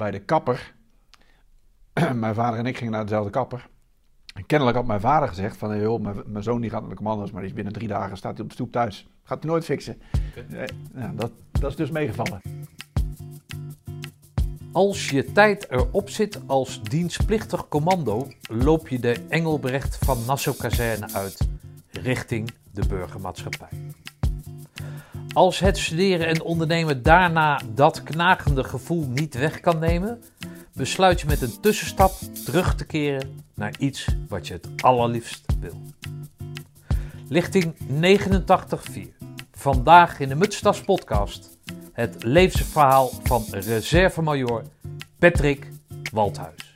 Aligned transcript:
bij 0.00 0.10
de 0.10 0.20
kapper. 0.20 0.74
mijn 2.14 2.34
vader 2.34 2.58
en 2.58 2.66
ik 2.66 2.76
gingen 2.76 2.92
naar 2.92 3.02
dezelfde 3.02 3.30
kapper. 3.30 3.68
En 4.34 4.46
kennelijk 4.46 4.76
had 4.76 4.86
mijn 4.86 5.00
vader 5.00 5.28
gezegd 5.28 5.56
van, 5.56 5.70
hey, 5.70 5.80
joh, 5.80 6.00
mijn, 6.00 6.22
mijn 6.26 6.44
zoon 6.44 6.60
die 6.60 6.70
gaat 6.70 6.80
naar 6.80 6.90
de 6.90 6.96
commando's, 6.96 7.30
maar 7.30 7.40
die 7.40 7.50
is 7.50 7.56
binnen 7.56 7.72
drie 7.72 7.88
dagen 7.88 8.16
staat 8.16 8.32
hij 8.32 8.42
op 8.42 8.48
de 8.48 8.54
stoep 8.54 8.72
thuis. 8.72 9.08
Gaat 9.22 9.42
hij 9.42 9.50
nooit 9.50 9.64
fixen. 9.64 10.02
Eh, 10.34 10.62
nou, 10.92 11.16
dat, 11.16 11.32
dat 11.52 11.70
is 11.70 11.76
dus 11.76 11.90
meegevallen. 11.90 12.40
Als 14.72 15.10
je 15.10 15.32
tijd 15.32 15.70
erop 15.70 16.10
zit 16.10 16.40
als 16.46 16.82
dienstplichtig 16.82 17.68
commando, 17.68 18.28
loop 18.50 18.88
je 18.88 18.98
de 18.98 19.26
Engelbrecht 19.28 19.96
van 19.96 20.18
Nassau-kazerne 20.26 21.12
uit 21.12 21.48
richting 21.90 22.50
de 22.70 22.86
burgermaatschappij. 22.86 23.79
Als 25.40 25.58
het 25.58 25.78
studeren 25.78 26.26
en 26.26 26.42
ondernemen 26.42 27.02
daarna 27.02 27.60
dat 27.74 28.02
knagende 28.02 28.64
gevoel 28.64 29.06
niet 29.06 29.34
weg 29.34 29.60
kan 29.60 29.78
nemen, 29.78 30.22
besluit 30.72 31.20
je 31.20 31.26
met 31.26 31.42
een 31.42 31.60
tussenstap 31.60 32.12
terug 32.44 32.74
te 32.74 32.86
keren 32.86 33.44
naar 33.54 33.74
iets 33.78 34.06
wat 34.28 34.46
je 34.46 34.52
het 34.52 34.68
allerliefst 34.76 35.44
wil. 35.60 35.82
Lichting 37.28 37.74
89.4. 38.00 39.00
Vandaag 39.52 40.20
in 40.20 40.28
de 40.28 40.34
Mutstas 40.34 40.80
podcast 40.80 41.58
het 41.92 42.24
levensverhaal 42.24 43.10
van 43.22 43.44
reservemajor 43.50 44.62
Patrick 45.18 45.70
Waldhuis. 46.12 46.72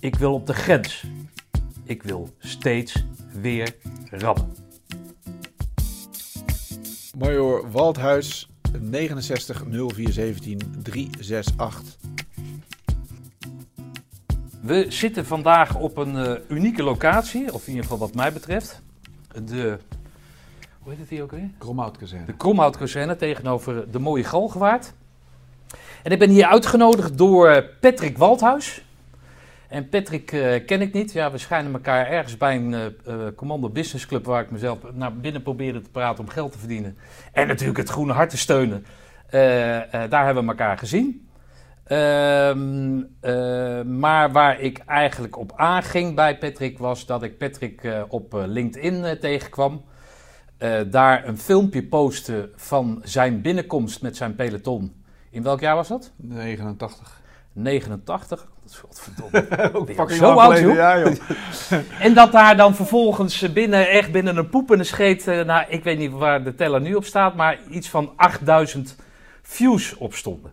Ik 0.00 0.14
wil 0.14 0.34
op 0.34 0.46
de 0.46 0.54
grens. 0.54 1.04
Ik 1.84 2.02
wil 2.02 2.28
steeds 2.38 3.04
weer 3.32 3.76
rammen. 4.10 4.65
Major 7.18 7.70
Waldhuis, 7.70 8.48
69 8.80 9.62
0417 9.68 10.58
368. 10.82 11.96
We 14.60 14.86
zitten 14.88 15.26
vandaag 15.26 15.76
op 15.78 15.96
een 15.96 16.14
uh, 16.14 16.32
unieke 16.48 16.82
locatie, 16.82 17.52
of 17.52 17.62
in 17.62 17.68
ieder 17.68 17.82
geval 17.82 17.98
wat 17.98 18.14
mij 18.14 18.32
betreft. 18.32 18.82
De, 19.44 19.78
hoe 20.78 20.90
heet 20.90 21.00
het 21.00 21.08
hier 21.08 21.22
ook 21.22 21.30
weer? 21.30 21.50
Kromhoutkazerne. 21.58 22.26
De 22.26 22.36
Kromhoutkazerne 22.36 23.16
tegenover 23.16 23.90
de 23.90 23.98
mooie 23.98 24.24
Galgenwaard. 24.24 24.92
En 26.02 26.12
ik 26.12 26.18
ben 26.18 26.30
hier 26.30 26.46
uitgenodigd 26.46 27.18
door 27.18 27.64
Patrick 27.80 28.18
Waldhuis. 28.18 28.85
En 29.68 29.88
Patrick 29.88 30.32
uh, 30.32 30.66
ken 30.66 30.80
ik 30.80 30.92
niet. 30.92 31.12
Ja, 31.12 31.30
we 31.30 31.38
schijnen 31.38 31.72
elkaar 31.72 32.06
ergens 32.06 32.36
bij 32.36 32.56
een 32.56 32.92
uh, 33.08 33.26
Commando 33.36 33.68
Business 33.68 34.06
Club... 34.06 34.24
waar 34.24 34.42
ik 34.42 34.50
mezelf 34.50 34.78
naar 34.92 35.16
binnen 35.16 35.42
probeerde 35.42 35.80
te 35.80 35.90
praten 35.90 36.24
om 36.24 36.30
geld 36.30 36.52
te 36.52 36.58
verdienen. 36.58 36.98
En 37.32 37.46
natuurlijk 37.46 37.78
het 37.78 37.88
Groene 37.88 38.12
Hart 38.12 38.30
te 38.30 38.36
steunen. 38.36 38.86
daar 39.90 40.24
hebben 40.24 40.42
we 40.42 40.50
elkaar 40.50 40.78
gezien. 40.78 41.28
Ehm, 41.84 43.02
maar 43.98 44.32
waar 44.32 44.60
ik 44.60 44.78
eigenlijk 44.78 45.36
op 45.38 45.52
aanging 45.56 46.14
bij 46.14 46.38
Patrick 46.38 46.78
was 46.78 47.06
dat 47.06 47.22
ik 47.22 47.38
Patrick 47.38 48.04
op 48.08 48.44
LinkedIn 48.46 49.18
tegenkwam. 49.20 49.84
daar 50.90 51.28
een 51.28 51.38
filmpje 51.38 51.82
postte 51.82 52.50
van 52.54 53.00
zijn 53.04 53.40
binnenkomst 53.40 54.02
met 54.02 54.16
zijn 54.16 54.34
peloton. 54.34 55.04
In 55.30 55.42
welk 55.42 55.60
jaar 55.60 55.74
was 55.74 55.88
dat? 55.88 56.12
89. 56.16 57.24
89? 57.56 58.46
Dat 58.62 58.70
is 58.70 58.78
godverdomme. 58.78 59.72
Ook 60.00 60.10
zo 60.10 60.32
oud, 60.32 60.58
joh. 60.58 60.74
Ja, 60.74 60.98
joh. 60.98 61.14
en 62.06 62.14
dat 62.14 62.32
daar 62.32 62.56
dan 62.56 62.74
vervolgens 62.74 63.52
binnen, 63.52 63.88
echt 63.88 64.12
binnen 64.12 64.36
een 64.36 64.48
poepende 64.48 64.84
scheet, 64.84 65.26
nou, 65.26 65.64
ik 65.68 65.84
weet 65.84 65.98
niet 65.98 66.12
waar 66.12 66.44
de 66.44 66.54
teller 66.54 66.80
nu 66.80 66.94
op 66.94 67.04
staat, 67.04 67.34
maar 67.34 67.58
iets 67.70 67.88
van 67.88 68.12
8000 68.16 68.96
views 69.42 69.96
op 69.96 70.14
stonden. 70.14 70.52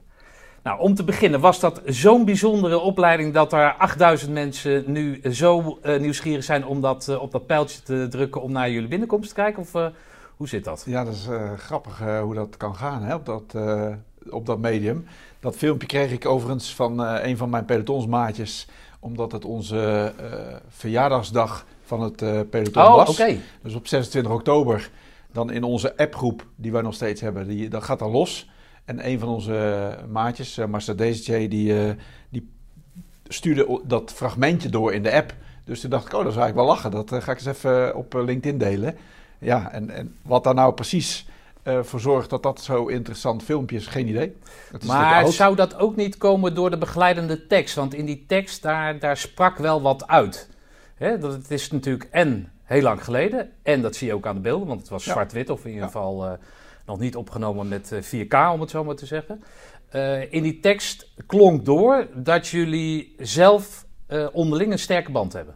Nou, 0.64 0.80
om 0.80 0.96
te 0.96 1.04
beginnen, 1.04 1.40
was 1.40 1.60
dat 1.60 1.82
zo'n 1.86 2.26
bijzondere 2.26 2.80
opleiding 2.80 3.34
dat 3.34 3.54
er 3.54 3.74
8000 3.74 4.32
mensen 4.32 4.84
nu 4.88 5.22
zo 5.32 5.80
uh, 5.84 6.00
nieuwsgierig 6.00 6.44
zijn 6.44 6.66
om 6.66 6.82
dat, 6.82 7.08
uh, 7.10 7.22
op 7.22 7.32
dat 7.32 7.46
pijltje 7.46 7.82
te 7.82 8.08
drukken 8.10 8.42
om 8.42 8.52
naar 8.52 8.70
jullie 8.70 8.88
binnenkomst 8.88 9.30
te 9.30 9.36
kijken? 9.36 9.62
Of 9.62 9.74
uh, 9.74 9.88
hoe 10.36 10.48
zit 10.48 10.64
dat? 10.64 10.84
Ja, 10.86 11.04
dat 11.04 11.14
is 11.14 11.28
grappig 11.58 12.00
hoe 12.22 12.36
dat 12.36 12.58
kan 12.58 12.76
gaan 12.76 13.04
hè, 13.04 13.16
op, 13.16 13.26
dat, 13.26 13.56
op 14.30 14.46
dat 14.46 14.60
medium. 14.60 15.06
Dat 15.44 15.56
filmpje 15.56 15.88
kreeg 15.88 16.12
ik 16.12 16.26
overigens 16.26 16.76
van 16.76 17.00
een 17.00 17.38
van 17.38 17.50
mijn 17.50 17.66
pelotonsmaatjes, 17.66 18.68
omdat 19.00 19.32
het 19.32 19.46
onze 19.46 20.14
verjaardagsdag 20.70 21.66
van 21.82 22.02
het 22.02 22.16
peloton 22.50 22.84
oh, 22.84 22.96
was. 22.96 23.10
Okay. 23.10 23.40
Dus 23.62 23.76
op 23.76 23.88
26 23.88 24.32
oktober, 24.32 24.90
dan 25.32 25.52
in 25.52 25.64
onze 25.64 25.98
appgroep 25.98 26.48
die 26.56 26.72
wij 26.72 26.82
nog 26.82 26.94
steeds 26.94 27.22
hebben, 27.22 27.48
die, 27.48 27.70
dat 27.70 27.84
gaat 27.84 28.00
dan 28.00 28.12
los. 28.12 28.50
En 28.86 29.08
een 29.08 29.20
van 29.20 29.30
onze 29.30 29.98
maatjes, 30.10 30.58
uh, 30.58 30.66
Master 30.66 30.98
die, 30.98 31.50
die 32.30 32.50
stuurde 33.28 33.82
dat 33.84 34.12
fragmentje 34.12 34.70
door 34.70 34.94
in 34.94 35.04
de 35.04 35.12
app. 35.12 35.36
Dus 35.66 35.82
toen 35.82 35.90
dacht 35.90 36.06
ik, 36.06 36.14
oh, 36.14 36.24
dat 36.24 36.32
is 36.32 36.38
eigenlijk 36.38 36.68
wel 36.68 36.76
lachen. 36.76 36.92
Dat 36.92 37.24
ga 37.24 37.32
ik 37.32 37.38
eens 37.38 37.46
even 37.46 37.96
op 37.96 38.14
LinkedIn 38.14 38.58
delen. 38.58 38.96
Ja, 39.40 39.72
en, 39.72 39.90
en 39.90 40.16
wat 40.22 40.44
daar 40.44 40.54
nou 40.54 40.74
precies 40.74 41.28
voor 41.64 42.00
zorgt 42.00 42.30
dat 42.30 42.44
dat 42.44 42.62
zo 42.62 42.86
interessant 42.86 43.44
filmpje 43.44 43.76
is, 43.76 43.88
geen 43.88 44.08
idee. 44.08 44.36
Is 44.80 44.86
maar 44.86 45.28
zou 45.28 45.56
dat 45.56 45.76
ook 45.76 45.96
niet 45.96 46.18
komen 46.18 46.56
door 46.56 46.70
de 46.70 46.78
begeleidende 46.78 47.48
tekst? 47.48 47.76
Want 47.76 47.94
in 47.94 48.06
die 48.06 48.26
tekst, 48.28 48.62
daar, 48.62 49.00
daar 49.00 49.18
sprak 49.18 49.58
wel 49.58 49.82
wat 49.82 50.08
uit. 50.08 50.50
Hè? 50.96 51.18
Dat, 51.18 51.34
het 51.34 51.52
is 51.52 51.72
natuurlijk 51.72 52.08
en 52.12 52.52
heel 52.64 52.82
lang 52.82 53.04
geleden, 53.04 53.52
en 53.62 53.82
dat 53.82 53.96
zie 53.96 54.08
je 54.08 54.14
ook 54.14 54.28
aan 54.28 54.36
de 54.36 54.42
beelden, 54.42 54.68
want 54.68 54.80
het 54.80 54.90
was 54.90 55.04
zwart-wit 55.04 55.50
of 55.50 55.60
in 55.60 55.70
ieder 55.70 55.82
ja. 55.82 55.88
geval 55.88 56.38
nog 56.86 57.00
niet 57.00 57.16
opgenomen 57.16 57.68
met 57.68 57.94
4K, 57.94 58.36
om 58.54 58.62
het 58.62 58.70
zo 58.70 58.84
maar 58.84 58.96
te 58.96 59.06
zeggen. 59.06 59.44
Uh, 59.96 60.32
in 60.32 60.44
die 60.44 60.60
tekst 60.60 61.14
klonk 61.28 61.66
door 61.66 62.08
dat 62.14 62.48
jullie 62.48 63.16
zelf 63.18 63.86
uh, 64.08 64.28
onderling 64.32 64.72
een 64.72 64.80
sterke 64.80 65.12
band 65.12 65.34
hebben. 65.34 65.56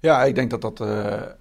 Ja. 0.00 0.24
Ik 0.24 0.34
denk 0.34 0.50
dat 0.50 0.60
dat. 0.60 0.80
Uh, 0.80 0.86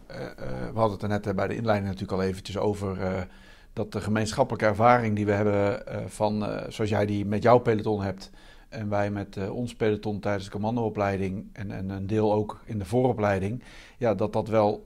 we 0.08 0.72
hadden 0.74 0.92
het 0.92 1.02
er 1.02 1.10
net 1.10 1.36
bij 1.36 1.48
de 1.48 1.56
inleiding 1.56 1.88
natuurlijk 1.88 2.22
al 2.22 2.28
eventjes 2.28 2.58
over. 2.58 3.28
dat 3.74 3.92
de 3.92 4.02
gemeenschappelijke 4.02 4.66
ervaring 4.66 5.16
die 5.16 5.26
we 5.26 5.32
hebben 5.32 5.84
van. 6.10 6.40
zoals 6.70 6.90
jij 6.90 7.06
die 7.06 7.26
met 7.26 7.44
jouw 7.44 7.58
peloton 7.58 8.02
hebt. 8.02 8.30
En 8.70 8.90
wij 8.90 9.12
met 9.12 9.50
ons 9.50 9.76
peloton 9.76 10.20
tijdens 10.20 10.46
de 10.46 10.52
commandoopleiding. 10.52 11.50
En, 11.54 11.72
en 11.72 11.90
een 11.90 12.08
deel 12.08 12.34
ook 12.34 12.62
in 12.66 12.80
de 12.80 12.86
vooropleiding. 12.86 13.64
Ja, 13.98 14.14
dat 14.14 14.34
dat 14.34 14.48
wel 14.48 14.86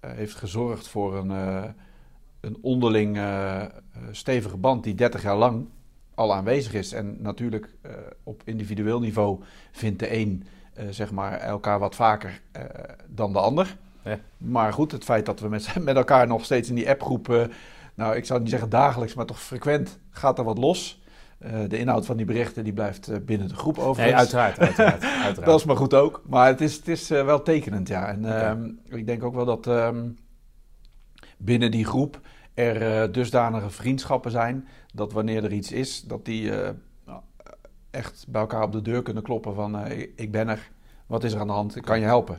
heeft 0.00 0.34
gezorgd 0.34 0.88
voor 0.88 1.16
een 1.16 1.74
een 2.40 2.58
onderling 2.60 3.20
stevige 4.10 4.56
band 4.56 4.84
die 4.84 4.94
30 4.94 5.22
jaar 5.22 5.36
lang 5.36 5.68
al 6.14 6.34
aanwezig 6.34 6.74
is. 6.74 6.92
En 6.92 7.16
natuurlijk 7.20 7.74
op 8.22 8.42
individueel 8.44 9.00
niveau 9.00 9.40
vindt 9.72 9.98
de 9.98 10.14
een 10.14 10.44
zeg 10.90 11.10
maar 11.10 11.38
elkaar 11.38 11.78
wat 11.78 11.94
vaker 11.94 12.40
dan 13.08 13.32
de 13.32 13.38
ander. 13.38 13.76
Ja. 14.04 14.18
Maar 14.36 14.72
goed, 14.72 14.92
het 14.92 15.04
feit 15.04 15.26
dat 15.26 15.40
we 15.40 15.48
met, 15.48 15.74
met 15.80 15.96
elkaar 15.96 16.26
nog 16.26 16.44
steeds 16.44 16.68
in 16.68 16.74
die 16.74 16.88
appgroep, 16.88 17.48
nou 17.94 18.16
ik 18.16 18.24
zou 18.24 18.40
niet 18.40 18.50
zeggen 18.50 18.68
dagelijks, 18.68 19.14
maar 19.14 19.26
toch 19.26 19.42
frequent 19.42 19.98
gaat 20.10 20.38
er 20.38 20.44
wat 20.44 20.58
los. 20.58 21.02
de 21.68 21.78
inhoud 21.78 22.06
van 22.06 22.16
die 22.16 22.26
berichten 22.26 22.64
die 22.64 22.72
blijft 22.72 23.24
binnen 23.26 23.48
de 23.48 23.54
groep 23.54 23.78
over. 23.78 24.02
Nee, 24.02 24.16
uiteraard, 24.16 24.58
uiteraard, 24.58 25.02
uiteraard. 25.24 25.44
dat 25.44 25.58
is 25.58 25.64
maar 25.64 25.76
goed 25.76 25.94
ook. 25.94 26.22
Maar 26.26 26.46
het 26.46 26.60
is, 26.60 26.76
het 26.76 26.88
is 26.88 27.08
wel 27.08 27.42
tekenend, 27.42 27.88
ja. 27.88 28.08
En 28.08 28.24
okay. 28.24 28.50
um, 28.50 28.80
ik 28.84 29.06
denk 29.06 29.24
ook 29.24 29.34
wel 29.34 29.44
dat 29.44 29.66
um, 29.66 30.16
binnen 31.38 31.70
die 31.70 31.84
groep 31.84 32.20
er 32.54 33.12
dusdanige 33.12 33.70
vriendschappen 33.70 34.30
zijn 34.30 34.68
dat 34.94 35.12
wanneer 35.12 35.44
er 35.44 35.52
iets 35.52 35.72
is, 35.72 36.02
dat 36.02 36.24
die 36.24 36.50
echt 37.90 38.24
bij 38.28 38.40
elkaar 38.40 38.62
op 38.62 38.72
de 38.72 38.82
deur 38.82 39.02
kunnen 39.02 39.22
kloppen 39.22 39.54
van 39.54 39.86
uh, 39.86 39.98
ik 40.14 40.32
ben 40.32 40.48
er, 40.48 40.70
wat 41.06 41.24
is 41.24 41.32
er 41.32 41.40
aan 41.40 41.46
de 41.46 41.52
hand, 41.52 41.76
ik 41.76 41.82
kan 41.82 42.00
je 42.00 42.04
helpen. 42.04 42.38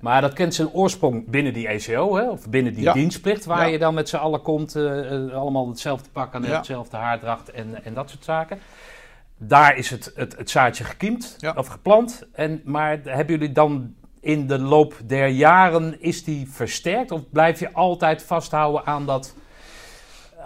Maar 0.00 0.20
dat 0.20 0.32
kent 0.32 0.54
zijn 0.54 0.70
oorsprong 0.70 1.30
binnen 1.30 1.52
die 1.52 1.68
ECO, 1.68 2.16
hè? 2.16 2.30
of 2.30 2.48
binnen 2.48 2.74
die 2.74 2.82
ja. 2.82 2.92
dienstplicht, 2.92 3.44
waar 3.44 3.66
ja. 3.66 3.72
je 3.72 3.78
dan 3.78 3.94
met 3.94 4.08
z'n 4.08 4.16
allen 4.16 4.42
komt, 4.42 4.76
allemaal 5.32 5.68
hetzelfde 5.68 6.10
pak 6.12 6.34
aan, 6.34 6.42
ja. 6.42 6.56
hetzelfde 6.56 6.96
haardracht 6.96 7.50
en, 7.50 7.84
en 7.84 7.94
dat 7.94 8.10
soort 8.10 8.24
zaken. 8.24 8.58
Daar 9.38 9.76
is 9.76 9.90
het, 9.90 10.12
het, 10.14 10.36
het 10.36 10.50
zaadje 10.50 10.84
gekiemd 10.84 11.36
of 11.56 11.66
geplant. 11.66 12.26
En, 12.32 12.60
maar 12.64 13.00
hebben 13.04 13.38
jullie 13.38 13.52
dan 13.52 13.94
in 14.20 14.46
de 14.46 14.58
loop 14.58 14.94
der 15.04 15.28
jaren, 15.28 16.00
is 16.00 16.24
die 16.24 16.50
versterkt? 16.50 17.10
Of 17.10 17.30
blijf 17.30 17.58
je 17.58 17.72
altijd 17.72 18.22
vasthouden 18.22 18.86
aan 18.86 19.06
dat 19.06 19.34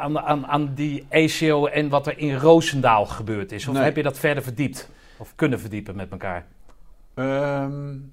aan, 0.00 0.18
aan, 0.18 0.46
aan 0.46 0.74
die 0.74 1.06
ACO 1.10 1.66
en 1.66 1.88
wat 1.88 2.06
er 2.06 2.18
in 2.18 2.34
Roosendaal 2.34 3.06
gebeurd 3.06 3.52
is? 3.52 3.68
Of 3.68 3.74
nee. 3.74 3.82
heb 3.82 3.96
je 3.96 4.02
dat 4.02 4.18
verder 4.18 4.42
verdiept? 4.42 4.90
Of 5.16 5.34
kunnen 5.34 5.60
verdiepen 5.60 5.96
met 5.96 6.10
elkaar? 6.10 6.46
Um, 7.14 8.10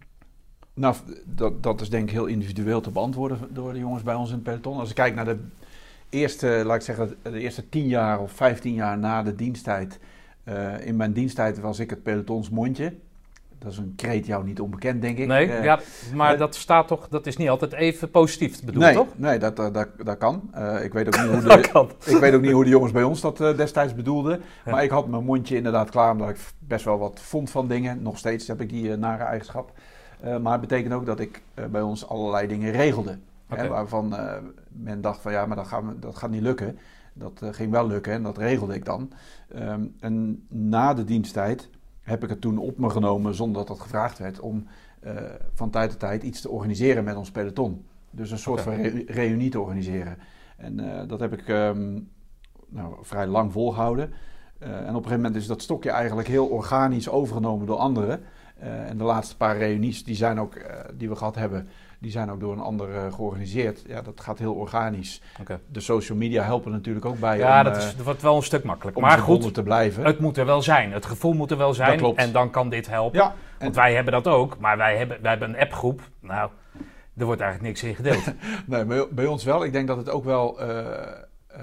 nou, 0.73 0.95
dat, 1.25 1.63
dat 1.63 1.81
is 1.81 1.89
denk 1.89 2.03
ik 2.07 2.15
heel 2.15 2.25
individueel 2.25 2.81
te 2.81 2.91
beantwoorden 2.91 3.39
door 3.49 3.73
de 3.73 3.79
jongens 3.79 4.03
bij 4.03 4.15
ons 4.15 4.29
in 4.29 4.35
het 4.35 4.43
peloton. 4.43 4.79
Als 4.79 4.89
ik 4.89 4.95
kijk 4.95 5.15
naar 5.15 5.25
de 5.25 5.39
eerste, 6.09 6.61
laat 6.65 6.75
ik 6.75 6.81
zeggen, 6.81 7.15
de 7.21 7.39
eerste 7.39 7.69
tien 7.69 7.87
jaar 7.87 8.19
of 8.19 8.31
vijftien 8.31 8.73
jaar 8.73 8.97
na 8.97 9.23
de 9.23 9.35
diensttijd. 9.35 9.99
Uh, 10.43 10.85
in 10.85 10.95
mijn 10.95 11.13
diensttijd 11.13 11.59
was 11.59 11.79
ik 11.79 11.89
het 11.89 12.03
pelotonsmondje. 12.03 12.93
Dat 13.59 13.71
is 13.71 13.77
een 13.77 13.93
kreet 13.95 14.25
jou 14.25 14.43
niet 14.43 14.59
onbekend, 14.59 15.01
denk 15.01 15.17
ik. 15.17 15.27
Nee, 15.27 15.51
Eh, 15.51 15.63
ja, 15.63 15.79
maar 16.13 16.33
eh, 16.33 16.39
dat 16.39 16.55
staat 16.55 16.87
toch, 16.87 17.07
dat 17.07 17.25
is 17.27 17.37
niet 17.37 17.49
altijd 17.49 17.73
even 17.73 18.11
positief 18.11 18.63
bedoeld, 18.63 18.83
nee, 18.85 18.93
toch? 18.93 19.07
nee 19.15 19.39
dat, 19.39 19.55
dat, 19.55 19.73
dat, 19.73 19.87
dat 20.03 20.17
kan. 20.17 20.49
Eh, 20.53 20.83
ik, 20.83 20.93
weet 20.93 21.07
ook 21.07 21.21
niet 21.21 21.31
hoe 21.33 21.41
de, 21.41 22.11
ik 22.11 22.17
weet 22.17 22.33
ook 22.33 22.41
niet 22.41 22.51
hoe 22.51 22.63
de 22.63 22.69
jongens 22.69 22.91
bij 22.91 23.03
ons 23.03 23.21
dat 23.21 23.41
eh, 23.41 23.57
destijds 23.57 23.95
bedoelden. 23.95 24.41
Ja. 24.65 24.71
Maar 24.71 24.83
ik 24.83 24.89
had 24.89 25.07
mijn 25.07 25.23
mondje 25.23 25.55
inderdaad 25.55 25.89
klaar, 25.89 26.11
omdat 26.11 26.29
ik 26.29 26.37
best 26.59 26.85
wel 26.85 26.97
wat 26.97 27.19
vond 27.23 27.49
van 27.49 27.67
dingen. 27.67 28.01
Nog 28.01 28.17
steeds 28.17 28.47
heb 28.47 28.61
ik 28.61 28.69
die 28.69 28.91
eh, 28.91 28.97
nare 28.97 29.23
eigenschap. 29.23 29.71
Eh, 30.19 30.37
maar 30.37 30.51
het 30.51 30.61
betekent 30.61 30.93
ook 30.93 31.05
dat 31.05 31.19
ik 31.19 31.41
eh, 31.53 31.65
bij 31.65 31.81
ons 31.81 32.07
allerlei 32.07 32.47
dingen 32.47 32.71
regelde. 32.71 33.17
Hè, 33.47 33.67
waarvan 33.67 34.15
eh, 34.15 34.33
men 34.67 35.01
dacht 35.01 35.21
van 35.21 35.31
ja, 35.31 35.45
maar 35.45 35.55
dat, 35.55 35.67
gaan 35.67 35.87
we, 35.87 35.99
dat 35.99 36.15
gaat 36.15 36.29
niet 36.29 36.41
lukken. 36.41 36.77
Dat 37.13 37.41
eh, 37.41 37.49
ging 37.51 37.71
wel 37.71 37.87
lukken 37.87 38.13
en 38.13 38.23
dat 38.23 38.37
regelde 38.37 38.75
ik 38.75 38.85
dan. 38.85 39.11
Ehm, 39.53 39.81
en 39.99 40.45
na 40.47 40.93
de 40.93 41.03
diensttijd 41.03 41.69
heb 42.07 42.23
ik 42.23 42.29
het 42.29 42.41
toen 42.41 42.57
op 42.57 42.77
me 42.77 42.89
genomen, 42.89 43.35
zonder 43.35 43.57
dat 43.57 43.67
dat 43.67 43.79
gevraagd 43.79 44.17
werd, 44.19 44.39
om 44.39 44.67
eh, 44.99 45.15
van 45.53 45.69
tijd 45.69 45.89
tot 45.89 45.99
tijd 45.99 46.23
iets 46.23 46.41
te 46.41 46.49
organiseren 46.49 47.03
met 47.03 47.15
ons 47.15 47.31
peloton. 47.31 47.85
Dus 48.11 48.31
een 48.31 48.37
soort 48.37 48.61
van 48.61 48.73
re- 48.73 49.03
reunie 49.07 49.49
te 49.49 49.59
organiseren. 49.59 50.17
En 50.57 50.79
eh, 50.79 51.07
dat 51.07 51.19
heb 51.19 51.33
ik 51.33 51.47
ehm, 51.47 51.99
nou, 52.67 52.95
vrij 53.01 53.27
lang 53.27 53.51
volgehouden. 53.51 54.13
Eh, 54.59 54.69
en 54.69 54.81
op 54.81 54.87
een 54.87 54.93
gegeven 54.93 55.15
moment 55.15 55.35
is 55.35 55.47
dat 55.47 55.61
stokje 55.61 55.91
eigenlijk 55.91 56.27
heel 56.27 56.47
organisch 56.47 57.09
overgenomen 57.09 57.67
door 57.67 57.77
anderen. 57.77 58.21
En 58.59 58.97
de 58.97 59.03
laatste 59.03 59.37
paar 59.37 59.57
reunies 59.57 60.03
die, 60.03 60.15
zijn 60.15 60.39
ook, 60.39 60.61
die 60.93 61.09
we 61.09 61.15
gehad 61.15 61.35
hebben, 61.35 61.67
die 61.99 62.11
zijn 62.11 62.31
ook 62.31 62.39
door 62.39 62.53
een 62.53 62.59
ander 62.59 62.95
eh, 62.95 63.13
georganiseerd. 63.13 63.83
Ja, 63.87 64.01
dat 64.01 64.21
gaat 64.21 64.39
heel 64.39 64.53
organisch. 64.53 65.21
De 65.71 65.79
social 65.79 66.17
media 66.17 66.43
helpen 66.43 66.71
natuurlijk 66.71 67.05
ook 67.05 67.19
bij 67.19 67.37
Ja, 67.37 67.57
om, 67.57 67.63
dat, 67.63 67.77
eh, 67.77 67.87
is, 67.87 67.95
dat 67.95 68.05
wordt 68.05 68.21
wel 68.21 68.35
een 68.35 68.43
stuk 68.43 68.63
makkelijker. 68.63 69.03
om 69.03 69.07
Maar 69.09 69.17
goed, 69.19 69.53
te 69.53 69.63
blijven. 69.63 70.05
het 70.05 70.19
moet 70.19 70.37
er 70.37 70.45
wel 70.45 70.61
zijn. 70.61 70.91
Het 70.91 71.05
gevoel 71.05 71.33
moet 71.33 71.51
er 71.51 71.57
wel 71.57 71.73
zijn. 71.73 71.97
klopt. 71.97 72.17
En 72.19 72.31
dan 72.31 72.49
kan 72.49 72.69
dit 72.69 72.87
helpen. 72.87 73.19
ja, 73.19 73.33
Want 73.59 73.75
wij 73.75 73.93
hebben 73.93 74.13
dat 74.13 74.27
ook, 74.27 74.57
maar 74.59 74.77
wij 74.77 74.97
hebben, 74.97 75.21
wij 75.21 75.31
hebben 75.31 75.49
een 75.49 75.59
appgroep. 75.59 76.01
Nou, 76.19 76.49
er 77.17 77.25
wordt 77.25 77.41
eigenlijk 77.41 77.71
niks 77.73 77.83
in 77.89 77.95
gedeeld. 77.95 78.33
Nee, 78.65 78.85
bij, 78.85 79.07
bij 79.11 79.25
ons 79.25 79.43
wel. 79.43 79.63
Ik 79.63 79.71
denk 79.71 79.87
dat 79.87 79.97
het 79.97 80.09
ook 80.09 80.23
wel. 80.23 80.59
eh, 80.61 80.87
eh, 81.47 81.61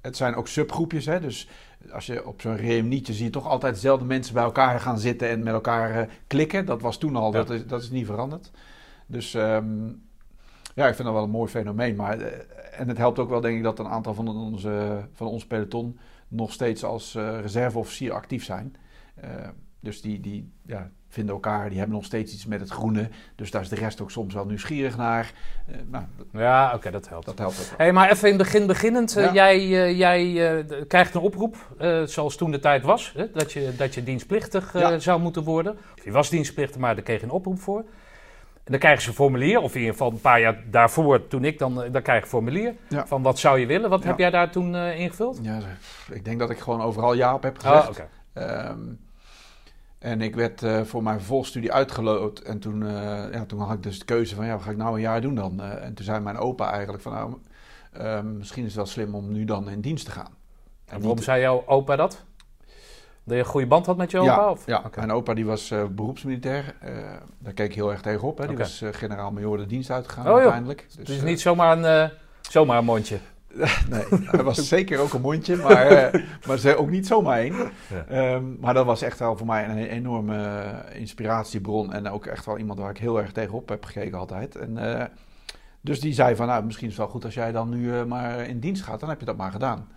het 0.00 0.16
zijn 0.16 0.34
ook 0.34 0.48
subgroepjes. 0.48 1.06
Hè? 1.06 1.20
Dus 1.20 1.48
als 1.92 2.06
je 2.06 2.26
op 2.26 2.40
zo'n 2.40 2.56
reunietje 2.56 3.12
zie 3.12 3.24
je 3.24 3.30
toch 3.30 3.46
altijd 3.48 3.74
dezelfde 3.74 4.04
mensen 4.04 4.34
bij 4.34 4.42
elkaar 4.42 4.80
gaan 4.80 4.98
zitten 4.98 5.28
en 5.28 5.42
met 5.42 5.52
elkaar 5.54 5.90
eh, 6.00 6.08
klikken. 6.26 6.66
Dat 6.66 6.80
was 6.82 6.98
toen 6.98 7.16
al, 7.16 7.26
Ja. 7.32 7.38
dat, 7.38 7.50
is, 7.50 7.66
dat 7.66 7.82
is 7.82 7.90
niet 7.90 8.06
veranderd. 8.06 8.50
Dus 9.14 9.34
ehm, 9.34 9.86
ja, 10.74 10.86
ik 10.88 10.94
vind 10.94 11.04
dat 11.04 11.12
wel 11.12 11.22
een 11.22 11.30
mooi 11.30 11.50
fenomeen. 11.50 11.96
Maar, 11.96 12.18
eh, 12.18 12.80
en 12.80 12.88
het 12.88 12.98
helpt 12.98 13.18
ook 13.18 13.28
wel, 13.28 13.40
denk 13.40 13.56
ik, 13.56 13.62
dat 13.62 13.78
een 13.78 13.88
aantal 13.88 14.14
van 14.14 14.28
onze, 14.28 15.04
van 15.12 15.26
ons 15.26 15.46
peloton 15.46 15.98
nog 16.28 16.52
steeds 16.52 16.84
als 16.84 17.14
eh, 17.14 17.40
reserveofficier 17.40 18.12
actief 18.12 18.44
zijn. 18.44 18.76
Eh, 19.14 19.30
dus 19.80 20.00
die, 20.00 20.20
die 20.20 20.52
ja, 20.66 20.90
vinden 21.08 21.34
elkaar, 21.34 21.68
die 21.68 21.78
hebben 21.78 21.96
nog 21.96 22.04
steeds 22.04 22.32
iets 22.32 22.46
met 22.46 22.60
het 22.60 22.70
groene. 22.70 23.08
Dus 23.34 23.50
daar 23.50 23.62
is 23.62 23.68
de 23.68 23.76
rest 23.76 24.00
ook 24.00 24.10
soms 24.10 24.34
wel 24.34 24.44
nieuwsgierig 24.44 24.96
naar. 24.96 25.32
Nou, 25.90 26.04
ja, 26.32 26.74
oké, 26.74 26.90
dat 26.90 27.08
helpt. 27.08 27.26
dat 27.26 27.38
helpt 27.38 27.58
ook. 27.58 27.78
Hey, 27.78 27.92
maar 27.92 28.10
even 28.10 28.28
in 28.30 28.34
het 28.34 28.42
begin 28.42 28.66
beginnend. 28.66 29.12
Jij, 29.32 30.74
krijgt 30.88 31.14
een 31.14 31.20
oproep, 31.20 31.76
zoals 32.04 32.36
toen 32.36 32.50
de 32.50 32.58
tijd 32.58 32.82
was. 32.82 33.12
Hè, 33.16 33.30
dat, 33.30 33.52
je, 33.52 33.74
dat 33.76 33.94
je 33.94 34.02
dienstplichtig 34.02 34.72
Ja. 34.72 34.98
zou 34.98 35.20
moeten 35.20 35.42
worden. 35.42 35.76
Of 35.98 36.04
je 36.04 36.10
was 36.10 36.30
dienstplichtig, 36.30 36.80
maar 36.80 36.94
daar 36.94 37.04
kreeg 37.04 37.20
je 37.20 37.26
een 37.26 37.32
oproep 37.32 37.60
voor. 37.60 37.84
En 38.64 38.70
dan 38.70 38.78
krijgen 38.80 39.02
ze 39.02 39.08
een 39.08 39.14
formulier. 39.14 39.60
Of 39.60 39.72
in 39.74 39.78
ieder 39.80 39.92
geval 39.92 40.10
een 40.10 40.20
paar 40.20 40.40
jaar 40.40 40.62
daarvoor, 40.70 41.26
toen 41.26 41.44
ik 41.44 41.58
dan... 41.58 41.82
eh, 41.82 41.92
dan 41.92 42.02
krijg 42.02 42.18
je 42.18 42.24
een 42.24 42.30
formulier. 42.30 42.74
Ja. 42.88 43.06
Van 43.06 43.22
wat 43.22 43.38
zou 43.38 43.58
je 43.58 43.66
willen? 43.66 43.90
Wat 43.90 44.02
Ja. 44.02 44.06
heb 44.08 44.18
jij 44.18 44.30
daar 44.30 44.50
toen 44.50 44.74
eh, 44.74 45.00
ingevuld? 45.00 45.38
Ja, 45.42 45.58
ik 46.12 46.24
denk 46.24 46.38
dat 46.38 46.50
ik 46.50 46.58
gewoon 46.58 46.82
overal 46.82 47.14
ja 47.14 47.34
op 47.34 47.42
heb 47.42 47.58
gezegd. 47.58 47.82
Ah, 47.82 47.88
oké. 47.88 48.08
Ehm, 48.32 48.78
en 49.98 50.20
ik 50.20 50.34
werd 50.34 50.62
eh, 50.62 50.82
voor 50.82 51.02
mijn 51.02 51.18
vervolgstudie 51.18 51.72
uitgeloot. 51.72 52.38
En 52.38 52.58
toen, 52.58 52.86
ja, 53.32 53.44
toen 53.46 53.60
had 53.60 53.72
ik 53.76 53.82
dus 53.82 53.98
de 53.98 54.04
keuze 54.04 54.34
van, 54.34 54.46
ja, 54.46 54.52
wat 54.52 54.62
ga 54.62 54.70
ik 54.70 54.76
nou 54.76 54.94
een 54.94 55.00
jaar 55.00 55.20
doen 55.20 55.34
dan? 55.34 55.60
En 55.62 55.94
toen 55.94 56.04
zei 56.04 56.20
mijn 56.20 56.36
opa 56.36 56.70
eigenlijk 56.70 57.02
van, 57.02 57.12
nou, 57.12 57.34
ehm, 57.92 58.36
misschien 58.36 58.62
is 58.62 58.68
het 58.68 58.76
wel 58.76 58.86
slim 58.86 59.14
om 59.14 59.32
nu 59.32 59.44
dan 59.44 59.68
in 59.70 59.80
dienst 59.80 60.04
te 60.04 60.10
gaan. 60.10 60.34
En 60.86 60.98
waarom 60.98 61.14
niet- 61.14 61.24
zei 61.24 61.40
jouw 61.40 61.62
opa 61.66 61.96
dat? 61.96 62.24
Dat 63.24 63.34
je 63.34 63.42
een 63.42 63.48
goede 63.48 63.66
band 63.66 63.86
had 63.86 63.96
met 63.96 64.10
je 64.10 64.18
opa? 64.18 64.34
Ja, 64.34 64.50
of? 64.50 64.66
ja. 64.66 64.82
Oké. 64.86 64.98
mijn 64.98 65.12
opa 65.12 65.34
die 65.34 65.46
was 65.46 65.70
eh, 65.70 65.84
beroepsmilitair. 65.84 66.74
Eh, 66.80 66.92
daar 67.38 67.52
keek 67.52 67.66
ik 67.66 67.74
heel 67.74 67.90
erg 67.90 68.00
tegen 68.00 68.28
op. 68.28 68.38
Hè. 68.38 68.46
Die 68.46 68.56
was 68.56 68.82
eh, 68.82 68.88
generaal-major 68.92 69.56
de 69.56 69.66
dienst 69.66 69.90
uitgegaan 69.90 70.26
Oh, 70.26 70.38
uiteindelijk. 70.38 70.86
Dus, 71.04 71.18
eh, 71.18 71.24
niet 71.24 71.40
zomaar 71.40 71.78
een, 71.78 72.10
zomaar 72.40 72.78
een 72.78 72.84
mondje. 72.84 73.18
Nee, 73.90 74.04
hij 74.10 74.42
was 74.42 74.68
zeker 74.68 74.98
ook 74.98 75.12
een 75.12 75.20
mondje, 75.20 75.56
maar, 75.56 76.10
maar 76.46 76.58
ze 76.58 76.76
ook 76.76 76.90
niet 76.90 77.06
zomaar 77.06 77.38
één. 77.38 77.54
Ja. 77.54 78.04
Ehm, 78.08 78.44
maar 78.60 78.74
dat 78.74 78.86
was 78.86 79.02
echt 79.02 79.18
wel 79.18 79.36
voor 79.36 79.46
mij 79.46 79.68
een 79.68 79.76
enorme 79.76 80.70
inspiratiebron. 80.92 81.92
En 81.92 82.08
ook 82.08 82.26
echt 82.26 82.46
wel 82.46 82.58
iemand 82.58 82.78
waar 82.78 82.90
ik 82.90 82.98
heel 82.98 83.20
erg 83.20 83.32
tegenop 83.32 83.68
heb 83.68 83.84
gekeken 83.84 84.18
altijd. 84.18 84.56
En, 84.56 84.78
dus 85.80 86.00
die 86.00 86.12
zei 86.12 86.36
van, 86.36 86.46
nou, 86.46 86.64
misschien 86.64 86.86
is 86.88 86.92
het 86.92 87.02
wel 87.02 87.12
goed 87.12 87.24
als 87.24 87.34
jij 87.34 87.52
dan 87.52 87.68
nu 87.68 88.04
maar 88.04 88.46
in 88.46 88.60
dienst 88.60 88.82
gaat. 88.82 89.00
Dan 89.00 89.08
heb 89.08 89.20
je 89.20 89.26
dat 89.26 89.36
maar 89.36 89.52
gedaan. 89.52 89.88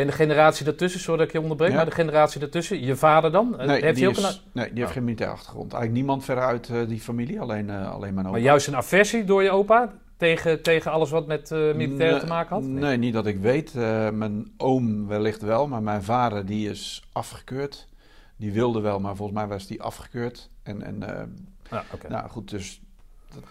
En 0.00 0.06
de 0.06 0.12
generatie 0.12 0.64
daartussen, 0.64 1.00
sorry 1.00 1.18
dat 1.18 1.26
ik 1.26 1.32
je 1.32 1.40
onderbreek, 1.40 1.70
Ja. 1.70 1.76
maar 1.76 1.84
de 1.84 1.90
generatie 1.90 2.40
daartussen, 2.40 2.84
je 2.84 2.96
vader 2.96 3.32
dan? 3.32 3.58
Eh, 3.58 3.66
Nee, 3.66 3.80
heeft 3.82 3.96
die, 3.96 4.08
ook 4.08 4.16
is- 4.16 4.22
een, 4.24 4.40
nee, 4.52 4.64
die 4.66 4.74
heeft 4.76 4.86
Oh. 4.88 4.92
geen 4.94 5.04
militaire 5.04 5.34
achtergrond. 5.36 5.72
Eigenlijk 5.72 5.92
niemand 6.02 6.24
verder 6.24 6.44
uit 6.44 6.68
eh, 6.68 6.76
die 6.88 7.00
familie, 7.00 7.40
alleen, 7.40 7.70
eh, 7.70 7.90
alleen 7.92 8.14
mijn 8.14 8.26
opa. 8.26 8.34
maar 8.36 8.44
juist 8.44 8.66
een 8.66 8.76
aversie 8.76 9.24
door 9.24 9.42
je 9.42 9.50
opa 9.50 9.92
tegen, 10.16 10.62
tegen 10.62 10.90
alles 10.90 11.10
wat 11.10 11.26
met 11.26 11.50
eh 11.50 11.58
militairen 11.74 12.20
te 12.20 12.26
maken 12.26 12.54
had? 12.54 12.64
Nee, 12.64 12.96
niet 12.96 13.12
dat 13.14 13.26
ik 13.26 13.38
weet. 13.38 13.74
Eh, 13.76 14.10
mijn 14.10 14.52
oom 14.56 15.06
wellicht 15.06 15.42
wel, 15.42 15.66
maar 15.68 15.82
mijn 15.82 16.02
vader 16.02 16.46
die 16.46 16.70
is 16.70 17.02
afgekeurd. 17.12 17.88
Die 18.36 18.52
wilde 18.52 18.80
wel, 18.80 19.00
maar 19.00 19.16
volgens 19.16 19.38
mij 19.38 19.46
was 19.48 19.66
die 19.66 19.82
afgekeurd. 19.82 20.50
En, 20.62 20.82
en 20.82 21.02
eh, 21.18 21.22
Ja, 21.70 21.84
oké. 21.94 22.08
nou 22.08 22.28
goed, 22.28 22.50
dus... 22.50 22.80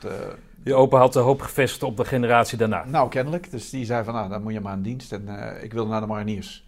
Dat, 0.01 0.12
eh, 0.12 0.18
Je 0.63 0.74
opa 0.74 0.98
had 0.98 1.13
de 1.13 1.19
hoop 1.19 1.42
gevestigd 1.42 1.83
op 1.83 1.98
de 1.98 2.06
generatie 2.06 2.57
daarna. 2.57 2.86
nou, 2.86 3.10
kennelijk. 3.10 3.51
Dus 3.51 3.69
die 3.69 3.86
zei 3.86 4.04
van, 4.04 4.13
nou, 4.13 4.30
dan 4.30 4.44
moet 4.44 4.54
je 4.54 4.60
maar 4.60 4.71
aan 4.71 4.81
dienst. 4.81 5.12
En 5.12 5.27
eh, 5.27 5.63
ik 5.63 5.74
wilde 5.74 5.89
naar 5.89 6.01
de 6.01 6.07
mariniers. 6.07 6.68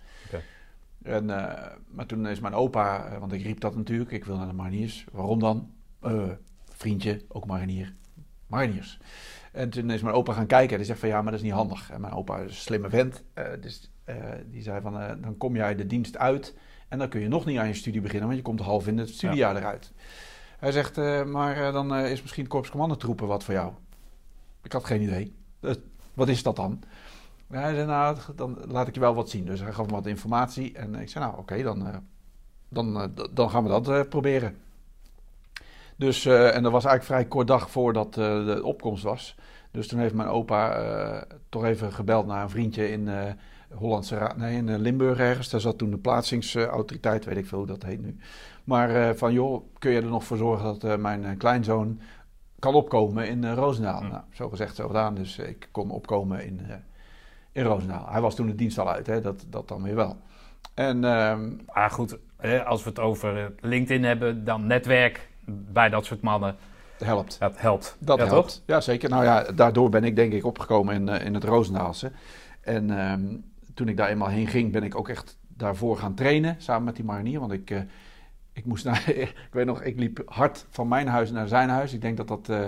En, 1.03 1.29
eh, 1.29 1.71
maar 1.87 2.05
toen 2.05 2.27
is 2.27 2.39
mijn 2.39 2.53
opa, 2.53 3.05
eh, 3.05 3.19
want 3.19 3.31
ik 3.31 3.43
riep 3.43 3.59
dat 3.59 3.75
natuurlijk, 3.75 4.11
ik 4.11 4.25
wil 4.25 4.37
naar 4.37 4.47
de 4.47 4.53
mariniers. 4.53 5.05
Waarom 5.11 5.39
dan? 5.39 5.71
Vriendje, 6.69 7.21
ook 7.27 7.45
marinier. 7.45 7.93
Mariniers. 8.47 8.99
En 9.51 9.69
toen 9.69 9.89
is 9.89 10.01
mijn 10.01 10.15
opa 10.15 10.33
gaan 10.33 10.45
kijken. 10.45 10.77
Die 10.77 10.85
zegt 10.85 10.99
van 10.99 11.09
ja, 11.09 11.21
maar 11.21 11.31
dat 11.31 11.39
is 11.39 11.45
niet 11.45 11.55
handig. 11.55 11.91
En 11.91 12.01
mijn 12.01 12.13
opa 12.13 12.37
is 12.37 12.49
een 12.49 12.55
slimme 12.55 12.89
vent. 12.89 13.23
dus 13.61 13.91
die 14.45 14.61
zei 14.61 14.81
van 14.81 14.93
dan 15.21 15.37
kom 15.37 15.55
jij 15.55 15.75
de 15.75 15.87
dienst 15.87 16.17
uit. 16.17 16.55
En 16.87 16.99
dan 16.99 17.09
kun 17.09 17.21
je 17.21 17.27
nog 17.27 17.45
niet 17.45 17.57
aan 17.57 17.67
je 17.67 17.73
studie 17.73 18.01
beginnen, 18.01 18.25
want 18.25 18.39
je 18.39 18.45
komt 18.45 18.59
half 18.59 18.87
in 18.87 18.97
het 18.97 19.09
studiejaar 19.09 19.55
eruit. 19.55 19.91
Hij 20.57 20.71
zegt, 20.71 20.95
maar 21.25 21.71
dan 21.71 21.95
is 21.95 22.21
misschien 22.21 22.43
het 22.43 22.51
korps 22.51 22.69
commandotroepen 22.69 23.27
wat 23.27 23.43
voor 23.43 23.53
jou. 23.53 23.73
Ik 24.65 24.71
had 24.71 24.85
geen 24.85 25.01
idee. 25.01 25.33
Eh, 25.59 25.71
wat 26.13 26.27
is 26.27 26.43
dat 26.43 26.55
dan? 26.55 26.79
Hij 27.47 27.73
zei, 27.73 27.87
nou, 27.87 28.17
dan 28.35 28.57
laat 28.67 28.87
ik 28.87 28.93
je 28.93 28.99
wel 28.99 29.15
wat 29.15 29.29
zien. 29.29 29.45
Dus 29.45 29.59
hij 29.59 29.73
gaf 29.73 29.85
me 29.85 29.91
wat 29.91 30.05
informatie. 30.05 30.73
En 30.73 30.95
ik 30.95 31.09
zei, 31.09 31.25
nou, 31.25 31.37
oké, 31.37 31.63
dan, 31.63 31.87
eh, 31.87 31.95
dan, 32.69 33.01
eh, 33.01 33.25
dan 33.31 33.49
gaan 33.49 33.63
we 33.63 33.69
dat 33.69 34.09
proberen. 34.09 34.57
Dus, 35.95 36.25
en 36.25 36.63
dat 36.63 36.71
was 36.71 36.85
eigenlijk 36.85 37.03
vrij 37.03 37.25
kort 37.25 37.47
dag 37.47 37.71
voordat 37.71 38.13
de 38.13 38.61
opkomst 38.63 39.03
was. 39.03 39.35
Dus 39.71 39.87
toen 39.87 39.99
heeft 39.99 40.13
mijn 40.13 40.29
opa 40.29 41.27
toch 41.49 41.65
even 41.65 41.93
gebeld 41.93 42.25
naar 42.25 42.43
een 42.43 42.49
vriendje 42.49 42.91
in 42.91 43.09
Hollandse 43.73 44.31
nee, 44.35 44.55
in 44.57 44.79
Limburg 44.79 45.19
ergens. 45.19 45.49
Daar 45.49 45.61
zat 45.61 45.77
toen 45.77 45.89
de 45.89 45.97
plaatsingsautoriteit, 45.97 47.25
weet 47.25 47.37
ik 47.37 47.45
veel 47.45 47.57
hoe 47.57 47.67
dat 47.67 47.83
heet 47.83 48.01
nu. 48.01 48.17
Maar 48.63 49.15
van, 49.15 49.33
joh, 49.33 49.63
kun 49.79 49.91
je 49.91 50.01
er 50.01 50.07
nog 50.07 50.23
voor 50.23 50.37
zorgen 50.37 50.79
dat 50.79 50.99
mijn 50.99 51.37
kleinzoon 51.37 51.99
kan 52.59 52.73
opkomen 52.73 53.27
in 53.27 53.43
eh 53.43 53.53
Roosendaal? 53.53 54.01
Nou, 54.01 54.21
zo 54.33 54.49
gezegd, 54.49 54.75
zo 54.75 54.87
gedaan. 54.87 55.15
Dus 55.15 55.37
ik 55.37 55.67
kon 55.71 55.91
opkomen 55.91 56.45
in, 56.45 56.59
eh, 56.69 56.75
in 57.51 57.63
Roosendaal. 57.63 58.07
Hij 58.09 58.21
was 58.21 58.35
toen 58.35 58.47
de 58.47 58.55
dienst 58.55 58.79
al 58.79 58.89
uit, 58.89 59.07
hè? 59.07 59.21
Dat, 59.21 59.45
dat 59.49 59.67
dan 59.67 59.83
weer 59.83 59.95
wel. 59.95 60.17
En 60.73 60.99
Maar 61.73 61.89
goed, 61.89 62.17
hè, 62.37 62.63
als 62.63 62.83
we 62.83 62.89
het 62.89 62.99
over 62.99 63.37
eh, 63.37 63.45
LinkedIn 63.59 64.03
hebben, 64.03 64.43
dan 64.43 64.67
netwerk 64.67 65.29
bij 65.45 65.89
dat 65.89 66.05
soort 66.05 66.21
mannen, 66.21 66.55
helpt. 66.97 67.39
dat 67.39 67.59
helpt. 67.61 67.95
Dat 67.99 68.19
ja, 68.19 68.25
helpt. 68.25 68.53
toch? 68.53 68.61
Ja, 68.65 68.81
zeker. 68.81 69.09
Nou 69.09 69.23
ja, 69.23 69.43
daardoor 69.43 69.89
ben 69.89 70.03
ik 70.03 70.15
denk 70.15 70.33
ik 70.33 70.45
opgekomen 70.45 70.95
in, 70.95 71.09
eh, 71.09 71.25
in 71.25 71.33
het 71.33 71.43
Roosendaalse. 71.43 72.11
En 72.61 72.99
ehm, 72.99 73.35
toen 73.73 73.87
ik 73.87 73.97
daar 73.97 74.09
eenmaal 74.09 74.27
heen 74.27 74.47
ging, 74.47 74.71
ben 74.71 74.83
ik 74.83 74.97
ook 74.97 75.09
echt 75.09 75.37
daarvoor 75.47 75.97
gaan 75.97 76.13
trainen, 76.13 76.55
samen 76.57 76.83
met 76.83 76.95
die 76.95 77.05
marinier. 77.05 77.39
Want 77.39 77.51
ik, 77.51 77.69
eh, 77.69 77.79
ik 78.55 78.65
moest 78.65 78.85
naar, 78.85 79.09
ik 79.49 79.49
weet 79.51 79.65
nog, 79.65 79.81
ik 79.81 79.99
liep 79.99 80.21
hard 80.25 80.65
van 80.69 80.87
mijn 80.87 81.07
huis 81.07 81.31
naar 81.31 81.47
zijn 81.47 81.69
huis. 81.69 81.93
Ik 81.93 82.01
denk 82.01 82.17
dat 82.17 82.27
dat 82.27 82.49
eh 82.49 82.67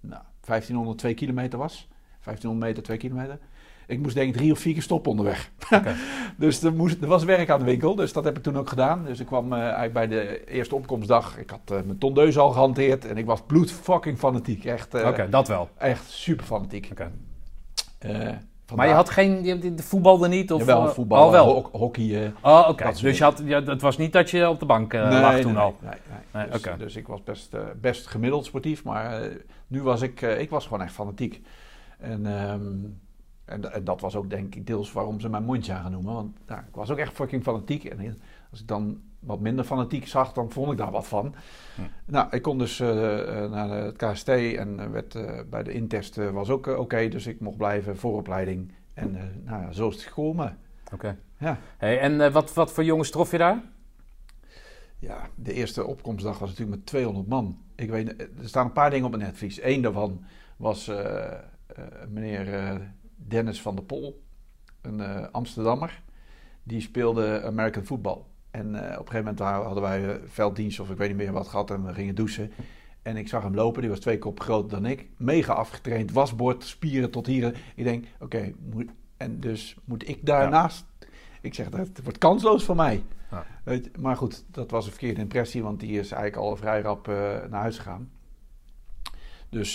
nou, 0.00 0.22
1500, 0.40 0.98
2 0.98 1.14
kilometer 1.14 1.58
was. 1.58 1.88
1500 2.24 2.66
meter, 2.66 2.82
2 2.82 2.96
kilometer. 2.96 3.38
Ik 3.86 3.98
moest 3.98 4.14
denk 4.14 4.28
ik 4.28 4.36
drie 4.36 4.52
of 4.52 4.58
vier 4.58 4.72
keer 4.72 4.82
stoppen 4.82 5.10
onderweg. 5.10 5.50
Dus 6.36 6.62
er, 6.62 6.72
moest, 6.72 7.02
er 7.02 7.08
was 7.08 7.24
werk 7.24 7.50
aan 7.50 7.58
de 7.58 7.64
winkel, 7.64 7.94
dus 7.94 8.12
dat 8.12 8.24
heb 8.24 8.36
ik 8.36 8.42
toen 8.42 8.56
ook 8.58 8.68
gedaan. 8.68 9.04
Dus 9.04 9.20
ik 9.20 9.26
kwam 9.26 9.52
eh, 9.52 9.58
eigenlijk 9.60 9.92
bij 9.92 10.06
de 10.06 10.44
eerste 10.44 10.74
opkomstdag. 10.74 11.38
Ik 11.38 11.50
had 11.50 11.60
eh, 11.64 11.82
mijn 11.82 11.98
tondeus 11.98 12.38
al 12.38 12.50
gehanteerd 12.50 13.04
en 13.04 13.16
ik 13.16 13.26
was 13.26 13.42
bloed 13.46 13.72
fucking 13.72 14.18
fanatiek. 14.18 14.64
Echt, 14.64 14.94
Oké, 14.94 15.28
dat 15.28 15.48
wel. 15.48 15.68
echt 15.78 16.10
super 16.10 16.46
fanatiek. 16.46 16.88
Oké. 16.90 17.10
Maar 18.76 18.88
je 18.88 18.92
had 18.94 19.10
geen, 19.10 19.44
je, 19.44 19.74
de 19.74 19.82
voetbalde 19.82 20.28
niet? 20.28 20.52
Of, 20.52 20.58
Jawel, 20.60 20.84
eh, 20.86 20.92
voetbal, 20.92 21.24
Oh, 21.26 21.30
wel. 21.30 21.44
ho- 21.46 21.68
hockey. 21.78 22.24
eh, 22.24 22.30
Oh, 22.42 22.66
oké. 22.68 22.92
Dus 23.00 23.18
je 23.18 23.24
had, 23.24 23.42
ja, 23.44 23.62
het 23.62 23.80
was 23.82 23.96
niet 23.98 24.12
dat 24.12 24.30
je 24.30 24.48
op 24.48 24.60
de 24.60 24.66
bank 24.66 24.92
eh, 24.94 25.08
nee, 25.08 25.20
lag 25.20 25.38
toen 25.40 25.52
nee, 25.52 25.62
al? 25.62 25.76
Nee, 25.80 25.90
nee. 26.32 26.42
Nee, 26.46 26.50
dus, 26.60 26.62
dus 26.78 26.96
ik 26.96 27.06
was 27.06 27.22
best, 27.22 27.56
best 27.80 28.06
gemiddeld 28.06 28.44
sportief, 28.44 28.84
maar 28.84 29.20
nu 29.66 29.82
was 29.82 30.02
ik, 30.02 30.20
ik 30.20 30.50
was 30.50 30.64
gewoon 30.64 30.82
echt 30.82 30.92
fanatiek. 30.92 31.42
En, 31.98 32.26
ehm, 32.26 32.62
en, 33.44 33.72
en 33.72 33.84
dat 33.84 34.00
was 34.00 34.16
ook 34.16 34.30
denk 34.30 34.54
ik 34.54 34.66
deels 34.66 34.92
waarom 34.92 35.20
ze 35.20 35.28
mijn 35.28 35.44
mondje 35.44 35.72
gaan 35.72 35.92
noemen. 35.92 36.14
Want 36.14 36.36
nou, 36.46 36.60
ik 36.60 36.74
was 36.74 36.90
ook 36.90 36.98
echt 36.98 37.12
fucking 37.12 37.42
fanatiek. 37.42 37.84
En 37.84 38.18
als 38.50 38.60
ik 38.60 38.66
dan 38.68 39.00
wat 39.20 39.40
minder 39.40 39.64
fanatiek 39.64 40.06
zag, 40.06 40.32
dan 40.32 40.50
vond 40.50 40.72
ik 40.72 40.78
daar 40.78 40.90
wat 40.90 41.06
van. 41.06 41.34
Hm. 41.74 41.82
Nou, 42.04 42.28
ik 42.30 42.42
kon 42.42 42.58
dus 42.58 42.80
eh, 42.80 43.44
eh, 43.44 43.50
naar 43.50 43.68
het 43.68 43.96
KST 43.96 44.28
en 44.28 44.80
eh, 44.80 44.86
werd, 44.86 45.18
bij 45.50 45.62
de 45.62 45.72
intest 45.72 46.16
was 46.16 46.50
ook 46.50 46.66
oké. 46.66 47.08
dus 47.08 47.26
ik 47.26 47.40
mocht 47.40 47.56
blijven, 47.56 47.96
vooropleiding. 47.96 48.72
En 48.94 49.12
nou 49.44 49.62
ja, 49.62 49.72
zo 49.72 49.88
is 49.88 49.94
het 49.94 50.04
gekomen. 50.04 50.58
Oké. 50.92 51.18
Ja. 51.38 51.58
Hey, 51.76 52.00
en 52.00 52.32
wat, 52.32 52.54
wat 52.54 52.72
voor 52.72 52.84
jongens 52.84 53.10
trof 53.10 53.30
je 53.30 53.38
daar? 53.38 53.62
Ja, 54.98 55.28
de 55.34 55.52
eerste 55.52 55.86
opkomstdag 55.86 56.38
was 56.38 56.48
natuurlijk 56.48 56.76
met 56.76 56.86
200 56.86 57.28
man. 57.28 57.58
Ik 57.74 57.90
weet, 57.90 58.20
er 58.20 58.28
staan 58.48 58.66
een 58.66 58.72
paar 58.72 58.90
dingen 58.90 59.04
op 59.04 59.10
mijn 59.10 59.22
netvlies. 59.22 59.62
Eén 59.62 59.82
daarvan 59.82 60.24
was 60.56 60.90
meneer 62.08 62.80
Dennis 63.16 63.62
van 63.62 63.74
der 63.74 63.84
Pol, 63.84 64.22
een 64.80 65.30
Amsterdammer. 65.30 66.02
Die 66.62 66.80
speelde 66.80 67.42
American 67.42 67.84
football. 67.84 68.22
En 68.50 68.74
eh, 68.74 68.98
op 68.98 69.06
een 69.06 69.12
gegeven 69.12 69.36
moment 69.36 69.64
hadden 69.64 69.82
wij 69.82 70.08
eh, 70.08 70.16
velddienst 70.26 70.80
of 70.80 70.90
ik 70.90 70.96
weet 70.96 71.08
niet 71.08 71.16
meer 71.16 71.32
wat 71.32 71.48
gehad 71.48 71.70
en 71.70 71.86
we 71.86 71.94
gingen 71.94 72.14
douchen. 72.14 72.52
En 73.02 73.16
ik 73.16 73.28
zag 73.28 73.42
hem 73.42 73.54
lopen, 73.54 73.80
die 73.80 73.90
was 73.90 74.00
twee 74.00 74.18
kop 74.18 74.40
groter 74.40 74.70
dan 74.70 74.90
ik. 74.90 75.08
Mega 75.16 75.52
afgetraind, 75.52 76.12
wasbord, 76.12 76.64
spieren 76.64 77.10
tot 77.10 77.26
hier. 77.26 77.60
Ik 77.74 77.84
denk, 77.84 78.06
oké, 78.18 78.52
en 79.16 79.40
dus 79.40 79.76
moet 79.84 80.08
ik 80.08 80.26
daarnaast... 80.26 80.84
Ik 81.40 81.54
zeg, 81.54 81.68
dat 81.68 81.88
wordt 82.02 82.18
kansloos 82.18 82.64
voor 82.64 82.76
mij. 82.76 83.02
Ja. 83.30 83.46
Weet 83.64 83.84
je, 83.84 83.90
maar 83.98 84.16
goed, 84.16 84.44
dat 84.50 84.70
was 84.70 84.84
een 84.84 84.90
verkeerde 84.90 85.20
impressie, 85.20 85.62
want 85.62 85.80
die 85.80 85.98
is 85.98 86.12
eigenlijk 86.12 86.42
al 86.42 86.56
vrij 86.56 86.80
rap 86.80 87.08
eh, 87.08 87.14
naar 87.50 87.60
huis 87.60 87.76
gegaan. 87.78 88.10
Dus 89.50 89.74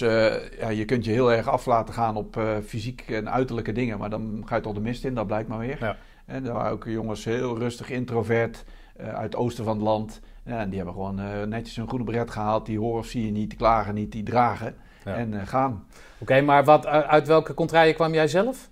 ja, 0.59 0.69
je 0.69 0.85
kunt 0.85 1.05
je 1.05 1.11
heel 1.11 1.31
erg 1.31 1.47
af 1.47 1.65
laten 1.65 1.93
gaan 1.93 2.15
op 2.15 2.37
eh, 2.37 2.57
fysiek 2.65 3.01
en 3.01 3.31
uiterlijke 3.31 3.71
dingen, 3.71 3.97
maar 3.99 4.09
dan 4.09 4.43
ga 4.45 4.55
je 4.55 4.61
toch 4.61 4.73
de 4.73 4.79
mist 4.79 5.05
in, 5.05 5.13
dat 5.13 5.27
blijkt 5.27 5.49
maar 5.49 5.59
weer. 5.59 5.79
Ja. 5.79 5.97
En 6.25 6.45
er 6.45 6.53
waren 6.53 6.71
ook 6.71 6.85
jongens 6.85 7.25
heel 7.25 7.57
rustig, 7.57 7.89
introvert, 7.89 8.63
eh, 8.95 9.07
uit 9.07 9.23
het 9.23 9.35
oosten 9.35 9.63
van 9.63 9.73
het 9.75 9.83
land. 9.83 10.19
En 10.43 10.67
die 10.67 10.77
hebben 10.77 10.95
gewoon 10.95 11.19
eh, 11.19 11.43
netjes 11.43 11.75
hun 11.75 11.87
groene 11.87 12.05
beret 12.05 12.31
gehaald, 12.31 12.65
die 12.65 12.79
horen 12.79 12.99
of 12.99 13.05
zie 13.07 13.25
je 13.25 13.31
niet, 13.31 13.49
die 13.49 13.57
klagen 13.57 13.93
niet, 13.93 14.11
die 14.11 14.23
dragen 14.23 14.75
Ja. 15.05 15.15
en 15.15 15.39
eh, 15.39 15.47
gaan. 15.47 15.87
Oké, 16.17 16.41
maar 16.41 16.63
wat, 16.63 16.85
uit 16.85 17.27
welke 17.27 17.53
contraille 17.53 17.93
kwam 17.93 18.13
jij 18.13 18.27
zelf? 18.27 18.69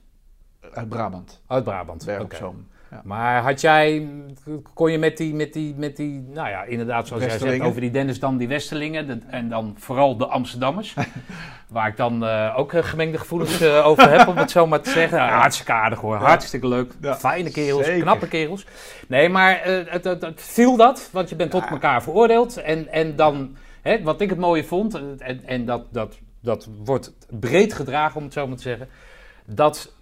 Uit 0.74 0.89
Brabant, 0.89 1.41
Uit 1.48 1.63
Brabant. 1.63 2.07
Oké. 2.19 2.36
Zoom. 2.36 2.67
Ja. 2.93 3.01
Maar 3.03 3.41
had 3.41 3.62
jij, 3.62 4.07
kon 4.73 4.91
je 4.91 4.97
met 4.97 5.17
die, 5.17 5.33
met 5.33 5.53
die, 5.53 5.75
met 5.77 5.95
die, 5.95 6.25
nou 6.33 6.50
ja, 6.50 6.63
inderdaad, 6.63 7.07
zoals 7.07 7.23
jij 7.23 7.38
zegt, 7.38 7.62
over 7.62 7.81
die 7.81 7.91
Dennis 7.91 8.19
dan 8.19 8.38
die 8.38 8.47
Westerlingen 8.47 9.07
de- 9.07 9.19
en 9.27 9.50
dan 9.50 9.75
vooral 9.77 10.17
de 10.17 10.25
Amsterdammers, 10.25 10.93
waar 11.67 11.88
ik 11.88 11.97
dan 11.97 12.25
eh, 12.25 12.53
ook 12.57 12.73
eh, 12.73 12.83
gemengde 12.83 13.17
gevoelens 13.17 13.62
eh, 13.62 13.88
over 13.88 14.09
heb, 14.09 14.27
om 14.27 14.38
het 14.38 14.51
zo 14.51 14.67
maar 14.67 14.81
te 14.81 14.89
zeggen. 14.89 15.17
Ja, 15.17 15.39
hartstikke 15.39 15.71
aardig 15.71 16.00
hoor, 16.00 16.15
hartstikke 16.15 16.67
leuk, 16.67 16.93
fijne 17.17 17.51
kerels, 17.51 17.85
zeker. 17.85 18.01
knappe 18.01 18.27
kerels. 18.27 18.65
Nee, 19.07 19.29
maar 19.29 19.59
het, 19.63 20.03
het, 20.03 20.21
het 20.21 20.41
viel 20.41 20.75
dat, 20.75 21.09
want 21.12 21.29
je 21.29 21.35
bent 21.35 21.51
tot 21.51 21.65
elkaar 21.65 22.03
veroordeeld 22.03 22.57
en, 22.57 22.88
en 22.91 23.15
dan, 23.15 23.55
hè, 23.81 24.01
wat 24.03 24.21
ik 24.21 24.29
het 24.29 24.39
mooie 24.39 24.63
vond, 24.63 24.93
en, 25.19 25.41
en 25.45 25.65
dat, 25.65 25.85
dat, 25.91 26.17
dat 26.41 26.67
wordt 26.83 27.13
breed 27.29 27.73
gedragen, 27.73 28.17
om 28.17 28.23
het 28.23 28.33
zo 28.33 28.47
maar 28.47 28.57
te 28.57 28.62
zeggen, 28.63 28.88
dat, 29.45 29.93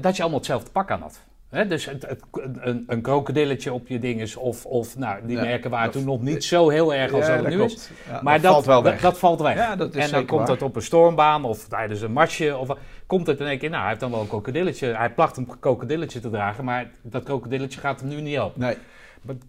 dat 0.00 0.16
je 0.16 0.22
allemaal 0.22 0.38
hetzelfde 0.38 0.70
pak 0.70 0.90
aan 0.90 1.00
had. 1.00 1.24
Dus 1.50 1.84
het, 1.84 2.06
het- 2.06 2.22
een, 2.60 2.84
een 2.86 3.00
krokodilletje 3.02 3.72
op 3.72 3.88
je 3.88 3.98
dinges 3.98 4.36
of, 4.36 4.64
of 4.66 4.96
nou, 4.98 5.26
die 5.26 5.36
Ja, 5.36 5.42
merken 5.42 5.70
waren 5.70 5.84
dat- 5.92 6.02
toen 6.02 6.04
nog 6.12 6.22
niet 6.22 6.44
zo 6.44 6.68
heel 6.68 6.94
erg 6.94 7.12
als 7.12 7.26
Ja, 7.26 7.34
dat 7.34 7.44
dat 7.44 7.52
nu 7.54 7.62
is. 7.62 7.90
Ja, 8.08 8.20
Maar 8.22 8.32
dat, 8.34 8.42
dat, 8.42 8.52
valt 8.52 8.66
wel 8.66 8.82
dat- 8.82 8.92
weg. 8.92 9.00
Dat, 9.00 9.18
valt 9.18 9.40
weg. 9.40 9.54
Ja, 9.54 9.76
dat 9.76 9.94
is 9.94 10.04
en 10.04 10.10
dan 10.10 10.26
komt 10.26 10.40
waar. 10.40 10.50
het 10.50 10.62
op 10.62 10.76
een 10.76 10.82
stormbaan 10.82 11.44
of 11.44 11.68
tijdens 11.68 12.00
een 12.00 12.12
marsje. 12.12 12.56
Of 12.56 12.68
komt 13.06 13.26
het 13.26 13.40
in 13.40 13.46
één 13.46 13.58
keer, 13.58 13.68
nou, 13.68 13.80
hij 13.80 13.88
heeft 13.88 14.00
dan 14.00 14.10
wel 14.10 14.20
een 14.20 14.28
krokodilletje. 14.28 14.86
Hij 14.94 15.10
placht 15.10 15.36
een 15.36 15.48
krokodilletje 15.60 16.20
te 16.20 16.30
dragen, 16.30 16.64
maar 16.64 16.90
dat 17.02 17.22
krokodilletje 17.22 17.80
gaat 17.80 18.00
hem 18.00 18.08
nu 18.08 18.20
niet 18.20 18.34
helpen. 18.34 18.60
Nee, 18.60 18.76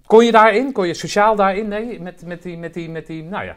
Kon 0.06 0.25
je 0.25 0.32
daarin? 0.32 0.72
Kon 0.72 0.88
je 0.88 0.94
sociaal 0.94 1.36
daarin? 1.36 1.68
Nee, 1.68 2.01
met, 2.01 2.25
met, 2.25 2.44
die, 2.44 2.58
met, 2.58 2.74
die, 2.74 2.89
met 2.89 3.08
die, 3.08 3.24
nou 3.24 3.46
ja. 3.46 3.56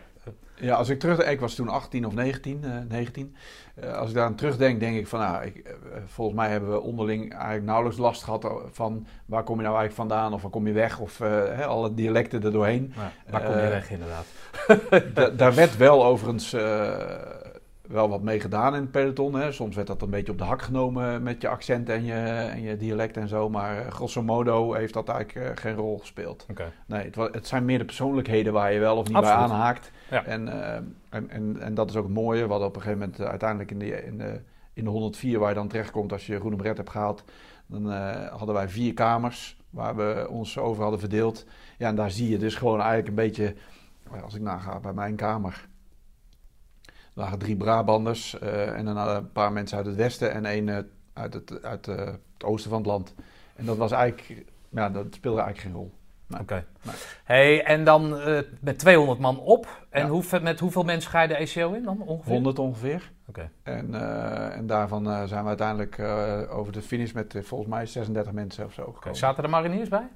Ja, 0.61 0.75
als 0.75 0.89
ik 0.89 0.99
terug, 0.99 1.19
ik 1.19 1.41
was 1.41 1.55
toen 1.55 1.69
18 1.69 2.07
of 2.07 2.15
19, 2.15 2.65
eh 2.65 2.71
19. 2.89 3.35
Eh, 3.75 3.93
als 3.97 4.09
ik 4.09 4.15
daar 4.15 4.25
aan 4.25 4.35
terugdenk, 4.35 4.81
denk 4.81 4.97
ik 4.97 5.07
van, 5.07 5.21
nou, 5.21 5.45
ik, 5.45 5.57
eh, 5.57 5.73
volgens 6.07 6.37
mij 6.37 6.49
hebben 6.51 6.71
we 6.71 6.81
onderling 6.81 7.33
eigenlijk 7.35 7.65
nauwelijks 7.65 7.99
last 7.99 8.23
gehad 8.23 8.53
van 8.73 9.07
waar 9.27 9.43
kom 9.43 9.57
je 9.57 9.63
nou 9.63 9.77
eigenlijk 9.77 10.09
vandaan 10.09 10.33
of 10.33 10.43
waar 10.43 10.51
kom 10.51 10.67
je 10.67 10.73
weg 10.73 10.99
of 10.99 11.21
eh, 11.21 11.29
hè, 11.31 11.65
alle 11.67 11.95
dialecten 11.95 12.43
er 12.43 12.53
doorheen. 12.53 12.93
nou 12.97 13.09
waar 13.31 13.43
kom 13.43 13.55
je 13.55 13.61
Eh, 13.61 13.69
weg 13.69 13.91
inderdaad? 13.91 14.27
Da- 15.15 15.29
daar 15.31 15.55
werd 15.55 15.77
wel 15.77 16.05
overigens 16.05 16.53
eh, 16.53 16.93
wel 17.91 18.09
wat 18.09 18.23
mee 18.23 18.41
gedaan 18.41 18.75
in 18.75 18.81
het 18.81 18.91
peloton. 18.91 19.35
Hè. 19.35 19.53
Soms 19.53 19.77
werd 19.77 19.87
dat 19.87 20.03
een 20.03 20.11
beetje 20.11 20.33
op 20.33 20.39
de 20.39 20.45
hak 20.45 20.63
genomen 20.63 21.23
met 21.23 21.43
je 21.43 21.49
accent 21.49 21.89
en 21.89 22.05
je, 22.05 22.15
en 22.53 22.63
je 22.63 22.77
dialect 22.77 23.17
en 23.17 23.29
zo. 23.29 23.49
Maar 23.49 23.79
eh, 23.79 23.93
grosso 23.93 24.23
modo 24.23 24.73
heeft 24.73 24.95
dat 24.95 25.09
eigenlijk 25.09 25.49
eh, 25.49 25.63
geen 25.63 25.75
rol 25.75 25.99
gespeeld. 25.99 26.47
Nee, 26.87 27.05
het, 27.05 27.17
het 27.17 27.47
zijn 27.47 27.65
meer 27.65 27.79
de 27.79 27.85
persoonlijkheden 27.85 28.53
waar 28.53 28.73
je 28.73 28.79
wel 28.79 28.97
of 28.97 29.05
niet 29.05 29.21
bij 29.21 29.23
Absoluut. 29.23 29.51
aanhaakt. 29.51 29.91
Ja. 30.11 30.25
En, 30.25 30.49
eh, 30.49 30.75
en, 31.09 31.31
en, 31.31 31.61
en 31.61 31.75
dat 31.75 31.91
is 31.91 31.97
ook 31.97 32.05
het 32.05 32.15
mooie. 32.15 32.47
Hadden 32.47 32.69
op 32.69 32.77
een 32.77 32.83
gegeven 32.83 33.01
moment 33.01 33.21
uiteindelijk 33.21 33.71
in 33.71 33.79
de, 33.79 34.05
in, 34.05 34.19
de, 34.19 34.41
in 34.73 34.85
de 34.85 34.91
104 34.91 35.39
waar 35.39 35.49
je 35.49 35.55
dan 35.55 35.69
terechtkomt 35.69 36.13
als 36.13 36.27
je 36.27 36.39
groene 36.39 36.57
bret 36.57 36.77
hebt 36.77 36.91
gehaald. 36.91 37.25
Dan 37.67 37.91
hadden 38.31 38.55
wij 38.55 38.69
vier 38.69 38.95
kamers 38.95 39.57
waar 39.71 39.97
we 39.97 40.27
ons 40.31 40.59
over 40.59 40.83
hadden 40.83 41.01
verdeeld. 41.01 41.45
Ja, 41.79 41.89
en 41.89 41.95
daar 41.95 42.11
zie 42.11 42.31
je 42.31 42.39
dus 42.39 42.55
gewoon 42.55 42.81
eigenlijk 42.81 43.09
een 43.09 43.15
beetje, 43.15 43.55
als 44.23 44.35
ik 44.35 44.41
naga 44.41 44.81
bij 44.81 44.93
mijn 44.93 45.17
kamer. 45.17 45.69
Lagen 47.21 47.39
drie 47.39 47.57
Brabanders 47.57 48.39
eh, 48.39 48.77
en 48.79 48.85
dan 48.85 48.97
een 48.97 49.33
paar 49.33 49.53
mensen 49.53 49.77
uit 49.77 49.87
het 49.87 49.97
westen 49.97 50.33
en 50.33 50.45
één 50.45 50.69
eh, 50.69 50.83
uit, 51.13 51.35
het, 51.35 51.63
uit 51.63 51.89
eh, 51.89 51.97
het 52.07 52.45
oosten 52.45 52.71
van 52.71 52.79
het 52.79 52.89
land. 52.89 53.15
En 53.57 53.65
dat 53.65 53.77
was 53.77 53.93
eigenlijk, 53.93 54.45
ja, 54.69 54.91
dat 54.91 55.07
speelde 55.11 55.41
eigenlijk 55.41 55.69
geen 55.69 55.83
rol. 55.83 55.93
Nee. 56.27 56.41
Oké. 56.41 56.65
Nee. 56.83 56.95
Hey, 57.25 57.65
en 57.65 57.85
dan 57.85 58.21
met 58.61 58.79
200 58.79 59.19
man 59.19 59.39
op. 59.39 59.87
En 59.91 60.03
Ja. 60.03 60.09
hoeveel, 60.09 60.41
met 60.41 60.61
hoeveel 60.61 60.83
mensen 60.83 61.11
ga 61.11 61.23
je 61.23 61.29
de 61.29 61.37
ECO 61.37 61.73
in 61.73 61.83
dan 61.83 62.01
ongeveer? 62.01 62.33
100 62.33 62.59
ongeveer. 62.59 63.13
Oké. 63.29 63.51
En, 63.63 63.95
en 64.53 64.67
daarvan 64.67 65.29
zijn 65.29 65.43
we 65.43 65.49
uiteindelijk 65.49 65.99
over 66.51 66.73
de 66.73 66.83
finish 66.83 67.13
met 67.13 67.39
volgens 67.43 67.71
mij 67.71 67.87
36 67.87 68.33
mensen 68.33 68.65
of 68.65 68.73
zo 68.73 68.93
gekomen. 68.93 69.19
Zaten 69.19 69.45
er 69.45 69.51
mariniers 69.51 69.89
bij? 69.89 70.09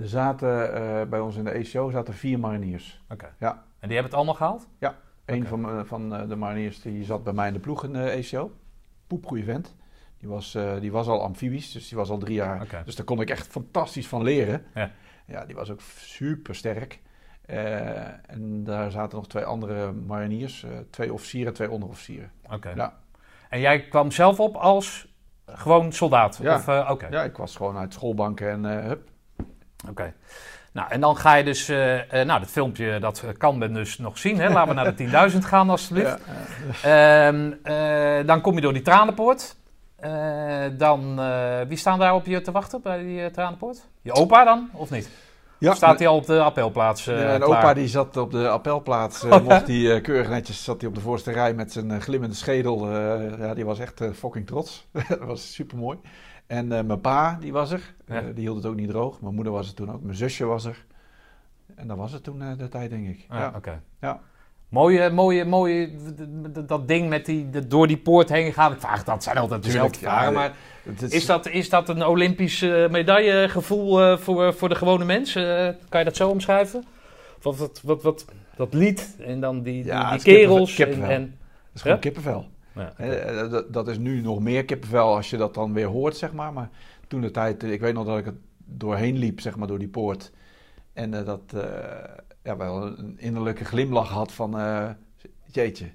Er 0.00 0.08
zaten 0.08 1.08
bij 1.10 1.20
ons 1.20 1.36
in 1.36 1.44
de 1.44 1.50
ECO 1.50 1.90
zaten 1.90 2.14
vier 2.14 2.38
mariniers. 2.38 3.02
Oké. 3.08 3.34
Ja. 3.38 3.50
En 3.78 3.88
die 3.88 3.98
hebben 3.98 4.04
het 4.04 4.14
allemaal 4.14 4.34
gehaald? 4.34 4.66
Een 5.24 5.46
van, 5.46 5.68
eh, 5.68 5.80
van 5.84 6.14
eh, 6.14 6.28
de 6.28 6.36
mariniers 6.36 6.80
die 6.82 7.04
zat 7.04 7.24
bij 7.24 7.32
mij 7.32 7.46
in 7.48 7.52
de 7.54 7.60
ploeg 7.60 7.84
in 7.84 7.92
de 7.92 8.10
ECO. 8.10 8.52
Poepgoeie 9.06 9.44
vent. 9.44 9.74
Die 10.18 10.28
was, 10.28 10.54
eh, 10.54 10.80
die 10.80 10.92
was 10.92 11.06
al 11.06 11.22
amfibisch, 11.22 11.72
dus 11.72 11.88
die 11.88 11.98
was 11.98 12.10
al 12.10 12.18
drie 12.18 12.34
jaar. 12.34 12.82
Dus 12.84 12.96
daar 12.96 13.04
kon 13.06 13.20
ik 13.20 13.30
echt 13.30 13.46
fantastisch 13.46 14.08
van 14.08 14.22
leren. 14.22 14.64
Ja. 14.74 14.90
Ja, 15.26 15.44
die 15.44 15.54
was 15.54 15.70
ook 15.70 15.80
super 15.96 16.54
sterk. 16.54 17.00
en 17.46 18.64
daar 18.64 18.90
zaten 18.90 19.16
nog 19.18 19.28
twee 19.28 19.44
andere 19.44 19.92
mariniers. 19.92 20.62
eh, 20.64 20.70
twee 20.90 21.12
officieren, 21.12 21.52
twee 21.52 21.70
onderofficieren. 21.70 22.30
Oké. 22.50 22.68
Ja. 22.74 22.98
En 23.48 23.60
jij 23.60 23.88
kwam 23.88 24.10
zelf 24.10 24.40
op 24.40 24.56
als 24.56 25.14
gewoon 25.46 25.92
soldaat? 25.92 26.38
Ja. 26.42 26.54
Of, 26.54 26.68
eh, 26.68 26.88
Oké. 26.90 27.06
Ja, 27.10 27.22
ik 27.22 27.36
was 27.36 27.56
gewoon 27.56 27.76
uit 27.76 27.92
schoolbanken 27.92 28.50
en 28.50 28.78
eh, 28.78 28.86
hup. 28.86 29.08
Oké. 29.88 30.14
Nou, 30.74 30.90
en 30.90 31.00
dan 31.00 31.16
ga 31.16 31.34
je 31.34 31.44
dus... 31.44 31.68
eh, 31.68 32.20
eh, 32.20 32.26
nou, 32.26 32.40
dat 32.40 32.48
filmpje, 32.50 32.98
dat 32.98 33.22
eh, 33.26 33.30
kan 33.38 33.58
men 33.58 33.72
dus 33.74 33.98
nog 33.98 34.18
zien. 34.18 34.38
Hè? 34.40 34.48
Laten 34.48 34.68
we 34.68 34.74
naar 34.74 34.96
de 34.96 35.30
10.000 35.32 35.38
gaan, 35.38 35.70
alstublieft. 35.70 36.18
Ja, 36.82 37.28
eh, 37.30 38.26
dan 38.26 38.40
kom 38.40 38.54
je 38.54 38.60
door 38.60 38.72
die 38.72 38.82
tranenpoort. 38.82 39.56
Dan, 40.78 41.20
wie 41.68 41.76
staan 41.76 41.98
daar 41.98 42.14
op 42.14 42.26
je 42.26 42.40
te 42.40 42.50
wachten 42.52 42.82
bij 42.82 42.98
die 43.02 43.30
tranenpoort? 43.30 43.86
Je 44.02 44.12
opa 44.12 44.44
dan, 44.44 44.68
of 44.72 44.90
niet? 44.90 45.08
ja. 45.58 45.70
Of 45.70 45.76
staat 45.76 45.98
hij 45.98 46.08
al 46.08 46.16
op 46.16 46.26
de 46.26 46.40
appelplaats 46.40 47.04
Ja, 47.04 47.12
en 47.14 47.40
klaar? 47.40 47.58
opa 47.58 47.74
die 47.74 47.88
zat 47.88 48.16
op 48.16 48.30
de 48.30 48.48
appelplaats, 48.48 49.24
Oh, 49.24 49.42
mocht 49.42 49.66
die 49.66 50.00
keurig 50.00 50.28
netjes, 50.28 50.64
zat 50.64 50.80
hij 50.80 50.88
op 50.88 50.94
de 50.94 51.00
voorste 51.00 51.32
rij 51.32 51.54
met 51.54 51.72
zijn 51.72 52.00
glimmende 52.02 52.34
schedel. 52.34 52.90
ja, 53.38 53.54
die 53.54 53.64
was 53.64 53.78
echt 53.78 54.00
fucking 54.14 54.46
trots. 54.46 54.86
dat 55.08 55.18
was 55.18 55.54
super 55.54 55.78
mooi. 55.78 55.98
En 56.46 56.72
eh, 56.72 56.84
mijn 56.84 57.00
pa, 57.00 57.36
die 57.40 57.52
was 57.52 57.70
er. 57.70 57.94
Ja. 58.06 58.14
Eh, 58.14 58.24
die 58.24 58.34
hield 58.44 58.56
het 58.56 58.66
ook 58.66 58.74
niet 58.76 58.88
droog. 58.90 59.20
Mijn 59.20 59.34
moeder 59.34 59.52
was 59.52 59.68
er 59.68 59.74
toen 59.74 59.92
ook. 59.92 60.02
Mijn 60.02 60.16
zusje 60.16 60.44
was 60.44 60.64
er. 60.64 60.84
En 61.74 61.86
dat 61.86 61.96
was 61.96 62.12
het 62.12 62.22
toen 62.24 62.42
eh, 62.42 62.48
de 62.58 62.68
tijd, 62.68 62.90
denk 62.90 63.06
ik. 63.08 63.26
Ja, 63.30 63.38
Ja. 63.38 63.52
oké. 63.56 63.80
Ja. 64.00 64.20
Mooie, 64.68 65.10
mooie, 65.10 65.44
mooie, 65.44 65.90
dat 66.66 66.88
ding 66.88 67.08
met 67.08 67.26
die, 67.26 67.50
de- 67.50 67.66
door 67.66 67.86
die 67.86 67.96
poort 67.96 68.28
heen 68.28 68.52
gaan. 68.52 68.72
Ik 68.72 68.80
vraag, 68.80 69.04
dat 69.04 69.22
zijn 69.22 69.36
altijd 69.38 69.62
dezelfde 69.62 69.98
vragen, 69.98 70.24
ja, 70.26 70.30
maar 70.38 70.52
is- 71.00 71.12
is 71.12 71.26
dat, 71.26 71.48
is 71.48 71.68
dat 71.68 71.88
een 71.88 72.04
Olympisch 72.06 72.60
medaillegevoel 72.90 74.18
voor, 74.18 74.54
voor 74.54 74.68
de 74.68 74.74
gewone 74.74 75.04
mens? 75.04 75.34
Eh, 75.34 75.68
kan 75.88 75.98
je 76.00 76.04
dat 76.04 76.16
zo 76.16 76.28
omschrijven? 76.28 76.84
Wat, 77.42 77.56
wat, 77.56 77.80
wat, 77.84 78.02
wat, 78.02 78.24
dat 78.56 78.74
lied 78.74 79.16
en 79.20 79.40
dan 79.40 79.62
die, 79.62 79.84
kippenvel- 79.84 80.24
kerels. 80.24 80.78
En, 80.78 81.20
Het 81.20 81.74
is 81.74 81.80
gewoon 81.80 81.96
Ja? 81.96 82.02
kippenvel. 82.02 82.46
Ja, 82.74 82.94
eh, 82.96 83.50
dat, 83.50 83.72
dat 83.72 83.88
is 83.88 83.98
nu 83.98 84.20
nog 84.20 84.40
meer 84.40 84.64
kippenvel 84.64 85.14
als 85.14 85.30
je 85.30 85.36
dat 85.36 85.54
dan 85.54 85.72
weer 85.72 85.86
hoort, 85.86 86.16
zeg 86.16 86.32
maar. 86.32 86.52
Maar 86.52 86.70
toen 87.08 87.20
de 87.20 87.30
tijd, 87.30 87.62
eh, 87.62 87.72
ik 87.72 87.80
weet 87.80 87.94
nog 87.94 88.06
dat 88.06 88.18
ik 88.18 88.24
het 88.24 88.38
doorheen 88.64 89.16
liep, 89.16 89.40
zeg 89.40 89.56
maar, 89.56 89.68
door 89.68 89.78
die 89.78 89.88
poort. 89.88 90.32
En 90.92 91.14
eh, 91.14 91.24
dat 91.24 91.54
ja, 92.42 92.56
wel 92.56 92.98
een 92.98 93.18
innerlijke 93.18 93.64
glimlach 93.64 94.08
had 94.08 94.32
van, 94.32 94.50
jeetje, 95.44 95.90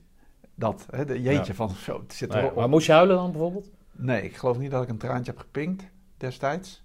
dat, 0.56 0.86
hè, 0.92 1.06
de 1.06 1.22
jeetje 1.22 1.52
Ja. 1.52 1.54
van, 1.54 1.70
zo, 1.70 2.00
het 2.00 2.14
zit 2.14 2.30
Nou 2.30 2.42
erop. 2.44 2.56
maar 2.56 2.70
moest 2.70 2.86
je 2.86 2.92
huilen 2.92 3.16
dan 3.16 3.32
bijvoorbeeld? 3.32 3.70
Nee, 3.92 4.24
ik 4.24 4.36
geloof 4.36 4.58
niet 4.58 4.72
dat 4.72 4.84
ik 4.84 4.90
een 4.90 4.98
traantje 4.98 5.32
heb 5.32 5.42
gepinkt 5.42 5.84
destijds. 6.18 6.84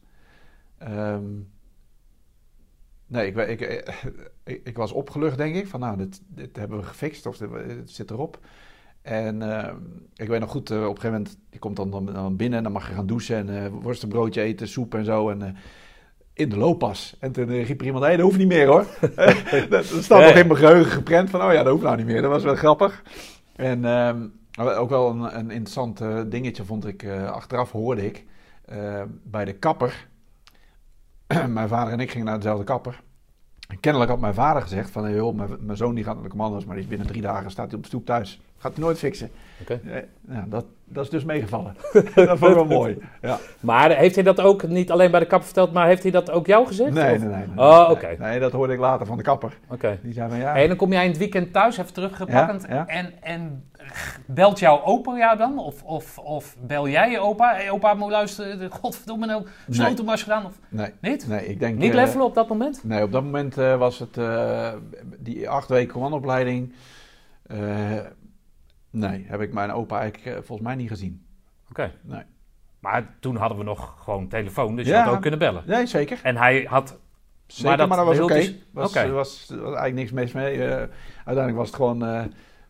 Ehm, 0.78 1.24
nee, 3.06 3.32
ik, 3.32 3.60
ik, 3.60 3.94
ik, 4.44 4.60
ik 4.64 4.76
was 4.76 4.92
opgelucht, 4.92 5.36
denk 5.36 5.54
ik. 5.54 5.66
Van 5.66 5.80
nou, 5.80 5.96
dit, 5.96 6.20
dit 6.26 6.56
hebben 6.56 6.78
we 6.78 6.84
gefixt 6.84 7.26
of 7.26 7.36
dit, 7.36 7.50
dit 7.66 7.90
zit 7.90 8.10
erop. 8.10 8.38
En 9.04 9.42
ehm, 9.42 9.76
ik 10.16 10.28
weet 10.28 10.40
nog 10.40 10.50
goed, 10.50 10.70
eh, 10.70 10.76
op 10.76 10.82
een 10.82 11.00
gegeven 11.00 11.12
moment, 11.12 11.38
je 11.50 11.58
komt 11.58 11.76
dan, 11.76 11.90
dan, 11.90 12.06
dan 12.06 12.37
binnen 12.37 12.58
en 12.58 12.64
dan 12.64 12.73
mag 12.73 12.88
je 12.88 12.94
gaan 12.94 13.06
douchen 13.06 13.37
en 13.37 13.64
eh 13.64 13.70
worstenbroodje 13.82 14.40
eten, 14.40 14.68
soep 14.68 14.94
en 14.94 15.04
zo. 15.04 15.30
En 15.30 15.42
eh, 15.42 15.49
in 16.32 16.49
de 16.49 16.56
looppas. 16.56 17.16
En 17.20 17.32
toen 17.32 17.62
riep 17.62 17.80
er 17.80 17.87
iemand, 17.87 18.04
hé, 18.04 18.11
dat 18.11 18.20
hoeft 18.20 18.38
niet 18.38 18.49
meer 18.49 18.66
hoor. 18.66 18.87
dat, 19.70 19.84
staat 19.84 20.20
nog 20.23 20.34
in 20.34 20.46
mijn 20.46 20.58
geheugen 20.58 20.92
geprent 20.92 21.30
van, 21.30 21.42
oh 21.42 21.52
ja, 21.52 21.62
dat 21.62 21.73
hoeft 21.73 21.84
nou 21.84 21.96
niet 21.96 22.06
meer. 22.06 22.23
Dat 22.23 22.30
was 22.30 22.42
wel 22.42 22.54
grappig. 22.54 23.02
En 23.56 23.84
ehm, 23.84 24.26
ook 24.58 24.88
wel 24.88 25.11
een, 25.11 25.38
een 25.38 25.50
interessant 25.50 26.02
dingetje 26.30 26.64
vond 26.64 26.87
ik, 26.87 27.08
achteraf 27.08 27.73
hoorde 27.73 28.06
ik, 28.06 28.25
bij 29.23 29.44
de 29.44 29.52
kapper. 29.52 30.08
mijn 31.49 31.68
vader 31.68 31.92
en 31.92 32.00
ik 32.00 32.11
gingen 32.11 32.26
naar 32.26 32.37
dezelfde 32.37 32.64
kapper. 32.64 33.02
En 33.68 33.80
kennelijk 33.80 34.11
had 34.11 34.21
mijn 34.21 34.35
vader 34.35 34.62
gezegd 34.62 34.90
van, 34.90 35.04
hey, 35.04 35.14
joh, 35.14 35.37
mijn, 35.37 35.50
mijn 35.61 35.76
zoon 35.76 35.94
die 35.94 36.04
gaat 36.04 36.14
naar 36.14 36.23
de 36.23 36.28
commando's, 36.28 36.64
maar 36.64 36.75
die 36.75 36.85
is 36.85 36.90
binnen 36.90 37.06
drie 37.06 37.23
dagen 37.23 37.50
staat 37.50 37.66
hij 37.66 37.76
op 37.76 37.83
de 37.83 37.88
stoep 37.88 38.06
thuis. 38.06 38.40
Gaat 38.59 38.73
hij 38.73 38.85
nooit 38.85 38.99
fixen. 38.99 39.30
Oké. 39.61 39.80
Eh, 39.85 40.02
nou, 40.21 40.49
dat, 40.49 40.64
dat 40.85 41.04
is 41.04 41.11
dus 41.11 41.25
meegevallen. 41.25 41.76
dat 42.14 42.38
vond 42.38 42.50
ik 42.50 42.54
wel 42.54 42.64
mooi. 42.64 42.99
Ja. 43.23 43.38
Maar 43.61 43.97
heeft 43.97 44.14
hij 44.14 44.25
dat 44.25 44.40
ook 44.40 44.66
niet 44.66 44.90
alleen 44.90 45.11
bij 45.11 45.21
de 45.21 45.26
kapper 45.26 45.47
verteld, 45.47 45.73
maar 45.73 45.87
heeft 45.87 46.02
hij 46.02 46.12
dat 46.12 46.30
ook 46.30 46.47
jou 46.47 46.66
gezegd? 46.66 46.92
Nee, 46.92 47.18
nee, 47.18 47.28
nee, 47.28 47.47
nee. 47.47 47.66
Oh, 47.66 47.88
oké. 47.90 48.16
Nee, 48.18 48.40
dat 48.40 48.52
hoorde 48.52 48.73
ik 48.73 48.78
later 48.78 49.06
van 49.06 49.16
de 49.16 49.23
kapper. 49.23 49.59
Oké. 49.68 49.99
Die 50.02 50.12
zei 50.12 50.30
van, 50.30 50.38
ja, 50.38 50.52
Hey, 50.52 50.62
en 50.62 50.68
dan 50.68 50.76
kom 50.76 50.92
jij 50.92 51.04
in 51.04 51.11
het 51.11 51.18
weekend 51.18 51.52
thuis, 51.52 51.78
even 51.78 51.92
teruggepakkend. 51.92 52.64
Ja, 52.68 52.75
ja. 52.75 52.87
En, 52.87 53.12
en 53.23 53.64
belt 54.26 54.59
jouw 54.59 54.83
opa 54.83 55.17
jou 55.17 55.37
dan? 55.37 55.59
Of, 55.59 55.83
of, 55.83 56.19
of 56.19 56.57
bel 56.61 56.88
jij 56.88 57.11
je 57.11 57.19
opa? 57.19 57.55
Hey, 57.55 57.71
opa, 57.71 57.95
moet 57.95 58.11
luisteren. 58.11 58.71
Godverdomme, 58.71 59.26
nou, 59.26 59.47
slotenmars 59.71 60.23
gedaan. 60.23 60.47
Of 60.47 60.59
nee, 60.69 60.91
niet? 61.00 61.26
nee, 61.29 61.47
ik 61.47 61.59
denk... 61.61 61.79
Niet 61.79 61.95
levelen 61.95 62.26
op 62.26 62.35
dat 62.35 62.49
moment? 62.49 62.85
Nee, 62.85 63.03
op 63.03 63.12
dat 63.12 63.23
moment 63.23 63.59
eh, 63.59 63.76
was 63.76 63.99
het 63.99 64.17
eh, 64.19 64.73
die 65.19 65.49
acht 65.49 65.69
weken 65.69 65.93
commandoopleiding. 65.93 66.73
eh, 67.47 67.99
nee, 68.91 69.25
heb 69.29 69.41
ik 69.41 69.53
mijn 69.53 69.73
opa 69.73 70.00
eigenlijk 70.00 70.37
volgens 70.47 70.67
mij 70.69 70.76
niet 70.76 70.88
gezien. 70.88 71.26
Oké. 71.71 71.93
Nee, 72.03 72.23
Maar 72.81 73.17
toen 73.21 73.37
hadden 73.37 73.59
we 73.59 73.64
nog 73.64 73.97
gewoon 74.05 74.29
telefoon, 74.29 74.76
dus 74.76 74.87
je 74.87 74.95
had 74.95 75.14
ook 75.14 75.21
kunnen 75.21 75.38
bellen. 75.38 75.62
nee 75.67 75.87
zeker. 75.87 76.21
En 76.23 76.37
hij 76.37 76.67
had... 76.69 76.99
Zeker, 77.47 77.76
dat 77.76 77.88
maar 77.88 77.97
dat 77.97 78.07
was 78.07 78.19
oké. 78.21 78.35
is- 78.35 78.55
Was, 78.73 78.93
was, 78.95 79.11
was 79.11 79.50
eigenlijk 79.50 79.95
niks 79.95 80.12
mis 80.12 80.33
mee. 80.33 80.64
Eh, 80.64 80.71
uiteindelijk 81.17 81.57
was 81.57 81.67
het 81.67 81.76
gewoon... 81.76 82.05
eh, 82.05 82.23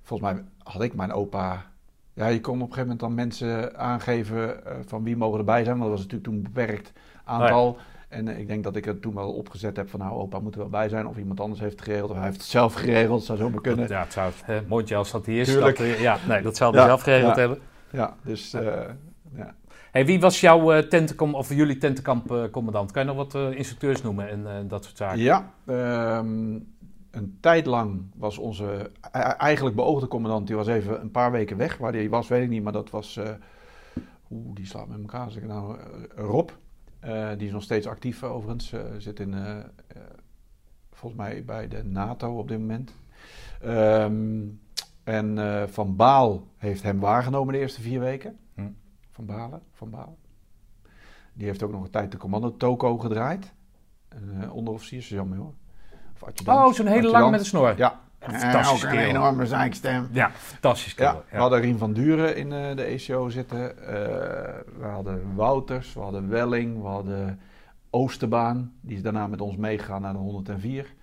volgens 0.02 0.32
mij 0.32 0.44
had 0.64 0.82
ik 0.82 0.94
mijn 0.94 1.12
opa... 1.12 1.64
Ja, 2.12 2.26
je 2.26 2.40
kon 2.40 2.54
op 2.54 2.60
een 2.60 2.74
gegeven 2.74 2.82
moment 2.82 3.00
dan 3.00 3.14
mensen 3.14 3.78
aangeven 3.78 4.66
eh, 4.66 4.76
van 4.86 5.02
wie 5.02 5.16
mogen 5.16 5.38
erbij 5.38 5.64
zijn. 5.64 5.78
Want 5.78 5.90
dat 5.90 5.90
was 5.90 6.00
natuurlijk 6.00 6.24
toen 6.24 6.34
een 6.34 6.52
beperkt 6.52 6.92
aantal. 7.24 7.78
En 8.14 8.28
eh, 8.28 8.38
ik 8.38 8.46
denk 8.46 8.64
dat 8.64 8.76
ik 8.76 8.84
het 8.84 9.02
toen 9.02 9.14
wel 9.14 9.32
opgezet 9.32 9.76
heb 9.76 9.90
van 9.90 10.00
nou, 10.00 10.12
opa 10.12 10.38
moet 10.38 10.54
er 10.54 10.60
wel 10.60 10.68
bij 10.68 10.88
zijn. 10.88 11.06
Of 11.06 11.16
iemand 11.16 11.40
anders 11.40 11.60
heeft 11.60 11.82
geregeld. 11.82 12.10
Of 12.10 12.16
hij 12.16 12.24
heeft 12.24 12.40
het 12.40 12.46
zelf 12.46 12.74
geregeld. 12.74 13.24
Zou 13.24 13.38
zo 13.38 13.50
maar 13.50 13.60
kunnen. 13.60 13.88
Ja, 13.88 14.02
het 14.02 14.12
zou 14.12 14.32
hè, 14.44 14.60
mondje 14.66 14.96
als 14.96 15.10
dat 15.10 15.26
hij 15.26 15.36
is. 15.36 15.54
Dat, 15.54 15.78
eh, 15.78 16.00
ja, 16.00 16.18
nee, 16.28 16.42
dat 16.42 16.56
zou 16.56 16.72
hij 16.72 16.80
Ja, 16.80 16.86
zelf 16.86 17.02
geregeld 17.02 17.34
ja. 17.34 17.40
hebben. 17.40 17.58
Ja, 17.90 18.16
dus 18.22 18.52
eh, 18.52 18.62
ja. 19.36 19.54
Hey, 19.90 20.06
wie 20.06 20.20
was 20.20 20.40
jouw 20.40 20.72
eh, 20.72 20.82
tentenkom, 20.82 21.34
of 21.34 21.48
jullie 21.54 21.78
tentenkampcommandant? 21.78 22.90
kan 22.90 23.02
je 23.02 23.12
nog 23.12 23.30
wat 23.30 23.54
instructeurs 23.54 24.02
noemen 24.02 24.28
en 24.28 24.68
dat 24.68 24.84
soort 24.84 24.96
zaken? 24.96 25.18
Ja, 25.18 25.50
ehm, 25.66 26.58
een 27.14 27.36
tijd 27.40 27.66
lang 27.66 28.02
was 28.16 28.38
onze 28.38 28.90
e- 29.12 29.18
eigenlijk 29.18 29.76
beoogde 29.76 30.08
commandant, 30.08 30.46
die 30.46 30.56
was 30.56 30.66
even 30.66 31.00
een 31.00 31.10
paar 31.10 31.32
weken 31.32 31.56
weg. 31.56 31.78
Waar 31.78 31.92
die 31.92 32.10
was, 32.10 32.28
weet 32.28 32.42
ik 32.42 32.48
niet, 32.48 32.62
maar 32.62 32.72
dat 32.72 32.90
was, 32.90 33.16
eh 33.16 33.30
oeh, 34.30 34.54
die 34.54 34.66
slaat 34.66 34.88
met 34.88 34.98
elkaar, 34.98 35.30
zeg 35.30 35.42
ik 35.42 35.48
nou, 35.48 35.78
eh, 35.78 35.84
Rob. 36.14 36.50
Eh, 37.00 37.30
die 37.36 37.46
is 37.46 37.52
nog 37.52 37.62
steeds 37.62 37.86
actief 37.86 38.22
overigens, 38.22 38.74
zit 38.98 39.20
in, 39.20 39.34
volgens 40.90 41.20
mij 41.20 41.44
bij 41.44 41.68
de 41.68 41.84
NATO 41.84 42.38
op 42.38 42.48
dit 42.48 42.58
moment. 42.58 42.94
Ehm, 43.60 44.46
en 45.04 45.38
Van 45.68 45.96
Baal 45.96 46.46
heeft 46.56 46.82
hem 46.82 47.00
waargenomen 47.00 47.52
de 47.52 47.60
eerste 47.60 47.80
vier 47.80 48.00
weken. 48.00 48.38
Hm. 48.54 48.70
Van 49.10 49.26
Balen, 49.26 49.62
Van 49.72 49.90
Baal. 49.90 50.18
Die 51.32 51.46
heeft 51.46 51.62
ook 51.62 51.72
nog 51.72 51.84
een 51.84 51.90
tijd 51.90 52.12
de 52.12 52.16
commando 52.16 52.56
Toko 52.56 52.98
gedraaid. 52.98 53.52
Een 54.08 54.50
onderofficier, 54.50 55.02
sergeant 55.02 55.30
major. 55.30 55.54
Adjudant. 56.26 56.58
Oh, 56.68 56.72
zo'n 56.72 56.86
hele 56.86 57.08
lange 57.08 57.30
met 57.30 57.40
een 57.40 57.46
snor. 57.46 57.74
Ja. 57.76 58.00
Een 58.18 58.34
fantastische 58.34 58.86
ook 58.86 58.92
een 58.92 58.98
enorme 58.98 59.46
zeikstem. 59.46 60.08
Ja, 60.12 60.30
fantastisch. 60.30 60.94
Ja, 60.94 61.22
we 61.30 61.36
hadden 61.36 61.60
Rien 61.60 61.78
van 61.78 61.92
Duren 61.92 62.36
in 62.36 62.52
eh, 62.52 62.76
de 62.76 62.82
ECO 62.82 63.28
zitten. 63.28 63.78
Eh, 63.78 63.94
we 64.78 64.84
hadden 64.86 65.34
Wouters, 65.34 65.94
we 65.94 66.00
hadden 66.00 66.28
Welling, 66.28 66.80
we 66.82 66.88
hadden 66.88 67.40
Oosterbaan. 67.90 68.72
Die 68.80 68.96
is 68.96 69.02
daarna 69.02 69.26
met 69.26 69.40
ons 69.40 69.56
meegegaan 69.56 70.02
naar 70.02 70.12
de 70.12 70.18
104. 70.18 70.94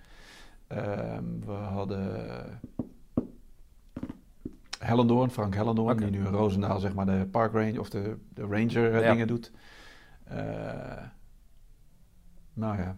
Ehm, 0.66 1.24
we 1.46 1.52
hadden 1.52 2.60
Hellendoorn, 4.78 5.30
Frank 5.30 5.54
Hellendoorn, 5.54 5.96
die 5.96 6.10
nu 6.10 6.18
in 6.18 6.32
Roosendaal 6.32 6.78
zeg 6.78 6.94
maar 6.94 7.06
de 7.06 7.28
park 7.30 7.52
range 7.52 7.80
of 7.80 7.90
de, 7.90 8.16
de 8.28 8.42
ranger 8.42 8.94
eh, 8.94 9.00
Ja. 9.00 9.10
dingen 9.10 9.26
doet. 9.26 9.52
Eh, 10.24 10.36
nou 12.54 12.76
ja, 12.78 12.96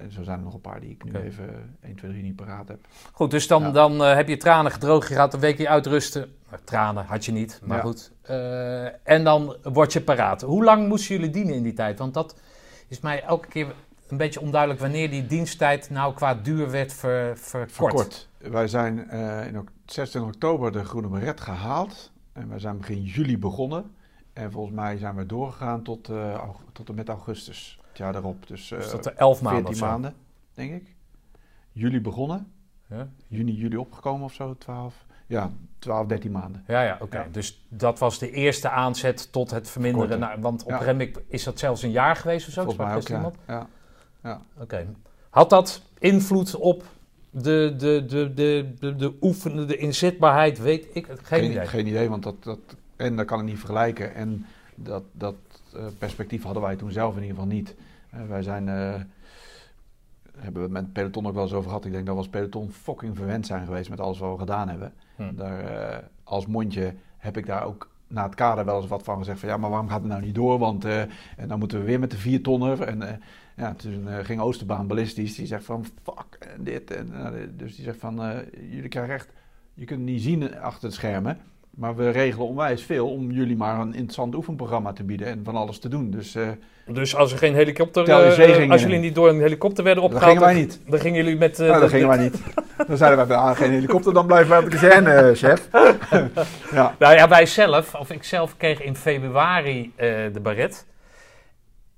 en 0.00 0.12
zo 0.12 0.22
zijn 0.22 0.38
er 0.38 0.44
nog 0.44 0.54
een 0.54 0.60
paar 0.60 0.80
die 0.80 0.90
ik 0.90 1.04
nu 1.04 1.12
even 1.20 1.76
1, 1.82 1.96
2, 1.96 2.10
3 2.10 2.22
niet 2.22 2.36
paraat 2.36 2.68
heb. 2.68 2.78
Goed, 3.12 3.30
dus 3.30 3.46
dan, 3.46 3.62
Ja. 3.62 3.70
dan 3.70 4.04
eh, 4.04 4.14
heb 4.14 4.28
je 4.28 4.36
tranen 4.36 4.72
gedroogd, 4.72 5.08
je 5.08 5.14
gaat 5.14 5.34
een 5.34 5.40
weekje 5.40 5.68
uitrusten. 5.68 6.32
Nou, 6.50 6.62
tranen 6.64 7.04
had 7.04 7.24
je 7.24 7.32
niet, 7.32 7.60
maar 7.64 7.76
Ja. 7.76 7.82
goed. 7.82 8.12
Eh, 8.22 8.84
en 9.08 9.24
dan 9.24 9.56
word 9.62 9.92
je 9.92 10.00
paraat. 10.00 10.40
Hoe 10.42 10.64
lang 10.64 10.88
moesten 10.88 11.14
jullie 11.14 11.30
dienen 11.30 11.54
in 11.54 11.62
die 11.62 11.72
tijd? 11.72 11.98
Want 11.98 12.14
dat 12.14 12.40
is 12.88 13.00
mij 13.00 13.22
elke 13.22 13.48
keer 13.48 13.74
een 14.08 14.16
beetje 14.16 14.40
onduidelijk 14.40 14.80
wanneer 14.80 15.10
die 15.10 15.26
diensttijd 15.26 15.90
nou 15.90 16.14
qua 16.14 16.34
duur 16.34 16.70
werd 16.70 16.92
ver, 16.92 17.38
verkort. 17.38 17.72
Verkort. 17.72 18.28
Wij 18.38 18.68
zijn 18.68 19.08
eh, 19.10 19.46
in 19.46 19.58
ok- 19.58 19.68
26 19.86 20.34
oktober 20.34 20.72
de 20.72 20.84
Groene 20.84 21.08
Beret 21.08 21.40
gehaald. 21.40 22.12
En 22.32 22.48
wij 22.48 22.58
zijn 22.58 22.78
begin 22.78 23.02
juli 23.02 23.38
begonnen. 23.38 23.94
En 24.32 24.52
volgens 24.52 24.74
mij 24.74 24.96
zijn 24.98 25.16
we 25.16 25.26
doorgegaan 25.26 25.82
tot, 25.82 26.10
tot 26.72 26.88
en 26.88 26.94
met 26.94 27.08
augustus. 27.08 27.79
Het 27.90 27.98
jaar 27.98 28.12
daarop. 28.12 28.46
Dus, 28.46 28.70
eh 28.70 28.78
Dus 28.78 28.90
dat 28.90 29.06
er 29.06 29.14
elf 29.16 29.42
maanden 29.42 29.62
14 29.62 29.82
of 29.82 29.88
zo. 29.88 29.92
maanden, 29.92 30.14
denk 30.54 30.72
ik. 30.72 30.94
Juli 31.72 32.00
begonnen. 32.00 32.52
Ja? 32.86 33.08
Juni, 33.26 33.52
juli 33.52 33.76
opgekomen 33.76 34.24
of 34.24 34.32
zo. 34.32 34.54
12. 34.58 35.04
Ja, 35.26 35.50
12, 35.78 36.06
13 36.06 36.30
maanden. 36.30 36.64
Ja, 36.66 36.82
ja, 36.82 36.98
oké. 37.00 37.18
Ja. 37.18 37.26
Dus 37.30 37.66
dat 37.68 37.98
was 37.98 38.18
de 38.18 38.30
eerste 38.30 38.68
aanzet 38.68 39.32
tot 39.32 39.50
het 39.50 39.70
verminderen. 39.70 40.18
Nou, 40.18 40.40
want 40.40 40.62
op 40.62 40.70
Ja. 40.70 40.78
Remik 40.78 41.18
is 41.28 41.44
dat 41.44 41.58
zelfs 41.58 41.82
een 41.82 41.90
jaar 41.90 42.16
geweest 42.16 42.46
of 42.46 42.52
zo? 42.52 42.64
Volgens 42.64 42.86
mij 42.86 42.96
ook, 42.96 43.08
ja. 43.08 43.14
ja. 43.46 43.68
iemand? 44.22 44.42
Oké. 44.60 44.86
Had 45.30 45.50
dat 45.50 45.82
invloed 45.98 46.56
op 46.56 46.84
de, 47.30 47.74
de, 47.76 48.04
de, 48.06 48.34
de, 48.34 48.74
de, 48.78 48.96
de 48.96 49.16
oefenen, 49.20 49.68
de 49.68 49.76
inzetbaarheid? 49.76 50.58
Weet 50.58 50.86
ik 50.92 51.06
het? 51.06 51.20
Geen, 51.22 51.50
idee. 51.50 51.66
Geen 51.66 51.86
idee, 51.86 52.08
want 52.08 52.22
dat, 52.22 52.44
dat, 52.44 52.58
en 52.96 53.16
dat 53.16 53.26
kan 53.26 53.38
ik 53.38 53.44
niet 53.44 53.58
vergelijken. 53.58 54.14
En 54.14 54.46
dat, 54.74 55.02
dat 55.12 55.34
eh, 55.48 55.49
perspectief 55.98 56.42
hadden 56.42 56.62
wij 56.62 56.76
toen 56.76 56.90
zelf 56.90 57.16
in 57.16 57.22
ieder 57.22 57.36
geval 57.36 57.52
niet. 57.52 57.74
Eh, 58.10 58.20
wij 58.28 58.42
zijn, 58.42 58.68
eh, 58.68 58.94
hebben 60.36 60.54
we 60.54 60.60
het 60.60 60.70
met 60.70 60.82
het 60.82 60.92
peloton 60.92 61.26
ook 61.26 61.34
wel 61.34 61.42
eens 61.42 61.52
over 61.52 61.68
gehad. 61.68 61.84
Ik 61.84 61.92
denk 61.92 62.06
dat 62.06 62.14
we 62.14 62.20
als 62.20 62.30
peloton 62.30 62.70
fucking 62.70 63.16
verwend 63.16 63.46
zijn 63.46 63.64
geweest 63.64 63.90
met 63.90 64.00
alles 64.00 64.18
wat 64.18 64.32
we 64.32 64.38
gedaan 64.38 64.68
hebben. 64.68 64.92
Hm. 65.16 65.34
Daar, 65.34 65.60
eh, 65.60 65.98
als 66.24 66.46
mondje 66.46 66.94
heb 67.16 67.36
ik 67.36 67.46
daar 67.46 67.64
ook 67.64 67.90
na 68.06 68.22
het 68.22 68.34
kader 68.34 68.64
wel 68.64 68.80
eens 68.80 68.86
wat 68.86 69.02
van 69.02 69.18
gezegd. 69.18 69.40
Van 69.40 69.48
ja, 69.48 69.56
maar 69.56 69.70
waarom 69.70 69.88
gaat 69.88 70.00
het 70.00 70.10
nou 70.10 70.22
niet 70.22 70.34
door? 70.34 70.58
Want 70.58 70.84
eh, 70.84 71.00
en 71.36 71.48
dan 71.48 71.58
moeten 71.58 71.78
we 71.78 71.84
weer 71.84 72.00
met 72.00 72.10
de 72.10 72.16
vier 72.16 72.42
tonner. 72.42 72.82
En 72.82 73.02
eh, 73.02 73.14
ja, 73.60 73.74
toen 73.74 74.08
eh, 74.08 74.24
ging 74.24 74.40
Oosterbaan 74.40 74.86
ballistisch. 74.86 75.34
Die 75.34 75.46
zegt 75.46 75.64
van 75.64 75.84
fuck 76.02 76.36
en 76.38 76.64
dit. 76.64 76.90
En, 76.90 77.12
eh, 77.14 77.48
dus 77.56 77.74
die 77.76 77.84
zegt 77.84 77.98
van 77.98 78.22
eh, 78.22 78.38
jullie 78.70 78.88
krijgen 78.88 79.14
echt... 79.14 79.28
Je 79.74 79.84
kunt 79.84 80.00
het 80.00 80.08
niet 80.08 80.22
zien 80.22 80.60
achter 80.60 80.84
het 80.84 80.94
schermen. 80.94 81.38
Maar 81.70 81.96
we 81.96 82.10
regelen 82.10 82.46
onwijs 82.46 82.82
veel 82.82 83.10
om 83.10 83.30
jullie 83.30 83.56
maar 83.56 83.80
een 83.80 83.94
interessant 83.94 84.34
oefenprogramma 84.34 84.92
te 84.92 85.04
bieden 85.04 85.26
en 85.26 85.40
van 85.44 85.56
alles 85.56 85.78
te 85.78 85.88
doen. 85.88 86.10
Dus 86.10 86.34
eh, 86.34 86.48
Dus 86.86 87.16
als 87.16 87.32
er 87.32 87.38
geen 87.38 87.54
helikopter... 87.54 88.32
Zegingen 88.32 88.70
als 88.70 88.82
jullie 88.82 88.98
niet 88.98 89.14
door 89.14 89.28
een 89.28 89.40
helikopter 89.40 89.84
werden 89.84 90.02
opgehaald... 90.02 90.26
gingen 90.30 90.44
wij 90.44 90.54
niet. 90.54 90.80
Dan 90.86 91.00
gingen 91.00 91.24
jullie 91.24 91.38
met... 91.38 91.58
Nou, 91.58 91.72
de- 91.74 91.80
dat 91.80 91.90
gingen 91.90 92.08
wij 92.08 92.18
niet. 92.18 92.42
Dan 92.86 92.96
zeiden 92.96 93.26
wij 93.28 93.36
ah, 93.36 93.56
geen 93.56 93.70
helikopter, 93.70 94.12
dan 94.14 94.26
blijven 94.26 94.48
wij 94.50 94.58
op 94.58 94.64
de 94.64 94.70
kazerne, 94.70 95.34
chef. 95.34 95.68
ja. 96.72 96.94
Nou 96.98 97.14
ja, 97.14 97.28
wij 97.28 97.46
zelf, 97.46 97.94
of 97.94 98.10
ik 98.10 98.24
zelf 98.24 98.56
kreeg 98.56 98.82
in 98.82 98.96
februari 98.96 99.92
de 100.32 100.40
baret. 100.42 100.86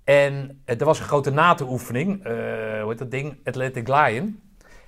En 0.04 0.62
er 0.64 0.85
was 0.85 0.98
een 0.98 1.04
grote 1.04 1.30
NATO-oefening, 1.30 2.22
hoe 2.24 2.88
heet 2.88 2.98
dat 2.98 3.11
ding? 3.11 3.38
Atlantic 3.44 3.88
Lion. 3.88 4.40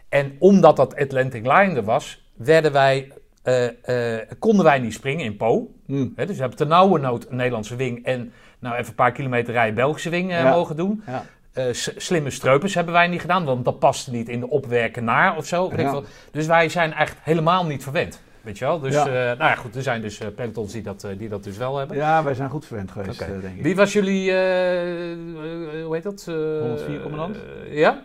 En 0.08 0.36
omdat 0.38 0.76
dat 0.76 0.96
Atlantic 0.96 1.42
Lion 1.46 1.76
er 1.76 1.84
was, 1.84 2.30
werden 2.36 2.72
wij 2.72 3.12
eh, 3.44 4.14
eh, 4.14 4.28
konden 4.38 4.64
wij 4.64 4.78
niet 4.78 4.92
springen 4.94 5.24
in 5.24 5.36
Po. 5.36 5.70
Hm. 5.86 6.08
Hè, 6.16 6.26
dus 6.26 6.34
we 6.34 6.40
hebben 6.40 6.58
ternauwernood 6.58 7.26
een 7.28 7.36
Nederlandse 7.36 7.76
wing 7.76 8.04
en 8.04 8.32
nou 8.58 8.74
even 8.74 8.88
een 8.88 8.94
paar 8.94 9.12
kilometer 9.12 9.52
rijden 9.52 9.74
Belgische 9.74 10.10
wing 10.10 10.30
eh, 10.32 10.38
Ja. 10.42 10.50
mogen 10.50 10.76
doen. 10.76 11.02
Ja. 11.06 11.22
Slimme 11.96 12.30
streupers 12.30 12.74
hebben 12.74 12.94
wij 12.94 13.06
niet 13.08 13.20
gedaan, 13.20 13.44
want 13.44 13.64
dat 13.64 13.78
paste 13.78 14.10
niet 14.10 14.28
in 14.28 14.40
de 14.40 14.48
opwerken 14.50 15.04
naar 15.04 15.36
of 15.36 15.46
zo. 15.46 15.72
Ja. 15.76 16.00
Dus 16.30 16.46
wij 16.46 16.68
zijn 16.68 16.92
eigenlijk 16.92 17.26
helemaal 17.26 17.66
niet 17.66 17.82
verwend. 17.82 18.22
Weet 18.40 18.58
je 18.58 18.64
wel? 18.64 18.80
Dus, 18.80 18.94
Ja. 18.94 19.04
nou 19.04 19.36
ja, 19.38 19.54
goed, 19.54 19.76
er 19.76 19.82
zijn 19.82 20.00
dus 20.00 20.20
eh, 20.20 20.28
pelotons 20.36 20.72
die 20.72 20.82
dat, 20.82 21.08
die 21.18 21.28
dat 21.28 21.44
dus 21.44 21.56
wel 21.56 21.76
hebben. 21.76 21.96
ja, 21.96 22.22
wij 22.24 22.34
zijn 22.34 22.50
goed 22.50 22.66
verwend 22.66 22.90
geweest, 22.90 23.18
denk 23.18 23.56
ik. 23.56 23.62
Wie 23.62 23.76
was 23.76 23.92
jullie, 23.92 24.30
hoe 25.84 25.88
heet 25.90 26.02
dat? 26.02 26.24
Eh, 26.28 26.34
104 26.60 27.00
commandant? 27.00 27.36
ja? 27.70 28.02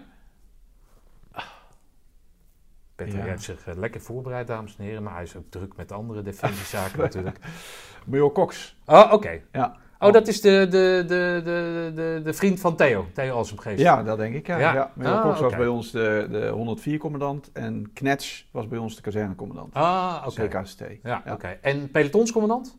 Peter 3.05 3.19
Ja. 3.19 3.25
heeft 3.25 3.43
zich 3.43 3.67
eh, 3.67 3.75
lekker 3.75 4.01
voorbereid, 4.01 4.47
dames 4.47 4.75
en 4.77 4.83
heren, 4.83 5.03
maar 5.03 5.13
hij 5.13 5.23
is 5.23 5.35
ook 5.35 5.49
druk 5.49 5.75
met 5.75 5.91
andere 5.91 6.21
defensiezaken 6.29 6.99
natuurlijk. 6.99 7.37
Major 8.05 8.31
Cox. 8.31 8.77
Oh, 8.85 9.09
oké. 9.13 9.41
Ja. 9.51 9.75
Oh, 9.99 10.13
dat 10.13 10.27
is 10.27 10.41
de, 10.41 10.67
de, 10.69 11.03
de, 11.07 11.41
de, 11.43 11.91
de, 11.95 12.21
de 12.23 12.33
vriend 12.33 12.59
van 12.59 12.75
Theo, 12.75 13.05
Theo 13.13 13.35
Alsemgeest. 13.35 13.79
Ja, 13.79 14.03
dat 14.03 14.17
denk 14.17 14.35
ik. 14.35 14.47
Ja. 14.47 14.57
Ja. 14.59 14.91
Ah, 15.03 15.21
Cox 15.21 15.39
was 15.39 15.55
bij 15.55 15.67
ons 15.67 15.91
de, 15.91 16.27
de 16.31 16.77
104-commandant 16.97 17.51
en 17.53 17.93
Knets 17.93 18.49
was 18.51 18.67
bij 18.67 18.77
ons 18.77 18.95
de 18.95 19.01
kazernecommandant. 19.01 19.73
Ah, 19.73 20.25
oké. 20.27 20.47
CKST. 20.47 20.79
Ja, 21.03 21.21
Ja. 21.25 21.33
oké. 21.33 21.47
En 21.61 21.91
pelotonscommandant? 21.91 22.77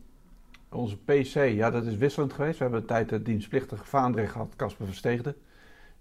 Onze 0.71 0.97
PC, 0.99 1.35
ja, 1.35 1.71
dat 1.71 1.85
is 1.87 1.97
wisselend 1.97 2.33
geweest. 2.33 2.57
We 2.59 2.63
hebben 2.63 2.81
een 2.81 2.87
tijd 2.87 3.09
de 3.09 3.23
dienstplichtige 3.23 3.85
Vaandrig 3.85 4.33
gehad, 4.33 4.57
Casper 4.57 4.87
Versteegde. 4.87 5.35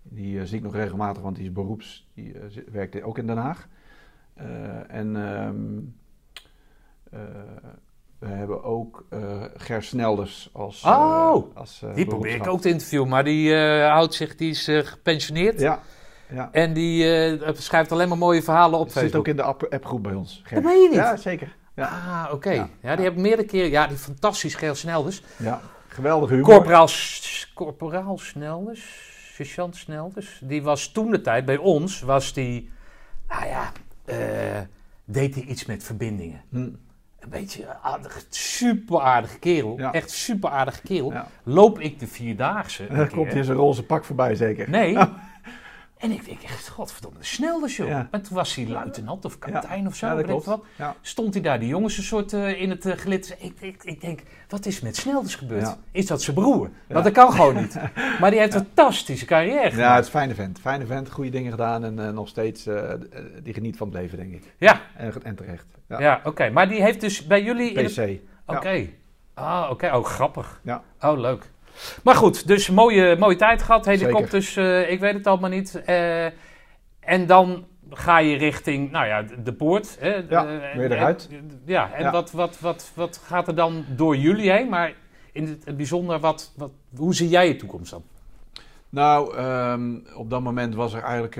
Die 0.04 0.40
eh, 0.40 0.46
zie 0.46 0.58
ik 0.58 0.64
nog 0.64 0.76
regelmatig, 0.76 1.22
want 1.22 1.36
die 1.36 1.46
is 1.46 1.52
beroeps. 1.52 2.08
Die 2.14 2.34
eh, 2.34 2.42
werkte 2.72 3.04
ook 3.04 3.18
in 3.18 3.28
Den 3.28 3.38
Haag. 3.38 3.68
Eh, 4.40 4.46
en 4.98 5.16
ehm, 5.16 5.78
eh, 7.12 7.20
we 8.20 8.28
hebben 8.28 8.64
ook 8.64 9.06
eh 9.10 9.44
Ger 9.56 9.84
Snelders 9.84 10.50
als, 10.54 10.84
Oh, 10.84 11.56
als 11.56 11.82
Die 11.96 12.06
probeer 12.06 12.36
ik 12.36 12.48
ook 12.48 12.62
te 12.62 12.70
interviewen, 12.70 13.08
maar 13.08 13.24
die 13.24 13.56
houdt 13.86 14.14
zich, 14.14 14.36
die 14.36 14.50
is 14.50 14.64
gepensioneerd. 14.84 15.60
Ja, 15.60 15.80
ja. 16.30 16.50
En 16.52 16.74
die 16.74 17.04
schrijft 17.54 17.92
alleen 17.92 18.08
maar 18.10 18.18
mooie 18.18 18.44
verhalen 18.44 18.80
op 18.80 18.90
Zit 18.90 18.98
Facebook. 19.02 19.20
ook 19.20 19.28
in 19.28 19.36
de 19.36 19.44
app- 19.44 19.74
appgroep 19.74 20.04
bij 20.04 20.14
ons. 20.14 20.42
Ger. 20.44 20.56
Dat 20.62 20.72
meen 20.72 20.82
je 20.82 20.88
niet? 20.88 20.98
Ja, 20.98 21.16
zeker. 21.16 21.56
Ja, 21.76 21.86
Ah, 21.88 22.34
oké. 22.34 22.52
Ja. 22.52 22.70
Ja. 22.82 22.96
die 22.96 23.06
heb 23.06 23.14
ik 23.14 23.20
meerdere 23.22 23.48
keren. 23.48 23.70
Ja, 23.70 23.88
die 23.88 23.98
fantastisch 23.98 24.56
geel 24.56 24.76
Snelders. 24.76 25.24
ja. 25.38 25.62
geweldig 25.88 26.30
humor. 26.30 26.46
Corporaal, 26.46 26.88
Corporaal 27.54 28.18
Snelders, 28.18 29.10
sergeant 29.34 29.76
Snelders. 29.76 30.40
Die 30.44 30.64
was 30.64 30.92
toen 30.92 31.12
de 31.12 31.22
tijd 31.22 31.46
bij 31.46 31.58
ons, 31.58 32.02
was 32.02 32.34
die, 32.34 32.70
nou 33.28 33.46
ja, 33.46 33.72
deed 35.06 35.36
hij 35.36 35.44
iets 35.44 35.66
met 35.66 35.84
verbindingen. 35.84 36.42
Hm, 36.50 36.58
Een 36.58 37.30
beetje 37.30 37.82
aardig, 37.82 38.26
super 38.30 39.00
aardige 39.02 39.40
kerel. 39.40 39.78
Ja. 39.78 39.94
Echt 39.94 40.10
super 40.10 40.50
aardige 40.50 40.82
kerel. 40.82 41.12
ja. 41.12 41.28
Loop 41.44 41.80
ik 41.80 42.00
de 42.00 42.08
vierdaagse. 42.08 42.88
Dan 42.96 43.10
komt 43.10 43.28
hij 43.28 43.38
in 43.38 43.44
zijn 43.44 43.58
roze 43.58 43.84
pak 43.86 44.06
voorbij, 44.06 44.36
zeker. 44.36 44.70
Nee. 44.70 44.98
En 46.00 46.12
ik 46.12 46.26
denk 46.26 46.42
echt, 46.42 46.68
godverdomme, 46.68 47.18
Snelders 47.22 47.78
joh. 47.78 47.88
Ja. 47.88 48.08
En 48.12 48.22
toen 48.22 48.36
was 48.36 48.56
hij 48.56 48.68
luitenant 48.68 49.26
of 49.26 49.40
kapitein 49.40 49.88
of 49.88 49.96
zo. 49.96 50.06
Ja, 50.06 50.16
dat 50.16 50.26
weet 50.26 50.36
ik 50.36 50.42
klopt. 50.42 50.60
wat. 50.60 50.70
Ja. 50.78 50.96
Stond 51.02 51.34
hij 51.34 51.44
daar, 51.44 51.60
die 51.60 51.68
jongens 51.70 51.98
een 51.98 52.04
soort 52.04 52.34
eh, 52.34 52.62
in 52.62 52.70
het 52.70 52.86
uh, 52.86 52.94
gelid. 52.98 53.36
Ik, 53.40 53.54
ik, 53.60 53.84
ik 53.84 54.02
denk, 54.02 54.22
wat 54.50 54.66
is 54.66 54.80
met 54.80 54.96
Snelders 54.96 55.36
gebeurd? 55.36 55.62
Ja. 55.62 55.78
Is 55.92 56.08
dat 56.08 56.22
zijn 56.22 56.36
broer? 56.36 56.70
Ja. 56.88 56.94
Want 56.94 57.06
dat 57.06 57.14
kan 57.14 57.32
gewoon 57.32 57.56
niet. 57.56 57.80
Maar 58.20 58.32
die 58.32 58.40
heeft 58.40 58.54
een 58.54 58.66
fantastische 58.76 59.26
carrière 59.26 59.78
Ja, 59.78 59.96
het 59.96 60.00
is 60.00 60.14
een 60.14 60.20
fijne 60.20 60.36
vent. 60.36 60.60
Fijne 60.60 60.86
vent, 60.86 61.12
goede 61.12 61.30
dingen 61.30 61.52
gedaan 61.52 61.84
en 61.84 62.00
eh, 62.00 62.10
nog 62.10 62.28
steeds, 62.28 62.66
eh, 62.66 62.92
eh, 62.94 63.00
die 63.44 63.54
geniet 63.54 63.78
van 63.78 63.88
het 63.88 63.98
leven, 63.98 64.18
denk 64.18 64.34
ik. 64.34 64.54
Ja, 64.58 64.82
En, 64.96 65.14
en 65.24 65.36
terecht. 65.36 65.66
Ja. 65.88 66.00
ja, 66.00 66.22
oké. 66.24 66.50
Maar 66.50 66.70
die 66.70 66.82
heeft 66.82 67.02
dus 67.02 67.28
bij 67.28 67.44
jullie... 67.44 67.84
PC. 67.84 68.20
Oké. 68.46 68.88
Ah, 69.34 69.68
oké. 69.70 69.96
Oh, 69.96 70.06
grappig. 70.06 70.62
Ja. 70.64 70.84
Oh, 71.02 71.20
leuk. 71.20 71.52
Maar 72.04 72.16
goed, 72.16 72.48
dus 72.48 72.70
mooie, 72.70 73.16
mooie 73.18 73.36
tijd 73.36 73.62
gehad. 73.62 73.86
Helikopters, 73.86 74.56
eh, 74.56 74.92
ik 74.92 75.00
weet 75.00 75.14
het 75.14 75.28
allemaal 75.28 75.50
niet. 75.50 75.82
Eh, 75.86 76.26
en 77.00 77.26
dan 77.28 77.66
ga 77.90 78.18
je 78.18 78.38
richting, 78.38 78.92
nou 78.92 79.06
ja, 79.06 79.26
de, 79.44 79.54
poort. 79.54 79.98
Hè, 80.00 80.16
Ja, 80.30 80.48
Eh, 80.48 80.76
weer 80.76 80.92
eruit. 80.92 81.28
en- 81.32 81.62
ja, 81.66 81.94
en 81.94 82.04
Ja. 82.04 82.12
Wat, 82.12 82.32
wat, 82.32 82.60
wat, 82.60 82.92
wat 82.96 83.22
gaat 83.26 83.48
er 83.48 83.56
dan 83.56 83.86
door 83.96 84.16
jullie 84.18 84.52
heen? 84.52 84.70
Maar 84.70 84.94
in 85.32 85.48
het, 85.48 85.66
het 85.66 85.78
bijzonder, 85.78 86.20
wat, 86.20 86.52
wat, 86.56 86.72
hoe 86.96 87.16
zie 87.16 87.30
jij 87.30 87.48
je 87.48 87.56
toekomst 87.56 87.92
dan? 87.92 88.04
Nou, 88.90 89.36
ehm, 89.38 89.96
op 90.16 90.30
dat 90.30 90.42
moment 90.42 90.76
was 90.76 90.94
er 90.94 91.04
eigenlijk, 91.04 91.40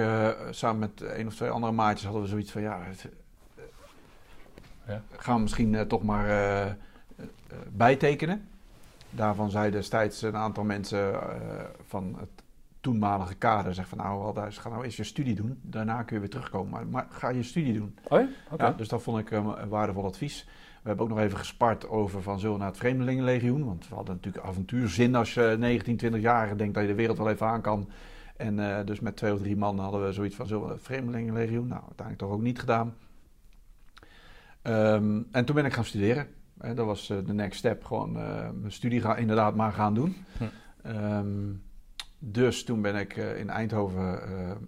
samen 0.50 0.80
met 0.80 1.02
één 1.02 1.28
of 1.28 1.36
twee 1.36 1.50
andere 1.50 1.74
maatjes, 1.74 2.04
hadden 2.04 2.22
we 2.22 2.28
zoiets 2.30 2.52
van, 2.52 2.62
ja, 2.62 2.80
het, 2.84 3.08
Ja. 4.88 5.02
gaan 5.18 5.36
we 5.36 5.42
misschien 5.42 5.88
toch 5.88 6.04
maar 6.04 6.78
bijtekenen. 7.72 8.48
Daarvan 9.10 9.50
zei 9.50 9.72
destijds 9.72 10.22
een 10.22 10.36
aantal 10.36 10.64
mensen 10.64 11.14
eh, 11.14 11.30
van 11.88 12.16
het 12.20 12.30
toenmalige 12.82 13.36
kader, 13.36 13.74
zeg 13.74 13.88
van, 13.88 13.98
nou, 13.98 14.24
Alduis, 14.24 14.58
ga 14.58 14.70
nou 14.70 14.84
eerst 14.84 14.98
je 14.98 15.04
studie 15.04 15.36
doen, 15.36 15.60
daarna 15.62 16.04
kun 16.04 16.16
je 16.16 16.22
weer 16.22 16.30
terugkomen, 16.30 16.70
maar, 16.72 16.88
maar 16.88 17.08
ga 17.10 17.30
je 17.30 17.44
studie 17.44 17.74
doen. 17.74 17.98
Oh 18.08 18.22
ja? 18.58 18.72
Dus 18.72 18.88
dat 18.88 19.02
vond 19.02 19.20
ik 19.20 19.32
eh, 19.32 19.54
een 19.58 19.70
waardevol 19.70 20.06
advies. 20.06 20.46
We 20.82 20.88
hebben 20.88 21.06
ook 21.06 21.12
nog 21.12 21.20
even 21.20 21.38
gespart 21.38 21.88
over 21.88 22.22
van 22.22 22.40
zullen 22.40 22.54
we 22.54 22.60
naar 22.60 22.70
het 22.70 22.78
Vreemdelingenlegioen. 22.78 23.66
Want 23.66 23.88
we 23.90 23.96
hadden 23.96 24.16
natuurlijk 24.16 24.46
avontuurzin 24.46 25.16
als 25.16 25.34
je 25.34 25.56
19, 25.60 25.98
20 25.98 26.22
jaar 26.22 26.58
denkt 26.58 26.74
dat 26.74 26.84
je 26.84 26.90
de 26.90 26.96
wereld 26.96 27.18
wel 27.18 27.30
even 27.30 27.48
aan 27.48 27.62
kan. 27.62 27.90
En 28.38 28.60
eh, 28.60 28.86
dus 28.86 29.00
met 29.00 29.16
twee 29.16 29.34
of 29.34 29.40
drie 29.40 29.58
man 29.58 29.80
hadden 29.80 30.06
we 30.06 30.14
zoiets 30.14 30.36
van 30.36 30.48
zullen 30.48 30.68
we 30.68 30.74
het 30.74 30.82
Vreemdelingenlegioen. 30.82 31.68
Nou, 31.68 31.82
uiteindelijk 31.82 32.18
toch 32.18 32.32
ook 32.32 32.42
niet 32.42 32.60
gedaan. 32.60 32.96
Ehm, 34.62 35.22
en 35.32 35.46
toen 35.46 35.56
ben 35.56 35.66
ik 35.66 35.74
gaan 35.74 35.86
studeren. 35.86 36.28
Dat 36.60 36.86
was 36.86 37.10
eh, 37.10 37.18
de 37.26 37.34
next 37.34 37.58
step. 37.60 37.84
Gewoon 37.86 38.18
eh, 38.18 38.50
mijn 38.54 38.72
studie 38.72 39.02
gaan, 39.02 39.18
inderdaad 39.18 39.56
maar 39.56 39.72
gaan 39.72 39.94
doen. 39.94 40.16
Hm. 40.38 40.44
Ehm, 40.82 41.54
dus 42.20 42.64
toen 42.64 42.82
ben 42.82 42.96
ik 42.96 43.18
eh, 43.18 43.40
in 43.40 43.50
Eindhoven 43.50 44.22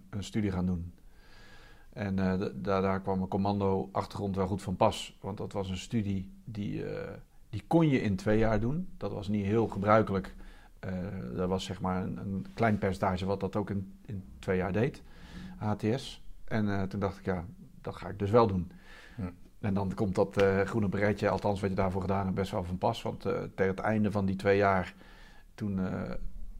een 0.10 0.23
studie 0.23 0.51
gaan 0.51 0.65
doen. 0.65 0.93
En 1.93 2.15
da- 2.15 2.38
daar, 2.38 2.82
daar 2.82 3.01
kwam 3.01 3.17
mijn 3.17 3.30
commando-achtergrond 3.30 4.36
wel 4.36 4.47
goed 4.47 4.62
van 4.62 4.75
pas. 4.75 5.17
Want 5.21 5.38
dat 5.38 5.54
was 5.54 5.69
een 5.69 5.77
studie 5.77 6.32
die, 6.45 6.84
die 7.49 7.63
kon 7.67 7.88
je 7.89 8.01
in 8.01 8.15
twee 8.15 8.38
jaar 8.38 8.60
doen. 8.60 8.88
Dat 8.97 9.12
was 9.12 9.27
niet 9.27 9.45
heel 9.45 9.67
gebruikelijk. 9.67 10.36
Eh 10.80 10.91
dat 11.36 11.49
was 11.49 11.63
zeg 11.63 11.82
maar 11.82 12.04
een, 12.04 12.17
een 12.17 12.45
klein 12.54 12.77
percentage 12.77 13.25
wat 13.25 13.39
dat 13.39 13.56
ook 13.56 13.69
in, 13.69 13.93
in 14.06 14.23
twee 14.39 14.58
jaar 14.58 14.71
deed. 14.71 15.01
HTS. 15.58 16.23
En 16.45 16.89
toen 16.89 16.99
dacht 16.99 17.17
ik, 17.17 17.25
ja, 17.25 17.45
dat 17.82 17.95
ga 17.95 18.08
ik 18.10 18.19
dus 18.19 18.30
wel 18.30 18.47
doen. 18.47 18.71
En 19.62 19.74
dan 19.74 19.93
komt 19.93 20.15
dat 20.15 20.38
eh, 20.38 20.62
groene 20.62 20.89
beretje, 20.89 21.30
althans 21.30 21.62
wat 21.62 21.69
je 21.69 21.76
daarvoor 21.76 22.02
gedaan 22.02 22.24
hebt, 22.24 22.36
best 22.36 22.52
wel 22.52 22.63
van 22.63 22.78
pas. 22.78 23.02
Want 23.02 23.26
eh, 23.26 23.34
tegen 23.56 23.71
het 23.71 23.80
einde 23.80 24.12
van 24.12 24.26
die 24.26 24.36
twee 24.36 24.58
jaar, 24.58 24.93
toen 25.56 25.80
eh, 25.80 26.12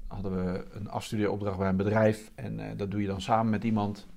hadden 0.08 0.36
we 0.36 0.66
een 0.72 0.90
afstudeeropdracht 0.90 1.58
bij 1.58 1.70
een 1.70 1.78
bedrijf. 1.78 2.32
En 2.36 2.78
dat 2.78 2.92
doe 2.92 3.02
je 3.02 3.08
dan 3.08 3.22
samen 3.22 3.52
met 3.52 3.64
iemand. 3.64 4.08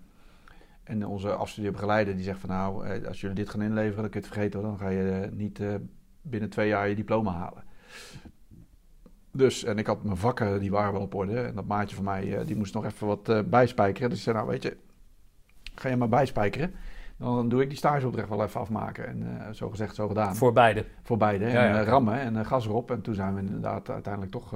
En 0.83 1.07
onze 1.07 1.35
afstudeerbegeleider 1.35 2.15
die 2.15 2.25
zegt 2.25 2.41
van 2.41 2.49
nou, 2.49 3.05
als 3.07 3.21
jullie 3.21 3.37
dit 3.37 3.51
gaan 3.51 3.63
inleveren, 3.63 4.03
dan 4.03 4.11
kun 4.11 4.21
je 4.21 4.27
het 4.27 4.35
vergeten. 4.37 4.63
Dan 4.63 4.79
ga 4.79 4.89
je 4.89 5.29
niet 5.33 5.61
binnen 6.23 6.51
twee 6.51 6.69
jaar 6.69 6.89
je 6.89 6.95
diploma 6.95 7.33
halen. 7.33 7.65
Dus, 9.33 9.65
en 9.65 9.79
ik 9.79 9.87
had 9.87 10.05
mijn 10.05 10.17
vakken, 10.17 10.61
die 10.61 10.71
waren 10.71 10.93
wel 10.93 11.03
op 11.03 11.15
orde. 11.15 11.41
En 11.41 11.55
dat 11.55 11.67
maatje 11.67 11.97
van 11.97 12.05
mij, 12.05 12.45
die 12.45 12.57
moest 12.57 12.75
nog 12.75 12.85
even 12.85 13.07
wat 13.07 13.51
bijspijkeren. 13.51 14.09
Dus 14.09 14.19
ik 14.19 14.25
zei, 14.25 14.37
nou 14.37 14.49
weet 14.49 14.63
je, 14.63 14.77
ga 15.75 15.89
je 15.89 15.97
maar 15.97 16.09
bijspijkeren. 16.09 16.75
Dan 17.19 17.49
doe 17.49 17.63
ik 17.63 17.69
die 17.69 17.79
stageopdracht 17.79 18.29
wel 18.29 18.43
even 18.43 18.61
afmaken. 18.61 19.07
En 19.07 19.47
eh, 19.47 19.53
zo 19.53 19.71
gezegd, 19.71 19.95
zo 19.95 20.09
gedaan. 20.09 20.37
Voor 20.37 20.53
beide. 20.53 20.85
Voor 21.03 21.17
beide. 21.17 21.45
Ja, 21.45 21.51
en 21.65 21.75
ja. 21.75 21.81
eh, 21.81 21.87
rammen 21.87 22.21
en 22.21 22.37
eh, 22.37 22.47
gas 22.47 22.67
erop. 22.67 22.91
En 22.91 23.01
toen 23.01 23.15
zijn 23.15 23.35
we 23.35 23.41
inderdaad 23.41 23.91
uiteindelijk 23.91 24.33
toch 24.33 24.55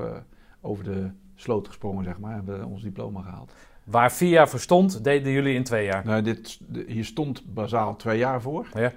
over 0.60 0.84
de 0.84 1.10
sloot 1.34 1.66
gesprongen, 1.66 2.04
zeg 2.04 2.18
maar. 2.18 2.30
En 2.30 2.36
hebben 2.36 2.58
we 2.58 2.66
ons 2.66 2.82
diploma 2.82 3.22
gehaald. 3.22 3.52
Waar 3.84 4.12
vier 4.12 4.28
jaar 4.30 4.48
voor 4.48 4.60
stond, 4.60 5.04
deden 5.04 5.32
jullie 5.32 5.54
in 5.54 5.64
twee 5.64 5.84
jaar. 5.84 6.04
Nou, 6.04 6.22
dit, 6.22 6.60
hier 6.86 7.04
stond 7.04 7.54
bazaal 7.54 7.96
twee 7.96 8.18
jaar 8.18 8.40
voor. 8.42 8.66
Ja. 8.74 8.92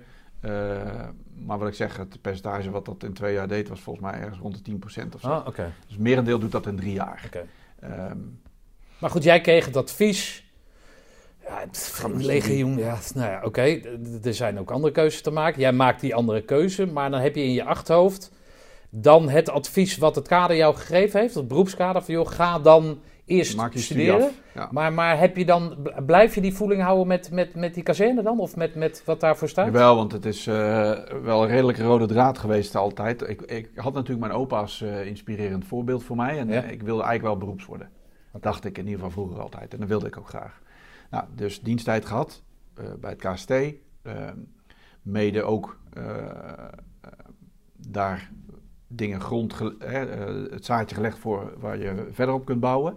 Maar 1.36 1.58
wat 1.60 1.68
ik 1.68 1.74
zeg, 1.74 1.98
het 1.98 2.22
percentage 2.22 2.72
wat 2.72 2.86
dat 2.86 3.04
in 3.04 3.14
twee 3.14 3.34
jaar 3.34 3.48
deed, 3.48 3.68
was 3.70 3.80
volgens 3.82 4.06
mij 4.06 4.20
ergens 4.20 4.40
rond 4.40 4.66
de 4.66 4.72
10% 4.72 5.16
of 5.16 5.22
zo. 5.22 5.28
Ah, 5.28 5.48
oké. 5.48 5.72
Dus 5.88 5.98
merendeel 5.98 6.40
doet 6.40 6.52
dat 6.52 6.68
in 6.68 6.76
drie 6.76 6.94
jaar. 6.94 7.24
oké. 7.26 7.46
Ehm, 7.80 8.18
Maar 9.00 9.10
goed, 9.10 9.24
jij 9.24 9.42
kreeg 9.42 9.66
het 9.66 9.78
advies. 9.78 10.51
Ja, 11.52 11.60
het 11.60 11.78
Van 11.94 12.14
een 12.14 12.26
legioen, 12.26 12.78
ja, 12.78 12.98
nou 13.16 13.32
ja, 13.32 13.42
oké. 13.44 13.80
Er 14.24 14.34
zijn 14.34 14.60
ook 14.60 14.72
andere 14.72 14.94
keuzes 14.94 15.22
te 15.22 15.32
maken. 15.32 15.62
Jij 15.62 15.72
maakt 15.74 16.02
die 16.02 16.16
andere 16.16 16.42
keuze, 16.42 16.86
maar 16.86 17.12
dan 17.12 17.20
heb 17.20 17.36
je 17.36 17.44
in 17.44 17.54
je 17.54 17.64
achterhoofd 17.64 18.32
dan 18.90 19.30
het 19.30 19.50
advies 19.50 19.98
wat 19.98 20.16
het 20.16 20.28
kader 20.28 20.56
jou 20.58 20.76
gegeven 20.76 21.20
heeft, 21.20 21.36
het 21.36 21.48
beroepskader 21.48 22.02
van 22.02 22.14
joh, 22.14 22.28
ga 22.28 22.60
dan 22.60 23.00
eerst 23.26 23.56
maak 23.58 23.74
je 23.74 23.80
studeren. 23.80 24.22
af. 24.22 24.32
Ja. 24.54 24.68
Maar, 24.72 24.94
maar 24.94 25.20
heb 25.20 25.38
je 25.38 25.46
dan, 25.46 25.90
blijf 26.06 26.36
je 26.36 26.42
die 26.42 26.54
voeling 26.54 26.82
houden 26.82 27.08
met, 27.08 27.32
met, 27.32 27.56
met 27.56 27.74
die 27.74 27.84
kazerne 27.84 28.24
dan? 28.24 28.40
Of 28.40 28.56
met, 28.56 28.76
met 28.76 29.02
wat 29.06 29.20
daarvoor 29.20 29.50
staat? 29.50 29.66
Jawel, 29.66 29.96
want 29.96 30.12
het 30.12 30.26
is 30.26 30.48
eh, 30.48 30.92
wel 31.24 31.42
een 31.44 31.50
redelijk 31.50 31.78
rode 31.78 32.06
draad 32.06 32.38
geweest 32.38 32.76
altijd. 32.76 33.30
Ik, 33.30 33.42
ik 33.42 33.70
had 33.76 33.94
natuurlijk 33.94 34.28
mijn 34.28 34.40
opa 34.40 34.60
als 34.60 34.82
eh, 34.82 35.06
inspirerend 35.06 35.66
voorbeeld 35.66 36.04
voor 36.04 36.16
mij. 36.16 36.38
En 36.40 36.48
Ja. 36.48 36.64
eh, 36.64 36.72
ik 36.72 36.82
wilde 36.82 37.04
eigenlijk 37.04 37.22
wel 37.34 37.38
beroeps 37.38 37.66
worden. 37.66 37.90
Dat 38.32 38.44
dacht 38.44 38.66
ik 38.66 38.78
in 38.78 38.84
ieder 38.84 38.96
geval 39.00 39.12
vroeger 39.12 39.42
altijd. 39.42 39.74
En 39.74 39.80
dat 39.80 39.88
wilde 39.88 40.08
ik 40.08 40.18
ook 40.18 40.30
graag. 40.30 40.61
Nou, 41.12 41.26
dus 41.36 41.62
diensttijd 41.62 42.06
gehad 42.06 42.44
eh, 42.74 42.86
bij 43.00 43.10
het 43.10 43.20
KST. 43.20 43.52
Ehm, 43.52 44.38
mede 45.02 45.44
ook 45.44 45.80
eh, 45.94 46.18
eh, 46.18 46.68
daar 47.76 48.32
dingen 48.88 49.22
grond, 49.22 49.60
het 50.50 50.66
zaadje 50.66 50.96
gelegd 50.96 51.18
voor 51.18 51.54
waar 51.60 51.78
je 51.78 52.08
verder 52.12 52.36
op 52.36 52.46
kunt 52.46 52.60
bouwen. 52.60 52.96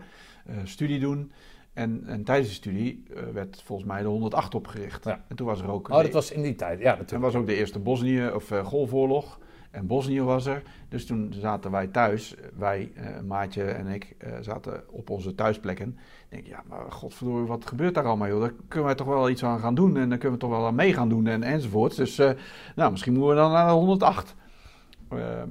Studie 0.64 1.00
doen. 1.00 1.33
En, 1.72 2.05
en 2.07 2.24
tijdens 2.24 2.48
de 2.48 2.55
studie 2.55 3.05
werd 3.33 3.62
volgens 3.62 3.88
mij 3.88 4.03
de 4.03 4.09
108 4.09 4.55
opgericht. 4.55 5.05
Ja. 5.05 5.24
En 5.29 5.37
toen 5.37 5.46
was 5.46 5.61
er 5.61 5.70
ook. 5.70 5.88
Oh, 5.88 6.03
dat 6.03 6.12
was 6.12 6.31
in 6.31 6.42
die 6.42 6.55
tijd. 6.55 6.79
Ja, 6.79 6.92
En 6.92 6.98
natuurlijk. 6.98 7.33
was 7.33 7.40
ook 7.40 7.46
de 7.46 7.55
eerste 7.55 7.79
Bosnië 7.79 8.29
of 8.29 8.48
Golfoorlog. 8.62 9.38
En 9.70 9.87
Bosnië 9.87 10.22
was 10.22 10.46
er. 10.46 10.62
Dus 10.88 11.07
toen 11.07 11.33
zaten 11.33 11.70
wij 11.70 11.87
thuis, 11.87 12.35
wij, 12.55 12.92
Maatje 13.27 13.64
en 13.64 13.87
ik, 13.87 14.16
zaten 14.40 14.85
op 14.90 15.11
onze 15.11 15.35
thuisplekken. 15.35 15.98
Denk, 16.35 16.47
ja, 16.47 16.62
maar 16.68 16.92
godverdorie, 16.92 17.47
wat 17.47 17.66
gebeurt 17.66 17.94
daar 17.94 18.05
allemaal, 18.05 18.29
joh? 18.29 18.40
Daar 18.40 18.53
kunnen 18.68 18.87
wij 18.87 18.97
toch 18.97 19.07
wel 19.07 19.31
iets 19.31 19.44
aan 19.44 19.59
gaan 19.61 19.75
doen. 19.75 19.97
En 19.97 20.09
daar 20.09 20.18
kunnen 20.18 20.38
we 20.38 20.44
toch 20.47 20.57
wel 20.57 20.66
aan 20.66 20.75
mee 20.75 20.92
gaan 20.92 21.09
doen 21.09 21.27
en, 21.27 21.42
enzovoort. 21.42 21.97
Dus, 21.97 22.18
eh, 22.18 22.31
nou, 22.77 22.90
misschien 22.90 23.12
moeten 23.12 23.31
we 23.31 23.37
dan 23.37 23.51
naar 23.53 23.66
de 23.66 23.73
108. 23.73 24.35
Ehm, 25.09 25.49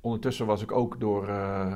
ondertussen 0.00 0.46
was 0.46 0.62
ik 0.62 0.72
ook 0.72 1.00
door 1.00 1.28
eh, 1.28 1.72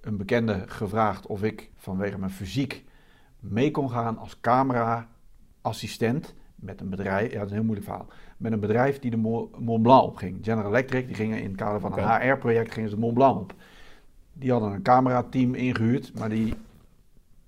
een 0.00 0.16
bekende 0.16 0.62
gevraagd 0.66 1.26
of 1.26 1.42
ik 1.42 1.70
vanwege 1.76 2.18
mijn 2.18 2.30
fysiek 2.30 2.84
mee 3.40 3.70
kon 3.70 3.90
gaan 3.90 4.18
als 4.18 4.40
camera-assistent 4.40 6.34
met 6.54 6.80
een 6.80 6.90
bedrijf. 6.90 7.32
Ja, 7.32 7.38
dat 7.38 7.44
is 7.44 7.50
een 7.50 7.56
heel 7.56 7.66
moeilijk 7.66 7.88
verhaal. 7.88 8.06
Met 8.36 8.52
een 8.52 8.60
bedrijf 8.60 8.98
die 8.98 9.10
de 9.10 9.16
Mo- 9.16 9.50
Mont 9.58 9.82
Blanc 9.82 10.02
opging. 10.02 10.38
General 10.42 10.70
Electric, 10.70 11.06
die 11.06 11.14
gingen 11.16 11.38
in 11.42 11.48
het 11.48 11.56
kader 11.56 11.80
van 11.80 11.98
een. 11.98 12.20
HR-project 12.20 12.72
gingen 12.72 12.88
ze 12.88 12.94
de 12.94 13.00
Mont 13.00 13.14
Blanc 13.14 13.40
op. 13.40 13.54
Die 14.32 14.50
hadden 14.50 14.72
een 14.72 14.82
camerateam 14.82 15.54
ingehuurd, 15.54 16.12
maar 16.18 16.28
die 16.28 16.54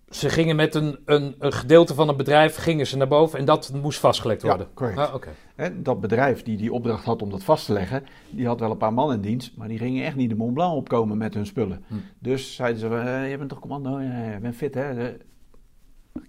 Ze 0.08 0.28
gingen 0.28 0.56
met 0.56 0.74
een, 0.74 0.98
een, 1.04 1.34
een 1.38 1.52
gedeelte 1.52 1.94
van 1.94 2.08
het 2.08 2.16
bedrijf 2.16 2.56
gingen 2.56 2.86
ze 2.86 2.96
naar 2.96 3.08
boven 3.08 3.38
en 3.38 3.44
dat 3.44 3.72
moest 3.82 3.98
vastgelegd 3.98 4.42
Ja, 4.42 4.48
worden. 4.48 4.66
correct. 4.74 4.98
Ah, 4.98 5.14
oké. 5.14 5.28
Hè, 5.54 5.82
dat 5.82 6.00
bedrijf 6.00 6.42
die 6.42 6.56
die 6.56 6.72
opdracht 6.72 7.04
had 7.04 7.22
om 7.22 7.30
dat 7.30 7.44
vast 7.44 7.66
te 7.66 7.72
leggen, 7.72 8.04
die 8.30 8.46
had 8.46 8.60
wel 8.60 8.70
een 8.70 8.76
paar 8.76 8.92
man 8.92 9.12
in 9.12 9.20
dienst, 9.20 9.56
maar 9.56 9.68
die 9.68 9.78
gingen 9.78 10.04
echt 10.04 10.16
niet 10.16 10.28
de 10.30 10.36
Mont 10.36 10.54
Blanc 10.54 10.74
opkomen 10.76 11.18
met 11.18 11.34
hun 11.34 11.46
spullen. 11.46 11.84
Hm. 11.88 11.94
Dus 12.18 12.54
zeiden 12.54 12.80
ze, 12.80 12.88
eh, 12.88 13.30
je 13.30 13.38
bent 13.38 13.48
toch 13.48 13.58
commando, 13.58 14.00
ja, 14.00 14.30
je 14.32 14.38
bent 14.38 14.56
fit 14.56 14.74
hè, 14.74 15.14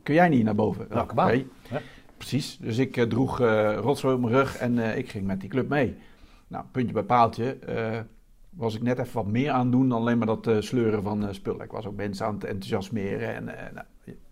kun 0.04 0.14
jij 0.14 0.30
niet 0.30 0.44
naar 0.44 0.56
boven? 0.56 0.86
Nou, 0.90 1.10
oké. 1.12 1.32
Ja. 1.72 1.82
Precies, 2.18 2.58
dus 2.58 2.78
ik 2.78 2.98
eh, 2.98 3.04
droeg 3.04 3.40
eh 3.42 3.78
rotzooi 3.82 4.16
op 4.16 4.22
mijn 4.22 4.34
rug 4.34 4.58
en 4.58 4.98
ik 4.98 5.10
ging 5.10 5.26
met 5.26 5.40
die 5.40 5.50
club 5.50 5.70
mee. 5.70 5.96
Nou, 6.48 6.66
puntje 6.72 6.94
bij 6.94 7.04
paaltje, 7.04 7.58
was 8.56 8.76
ik 8.76 8.82
net 8.82 9.00
even 9.00 9.14
wat 9.14 9.28
meer 9.28 9.52
aan 9.52 9.62
het 9.62 9.72
doen 9.72 9.90
dan 9.90 10.00
alleen 10.00 10.18
maar 10.18 10.28
dat 10.28 10.48
eh, 10.48 10.62
sleuren 10.62 11.04
van 11.04 11.28
eh, 11.28 11.34
spullen. 11.34 11.66
Ik 11.66 11.72
was 11.72 11.86
ook 11.86 11.96
mensen 11.96 12.26
aan 12.26 12.34
het 12.34 12.44
enthousiasmeren 12.44 13.36
en 13.36 13.58
eh, 13.58 13.74
nou, 13.74 13.86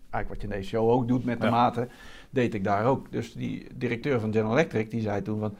eigenlijk 0.09 0.27
wat 0.27 0.41
je 0.41 0.47
in 0.47 0.53
deze 0.53 0.69
show 0.69 0.89
ook 0.89 1.07
doet 1.07 1.25
met 1.25 1.39
de 1.39 1.45
Ja. 1.45 1.51
maten, 1.51 1.89
deed 2.29 2.53
ik 2.53 2.63
daar 2.63 2.85
ook. 2.85 3.11
Dus 3.11 3.33
die 3.33 3.67
directeur 3.75 4.19
van 4.19 4.31
General 4.33 4.53
Electric, 4.53 4.91
die 4.91 5.01
zei 5.01 5.21
toen 5.21 5.39
van, 5.39 5.55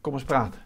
kom 0.00 0.12
eens 0.12 0.24
praten. 0.24 0.60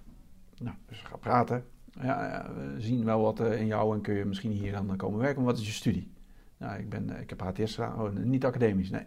Nou, 0.58 0.76
dus 0.88 1.00
ga 1.00 1.16
praten. 1.16 1.64
Ja, 2.00 2.26
ja, 2.26 2.50
we 2.54 2.80
zien 2.80 3.04
wel 3.04 3.20
wat 3.20 3.40
in 3.40 3.66
jou 3.66 3.94
en 3.94 4.00
kun 4.00 4.14
je 4.14 4.24
misschien 4.24 4.50
hier 4.50 4.72
dan 4.72 4.96
komen 4.96 5.18
werken. 5.18 5.36
Maar 5.36 5.52
wat 5.52 5.60
is 5.60 5.66
je 5.66 5.72
studie? 5.72 6.12
Nou, 6.56 6.78
ik, 6.78 6.88
ben, 6.88 7.20
ik 7.20 7.30
heb 7.30 7.40
HTS 7.40 7.74
gedaan. 7.74 8.00
Oh, 8.00 8.12
niet 8.12 8.44
academisch, 8.44 8.90
nee. 8.90 9.06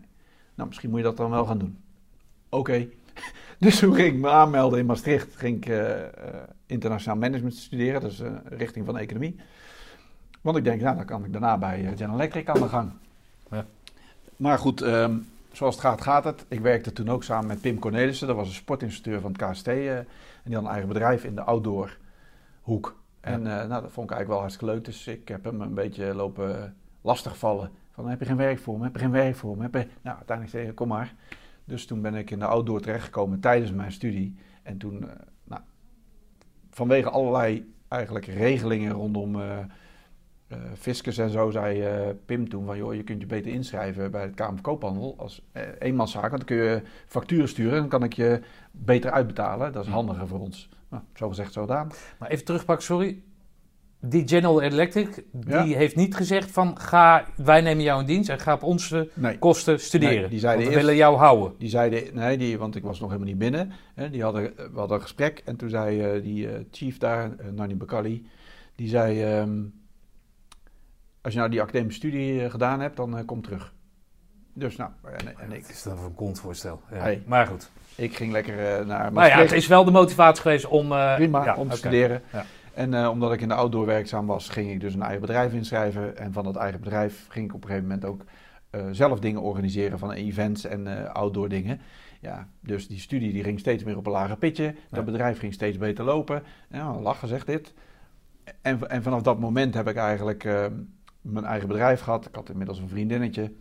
Nou, 0.56 0.68
misschien 0.68 0.90
moet 0.90 1.00
je 1.00 1.06
dat 1.06 1.18
dan 1.18 1.30
wel 1.30 1.46
gaan 1.46 1.58
doen. 1.58 1.78
Oké. 2.50 2.88
Dus 3.60 3.80
toen 3.80 3.96
ging 3.96 4.08
ik 4.08 4.20
me 4.20 4.30
aanmelden 4.30 4.80
in 4.80 4.86
Maastricht. 4.86 5.36
Ging 5.36 5.58
ik 5.58 5.66
eh, 5.66 6.02
eh, 6.02 6.10
internationaal 6.66 7.18
management 7.18 7.56
studeren. 7.56 8.02
Dus 8.02 8.20
eh, 8.20 8.32
richting 8.44 8.86
van 8.86 8.98
economie. 8.98 9.36
Want 10.42 10.58
ik 10.58 10.63
denk, 10.63 10.82
nou, 10.82 10.96
dan 10.96 11.06
kan 11.06 11.26
ik 11.26 11.32
daarna 11.32 11.58
bij 11.58 11.94
General 11.96 12.16
Electric 12.16 12.50
aan 12.50 12.62
de 12.62 12.68
gang. 12.68 12.92
Ja. 13.52 13.66
Maar 14.36 14.58
goed, 14.58 14.82
ehm, 14.82 15.18
zoals 15.52 15.76
het 15.76 15.84
gaat, 15.84 16.02
gaat 16.02 16.24
het. 16.24 16.46
Ik 16.48 16.60
werkte 16.60 16.94
toen 16.94 17.10
ook 17.10 17.24
samen 17.24 17.48
met 17.48 17.62
Pim 17.62 17.80
Cornelissen. 17.80 18.28
Dat 18.28 18.36
was 18.36 18.48
een 18.48 18.54
sportinstructeur 18.54 19.22
van 19.22 19.32
het 19.32 19.42
KST. 19.42 19.68
en 19.68 20.06
die 20.44 20.56
had 20.56 20.63
een 20.63 20.70
eigen 20.70 20.88
bedrijf 20.88 21.24
in 21.24 21.36
de 21.36 21.42
outdoor 21.42 21.98
hoek. 22.62 23.02
En 23.22 23.42
nou, 23.42 23.68
dat 23.68 23.92
vond 23.92 24.10
ik 24.10 24.16
eigenlijk 24.16 24.28
wel 24.28 24.39
hartstikke 24.39 24.74
leuk. 24.74 24.86
Dus 24.86 25.08
ik 25.08 25.28
heb 25.28 25.44
hem 25.44 25.62
een 25.62 25.74
beetje 25.74 26.13
lopen 26.13 26.76
lastigvallen. 27.02 27.72
Van, 27.92 28.08
heb 28.08 28.20
je 28.20 28.26
geen 28.26 28.38
werk 28.38 28.60
voor 28.60 28.78
me? 28.78 28.84
Heb 28.84 28.94
je 28.94 29.00
geen 29.00 29.12
werk 29.12 29.36
voor 29.36 29.58
me? 29.58 29.63
Heb 29.63 29.74
je... 29.74 29.88
Nou, 30.02 30.16
uiteindelijk 30.18 30.58
zei 30.58 30.68
ik, 30.68 30.76
kom 30.76 30.88
maar. 30.88 31.13
Dus 31.65 31.86
toen 31.86 32.02
ben 32.02 32.15
ik 32.15 32.32
in 32.32 32.39
de 32.39 32.45
outdoor 32.45 32.82
terechtgekomen 32.82 33.39
tijdens 33.39 33.71
mijn 33.71 33.91
studie. 33.91 34.36
En 34.63 34.78
toen, 34.78 35.10
eh, 35.10 35.15
nou, 35.43 35.62
vanwege 36.69 37.10
allerlei 37.10 37.73
eigenlijk 37.88 38.26
regelingen 38.26 38.91
rondom 38.91 39.41
eh 39.41 39.60
eh, 40.47 40.60
fiscus 40.78 41.17
en 41.17 41.30
zo, 41.30 41.49
zei 41.49 42.13
Pim 42.26 42.49
toen 42.49 42.65
van, 42.65 42.78
joh, 42.78 42.93
je 42.93 43.04
kunt 43.04 43.21
je 43.21 43.28
beter 43.28 43.52
inschrijven 43.52 44.12
bij 44.12 44.21
het 44.21 44.36
Kamer 44.36 44.54
van 44.54 44.62
Koophandel 44.62 45.15
als 45.17 45.41
eenmanszaak. 45.80 46.32
Want 46.32 46.47
dan 46.47 46.58
kun 46.58 46.65
je 46.65 46.82
facturen 47.08 47.47
sturen 47.47 47.73
en 47.73 47.80
dan 47.80 47.89
kan 47.89 48.04
ik 48.04 48.13
je 48.13 48.41
beter 48.71 49.12
uitbetalen. 49.12 49.73
Dat 49.73 49.86
is 49.86 49.91
handiger 49.91 50.28
voor 50.28 50.39
ons. 50.39 50.69
Nou, 50.89 51.04
zo 51.13 51.28
gezegd, 51.28 51.54
zo 51.54 51.62
gedaan. 51.62 51.91
Maar 52.19 52.30
even 52.30 52.45
terugpakken, 52.45 52.86
sorry. 52.86 53.23
Die 54.06 54.28
General 54.28 54.62
Electric, 54.62 55.24
die 55.32 55.50
Ja. 55.54 55.63
heeft 55.63 55.96
niet 55.96 56.16
gezegd 56.16 56.52
van 56.52 56.80
ga, 56.80 57.26
wij 57.36 57.62
nemen 57.62 57.84
jou 57.84 58.00
in 58.00 58.06
dienst 58.06 58.30
en 58.30 58.39
ga 58.39 58.54
op 58.54 58.63
onze 58.63 59.10
Nee. 59.13 59.38
kosten 59.39 59.80
studeren. 59.80 60.20
Nee, 60.22 60.30
die 60.30 60.39
zeiden 60.39 60.63
Want 60.63 60.74
we 60.76 60.80
eerst- 60.82 60.86
willen 60.86 60.96
jou 60.96 61.18
houden. 61.18 61.54
Die 61.58 61.70
zeiden, 61.70 62.04
nee, 62.16 62.38
die, 62.38 62.58
want 62.58 62.76
ik 62.76 62.84
was 62.84 63.00
nog 63.00 63.10
helemaal 63.10 63.30
niet 63.30 63.39
binnen. 63.39 63.72
Hè, 63.96 64.10
die 64.10 64.24
hadden, 64.24 64.44
we 64.56 64.70
hadden 64.80 64.98
een 64.98 65.04
gesprek 65.04 65.42
en 65.46 65.56
toen 65.56 65.70
zei 65.70 66.02
eh, 66.02 66.24
die 66.24 66.50
eh, 66.50 66.60
chief 66.72 66.98
daar, 66.98 67.30
uh, 67.30 67.36
Nani 67.56 67.76
Bakali, 67.76 68.28
die 68.76 68.88
zei, 68.88 69.24
ehm, 69.24 69.60
als 71.22 71.34
je 71.34 71.39
nou 71.39 71.52
die 71.52 71.62
academische 71.62 72.00
studie 72.00 72.44
eh, 72.44 72.52
gedaan 72.52 72.80
hebt, 72.80 72.96
dan 72.98 73.18
eh, 73.18 73.26
kom 73.26 73.42
terug. 73.42 73.74
Dus 74.54 74.76
nou, 74.76 74.92
en, 75.18 75.39
en 75.39 75.52
ik, 75.52 75.68
is 75.68 75.84
dat 75.84 75.98
een 75.98 76.16
kontvoorstel. 76.16 76.82
Ja. 76.92 76.98
Hey. 76.98 77.24
Maar 77.26 77.48
goed. 77.48 77.70
ik 77.96 78.16
ging 78.16 78.32
lekker 78.32 78.60
eh, 78.60 78.86
naar 78.86 78.88
Maar 78.88 79.00
ja, 79.10 79.12
Maastricht. 79.12 79.50
het 79.50 79.60
is 79.60 79.68
wel 79.68 79.84
de 79.84 79.92
motivatie 79.92 80.42
geweest 80.42 80.66
om... 80.68 80.92
eh, 80.92 81.16
Prima, 81.16 81.44
ja, 81.46 81.56
om 81.56 81.70
te 81.70 81.78
studeren. 81.78 82.22
Ja. 82.32 82.46
En 82.74 82.94
eh, 82.94 83.10
omdat 83.10 83.34
ik 83.34 83.42
in 83.42 83.48
de 83.48 83.54
outdoor 83.54 83.86
werkzaam 83.86 84.26
was, 84.26 84.50
ging 84.50 84.72
ik 84.72 84.80
dus 84.80 84.94
een 84.94 85.02
eigen 85.02 85.22
bedrijf 85.22 85.54
inschrijven. 85.54 86.18
En 86.18 86.34
van 86.34 86.44
dat 86.44 86.56
eigen 86.56 86.80
bedrijf 86.80 87.26
ging 87.30 87.46
ik 87.46 87.54
op 87.54 87.62
een 87.62 87.68
gegeven 87.68 87.88
moment 87.88 88.06
ook 88.06 88.24
eh, 88.70 88.88
zelf 88.92 89.20
dingen 89.20 89.42
organiseren 89.42 90.00
van 90.00 90.12
events 90.12 90.66
en 90.66 90.88
eh, 90.88 91.12
outdoor 91.12 91.50
dingen. 91.50 91.82
Ja, 92.20 92.48
dus 92.60 92.88
die 92.88 93.00
studie 93.00 93.32
die 93.32 93.44
ging 93.44 93.60
steeds 93.60 93.84
meer 93.84 93.98
op 93.98 94.06
een 94.06 94.12
lager 94.12 94.38
pitje. 94.38 94.76
Dat 94.90 95.06
bedrijf 95.06 95.40
ging 95.40 95.54
steeds 95.54 95.78
beter 95.78 96.06
lopen. 96.06 96.44
Ja, 96.70 97.00
lachen 97.00 97.28
zegt 97.28 97.46
dit. 97.46 97.74
En, 98.62 98.90
en 98.90 99.04
vanaf 99.04 99.22
dat 99.22 99.40
moment 99.40 99.74
heb 99.74 99.88
ik 99.88 99.96
eigenlijk 99.96 100.44
mijn 101.22 101.46
eigen 101.46 101.68
bedrijf 101.68 102.02
gehad. 102.02 102.26
Ik 102.26 102.36
had 102.36 102.50
inmiddels 102.50 102.80
een 102.80 102.90
vriendinnetje. 102.90 103.52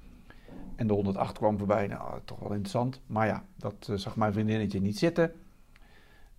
En 0.77 0.87
de 0.87 0.93
108 0.93 1.39
kwam 1.39 1.59
voorbij. 1.59 1.87
Nou, 1.87 2.21
toch 2.25 2.39
wel 2.39 2.51
interessant. 2.51 3.01
Maar 3.07 3.27
ja, 3.27 3.45
dat 3.57 3.91
zag 3.95 4.17
mijn 4.17 4.33
vriendinnetje 4.33 4.81
niet 4.81 4.99
zitten. 4.99 5.33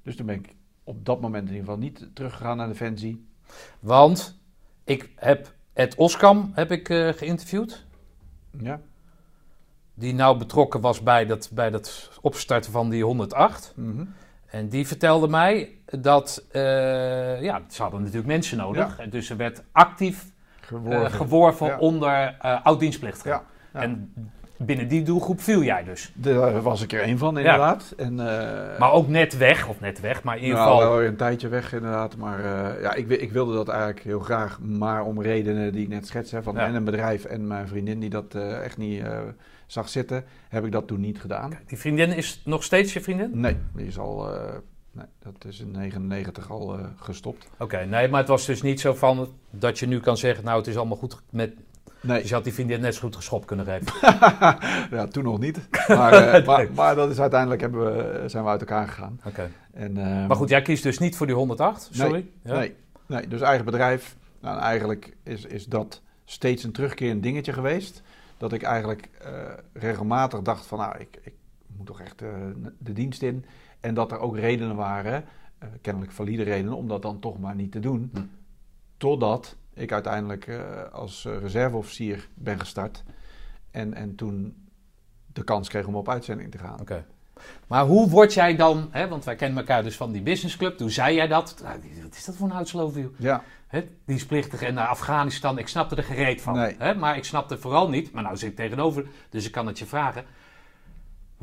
Dus 0.02 0.16
toen 0.16 0.26
ben 0.26 0.36
ik 0.36 0.56
op 0.84 1.06
dat 1.06 1.22
moment 1.22 1.48
in 1.50 1.56
ieder 1.56 1.65
geval 1.65 1.82
niet 1.82 2.08
teruggegaan 2.13 2.58
naar 2.58 2.67
Defensie. 2.67 3.28
Want 3.80 4.39
ik 4.84 5.10
heb 5.15 5.54
Ed 5.74 5.96
Oskam 5.96 6.52
heb 6.54 6.72
ik, 6.72 6.89
eh, 6.89 7.10
geïnterviewd. 7.10 7.86
Ja. 8.60 8.80
Die 9.93 10.13
nou 10.13 10.38
betrokken 10.38 10.82
was 10.82 11.02
bij 11.04 11.26
dat, 11.26 11.50
bij 11.54 11.69
dat 11.69 12.12
opstarten 12.22 12.72
van 12.72 12.89
die 12.89 13.04
108. 13.04 13.74
Mhm. 13.76 14.06
En 14.46 14.69
die 14.69 14.88
vertelde 14.88 15.28
mij 15.28 15.78
dat... 15.86 16.46
eh, 16.52 17.41
ja, 17.41 17.62
ze 17.69 17.82
hadden 17.82 18.00
natuurlijk 18.00 18.28
mensen 18.28 18.58
nodig. 18.58 19.00
En 19.00 19.10
Dus 19.10 19.30
er 19.30 19.38
werd 19.38 19.63
actief 19.72 20.24
eh, 20.24 20.67
Geworven. 20.67 21.12
geworven 21.12 21.67
Ja. 21.67 21.78
onder 21.80 22.38
oud-dienstplichtigen. 22.63 23.32
Ja, 23.32 23.43
ja. 23.74 23.82
En 23.82 24.13
binnen 24.65 24.88
die 24.88 25.04
doelgroep 25.04 25.41
viel 25.41 25.63
jij 25.63 25.84
dus. 25.84 26.12
Daar 26.15 26.62
was 26.62 26.82
ik 26.82 26.93
er 26.93 27.02
één 27.02 27.17
van, 27.17 27.38
inderdaad. 27.38 27.93
En, 27.97 28.19
eh, 28.19 28.80
Maar 28.80 28.91
ook 28.91 29.08
net 29.08 29.38
weg, 29.38 29.67
of 29.67 29.80
net 29.80 29.99
weg, 29.99 30.23
maar 30.23 30.36
in 30.38 30.43
ieder 30.43 30.58
nou, 30.58 30.71
geval... 30.71 30.89
wel 30.89 30.97
weer 30.97 31.08
een 31.08 31.15
tijdje 31.15 31.47
weg, 31.47 31.73
inderdaad. 31.73 32.17
Maar 32.17 32.39
eh, 32.39 32.82
ja, 32.82 32.93
ik, 32.93 33.10
ik 33.10 33.32
wilde 33.32 33.54
dat 33.54 33.67
eigenlijk 33.67 33.99
heel 33.99 34.19
graag. 34.19 34.60
Maar 34.60 35.04
om 35.04 35.21
redenen 35.21 35.71
die 35.71 35.82
ik 35.82 35.89
net 35.89 36.08
schets, 36.08 36.32
hè, 36.32 36.43
van 36.43 36.56
Ja. 36.56 36.65
en 36.65 36.76
een 36.76 36.84
bedrijf 36.84 37.26
en 37.26 37.47
mijn 37.47 37.67
vriendin 37.67 37.99
die 37.99 38.10
dat 38.10 38.36
eh, 38.36 38.63
echt 38.63 38.78
niet 38.78 39.04
zag 39.67 39.89
zitten, 39.89 40.23
heb 40.49 40.65
ik 40.65 40.71
dat 40.71 40.88
toen 40.88 40.99
niet 40.99 41.21
gedaan. 41.21 41.58
Die 41.65 41.78
vriendin 41.78 42.12
is 42.15 42.41
nog 42.45 42.63
steeds 42.63 42.93
je 42.93 43.02
vriendin? 43.02 43.30
Nee, 43.34 43.58
die 43.76 43.86
is 43.88 43.99
al, 43.99 44.28
nee, 44.91 45.06
dat 45.19 45.45
is 45.47 45.60
in 45.60 45.71
99 45.71 46.52
al 46.52 46.78
gestopt. 46.95 47.47
Oké, 47.60 47.86
nee, 47.86 48.08
maar 48.08 48.19
het 48.19 48.30
was 48.30 48.45
dus 48.45 48.62
niet 48.62 48.80
zo 48.80 48.93
van 48.93 49.28
dat 49.49 49.80
je 49.80 49.88
nu 49.88 49.99
kan 49.99 50.17
zeggen, 50.17 50.43
nou 50.45 50.58
het 50.58 50.67
is 50.67 50.78
allemaal 50.78 50.97
goed 50.97 51.21
met... 51.30 51.54
Nee, 52.04 52.20
Dus 52.20 52.30
je 52.30 52.36
had 52.36 52.44
die 52.44 52.54
vriendin 52.54 52.82
net 52.82 52.96
zo 52.96 53.02
goed 53.02 53.16
geschopt 53.16 53.46
kunnen 53.46 53.66
geven. 53.66 53.94
ja, 54.98 55.08
toen 55.08 55.24
nog 55.24 55.39
niet. 55.39 55.60
Maar, 55.88 56.13
eh, 56.13 56.32
Nee. 56.34 56.44
maar, 56.44 56.68
maar 56.74 56.96
dat 56.96 57.10
is 57.10 57.20
uiteindelijk 57.20 57.62
hebben 57.62 57.86
we, 57.86 58.30
zijn 58.30 58.44
we 58.44 58.50
uit 58.50 58.60
elkaar 58.60 58.88
gegaan. 58.88 59.20
Oké. 59.26 59.50
En, 59.74 59.98
ehm, 59.98 60.28
Maar 60.28 60.36
goed, 60.36 60.50
jij 60.50 60.62
kiest 60.62 60.84
dus 60.84 61.00
niet 61.00 61.16
voor 61.16 61.26
die 61.26 61.36
108, 61.36 61.89
sorry. 61.92 62.30
Ja. 62.44 62.54
Nee, 62.54 62.76
nee, 63.06 63.28
dus 63.28 63.42
eigen 63.42 63.66
bedrijf. 63.66 64.16
Nou, 64.39 64.58
en 64.58 64.62
eigenlijk 64.63 65.16
is, 65.24 65.46
is 65.46 65.66
dat 65.66 66.02
steeds 66.26 66.63
een 66.63 66.72
terugkerend 66.72 67.24
dingetje 67.24 67.54
geweest. 67.54 68.02
Dat 68.38 68.54
ik 68.54 68.62
eigenlijk 68.62 69.10
eh, 69.22 69.32
regelmatig 69.74 70.42
dacht 70.42 70.66
van, 70.66 70.80
nou, 70.80 70.98
ik, 71.00 71.20
ik 71.22 71.34
moet 71.78 71.86
toch 71.86 72.02
echt 72.02 72.22
eh, 72.22 72.30
de 72.78 72.94
dienst 72.94 73.22
in. 73.22 73.46
En 73.80 73.94
dat 73.94 74.12
er 74.12 74.20
ook 74.20 74.38
redenen 74.38 74.76
waren, 74.76 75.24
eh, 75.58 75.68
kennelijk 75.82 76.12
valide 76.12 76.44
redenen, 76.44 76.78
om 76.78 76.88
dat 76.88 77.02
dan 77.02 77.20
toch 77.20 77.39
maar 77.39 77.56
niet 77.56 77.72
te 77.72 77.80
doen. 77.80 78.10
Hm. 78.13 78.22
Totdat 78.98 79.56
ik 79.74 79.92
uiteindelijk 79.92 80.48
eh, 80.48 80.60
als 80.92 81.26
eh, 81.26 81.38
reserveofficier 81.38 82.28
ben 82.34 82.60
gestart. 82.60 83.04
En, 83.72 83.94
en 83.94 84.16
toen 84.16 84.68
de 85.34 85.44
kans 85.44 85.70
kreeg 85.70 85.86
om 85.86 85.96
op 85.96 86.10
uitzending 86.10 86.52
te 86.52 86.58
gaan. 86.58 86.80
Oké. 86.80 87.06
Maar 87.68 87.86
hoe 87.86 88.10
word 88.10 88.34
jij 88.34 88.56
dan, 88.56 88.88
hè, 88.92 89.08
want 89.08 89.24
wij 89.24 89.36
kennen 89.36 89.58
elkaar 89.58 89.84
dus 89.84 89.98
van 89.98 90.12
die 90.12 90.22
businessclub, 90.22 90.78
toen 90.78 90.90
zei 90.90 91.16
jij 91.16 91.28
dat. 91.28 91.60
Nou, 91.64 91.80
Wat 92.04 92.16
is 92.16 92.26
dat 92.26 92.36
voor 92.36 92.50
een 92.50 92.56
uitsloof, 92.56 92.96
Ja, 93.18 93.44
Hè, 93.68 93.90
dienstplichtig 94.06 94.62
en 94.62 94.74
naar 94.74 94.88
Afghanistan, 94.88 95.58
ik 95.58 95.68
snapte 95.68 95.96
er 95.96 96.04
gereed 96.04 96.42
van. 96.42 96.56
Nee. 96.56 96.76
Hè, 96.78 96.96
maar 96.96 97.18
ik 97.18 97.24
snapte 97.24 97.58
vooral 97.58 97.90
niet, 97.90 98.12
maar 98.12 98.24
nou 98.24 98.38
zit 98.38 98.50
ik 98.50 98.56
tegenover, 98.56 99.06
dus 99.30 99.46
ik 99.46 99.52
kan 99.52 99.68
het 99.68 99.80
je 99.80 99.86
vragen. 99.86 100.26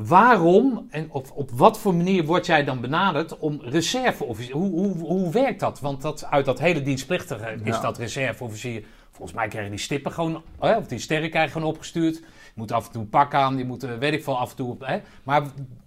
Waarom 0.07 0.87
en 0.91 1.07
op, 1.11 1.27
op 1.35 1.51
wat 1.51 1.79
voor 1.79 1.95
manier 1.95 2.25
word 2.25 2.47
jij 2.47 2.65
dan 2.65 2.81
benaderd 2.81 3.39
om 3.39 3.61
reserveofficier? 3.63 4.55
Hoe, 4.55 4.71
hoe, 4.71 4.99
hoe 4.99 5.31
werkt 5.33 5.61
dat? 5.61 5.81
Want 5.81 6.03
dat, 6.03 6.25
uit 6.31 6.45
dat 6.45 6.59
hele 6.59 6.83
dienstplichtige 6.83 7.53
is 7.65 7.75
Ja. 7.75 7.81
dat 7.81 7.99
reserveofficier. 7.99 8.85
Volgens 9.11 9.33
mij 9.39 9.49
krijgen 9.49 9.71
die 9.71 9.81
stippen 9.81 10.13
gewoon, 10.13 10.43
hè, 10.61 10.77
of 10.77 10.87
die 10.87 10.99
sterren 10.99 11.31
krijgen 11.31 11.53
gewoon 11.53 11.69
opgestuurd. 11.69 12.17
Je 12.17 12.23
moet 12.55 12.73
af 12.73 12.87
en 12.87 12.93
toe 12.93 13.03
een 13.03 13.09
pak 13.09 13.35
aan, 13.35 13.57
je 13.59 13.65
moet, 13.65 13.83
eh, 13.85 13.91
weet 13.99 14.13
ik 14.13 14.25
veel, 14.25 14.39
af 14.39 14.51
en 14.51 14.57
toe. 14.57 14.77
Hè. 14.81 15.01
Maar 15.23 15.43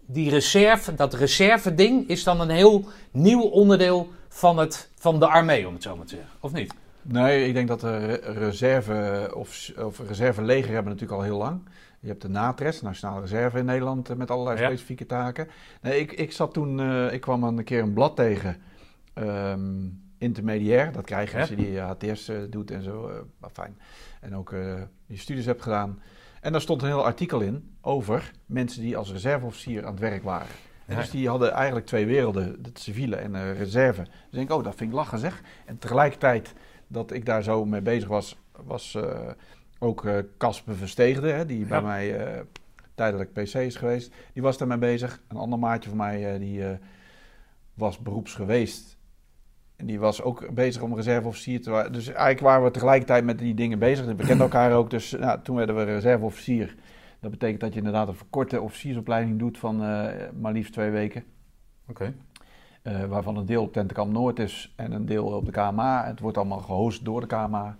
die 0.05 0.29
reserve, 0.29 0.95
dat 0.95 1.13
reserve-ding 1.13 2.07
is 2.09 2.23
dan 2.23 2.41
een 2.41 2.49
heel 2.49 2.85
nieuw 3.11 3.41
onderdeel 3.41 4.11
van, 4.29 4.57
het, 4.57 4.89
van 4.95 5.19
de 5.19 5.27
armee, 5.27 5.67
om 5.67 5.73
het 5.73 5.83
zo 5.83 5.95
maar 5.95 6.05
te 6.05 6.15
zeggen. 6.15 6.31
Of 6.39 6.51
niet? 6.53 6.73
Nee, 7.01 7.47
ik 7.47 7.53
denk 7.53 7.67
dat 7.67 7.79
de 7.79 7.97
re- 7.97 8.33
reserve 8.39 9.31
of, 9.35 9.71
of 9.77 9.99
reserveleger 10.07 10.73
hebben 10.73 10.91
natuurlijk 10.93 11.19
al 11.19 11.25
heel 11.25 11.37
lang. 11.37 11.59
Je 12.03 12.09
hebt 12.09 12.21
de 12.21 12.29
NATRES, 12.29 12.81
Nationale 12.81 13.21
Reserve 13.21 13.57
in 13.57 13.65
Nederland, 13.65 14.09
eh, 14.09 14.15
met 14.15 14.31
allerlei 14.31 14.59
Ja. 14.59 14.65
specifieke 14.65 15.05
taken. 15.05 15.47
Nee, 15.81 15.99
ik, 15.99 16.11
ik 16.11 16.31
zat 16.31 16.53
toen, 16.53 16.79
eh, 16.79 17.13
ik 17.13 17.21
kwam 17.21 17.43
een 17.43 17.63
keer 17.63 17.81
een 17.81 17.93
blad 17.93 18.15
tegen, 18.15 18.57
ehm, 19.13 19.87
intermediair. 20.17 20.91
Dat 20.91 21.05
krijg 21.05 21.31
je 21.31 21.39
als 21.39 21.49
je 21.49 21.55
die 21.55 21.79
HTS 21.79 22.27
eh, 22.27 22.37
doet 22.49 22.71
en 22.71 22.83
zo, 22.83 23.11
maar 23.37 23.49
fijn. 23.49 23.77
En 24.21 24.35
ook 24.35 24.49
je 25.05 25.17
studies 25.17 25.45
hebt 25.45 25.61
gedaan. 25.61 26.01
En 26.41 26.51
daar 26.51 26.61
stond 26.61 26.81
een 26.81 26.87
heel 26.87 27.05
artikel 27.05 27.39
in 27.39 27.75
over 27.81 28.31
mensen 28.45 28.81
die 28.81 28.97
als 28.97 29.11
reserveofficier 29.11 29.85
aan 29.85 29.91
het 29.91 29.99
werk 29.99 30.23
waren. 30.23 30.47
En 30.85 30.93
Ja. 30.95 30.99
Dus 31.01 31.09
die 31.11 31.27
hadden 31.29 31.51
eigenlijk 31.51 31.85
twee 31.85 32.05
werelden, 32.05 32.59
het 32.61 32.79
civiele 32.79 33.15
en 33.15 33.31
de 33.31 33.51
reserve. 33.51 34.01
Dus 34.01 34.11
ik 34.13 34.31
denk, 34.31 34.51
oh, 34.51 34.63
dat 34.63 34.75
vind 34.75 34.89
ik 34.89 34.95
lachen 34.95 35.19
zeg. 35.19 35.41
En 35.65 35.77
tegelijkertijd 35.77 36.53
dat 36.87 37.11
ik 37.11 37.25
daar 37.25 37.43
zo 37.43 37.65
mee 37.65 37.81
bezig 37.81 38.07
was, 38.07 38.37
was 38.65 38.97
ook 39.83 40.05
eh 40.05 40.17
Casper 40.37 40.75
Versteegde, 40.75 41.31
hè, 41.31 41.45
die 41.45 41.65
bij 41.65 41.81
mij 41.81 42.17
eh, 42.17 42.41
tijdelijk 42.95 43.33
PC 43.33 43.53
is 43.53 43.75
geweest. 43.75 44.13
Die 44.33 44.41
was 44.41 44.57
daarmee 44.57 44.77
bezig. 44.77 45.21
Een 45.27 45.37
ander 45.37 45.59
maatje 45.59 45.89
van 45.89 45.97
mij, 45.97 46.33
eh, 46.33 46.39
die 46.39 46.63
was 47.73 47.99
beroeps 47.99 48.33
geweest. 48.33 48.97
En 49.75 49.85
die 49.85 49.99
was 49.99 50.21
ook 50.21 50.53
bezig 50.53 50.81
om 50.81 50.95
reserveofficier 50.95 51.61
te 51.61 51.69
worden. 51.69 51.93
Dus 51.93 52.07
eigenlijk 52.07 52.39
waren 52.39 52.63
we 52.63 52.71
tegelijkertijd 52.71 53.23
met 53.23 53.39
die 53.39 53.53
dingen 53.53 53.79
bezig. 53.79 54.05
We 54.05 54.15
kenden 54.15 54.39
elkaar 54.39 54.73
ook. 54.73 54.89
Dus 54.89 55.11
nou, 55.11 55.41
toen 55.41 55.55
werden 55.55 55.75
we 55.75 55.83
reserveofficier. 55.83 56.75
Dat 57.19 57.31
betekent 57.31 57.59
dat 57.59 57.71
je 57.71 57.77
inderdaad 57.77 58.07
een 58.07 58.15
verkorte 58.15 58.61
officiersopleiding 58.61 59.39
doet 59.39 59.57
van 59.57 59.77
maar 60.39 60.51
liefst 60.51 60.73
twee 60.73 60.89
weken. 60.89 61.23
Oké. 61.87 62.13
Waarvan 63.07 63.37
een 63.37 63.45
deel 63.45 63.61
op 63.61 63.73
Tentenkamp 63.73 64.11
Noord 64.11 64.39
is 64.39 64.73
en 64.75 64.91
een 64.91 65.05
deel 65.05 65.25
op 65.25 65.45
de 65.45 65.51
KMA. 65.51 66.05
Het 66.05 66.19
wordt 66.19 66.37
allemaal 66.37 66.59
gehost 66.59 67.05
door 67.05 67.21
de 67.21 67.27
KMA. 67.27 67.77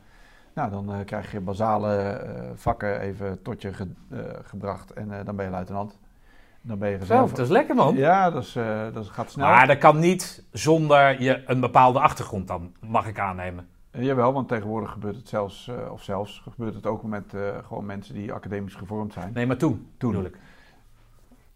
Nou, 0.53 0.69
dan 0.71 0.93
eh, 0.93 1.05
krijg 1.05 1.31
je 1.31 1.39
basale 1.39 1.95
eh, 1.95 2.49
vakken 2.55 2.99
even 2.99 3.41
tot 3.41 3.61
je 3.61 3.73
ge- 3.73 3.93
eh, 4.09 4.19
gebracht 4.43 4.91
en 4.91 5.25
dan 5.25 5.35
ben 5.35 5.45
je 5.45 5.51
luitenant. 5.51 5.99
Dan 6.61 6.77
ben 6.79 6.89
je 6.89 6.97
reserve. 6.97 7.35
dat 7.35 7.45
is 7.45 7.51
lekker 7.51 7.75
man. 7.75 7.95
Ja, 7.95 8.29
dat, 8.31 8.43
is, 8.43 8.53
dat 8.93 9.07
gaat 9.09 9.31
snel. 9.31 9.47
Maar 9.47 9.67
dat 9.67 9.77
kan 9.77 9.99
niet 9.99 10.43
zonder 10.51 11.21
je 11.21 11.43
een 11.45 11.59
bepaalde 11.59 11.99
achtergrond 11.99 12.47
dan, 12.47 12.73
mag 12.79 13.07
ik 13.07 13.19
aannemen. 13.19 13.67
Jawel, 13.91 14.33
want 14.33 14.47
tegenwoordig 14.47 14.91
gebeurt 14.91 15.15
het 15.15 15.27
zelfs, 15.29 15.71
of 15.91 16.03
zelfs 16.03 16.41
gebeurt 16.49 16.73
het 16.73 16.85
ook 16.85 17.03
met 17.03 17.33
gewoon 17.67 17.85
mensen 17.85 18.13
die 18.13 18.33
academisch 18.33 18.75
gevormd 18.75 19.13
zijn. 19.13 19.33
Nee, 19.33 19.45
maar 19.45 19.57
toen, 19.57 19.87
Toen. 19.97 20.11
bedoel 20.11 20.25
ik. 20.25 20.37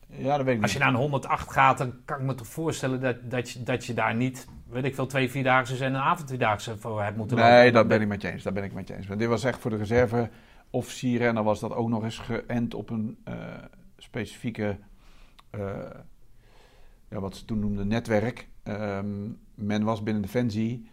Ja, 0.07 0.37
dat 0.37 0.45
weet 0.45 0.55
ik 0.55 0.61
Als 0.61 0.73
je 0.73 0.79
naar 0.79 0.87
een 0.87 0.95
108 0.95 1.51
gaat, 1.51 1.77
dan 1.77 1.93
kan 2.05 2.17
ik 2.19 2.23
me 2.25 2.35
toch 2.35 2.47
voorstellen 2.47 3.01
dat, 3.01 3.15
dat, 3.23 3.49
je, 3.49 3.63
dat 3.63 3.85
je 3.85 3.93
daar 3.93 4.15
niet, 4.15 4.47
weet 4.69 4.83
ik 4.83 4.95
veel, 4.95 5.07
twee 5.07 5.29
vierdaagse 5.29 5.85
en 5.85 5.93
een 5.93 6.01
avondvierdaagse 6.01 6.77
voor 6.77 7.03
hebt 7.03 7.17
moeten 7.17 7.37
lopen. 7.37 7.51
Nee, 7.51 7.71
dat 7.71 7.87
ben 7.87 8.01
ik 8.01 8.07
met 8.07 8.21
je 8.21 8.31
eens. 8.31 8.43
Dat 8.43 8.53
ben 8.53 8.63
ik 8.63 8.73
met 8.73 8.87
je 8.87 8.95
eens. 8.95 9.07
Want 9.07 9.19
dit 9.19 9.29
was 9.29 9.43
echt 9.43 9.59
voor 9.59 9.71
de 9.71 9.77
reserveofficieren 9.77 11.27
en 11.27 11.35
dan 11.35 11.43
was 11.43 11.59
dat 11.59 11.73
ook 11.73 11.89
nog 11.89 12.03
eens 12.03 12.17
geënt 12.17 12.73
op 12.73 12.89
een 12.89 13.17
eh, 13.23 13.35
specifieke, 13.97 14.77
eh, 15.49 15.61
ja, 17.09 17.19
wat 17.19 17.35
ze 17.35 17.45
toen 17.45 17.59
noemden, 17.59 17.87
netwerk. 17.87 18.47
Ehm, 18.63 19.29
men 19.55 19.83
was 19.83 20.03
binnen 20.03 20.21
Defensie, 20.21 20.89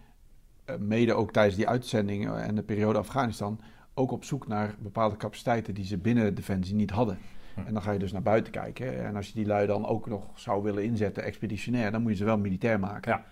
eh, 0.65 0.77
mede 0.77 1.15
ook 1.15 1.33
tijdens 1.33 1.57
die 1.57 1.69
uitzending 1.69 2.31
en 2.31 2.55
de 2.55 2.63
periode 2.63 2.99
Afghanistan, 2.99 3.61
ook 3.95 4.11
op 4.11 4.25
zoek 4.25 4.47
naar 4.47 4.75
bepaalde 4.79 5.17
capaciteiten 5.17 5.75
die 5.75 5.85
ze 5.85 5.99
binnen 5.99 6.35
Defensie 6.35 6.75
niet 6.75 6.91
hadden. 6.91 7.19
Hm. 7.55 7.61
En 7.67 7.73
dan 7.73 7.83
ga 7.83 7.93
je 7.93 7.99
dus 7.99 8.13
naar 8.13 8.23
buiten 8.23 8.53
kijken. 8.53 9.05
En 9.05 9.17
als 9.17 9.27
je 9.27 9.35
die 9.35 9.47
lui 9.47 9.67
dan 9.67 9.87
ook 9.87 10.07
nog 10.07 10.31
zou 10.35 10.63
willen 10.63 10.85
inzetten, 10.85 11.23
expeditionair, 11.23 11.91
dan 11.91 12.03
moet 12.03 12.11
je 12.11 12.17
ze 12.17 12.25
wel 12.25 12.39
militair 12.39 12.81
maken. 12.81 13.13
Ja. 13.13 13.25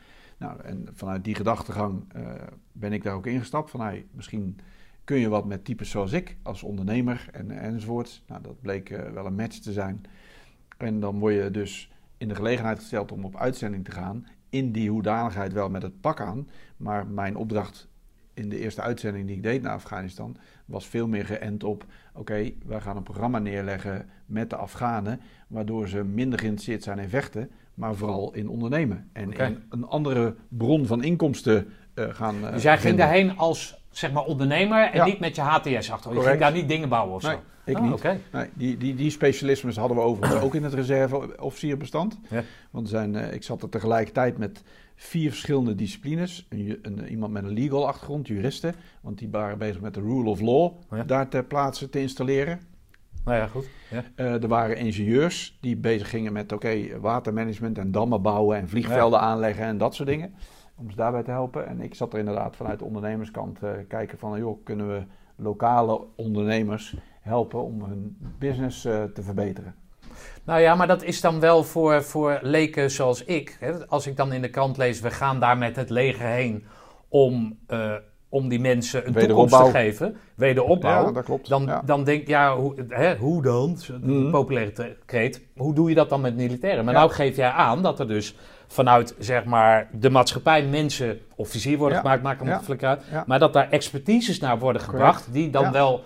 Nou, 0.43 0.61
en 0.63 0.89
vanuit 0.93 1.25
die 1.25 1.35
gedachtegang 1.35 2.05
eh, 2.13 2.33
ben 2.73 2.93
ik 2.93 3.03
daar 3.03 3.15
ook 3.15 3.27
ingestapt. 3.27 3.71
Van 3.71 3.81
hey, 3.81 4.07
misschien 4.11 4.59
kun 5.05 5.19
je 5.19 5.29
wat 5.29 5.47
met 5.47 5.65
types 5.65 5.91
zoals 5.91 6.13
ik, 6.13 6.37
als 6.43 6.63
ondernemer 6.63 7.29
en, 7.33 7.51
enzovoorts. 7.51 8.23
Nou, 8.27 8.43
dat 8.43 8.61
bleek 8.61 8.91
eh, 8.91 9.11
wel 9.13 9.27
een 9.27 9.35
match 9.35 9.59
te 9.59 9.73
zijn. 9.73 10.03
En 10.77 11.01
dan 11.01 11.19
word 11.19 11.35
je 11.35 11.51
dus 11.51 11.91
in 12.17 12.29
de 12.29 12.35
gelegenheid 12.35 12.79
gesteld 12.79 13.13
om 13.13 13.25
op 13.25 13.37
uitzending 13.37 13.85
te 13.85 13.91
gaan. 13.91 14.27
In 14.49 14.73
die 14.73 14.91
hoedanigheid 14.91 15.53
wel 15.53 15.71
met 15.71 15.83
het 15.83 16.01
pak 16.01 16.21
aan. 16.21 16.49
Maar 16.77 17.07
mijn 17.07 17.37
opdracht 17.37 17.89
in 18.35 18.49
de 18.49 18.59
eerste 18.59 18.83
uitzending 18.83 19.27
die 19.27 19.37
ik 19.37 19.43
deed 19.43 19.63
naar 19.63 19.73
Afghanistan 19.73 20.37
was 20.65 20.87
veel 20.87 21.09
meer 21.09 21.27
geënt 21.27 21.65
op: 21.65 21.87
oké, 22.15 22.53
wij 22.67 22.81
gaan 22.81 22.97
een 22.97 23.03
programma 23.03 23.39
neerleggen 23.39 24.09
met 24.27 24.51
de 24.51 24.57
Afghanen, 24.57 25.21
waardoor 25.47 25.89
ze 25.89 26.05
minder 26.05 26.39
geïnteresseerd 26.39 26.83
zijn 26.83 26.99
in 26.99 27.09
vechten, 27.09 27.51
maar 27.83 27.95
vooral 27.95 28.35
in 28.35 28.49
ondernemen. 28.49 29.09
En 29.13 29.33
in 29.33 29.63
een 29.69 29.85
andere 29.87 30.35
bron 30.49 30.87
van 30.87 31.03
inkomsten 31.03 31.69
eh, 31.95 32.05
gaan. 32.09 32.35
eh, 32.47 32.53
Dus 32.53 32.63
jij 32.63 32.73
ging 32.73 32.87
vinden. 32.87 33.07
daarheen 33.07 33.37
als 33.39 33.85
zeg 33.91 34.13
maar 34.13 34.25
ondernemer 34.25 34.85
en 34.91 34.97
Ja. 34.97 35.05
niet 35.05 35.19
met 35.21 35.35
je 35.37 35.41
HTS 35.43 35.91
achter. 35.91 36.15
Je 36.15 36.21
ging 36.21 36.39
daar 36.39 36.53
niet 36.53 36.69
dingen 36.69 36.89
bouwen 36.89 37.15
of 37.15 37.23
Nee, 37.23 37.33
zo. 37.33 37.39
ik 37.65 37.77
Ah, 37.77 37.83
niet. 37.83 37.93
Oké. 37.93 38.19
Nee, 38.33 38.47
die, 38.55 38.77
die, 38.77 38.95
die 38.95 39.11
specialismes 39.11 39.77
hadden 39.77 39.97
we 39.97 40.03
overigens 40.03 40.41
ook 40.45 40.55
in 40.55 40.63
het 40.65 40.75
reserveofficierbestand. 40.75 42.19
Ja. 42.31 42.43
Want 42.71 42.89
zijn, 42.89 43.17
eh, 43.17 43.33
ik 43.35 43.43
zat 43.43 43.63
er 43.63 43.69
tegelijkertijd 43.69 44.39
met 44.39 44.63
vier 44.95 45.31
verschillende 45.31 45.75
disciplines. 45.75 46.47
Een, 46.49 46.79
een, 46.83 47.09
iemand 47.09 47.33
met 47.33 47.43
een 47.45 47.53
legal 47.53 47.87
achtergrond, 47.87 48.27
juristen. 48.27 48.75
Want 49.01 49.19
die 49.19 49.29
waren 49.31 49.59
bezig 49.59 49.81
met 49.81 49.95
de 49.95 50.01
rule 50.01 50.29
of 50.31 50.41
law 50.41 50.73
Ja. 50.91 51.03
daar 51.05 51.29
ter 51.29 51.45
plaatse 51.45 51.89
te 51.89 52.01
installeren. 52.01 52.61
Nou 53.25 53.37
ja, 53.37 53.47
goed. 53.47 53.69
Ja. 53.91 54.05
Eh, 54.15 54.43
er 54.43 54.49
waren 54.49 54.77
ingenieurs 54.77 55.59
die 55.61 55.77
bezig 55.77 56.11
gingen 56.11 56.33
met 56.33 56.53
oké, 56.53 57.01
watermanagement 57.01 57.79
en 57.79 57.91
dammen 57.91 58.23
bouwen 58.23 58.57
en 58.57 58.69
vliegvelden 58.69 59.21
aanleggen 59.21 59.65
en 59.65 59.79
dat 59.79 59.95
soort 59.95 60.09
dingen. 60.09 60.35
Om 60.77 60.91
ze 60.91 60.97
daarbij 60.97 61.23
te 61.23 61.31
helpen. 61.31 61.67
En 61.67 61.81
ik 61.81 61.95
zat 61.95 62.13
er 62.13 62.19
inderdaad 62.19 62.57
vanuit 62.57 62.79
de 62.79 62.85
ondernemerskant 62.85 63.63
eh, 63.63 63.71
kijken 63.89 64.19
van 64.19 64.39
joh, 64.39 64.65
kunnen 64.65 64.89
we 64.89 65.03
lokale 65.37 66.07
ondernemers 66.17 66.97
helpen 67.21 67.65
om 67.65 67.83
hun 67.83 68.17
business 68.39 68.85
eh, 68.85 69.05
te 69.05 69.23
verbeteren. 69.23 69.75
Nou 70.45 70.61
ja, 70.61 70.75
maar 70.75 70.87
dat 70.87 71.03
is 71.03 71.21
dan 71.21 71.41
wel 71.41 71.65
voor, 71.65 72.03
voor 72.03 72.39
leken 72.43 72.91
zoals 72.91 73.25
ik. 73.25 73.57
Hè. 73.61 73.89
Als 73.89 74.07
ik 74.07 74.17
dan 74.17 74.33
in 74.33 74.43
de 74.43 74.51
krant 74.51 74.77
lees, 74.77 75.01
we 75.01 75.11
gaan 75.11 75.41
daar 75.41 75.59
met 75.59 75.77
het 75.77 75.91
leger 75.91 76.27
heen 76.27 76.65
om, 77.09 77.59
om 78.33 78.49
die 78.49 78.61
mensen 78.61 79.07
een 79.07 79.15
toekomst 79.27 79.65
te 79.65 79.71
geven. 79.71 80.17
Wederopbouw. 80.35 81.07
Ja, 81.07 81.13
dat 81.13 81.25
klopt. 81.25 81.49
Dan, 81.49 81.63
Ja. 81.65 81.83
dan 81.85 82.05
denk 82.05 82.27
ja, 82.27 82.57
hoe, 82.57 82.75
hè, 82.89 83.17
hoe 83.17 83.43
dan? 83.43 83.79
Mhm. 84.03 84.31
populaire 84.31 84.97
kreet. 85.05 85.41
Hoe 85.57 85.75
doe 85.75 85.89
je 85.89 85.95
dat 85.95 86.09
dan 86.09 86.21
met 86.21 86.37
militairen? 86.37 86.85
Maar 86.85 86.95
Ja. 86.95 87.01
nou 87.01 87.13
geef 87.13 87.37
jij 87.37 87.51
aan 87.51 87.83
dat 87.83 88.01
er 88.01 88.09
dus 88.09 88.37
vanuit 88.67 89.15
zeg 89.19 89.45
maar, 89.45 89.89
de 89.93 90.11
maatschappij 90.11 90.65
mensen 90.65 91.19
officier 91.37 91.79
worden 91.79 91.99
gemaakt, 91.99 92.23
maak 92.23 92.41
hem 92.43 92.61
flikker 92.61 92.89
uit. 92.89 93.03
Maar 93.27 93.39
dat 93.39 93.53
daar 93.53 93.71
expertises 93.71 94.39
naar 94.41 94.59
worden 94.59 94.83
Correct. 94.83 95.03
gebracht, 95.05 95.33
die 95.33 95.51
dan 95.51 95.73
wel 95.73 96.03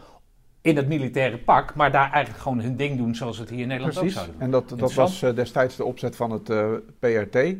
in 0.60 0.76
het 0.76 0.88
militaire 0.88 1.38
pak, 1.38 1.74
maar 1.74 1.90
daar 1.92 2.10
eigenlijk 2.12 2.42
gewoon 2.42 2.60
hun 2.60 2.76
ding 2.76 2.96
doen 2.98 3.14
zoals 3.14 3.38
het 3.38 3.50
hier 3.50 3.60
in 3.60 3.68
Nederland 3.68 3.94
Precies. 3.98 4.18
ook 4.18 4.24
zouden 4.24 4.50
doen. 4.50 4.60
En 4.60 4.66
dat, 4.68 4.78
dat 4.78 4.94
was 4.94 5.22
eh, 5.22 5.34
destijds 5.34 5.76
de 5.76 5.84
opzet 5.84 6.16
van 6.16 6.30
het 6.30 6.50
eh, 6.50 6.66
PRT, 6.98 7.54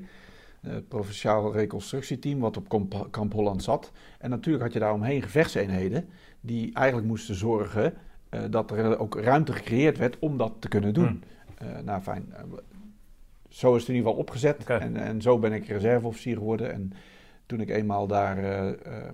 het 0.68 0.88
Provinciaal 0.88 1.52
Reconstructieteam, 1.52 2.38
wat 2.40 2.56
op 2.56 2.68
Kamp, 3.10 3.32
Holland 3.32 3.62
zat. 3.62 3.92
En 4.18 4.30
natuurlijk 4.30 4.64
had 4.64 4.72
je 4.72 4.78
daaromheen 4.78 5.22
gevechtseenheden 5.22 6.08
die 6.40 6.74
eigenlijk 6.74 7.06
moesten 7.08 7.34
zorgen 7.34 7.94
eh, 8.28 8.40
dat 8.50 8.70
er 8.70 8.98
ook 8.98 9.20
ruimte 9.20 9.52
gecreëerd 9.52 9.98
werd 9.98 10.18
om 10.18 10.36
dat 10.38 10.52
te 10.58 10.68
kunnen 10.68 10.94
doen. 10.94 11.22
Eh, 11.58 11.68
nou 11.84 12.00
fijn, 12.02 12.32
eh, 12.32 12.42
zo 13.48 13.74
is 13.74 13.80
het 13.80 13.88
in 13.88 13.94
ieder 13.94 14.08
geval 14.10 14.24
opgezet. 14.24 14.64
En, 14.66 14.96
en 14.96 15.22
zo 15.22 15.38
ben 15.38 15.52
ik 15.52 15.66
reserveofficier 15.68 16.36
geworden. 16.36 16.72
En 16.72 16.92
toen 17.46 17.60
ik 17.60 17.68
eenmaal 17.70 18.06
daar 18.06 18.38
eh, 18.38 18.68
eh, 18.68 19.08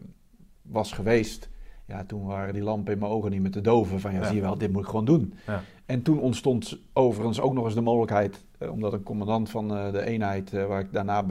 was 0.62 0.92
geweest, 0.92 1.50
ja, 1.86 2.04
toen 2.04 2.26
waren 2.26 2.54
die 2.54 2.62
lampen 2.62 2.92
in 2.92 2.98
mijn 2.98 3.10
ogen 3.10 3.30
niet 3.30 3.40
meer 3.42 3.50
te 3.50 3.60
doven. 3.60 4.00
Van 4.00 4.12
ja, 4.12 4.20
Ja. 4.20 4.26
zie 4.26 4.34
je 4.36 4.40
wel, 4.42 4.58
dit 4.58 4.72
moet 4.72 4.82
ik 4.82 4.88
gewoon 4.88 5.04
doen. 5.04 5.34
Ja. 5.46 5.62
En 5.86 6.02
toen 6.02 6.20
ontstond 6.20 6.78
overigens 6.92 7.40
ook 7.40 7.52
nog 7.54 7.64
eens 7.64 7.74
de 7.74 7.80
mogelijkheid, 7.80 8.44
eh, 8.58 8.70
omdat 8.70 8.92
een 8.92 9.02
commandant 9.02 9.50
van 9.50 9.76
eh, 9.76 9.92
de 9.92 10.04
eenheid 10.04 10.52
eh, 10.52 10.66
waar 10.66 10.80
ik 10.80 10.92
daarna 10.92 11.24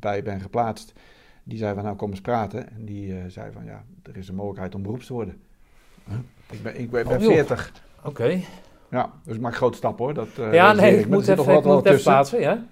bij 0.00 0.22
ben 0.22 0.40
geplaatst, 0.40 0.92
die 1.42 1.58
zei 1.58 1.74
van 1.74 1.84
nou 1.84 1.96
kom 1.96 2.10
eens 2.10 2.20
praten. 2.20 2.70
En 2.70 2.84
die 2.84 3.14
zei 3.28 3.52
van 3.52 3.64
ja, 3.64 3.84
er 4.02 4.16
is 4.16 4.28
een 4.28 4.34
mogelijkheid 4.34 4.74
om 4.74 4.82
beroeps 4.82 5.06
te 5.06 5.12
worden. 5.12 5.40
Huh? 6.08 6.18
Ik 6.50 6.62
ben, 6.62 6.80
ik 6.80 6.90
ben, 6.90 7.08
ben 7.08 7.16
Oh, 7.16 7.22
joh. 7.22 7.32
40. 7.32 7.72
Oké. 8.04 8.40
Ja, 8.90 9.12
dus 9.24 9.34
ik 9.34 9.40
maak 9.40 9.54
grote 9.54 9.76
stappen 9.76 10.04
hoor. 10.04 10.14
Dat, 10.14 10.28
ja, 10.52 10.72
nee, 10.72 10.98
ik 10.98 11.08
moet 11.08 11.28
even, 11.28 11.46
nog 11.46 11.58
ik 11.58 11.64
moet 11.64 11.86
even 11.86 12.02
plaatsen. 12.02 12.40
Ja? 12.40 12.64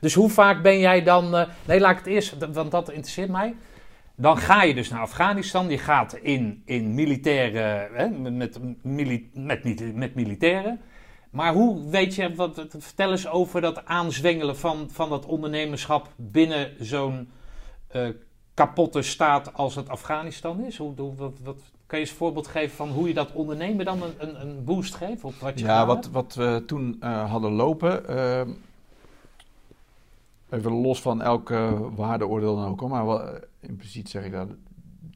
Dus 0.00 0.14
hoe 0.14 0.30
vaak 0.30 0.62
ben 0.62 0.78
jij 0.78 1.02
dan... 1.02 1.46
nee, 1.66 1.80
laat 1.80 1.90
ik 1.90 1.98
het 1.98 2.06
eerst, 2.06 2.52
want 2.52 2.70
dat 2.70 2.88
interesseert 2.88 3.30
mij. 3.30 3.54
Dan 4.16 4.36
ga 4.38 4.62
je 4.62 4.74
dus 4.74 4.88
naar 4.88 5.00
Afghanistan. 5.00 5.68
Je 5.68 5.78
gaat 5.78 6.14
in, 6.14 6.62
in 6.64 6.94
militaire... 6.94 7.88
Hè, 7.92 8.08
met, 8.30 8.58
mili- 8.82 9.30
met, 9.34 9.64
niet- 9.64 9.94
met 9.94 10.14
militairen. 10.14 10.80
Maar 11.30 11.52
hoe 11.52 11.90
weet 11.90 12.14
je... 12.14 12.34
Wat, 12.34 12.66
vertel 12.78 13.10
eens 13.10 13.28
over 13.28 13.60
dat 13.60 13.84
aanzwengelen 13.84 14.56
van, 14.56 14.88
van 14.92 15.08
dat 15.08 15.26
ondernemerschap... 15.26 16.12
binnen 16.16 16.70
zo'n 16.78 17.28
eh, 17.88 18.08
kapotte 18.54 19.02
staat 19.02 19.54
als 19.54 19.74
het 19.74 19.88
Afghanistan 19.88 20.64
is. 20.64 20.76
Hoe, 20.78 20.92
hoe, 20.96 21.14
wat, 21.14 21.38
wat, 21.44 21.56
kan 21.86 21.98
je 21.98 22.04
eens 22.04 22.10
een 22.10 22.16
voorbeeld 22.20 22.46
geven 22.46 22.76
van 22.76 22.88
hoe 22.88 23.08
je 23.08 23.14
dat 23.14 23.32
ondernemen 23.32 23.84
dan 23.84 24.02
een, 24.18 24.40
een, 24.40 24.64
boost 24.64 24.94
geeft? 24.94 25.24
Op 25.24 25.34
wat 25.34 25.58
je 25.58 25.64
Ja, 25.64 25.86
wat, 25.86 26.08
wat 26.12 26.34
we 26.34 26.62
toen 26.66 26.96
eh, 27.00 27.30
hadden 27.30 27.52
lopen. 27.52 28.08
ehm, 28.08 28.50
even 30.50 30.72
los 30.72 31.02
van 31.02 31.22
elke 31.22 31.90
waardeoordeel 31.94 32.56
dan 32.56 32.68
ook. 32.68 32.88
Maar 32.88 33.06
wel, 33.06 33.22
eh, 33.22 33.42
impliciet 33.60 34.08
zeg 34.08 34.24
ik 34.24 34.32
daar 34.32 34.46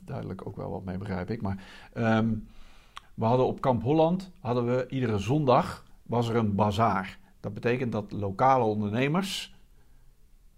duidelijk 0.05 0.47
ook 0.47 0.57
wel 0.57 0.71
wat 0.71 0.85
mee, 0.85 0.99
begrijp 0.99 1.31
ik. 1.31 1.43
Maar 1.43 1.65
ehm, 1.93 2.35
we 3.15 3.25
hadden 3.25 3.47
op 3.47 3.61
Kamp 3.61 3.83
Holland, 3.83 4.31
hadden 4.41 4.67
we 4.67 4.87
iedere 4.89 5.19
zondag, 5.19 5.85
was 6.03 6.29
er 6.29 6.37
een 6.37 6.55
bazaar. 6.55 7.19
Dat 7.41 7.55
betekent 7.55 7.93
dat 7.93 8.13
lokale 8.13 8.65
ondernemers, 8.65 9.55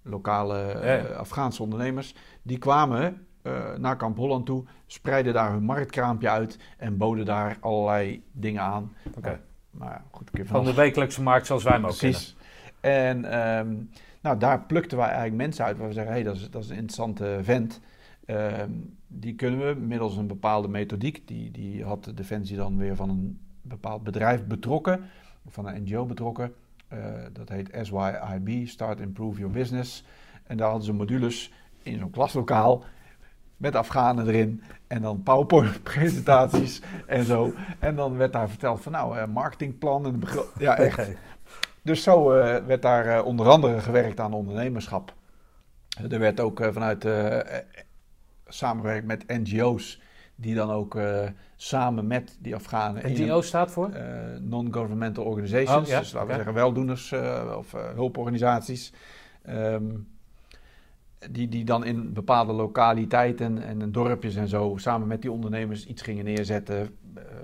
lokale 0.03 0.59
eh, 0.59 1.03
Ja. 1.03 1.15
Afghaanse 1.15 1.63
ondernemers, 1.63 2.15
die 2.43 2.59
kwamen 2.59 3.27
eh, 3.43 3.75
naar 3.77 3.97
Kamp 3.97 4.17
Holland 4.17 4.47
toe, 4.47 4.65
spreidden 4.87 5.33
daar 5.33 5.53
hun 5.53 5.63
marktkraampje 5.63 6.29
uit 6.29 6.59
en 6.77 6.97
boden 6.97 7.25
daar 7.25 7.57
allerlei 7.61 8.25
dingen 8.33 8.63
aan. 8.63 8.93
Oké. 9.17 9.41
Maar 9.71 9.89
ja, 9.89 10.05
goed, 10.11 10.29
ik 10.33 10.37
heb 10.37 10.47
Van 10.47 10.65
de 10.65 10.75
wekelijkse 10.75 11.23
markt 11.23 11.47
zoals 11.47 11.63
wij 11.63 11.73
hem 11.73 11.87
ook 11.87 11.97
Precies. 11.97 12.37
En 12.81 13.25
ehm, 13.25 13.75
nou, 14.23 14.39
daar 14.39 14.61
plukten 14.67 14.99
wij 14.99 15.07
eigenlijk 15.07 15.37
mensen 15.37 15.65
uit 15.65 15.79
waar 15.79 15.89
we 15.89 15.95
zeggen, 15.95 16.15
hé, 16.15 16.23
dat, 16.23 16.37
is, 16.37 16.51
dat 16.51 16.63
is 16.63 16.69
een 16.69 16.77
interessante 16.77 17.39
vent. 17.43 17.81
Ehm, 18.25 18.71
die 19.07 19.35
kunnen 19.35 19.67
we 19.67 19.81
middels 19.81 20.17
een 20.17 20.27
bepaalde 20.27 20.69
methodiek, 20.69 21.29
die, 21.29 21.51
die 21.51 21.85
had 21.85 22.05
de 22.05 22.15
Defensie 22.15 22.57
dan 22.57 22.77
weer 22.77 22.97
van 22.97 23.11
een 23.11 23.41
bepaald 23.63 24.03
bedrijf 24.03 24.45
betrokken, 24.47 25.05
van 25.49 25.67
een 25.67 25.83
NGO 25.83 26.07
betrokken. 26.07 26.53
Eh, 26.89 26.99
dat 27.33 27.49
heet 27.49 27.79
SYIB, 27.83 28.69
Start 28.69 29.01
Improve 29.01 29.39
Your 29.39 29.55
Business. 29.55 30.05
En 30.43 30.57
daar 30.57 30.69
hadden 30.69 30.87
ze 30.87 30.93
modules 30.93 31.53
in 31.83 31.99
zo'n 31.99 32.11
klaslokaal 32.11 32.85
met 33.57 33.77
Afghanen 33.77 34.27
erin. 34.27 34.63
En 34.87 35.03
dan 35.03 35.23
PowerPoint-presentaties 35.23 36.83
en 37.07 37.25
zo. 37.25 37.53
En 37.79 37.97
dan 37.97 38.17
werd 38.17 38.33
daar 38.33 38.49
verteld 38.49 38.81
van 38.81 38.93
nou, 38.93 39.19
eh, 39.19 39.27
marketingplan. 39.27 40.07
En 40.07 40.23
ja, 40.59 40.77
echt. 40.77 41.11
Dus 41.83 42.03
zo 42.03 42.33
eh, 42.33 42.65
werd 42.65 42.83
daar 42.83 43.07
eh, 43.07 43.25
onder 43.25 43.49
andere 43.49 43.81
gewerkt 43.81 44.21
aan 44.21 44.33
ondernemerschap. 44.33 45.15
Er 46.11 46.19
werd 46.19 46.41
ook 46.41 46.61
eh, 46.61 46.73
vanuit 46.73 47.07
samenwerking 48.47 49.07
met 49.07 49.25
NGO's, 49.27 50.01
die 50.35 50.55
dan 50.55 50.71
ook 50.71 50.99
samen 51.57 52.07
met 52.07 52.37
die 52.41 52.55
Afghanen. 52.55 53.13
NGO 53.13 53.41
staat 53.41 53.71
voor? 53.71 53.91
non-governmental 54.41 55.25
organizations, 55.25 55.87
Oh, 55.87 55.93
ja, 55.93 55.99
dus 55.99 56.13
laten 56.13 56.29
we 56.29 56.35
zeggen 56.35 56.55
weldoeners 56.55 57.13
of 57.57 57.73
hulporganisaties. 57.95 58.93
Ehm, 59.43 59.85
die, 61.31 61.49
die 61.49 61.65
dan 61.65 61.85
in 61.85 62.13
bepaalde 62.13 62.53
lokaliteiten 62.53 63.63
en 63.63 63.81
in 63.81 63.93
dorpjes 63.93 64.37
en 64.37 64.49
zo 64.49 64.77
samen 64.77 65.09
met 65.09 65.23
die 65.23 65.33
ondernemers 65.33 65.87
iets 65.87 66.03
gingen 66.03 66.25
neerzetten, 66.25 66.97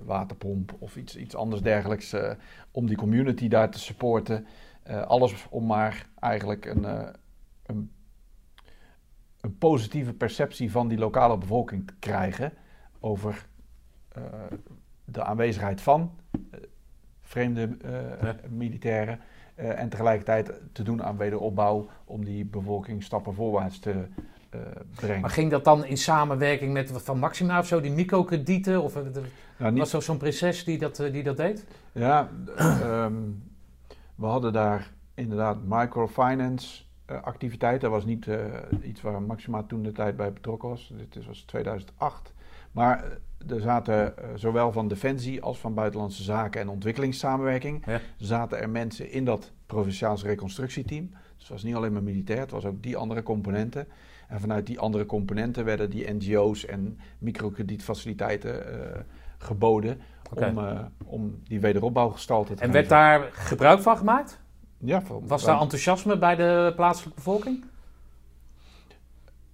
waterpomp 0.04 0.74
of 0.78 0.96
iets, 0.96 1.16
iets 1.16 1.34
anders 1.34 1.62
dergelijks, 1.62 2.12
eh, 2.12 2.30
om 2.70 2.86
die 2.86 2.96
community 2.96 3.48
daar 3.48 3.70
te 3.70 3.78
supporten. 3.78 4.46
Eh, 4.82 5.02
alles 5.02 5.46
om 5.50 5.66
maar 5.66 6.06
eigenlijk 6.18 6.64
een, 6.64 6.84
eh, 6.84 7.08
een, 7.66 7.90
een 9.40 9.58
positieve 9.58 10.12
perceptie 10.14 10.70
van 10.70 10.88
die 10.88 10.98
lokale 10.98 11.38
bevolking 11.38 11.86
te 11.86 11.94
krijgen 11.98 12.52
over 13.00 13.46
eh, 14.08 14.22
de 15.04 15.24
aanwezigheid 15.24 15.80
van 15.80 16.12
eh, 16.50 16.60
vreemde 17.20 17.76
eh, 17.82 18.22
Ja. 18.22 18.36
militairen. 18.48 19.20
eh, 19.54 19.80
en 19.80 19.88
tegelijkertijd 19.88 20.52
te 20.72 20.82
doen 20.82 21.02
aan 21.02 21.16
wederopbouw 21.16 21.88
om 22.04 22.24
die 22.24 22.44
bevolking 22.44 23.02
stappen 23.02 23.34
voorwaarts 23.34 23.78
te 23.78 24.06
eh. 24.50 25.20
Maar 25.20 25.30
ging 25.30 25.50
dat 25.50 25.64
dan 25.64 25.84
in 25.84 25.96
samenwerking 25.96 26.72
met 26.72 26.90
Van 26.94 27.18
Maxima 27.18 27.58
of 27.58 27.66
zo, 27.66 27.80
die 27.80 27.90
microkredieten? 27.92 28.82
Of 28.82 28.96
eh, 28.96 29.02
Nou, 29.56 29.70
niet- 29.72 29.78
was 29.78 29.92
er 29.92 30.02
zo'n 30.02 30.16
prinses 30.16 30.64
die 30.64 30.78
dat, 30.78 30.98
eh, 30.98 31.12
die 31.12 31.22
dat 31.22 31.36
deed? 31.36 31.64
Ja, 31.92 32.28
ehm, 32.56 33.14
we 34.14 34.26
hadden 34.26 34.52
daar 34.52 34.90
inderdaad 35.14 35.56
microfinance 35.64 36.82
eh, 37.04 37.22
activiteit. 37.22 37.80
Dat 37.80 37.90
was 37.90 38.04
niet 38.04 38.26
iets 38.82 39.00
waar 39.00 39.22
Maxima 39.22 39.62
toen 39.62 39.82
de 39.82 39.92
tijd 39.92 40.16
bij 40.16 40.32
betrokken 40.32 40.68
was. 40.68 40.92
Dit 41.10 41.26
was 41.26 41.40
2008. 41.40 42.32
Maar 42.72 43.04
er 43.48 43.60
zaten 43.60 44.14
zowel 44.34 44.72
van 44.72 44.88
Defensie 44.88 45.42
als 45.42 45.58
van 45.58 45.74
Buitenlandse 45.74 46.22
Zaken 46.22 46.60
en 46.60 46.68
Ontwikkelingssamenwerking... 46.68 47.86
Ja. 47.86 48.00
zaten 48.16 48.60
er 48.60 48.70
mensen 48.70 49.10
in 49.10 49.24
dat 49.24 49.52
Provinciaals 49.66 50.22
Reconstructieteam. 50.24 51.08
Dus 51.10 51.20
het 51.38 51.48
was 51.48 51.62
niet 51.62 51.74
alleen 51.74 51.92
maar 51.92 52.02
militair, 52.02 52.40
het 52.40 52.50
was 52.50 52.64
ook 52.64 52.82
die 52.82 52.96
andere 52.96 53.22
componenten. 53.22 53.86
En 54.28 54.40
vanuit 54.40 54.66
die 54.66 54.78
andere 54.78 55.06
componenten 55.06 55.64
werden 55.64 55.90
die 55.90 56.12
NGO's 56.12 56.66
en 56.66 56.98
microkredietfaciliteiten 57.18 58.82
eh, 58.94 59.00
geboden... 59.38 60.00
Om, 60.34 60.58
eh, 60.58 60.84
om 61.04 61.40
die 61.44 61.60
wederopbouw 61.60 62.08
gestalte 62.08 62.54
te 62.54 62.62
En 62.62 62.72
werd 62.72 62.88
daar 62.88 63.28
gebruik 63.32 63.80
van 63.80 63.96
gemaakt? 63.96 64.40
Ja, 64.78 65.02
Was 65.20 65.44
daar 65.44 65.60
enthousiasme 65.60 66.18
bij 66.18 66.36
de 66.36 66.72
plaatselijke 66.76 67.14
bevolking? 67.16 67.64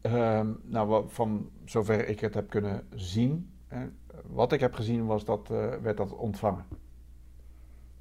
Ehm, 0.01 0.47
nou, 0.63 1.05
van 1.09 1.51
zover 1.65 2.09
ik 2.09 2.21
het 2.21 2.35
heb 2.35 2.51
kunnen 2.51 2.87
zien, 2.95 3.51
eh, 3.69 3.79
wat 4.27 4.53
ik 4.53 4.61
heb 4.61 4.75
gezien 4.75 5.07
was 5.07 5.25
dat, 5.25 5.51
eh, 5.51 5.69
werd 5.83 5.97
dat 5.97 6.13
ontvangen. 6.13 6.65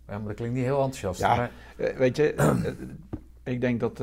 Ja, 0.08 0.18
maar 0.18 0.28
dat 0.28 0.36
klinkt 0.36 0.56
niet 0.56 0.64
heel 0.64 0.82
enthousiast. 0.84 1.20
Ja. 1.20 1.36
Maar- 1.36 1.52
weet 1.98 2.16
je, 2.16 2.36
ik 3.44 3.62
denk 3.62 3.80
dat, 3.80 4.02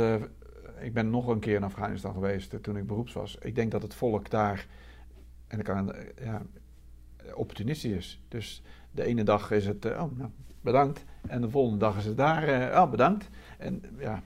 ik 0.81 0.93
ben 0.93 1.11
nog 1.11 1.26
een 1.26 1.39
keer 1.39 1.55
in 1.55 1.62
Afghanistan 1.62 2.12
geweest 2.12 2.55
eh, 2.55 2.61
toen 2.61 2.76
ik 2.76 2.87
beroeps 2.87 3.12
was. 3.12 3.37
Ik 3.41 3.55
denk 3.55 3.70
dat 3.70 3.83
het 3.83 3.95
volk 3.95 4.31
daar, 4.31 4.66
en 5.47 5.57
dat 5.57 5.66
kan, 5.66 5.93
eh, 5.93 6.24
ja, 6.24 6.43
opportunistisch 7.35 7.93
is. 7.93 8.22
Dus 8.28 8.62
de 8.91 9.05
ene 9.05 9.22
dag 9.22 9.51
is 9.51 9.66
het, 9.66 9.85
eh, 9.85 10.03
oh, 10.03 10.16
nou, 10.16 10.31
bedankt. 10.61 11.05
En 11.28 11.41
de 11.41 11.51
volgende 11.51 11.78
dag 11.78 11.97
is 11.97 12.05
het 12.05 12.16
daar, 12.16 12.72
oh, 12.83 12.91
bedankt. 12.91 13.28
En 13.59 13.83
ja, 13.99 14.22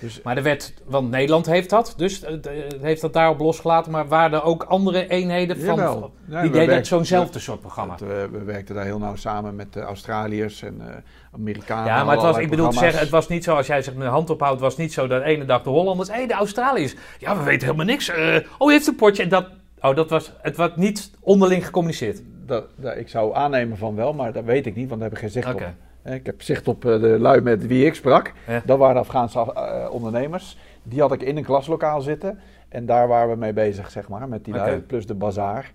dus 0.00 0.22
Maar 0.22 0.36
er 0.36 0.42
werd, 0.42 0.74
want 0.84 1.10
Nederland 1.10 1.46
heeft 1.46 1.70
dat, 1.70 1.94
dus 1.96 2.20
het, 2.26 2.46
eh, 2.46 2.54
heeft 2.80 3.00
dat 3.00 3.12
daarop 3.12 3.38
losgelaten. 3.38 3.92
Maar 3.92 4.08
waren 4.08 4.38
er 4.38 4.44
ook 4.44 4.62
andere 4.62 5.08
eenheden 5.08 5.56
van, 5.60 5.76
Jawel. 5.76 6.12
die 6.24 6.34
Ja, 6.36 6.42
we 6.42 6.50
deden 6.50 6.86
zo'nzelfde 6.86 7.38
soort 7.38 7.60
programma? 7.60 7.96
Dat, 7.96 8.08
eh, 8.08 8.14
we 8.30 8.42
werkten 8.44 8.74
daar 8.74 8.84
heel 8.84 8.98
nauw 8.98 9.16
samen 9.16 9.54
met 9.54 9.72
de 9.72 9.80
Australiërs 9.80 10.62
en 10.62 10.76
eh 10.80 10.86
Amerikanen. 11.34 11.84
Ja, 11.86 12.04
maar 12.04 12.14
het 12.14 12.22
was, 12.24 12.36
ik 12.38 12.50
bedoel 12.50 12.68
te 12.68 12.78
zeggen, 12.78 13.00
het 13.00 13.08
was 13.08 13.28
niet 13.28 13.44
zo 13.44 13.54
als 13.56 13.66
jij 13.66 13.82
zegt 13.82 13.96
met 13.96 14.06
de 14.06 14.12
hand 14.12 14.30
ophoudt, 14.30 14.52
het 14.52 14.62
was 14.62 14.76
niet 14.76 14.92
zo 14.92 15.06
dat 15.06 15.22
de 15.22 15.28
ene 15.28 15.44
dag 15.44 15.62
de 15.62 15.70
Hollanders, 15.70 16.10
hé, 16.12 16.26
de 16.26 16.34
Australiërs. 16.34 16.94
Ja, 17.18 17.36
we 17.36 17.42
weten 17.42 17.64
helemaal 17.66 17.86
niks. 17.86 18.08
Eh, 18.08 18.36
oh, 18.58 18.70
u 18.70 18.72
heeft 18.72 18.86
een 18.86 18.96
potje. 18.96 19.22
En 19.22 19.28
dat, 19.28 19.46
oh, 19.80 19.96
dat 19.96 20.10
was, 20.10 20.32
het 20.42 20.56
was 20.56 20.70
niet 20.74 21.10
onderling 21.20 21.64
gecommuniceerd. 21.64 22.22
Dat, 22.46 22.64
dat- 22.76 22.96
ik 22.96 23.08
zou 23.08 23.34
aannemen 23.34 23.76
van 23.76 23.94
wel, 23.94 24.12
maar 24.12 24.32
dat 24.32 24.44
weet 24.44 24.66
ik 24.66 24.74
niet, 24.74 24.88
want 24.88 25.00
daar 25.00 25.08
heb 25.10 25.18
ik 25.18 25.24
geen 25.24 25.42
zicht 25.42 25.54
op. 25.54 25.60
Eh, 26.02 26.14
Ik 26.14 26.26
heb 26.26 26.42
zicht 26.42 26.68
op 26.68 26.84
eh, 26.84 27.00
de 27.00 27.18
lui 27.18 27.40
met 27.40 27.66
wie 27.66 27.86
ik 27.86 27.94
sprak. 27.94 28.32
Ja. 28.46 28.62
Dat 28.64 28.78
waren 28.78 29.00
Afghaanse 29.00 29.52
eh, 29.52 29.90
ondernemers. 29.90 30.58
Die 30.82 31.00
had 31.00 31.12
ik 31.12 31.22
in 31.22 31.36
een 31.36 31.44
klaslokaal 31.44 32.00
zitten. 32.00 32.40
En 32.68 32.86
daar 32.86 33.08
waren 33.08 33.30
we 33.30 33.36
mee 33.36 33.52
bezig, 33.52 33.90
zeg 33.90 34.08
maar, 34.08 34.28
met 34.28 34.44
die 34.44 34.54
lui, 34.54 34.76
Oké. 34.76 34.80
plus 34.80 35.06
de 35.06 35.14
bazaar. 35.14 35.72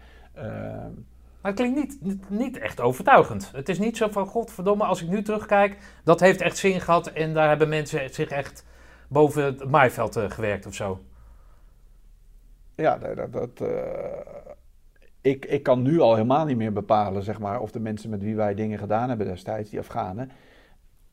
Maar 1.42 1.54
het 1.54 1.56
klinkt 1.56 2.02
niet, 2.02 2.30
niet, 2.30 2.58
echt 2.58 2.82
overtuigend. 2.82 3.52
Het 3.54 3.70
is 3.70 3.80
niet 3.80 3.98
zo 3.98 4.08
van, 4.08 4.28
godverdomme, 4.28 4.84
als 4.84 5.02
ik 5.02 5.10
nu 5.10 5.22
terugkijk, 5.22 5.78
dat 6.04 6.20
heeft 6.20 6.42
echt 6.42 6.58
zin 6.58 6.82
gehad. 6.82 7.08
En 7.08 7.34
daar 7.34 7.48
hebben 7.48 7.70
mensen 7.70 8.14
zich 8.14 8.30
echt 8.30 8.66
boven 9.08 9.44
het 9.44 9.70
maaiveld 9.70 10.20
gewerkt 10.28 10.66
of 10.66 10.74
zo. 10.74 11.00
ja, 12.76 12.98
dat... 12.98 13.34
dat, 13.34 13.68
ik, 15.26 15.46
ik 15.46 15.64
kan 15.64 15.82
nu 15.82 16.00
al 16.00 16.14
helemaal 16.14 16.46
niet 16.46 16.58
meer 16.58 16.74
bepalen, 16.74 17.24
zeg 17.24 17.40
maar, 17.40 17.60
of 17.60 17.72
de 17.72 17.80
mensen 17.80 18.10
met 18.10 18.22
wie 18.22 18.36
wij 18.36 18.54
dingen 18.54 18.80
gedaan 18.80 19.10
hebben 19.10 19.28
destijds, 19.28 19.70
die 19.70 19.80
Afghanen, 19.80 20.32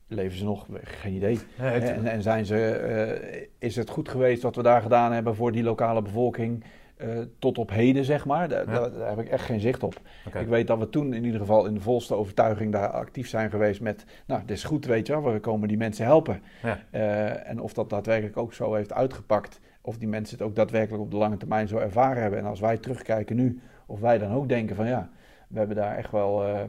leven 0.06 0.38
ze 0.38 0.44
nog? 0.44 0.66
Geen 0.82 1.14
idee. 1.14 1.38
En, 1.58 2.06
en 2.06 2.22
zijn 2.22 2.44
ze, 2.46 2.66
eh, 2.66 3.42
is 3.58 3.76
het 3.76 3.90
goed 3.90 4.08
geweest 4.08 4.42
wat 4.42 4.56
we 4.56 4.62
daar 4.62 4.82
gedaan 4.82 5.12
hebben 5.12 5.34
voor 5.34 5.52
die 5.52 5.62
lokale 5.62 6.02
bevolking 6.02 6.64
eh, 6.96 7.08
tot 7.38 7.58
op 7.58 7.70
heden, 7.70 8.04
zeg 8.04 8.24
maar? 8.24 8.48
Daar, 8.48 8.70
Ja. 8.70 8.78
daar, 8.80 8.92
daar 8.92 9.08
heb 9.08 9.18
ik 9.18 9.28
echt 9.28 9.44
geen 9.44 9.60
zicht 9.60 9.82
op. 9.82 10.00
Ik 10.38 10.46
weet 10.46 10.66
dat 10.66 10.78
we 10.78 10.88
toen 10.88 11.12
in 11.14 11.24
ieder 11.24 11.40
geval 11.40 11.66
in 11.66 11.74
de 11.74 11.80
volste 11.80 12.14
overtuiging 12.14 12.72
daar 12.72 12.88
actief 12.88 13.28
zijn 13.28 13.50
geweest 13.50 13.80
met, 13.80 14.04
nou, 14.26 14.40
dit 14.46 14.56
is 14.56 14.64
goed, 14.64 14.86
weet 14.86 15.06
je 15.06 15.20
wel, 15.20 15.32
we 15.32 15.40
komen 15.40 15.68
die 15.68 15.76
mensen 15.76 16.04
helpen. 16.04 16.42
Ja. 16.62 16.78
Eh, 16.90 17.50
en 17.50 17.60
of 17.60 17.72
dat 17.72 17.90
daadwerkelijk 17.90 18.36
ook 18.36 18.52
zo 18.52 18.74
heeft 18.74 18.92
uitgepakt, 18.92 19.60
of 19.80 19.98
die 19.98 20.08
mensen 20.08 20.38
het 20.38 20.46
ook 20.46 20.56
daadwerkelijk 20.56 21.02
op 21.02 21.10
de 21.10 21.16
lange 21.16 21.36
termijn 21.36 21.68
zo 21.68 21.76
ervaren 21.78 22.22
hebben. 22.22 22.38
En 22.38 22.46
als 22.46 22.60
wij 22.60 22.78
terugkijken 22.78 23.36
nu, 23.36 23.60
of 23.86 24.00
wij 24.00 24.18
dan 24.18 24.32
ook 24.32 24.48
denken 24.48 24.76
van, 24.76 24.86
ja, 24.86 25.08
we 25.48 25.58
hebben 25.58 25.76
daar 25.76 25.96
echt 25.96 26.10
wel... 26.10 26.44
eh, 26.44 26.60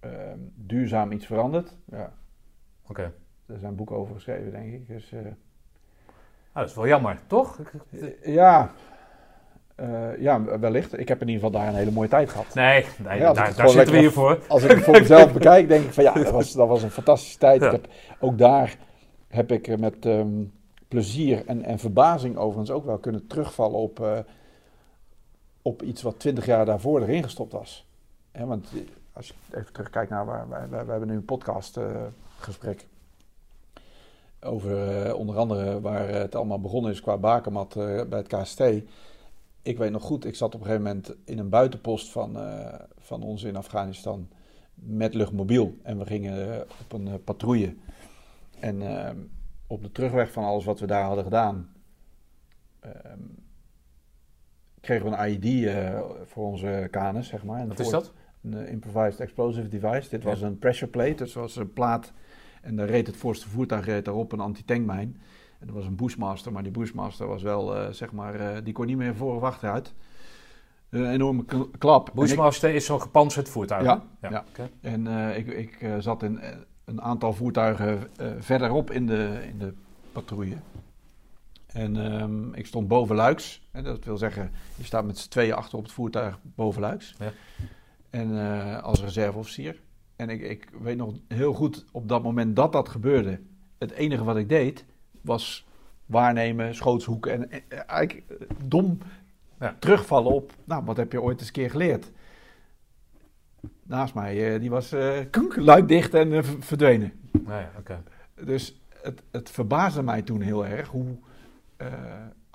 eh, 0.00 0.10
duurzaam 0.54 1.12
iets 1.12 1.26
veranderd. 1.26 1.76
Ja, 1.84 2.12
Oké. 2.88 3.12
er 3.46 3.58
zijn 3.58 3.74
boeken 3.74 3.96
over 3.96 4.14
geschreven, 4.14 4.50
denk 4.50 4.72
ik. 4.72 4.88
Dus, 4.88 5.12
eh, 5.12 5.18
Nou, 5.20 5.32
dat 6.52 6.68
is 6.68 6.74
wel 6.74 6.86
jammer, 6.86 7.18
toch? 7.26 7.60
ja, 8.24 8.70
eh, 9.74 10.18
ja, 10.20 10.58
wellicht. 10.60 10.98
Ik 10.98 11.08
heb 11.08 11.20
in 11.20 11.28
ieder 11.28 11.44
geval 11.44 11.60
daar 11.60 11.68
een 11.70 11.78
hele 11.78 11.90
mooie 11.90 12.08
tijd 12.08 12.30
gehad. 12.30 12.54
Nee, 12.54 12.84
Ja, 13.02 13.32
daar, 13.32 13.54
daar 13.54 13.68
zitten 13.68 13.94
we 13.94 14.00
hier 14.00 14.12
voor. 14.12 14.38
Als 14.48 14.62
ik 14.62 14.70
het 14.70 14.82
voor 14.84 14.98
mezelf 15.00 15.32
bekijk, 15.32 15.68
denk 15.68 15.84
ik 15.84 15.92
van 15.92 16.04
ja, 16.04 16.12
dat 16.12 16.30
was, 16.30 16.52
dat 16.52 16.68
was 16.68 16.82
een 16.82 16.90
fantastische 16.90 17.38
tijd. 17.38 17.60
Ja. 17.60 17.66
Ik 17.66 17.72
heb, 17.72 17.88
ook 18.20 18.38
daar 18.38 18.76
heb 19.28 19.52
ik 19.52 19.78
met 19.78 20.06
ehm, 20.06 20.44
plezier 20.88 21.46
en, 21.46 21.62
en 21.62 21.78
verbazing 21.78 22.36
overigens 22.36 22.70
ook 22.70 22.84
wel 22.84 22.98
kunnen 22.98 23.26
terugvallen 23.26 23.78
op, 23.78 24.24
op 25.66 25.82
iets 25.82 26.02
wat 26.02 26.18
twintig 26.18 26.46
jaar 26.46 26.64
daarvoor 26.64 27.00
erin 27.02 27.22
gestopt 27.22 27.52
was. 27.52 27.86
Hè, 28.30 28.46
want 28.46 28.68
eh, 28.74 28.80
als 29.12 29.26
je 29.26 29.34
even 29.50 29.72
terugkijkt 29.72 30.10
naar 30.10 30.26
waar 30.26 30.48
wij, 30.48 30.68
wij, 30.68 30.84
hebben 30.86 31.08
nu 31.08 31.14
een 31.14 31.24
podcast 31.24 31.76
eh, 31.76 32.02
gesprek 32.38 32.86
over 34.40 35.02
eh, 35.06 35.14
onder 35.14 35.36
andere 35.36 35.80
waar 35.80 36.08
het 36.08 36.34
allemaal 36.34 36.60
begonnen 36.60 36.90
is 36.90 37.00
qua 37.00 37.16
bakermat 37.16 37.74
bij 38.08 38.18
het 38.18 38.26
KST. 38.26 38.60
Ik 39.62 39.78
weet 39.78 39.90
nog 39.90 40.02
goed, 40.02 40.24
ik 40.24 40.34
zat 40.34 40.54
op 40.54 40.60
een 40.60 40.66
gegeven 40.66 40.86
moment 40.86 41.14
in 41.24 41.38
een 41.38 41.48
buitenpost 41.48 42.10
van, 42.10 42.36
van 42.98 43.22
ons 43.22 43.42
in 43.42 43.56
Afghanistan 43.56 44.28
met 44.74 45.14
luchtmobiel. 45.14 45.76
En 45.82 45.98
we 45.98 46.06
gingen 46.06 46.62
op 46.62 46.92
een 46.92 47.24
patrouille. 47.24 47.74
En 48.60 48.82
ehm, 48.82 49.16
op 49.66 49.82
de 49.82 49.92
terugweg 49.92 50.32
van 50.32 50.44
alles 50.44 50.64
wat 50.64 50.80
we 50.80 50.86
daar 50.86 51.04
hadden 51.04 51.24
gedaan, 51.24 51.70
ehm, 52.80 53.18
kregen 54.86 55.10
we 55.10 55.16
een 55.16 55.28
IED 55.42 55.66
eh, 55.66 56.00
voor 56.24 56.44
onze 56.46 56.88
kanus, 56.90 57.28
zeg 57.28 57.44
maar. 57.44 57.60
En 57.60 57.68
Wat 57.68 57.78
is 57.78 57.88
dat? 57.88 58.12
Een 58.42 58.54
eh, 58.54 58.72
improvised 58.72 59.20
explosive 59.20 59.68
device. 59.68 60.08
Dit 60.10 60.22
was 60.24 60.40
een 60.42 60.58
pressure 60.58 60.90
plate, 60.90 61.14
dus 61.14 61.34
was 61.34 61.56
een 61.56 61.72
plaat. 61.72 62.12
En 62.62 62.76
daar 62.76 62.88
reed 62.88 63.06
het 63.06 63.16
voorste 63.16 63.48
voertuig 63.48 63.84
reed 63.84 64.04
daarop 64.04 64.32
een 64.32 64.40
anti-tankmijn. 64.40 65.20
En 65.58 65.66
dat 65.66 65.74
was 65.76 65.86
een 65.86 65.96
Bushmaster, 65.96 66.52
maar 66.52 66.62
die 66.62 66.72
Bushmaster 66.72 67.26
was 67.26 67.42
wel, 67.42 67.76
eh, 67.76 67.92
zeg 67.92 68.12
maar, 68.12 68.64
die 68.64 68.72
kon 68.72 68.86
niet 68.86 68.96
meer 68.96 69.14
voor 69.16 69.34
of 69.36 69.42
achteruit. 69.42 69.94
Een 70.90 71.10
enorme 71.10 71.44
klap. 71.78 72.08
Ik- 72.08 72.14
Bushmaster 72.14 72.74
is 72.74 72.84
zo'n 72.86 73.00
gepantserd 73.00 73.48
voertuig. 73.48 73.84
Ja, 73.84 74.02
ja. 74.20 74.44
oké. 74.48 74.68
En 74.80 75.06
ik, 75.36 75.46
ik 75.46 75.88
zat 75.98 76.22
in 76.22 76.40
een 76.84 77.02
aantal 77.02 77.32
voertuigen 77.32 78.08
verderop 78.38 78.90
in 78.90 79.06
de, 79.06 79.38
in 79.48 79.58
de 79.58 79.72
patrouille. 80.12 80.56
En 81.66 81.96
ehm, 81.96 82.54
ik 82.54 82.66
stond 82.66 82.88
boven 82.88 83.16
Luiks. 83.16 83.65
Dat 83.82 84.04
wil 84.04 84.16
zeggen, 84.18 84.50
je 84.76 84.84
staat 84.84 85.04
met 85.06 85.18
z'n 85.18 85.28
tweeën 85.28 85.54
achter 85.54 85.78
op 85.78 85.84
het 85.84 85.92
voertuig 85.92 86.38
boven 86.42 86.80
Luiks. 86.80 87.14
Ja. 87.18 87.32
En 88.10 88.38
eh, 88.38 88.82
als 88.82 89.00
reserveofficier. 89.02 89.80
En 90.16 90.28
ik, 90.30 90.40
ik 90.42 90.68
weet 90.82 90.96
nog 90.96 91.14
heel 91.28 91.52
goed, 91.52 91.84
op 91.92 92.08
dat 92.08 92.22
moment 92.22 92.56
dat 92.56 92.72
dat 92.72 92.88
gebeurde, 92.88 93.40
het 93.78 93.90
enige 93.90 94.24
wat 94.24 94.36
ik 94.36 94.48
deed, 94.48 94.84
was 95.20 95.66
waarnemen, 96.06 96.74
schootshoeken 96.74 97.32
en 97.32 97.50
eh, 97.68 97.80
eigenlijk 97.86 98.30
eh, 98.30 98.46
dom 98.64 98.98
Ja. 99.60 99.76
terugvallen 99.78 100.32
op, 100.32 100.52
nou, 100.64 100.84
wat 100.84 100.96
heb 100.96 101.12
je 101.12 101.22
ooit 101.22 101.38
eens 101.38 101.46
een 101.46 101.52
keer 101.52 101.70
geleerd? 101.70 102.10
Naast 103.82 104.14
mij, 104.14 104.58
die 104.58 104.70
was 104.70 104.94
kunk, 105.30 105.56
luikdicht 105.56 106.14
en 106.14 106.44
v- 106.44 106.54
verdwenen. 106.64 107.12
Nou 107.32 107.64
ja. 107.86 108.02
Dus 108.44 108.80
het, 109.02 109.22
het 109.30 109.50
verbaasde 109.50 110.02
mij 110.02 110.22
toen 110.22 110.40
heel 110.40 110.66
erg 110.66 110.88
hoe 110.88 111.18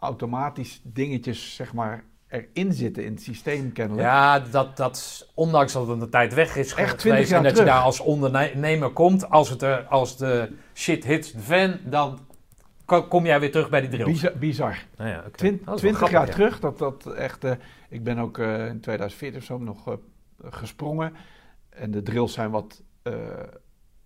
automatisch 0.01 0.81
dingetjes, 0.83 1.55
zeg 1.55 1.73
maar, 1.73 2.03
erin 2.27 2.73
zitten 2.73 3.05
in 3.05 3.11
het 3.13 3.21
systeem 3.21 3.71
kennelijk. 3.71 4.07
Ja, 4.07 4.39
dat, 4.39 4.77
dat, 4.77 5.27
ondanks 5.33 5.73
dat 5.73 5.87
het 5.87 6.01
een 6.01 6.09
tijd 6.09 6.33
weg 6.33 6.55
is 6.55 6.73
Echt 6.73 6.97
20 6.97 7.01
geweest 7.01 7.27
en 7.31 7.33
jaar 7.35 7.43
dat 7.43 7.51
je 7.51 7.57
terug. 7.57 7.73
daar 7.73 7.83
als 7.83 7.99
ondernemer 7.99 8.89
komt, 8.89 9.29
als, 9.29 9.49
het 9.49 9.61
er, 9.61 9.83
als 9.83 10.17
de 10.17 10.51
shit 10.73 11.03
hits 11.05 11.31
de 11.31 11.39
fan, 11.39 11.77
dan 11.83 12.19
ko- 12.85 13.03
kom 13.07 13.25
jij 13.25 13.39
weer 13.39 13.51
terug 13.51 13.69
bij 13.69 13.81
die 13.81 13.89
drill. 13.89 14.05
Bizar. 14.05 14.31
bizar. 14.37 14.85
Nou 14.97 15.09
ja, 15.09 15.19
oké. 15.19 15.29
Twin- 15.37 15.61
Dat 15.65 15.75
is 15.75 15.81
wel 15.81 15.91
20 15.91 15.97
grappig, 15.97 16.17
jaar 16.17 16.27
ja. 16.27 16.33
terug, 16.33 16.59
dat 16.59 16.77
dat 16.77 17.13
echt. 17.15 17.43
eh, 17.43 17.51
ik 17.89 18.03
ben 18.03 18.17
ook 18.17 18.37
eh, 18.37 18.67
in 18.67 18.79
2014 18.79 19.39
of 19.39 19.45
zo 19.45 19.57
nog 19.57 19.87
eh, 19.87 19.93
gesprongen. 20.43 21.13
En 21.69 21.91
de 21.91 22.03
drills 22.03 22.33
zijn 22.33 22.51
wat 22.51 22.81
eh, 23.03 23.13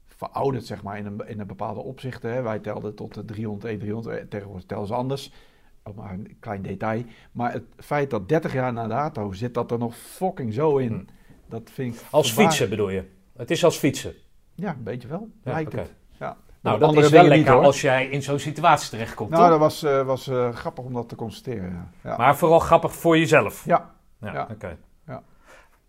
verouderd, 0.05 0.65
zeg 0.65 0.83
maar, 0.83 0.97
in 0.97 1.05
een, 1.05 1.21
in 1.27 1.39
een 1.39 1.47
bepaalde 1.47 1.79
opzichten. 1.79 2.33
Hè. 2.33 2.41
Wij 2.41 2.59
telden 2.59 2.95
tot 2.95 3.13
de 3.13 3.25
300, 3.25 3.73
E300, 3.79 4.09
eh, 4.09 4.15
tegenwoordig 4.29 4.65
tellen 4.65 4.87
ze 4.87 4.93
anders. 4.93 5.31
Ook 5.87 5.95
maar 5.95 6.11
een 6.11 6.37
klein 6.39 6.61
detail. 6.61 7.03
Maar 7.31 7.51
het 7.53 7.63
feit 7.77 8.09
dat 8.09 8.29
30 8.29 8.53
jaar 8.53 8.73
na 8.73 8.87
dato 8.87 9.31
zit 9.31 9.53
dat 9.53 9.71
er 9.71 9.77
nog 9.77 9.95
fucking 9.95 10.53
zo 10.53 10.77
in. 10.77 10.91
Hm. 10.93 11.03
Dat 11.49 11.69
vind 11.73 11.95
ik. 11.95 12.01
Als 12.09 12.31
fietsen 12.31 12.69
bedoel 12.69 12.89
je? 12.89 13.03
Het 13.37 13.51
is 13.51 13.63
als 13.63 13.77
fietsen. 13.77 14.13
Ja, 14.55 14.69
een 14.69 14.83
beetje 14.83 15.07
wel. 15.07 15.29
Ja, 15.43 15.51
lijkt 15.51 15.73
oké. 15.73 15.81
het. 15.81 15.93
Ja. 16.19 16.37
Nou, 16.61 16.79
dat 16.79 16.97
is 16.97 17.09
wel 17.09 17.23
lekker 17.23 17.55
niet, 17.55 17.63
als 17.63 17.81
jij 17.81 18.07
in 18.07 18.21
zo'n 18.21 18.39
situatie 18.39 18.89
terechtkomt, 18.89 19.29
Nou, 19.29 19.41
toch? 19.41 19.51
dat 19.51 19.59
was, 19.59 19.83
eh, 19.83 20.05
was 20.05 20.27
eh, 20.27 20.53
grappig 20.53 20.83
om 20.83 20.93
dat 20.93 21.09
te 21.09 21.15
constateren. 21.15 21.71
Ja. 21.71 22.09
Ja. 22.09 22.17
Maar 22.17 22.37
vooral 22.37 22.59
grappig 22.59 22.95
voor 22.95 23.17
jezelf. 23.17 23.65
ja. 23.65 23.93
Ja, 24.19 24.47
oké. 24.51 24.77
Ja. 25.07 25.23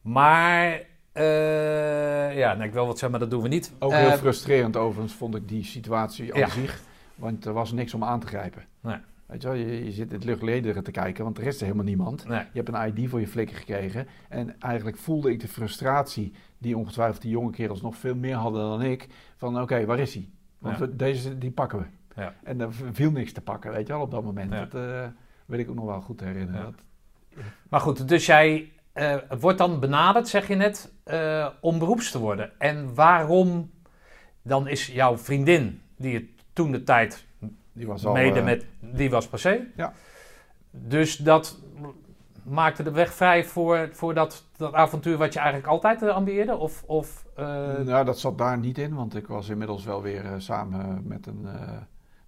Maar, 0.00 0.82
eh, 1.12 2.36
ja, 2.36 2.54
ik 2.62 2.72
wil 2.72 2.86
wat 2.86 2.98
zeggen, 2.98 3.10
maar 3.10 3.20
dat 3.20 3.30
doen 3.30 3.42
we 3.42 3.48
niet. 3.48 3.72
Ook 3.78 3.92
heel 3.92 4.10
frustrerend 4.16 4.76
overigens 4.76 5.14
vond 5.14 5.34
ik 5.34 5.48
die 5.48 5.64
situatie 5.64 6.44
aan 6.44 6.50
zich. 6.50 6.80
Want 7.14 7.44
er 7.44 7.52
was 7.52 7.72
niks 7.72 7.94
om 7.94 8.04
aan 8.04 8.20
te 8.20 8.26
grijpen. 8.26 8.64
Nee. 8.80 8.98
Weet 9.26 9.42
je 9.42 9.48
wel, 9.48 9.56
je, 9.56 9.84
je 9.84 9.92
zit 9.92 10.08
in 10.08 10.14
het 10.14 10.24
luchtlederen 10.24 10.84
te 10.84 10.90
kijken, 10.90 11.24
want 11.24 11.38
er 11.38 11.46
is 11.46 11.56
er 11.56 11.62
helemaal 11.64 11.84
niemand. 11.84 12.28
Nee. 12.28 12.38
Je 12.52 12.62
hebt 12.62 12.68
een 12.68 12.96
ID 12.98 13.10
voor 13.10 13.20
je 13.20 13.28
flikker 13.28 13.56
gekregen. 13.56 14.06
En 14.28 14.60
eigenlijk 14.60 14.96
voelde 14.96 15.30
ik 15.30 15.40
de 15.40 15.48
frustratie, 15.48 16.32
die 16.58 16.76
ongetwijfeld 16.76 17.22
die 17.22 17.30
jonge 17.30 17.50
kerels 17.50 17.82
nog 17.82 17.96
veel 17.96 18.14
meer 18.14 18.34
hadden 18.34 18.60
dan 18.62 18.82
ik. 18.82 19.08
Van 19.36 19.60
oké, 19.60 19.84
waar 19.84 19.98
is 19.98 20.14
hij? 20.14 20.28
Want 20.58 20.78
Ja. 20.78 20.86
we- 20.86 20.96
deze, 20.96 21.38
die 21.38 21.50
pakken 21.50 21.78
we. 21.78 21.84
Ja. 22.20 22.34
En 22.42 22.60
er 22.60 22.72
viel 22.92 23.10
niks 23.10 23.32
te 23.32 23.40
pakken, 23.40 23.72
weet 23.72 23.86
je 23.86 23.92
wel, 23.92 24.02
op 24.02 24.10
dat 24.10 24.24
moment. 24.24 24.52
Ja. 24.52 24.64
Dat 24.64 24.74
eh, 24.82 25.06
weet 25.46 25.60
ik 25.60 25.68
ook 25.68 25.74
nog 25.76 25.84
wel 25.84 26.00
goed 26.00 26.20
herinneren. 26.20 26.62
Dat- 26.62 27.44
Maar 27.68 27.80
goed, 27.80 28.08
dus 28.08 28.26
jij 28.26 28.70
eh, 28.92 29.16
wordt 29.38 29.58
dan 29.58 29.80
benaderd, 29.80 30.28
zeg 30.28 30.48
je 30.48 30.54
net, 30.54 30.92
eh, 31.04 31.48
om 31.60 31.78
beroeps 31.78 32.10
te 32.10 32.18
worden. 32.18 32.50
En 32.58 32.94
waarom 32.94 33.70
dan 34.42 34.68
is 34.68 34.86
jouw 34.86 35.18
vriendin, 35.18 35.80
die 35.96 36.14
het 36.14 36.24
toen 36.52 36.72
de 36.72 36.82
tijd 36.82 37.25
die 37.76 37.86
was 37.86 38.06
al... 38.06 38.12
mede 38.12 38.38
eh, 38.38 38.44
met, 38.44 38.66
die 38.80 39.10
was 39.10 39.28
passé. 39.28 39.66
Ja. 39.76 39.92
Dus 40.70 41.16
dat 41.16 41.58
maakte 42.42 42.82
de 42.82 42.90
weg 42.90 43.12
vrij 43.12 43.44
voor, 43.44 43.88
voor 43.92 44.14
dat, 44.14 44.44
dat 44.56 44.72
avontuur 44.72 45.16
wat 45.16 45.32
je 45.32 45.38
eigenlijk 45.38 45.68
altijd 45.68 46.02
eh, 46.02 46.08
ambieerde? 46.08 46.56
Of, 46.56 46.82
of 46.86 47.26
eh, 47.34 47.44
nou, 47.78 48.04
dat 48.04 48.18
zat 48.18 48.38
daar 48.38 48.58
niet 48.58 48.78
in, 48.78 48.94
want 48.94 49.14
ik 49.14 49.26
was 49.26 49.48
inmiddels 49.48 49.84
wel 49.84 50.02
weer 50.02 50.24
samen 50.36 51.02
met, 51.06 51.26
een, 51.26 51.48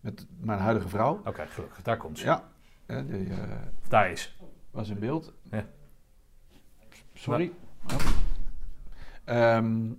met 0.01 0.27
mijn 0.41 0.59
huidige 0.59 0.89
vrouw. 0.89 1.21
Oké, 1.25 1.47
gelukkig, 1.47 1.83
daar 1.83 1.97
komt 1.97 2.19
ze. 2.19 2.25
Ja, 2.25 2.43
die 2.87 3.29
daar 3.89 4.11
is. 4.11 4.39
was 4.71 4.89
in 4.89 4.99
beeld. 4.99 5.33
Ja. 5.51 5.65
Sorry. 7.15 7.53
Oh. 7.93 7.99
Ehm, 9.25 9.91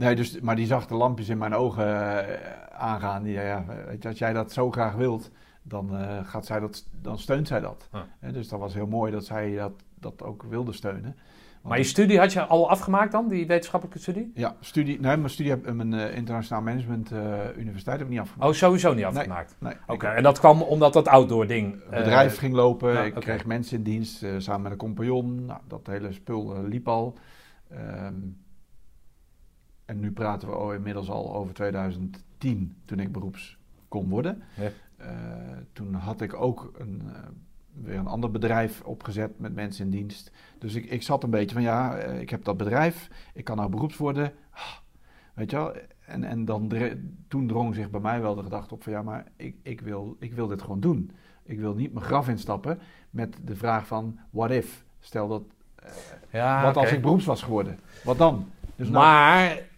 nee, 0.00 0.14
dus, 0.16 0.40
maar 0.40 0.56
die 0.56 0.66
zag 0.66 0.86
de 0.86 0.94
lampjes 0.94 1.28
in 1.28 1.38
mijn 1.38 1.54
ogen 1.54 1.86
eh, 2.28 2.36
aangaan. 2.78 3.22
Die, 3.22 3.32
ja, 3.32 3.64
weet 3.86 4.02
je, 4.02 4.08
als 4.08 4.18
jij 4.18 4.32
dat 4.32 4.52
zo 4.52 4.70
graag 4.70 4.94
wilt, 4.94 5.30
dan, 5.62 5.96
eh, 5.96 6.18
gaat 6.22 6.46
zij 6.46 6.60
dat, 6.60 6.84
dan 7.02 7.18
steunt 7.18 7.48
zij 7.48 7.60
dat. 7.60 7.88
Dus 8.32 8.48
dat 8.48 8.58
was 8.60 8.74
heel 8.74 8.86
mooi 8.86 9.12
dat 9.12 9.24
zij 9.24 9.54
dat, 9.56 9.72
dat 9.94 10.22
ook 10.22 10.42
wilde 10.42 10.72
steunen. 10.72 11.16
Maar 11.62 11.78
je 11.78 11.84
studie 11.84 12.18
had 12.18 12.32
je 12.32 12.40
al 12.46 12.70
afgemaakt 12.70 13.12
dan, 13.12 13.28
die 13.28 13.46
wetenschappelijke 13.46 14.00
studie? 14.00 14.30
Ja, 14.34 14.56
studie, 14.60 15.00
nee, 15.00 15.16
mijn 15.16 15.30
studie 15.30 15.50
heb 15.50 15.72
mijn 15.72 15.94
eh, 15.94 16.16
internationaal 16.16 16.62
management 16.62 17.10
universiteit 17.56 17.96
heb 17.98 18.06
ik 18.06 18.12
niet 18.12 18.20
afgemaakt. 18.22 18.50
Oh, 18.50 18.56
sowieso 18.56 18.94
niet 18.94 19.04
afgemaakt. 19.04 19.56
Nee, 19.58 19.72
Oké, 19.86 20.08
ik- 20.10 20.16
en 20.16 20.22
dat 20.22 20.38
kwam 20.38 20.62
omdat 20.62 20.92
dat 20.92 21.08
outdoor 21.08 21.46
ding... 21.46 21.72
Het 21.72 21.90
bedrijf 21.90 22.38
ging 22.38 22.54
lopen, 22.54 22.92
ja, 22.92 23.02
ik 23.02 23.14
kreeg 23.14 23.46
mensen 23.46 23.76
in 23.76 23.82
dienst 23.82 24.24
samen 24.38 24.62
met 24.62 24.72
een 24.72 24.78
compagnon. 24.78 25.44
Nou, 25.44 25.60
dat 25.68 25.86
hele 25.86 26.12
spul 26.12 26.62
liep 26.64 26.88
al. 26.88 27.14
Ehm, 27.70 28.14
en 29.90 30.00
nu 30.00 30.12
praten 30.12 30.48
we 30.48 30.54
al 30.54 30.72
inmiddels 30.72 31.08
al 31.10 31.34
over 31.34 31.54
2010, 31.54 32.76
toen 32.84 33.00
ik 33.00 33.12
beroeps 33.12 33.58
kon 33.88 34.08
worden. 34.08 34.42
Ja. 34.56 34.70
Eh, 34.96 35.08
toen 35.72 35.94
had 35.94 36.20
ik 36.20 36.34
ook 36.34 36.72
een, 36.78 37.02
eh, 37.14 37.20
weer 37.72 37.98
een 37.98 38.06
ander 38.06 38.30
bedrijf 38.30 38.82
opgezet 38.82 39.38
met 39.38 39.54
mensen 39.54 39.84
in 39.84 39.90
dienst. 39.90 40.32
Dus 40.58 40.74
ik, 40.74 40.84
ik 40.84 41.02
zat 41.02 41.22
een 41.22 41.30
beetje 41.30 41.54
van 41.54 41.62
ja, 41.62 41.96
eh, 41.96 42.20
ik 42.20 42.30
heb 42.30 42.44
dat 42.44 42.56
bedrijf, 42.56 43.10
ik 43.34 43.44
kan 43.44 43.56
nou 43.56 43.70
beroeps 43.70 43.96
worden. 43.96 44.32
Ah, 44.50 44.76
Weet 45.34 45.50
je 45.50 45.56
wel? 45.56 45.72
En, 46.06 46.24
en 46.24 46.44
dan 46.44 46.72
toen 47.28 47.46
drong 47.46 47.74
zich 47.74 47.90
bij 47.90 48.00
mij 48.00 48.20
wel 48.20 48.34
de 48.34 48.42
gedachte 48.42 48.74
op 48.74 48.82
van 48.82 48.92
ja, 48.92 49.02
maar 49.02 49.26
ik, 49.36 49.56
ik, 49.62 49.80
wil, 49.80 50.16
ik 50.18 50.32
wil 50.32 50.46
dit 50.46 50.62
gewoon 50.62 50.80
doen. 50.80 51.10
Ik 51.42 51.58
wil 51.58 51.74
niet 51.74 51.92
mijn 51.92 52.04
graf 52.04 52.28
instappen 52.28 52.78
met 53.10 53.36
de 53.44 53.56
vraag 53.56 53.86
van 53.86 54.18
what 54.30 54.50
if? 54.50 54.84
Stel 55.00 55.28
dat, 55.28 55.42
ja, 56.30 56.62
wat 56.62 56.76
als 56.76 56.92
ik 56.92 57.02
beroeps 57.02 57.24
was 57.24 57.42
geworden? 57.42 57.78
Wat 58.04 58.18
dan? 58.18 58.46
Dus 58.76 58.88
nou- 58.88 59.04
maar 59.04 59.68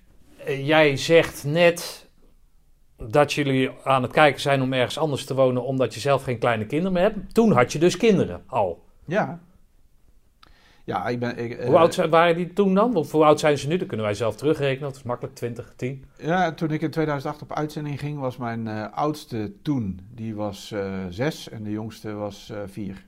jij 0.47 0.97
zegt 0.97 1.45
net 1.45 2.11
dat 2.97 3.33
jullie 3.33 3.71
aan 3.85 4.03
het 4.03 4.13
kijken 4.13 4.41
zijn 4.41 4.63
om 4.63 4.73
ergens 4.73 4.99
anders 4.99 5.25
te 5.25 5.35
wonen 5.35 5.65
omdat 5.65 5.95
je 5.95 6.01
zelf 6.01 6.23
geen 6.23 6.39
kleine 6.39 6.67
kinderen 6.67 6.93
meer 6.93 7.03
hebt. 7.03 7.35
Toen 7.35 7.53
had 7.53 7.73
je 7.73 7.79
dus 7.79 7.97
kinderen 7.97 8.43
al. 8.47 8.85
Ja. 9.07 9.41
Ja, 10.85 11.09
ik 11.09 11.19
ben... 11.19 11.39
Ik, 11.39 11.53
eh, 11.53 11.67
Hoe 11.67 11.79
oud 11.79 11.95
zijn, 11.95 12.11
waren 12.11 12.37
die 12.37 12.53
toen 12.53 12.75
dan? 12.75 12.97
Of 12.97 13.11
hoe 13.11 13.25
oud 13.25 13.41
zijn 13.41 13.59
ze 13.59 13.69
nu? 13.69 13.77
Dat 13.77 13.89
kunnen 13.89 14.07
wij 14.07 14.15
zelf 14.15 14.37
terugrekenen. 14.37 14.89
Dat 14.89 14.97
is 14.97 15.03
makkelijk, 15.03 15.35
20, 15.35 15.73
10. 15.77 16.05
Ja, 16.19 16.53
toen 16.53 16.71
ik 16.71 16.81
in 16.81 16.91
2008 16.91 17.43
op 17.43 17.53
uitzending 17.53 18.01
ging, 18.01 18.19
was 18.19 18.37
mijn 18.37 18.69
eh, 18.69 18.93
oudste 18.93 19.53
toen, 19.63 20.01
die 20.15 20.35
was 20.35 20.73
eh, 20.73 21.05
zes 21.09 21.49
en 21.49 21.63
de 21.63 21.71
jongste 21.71 22.13
was 22.13 22.51
eh, 22.51 22.59
vier. 22.67 23.07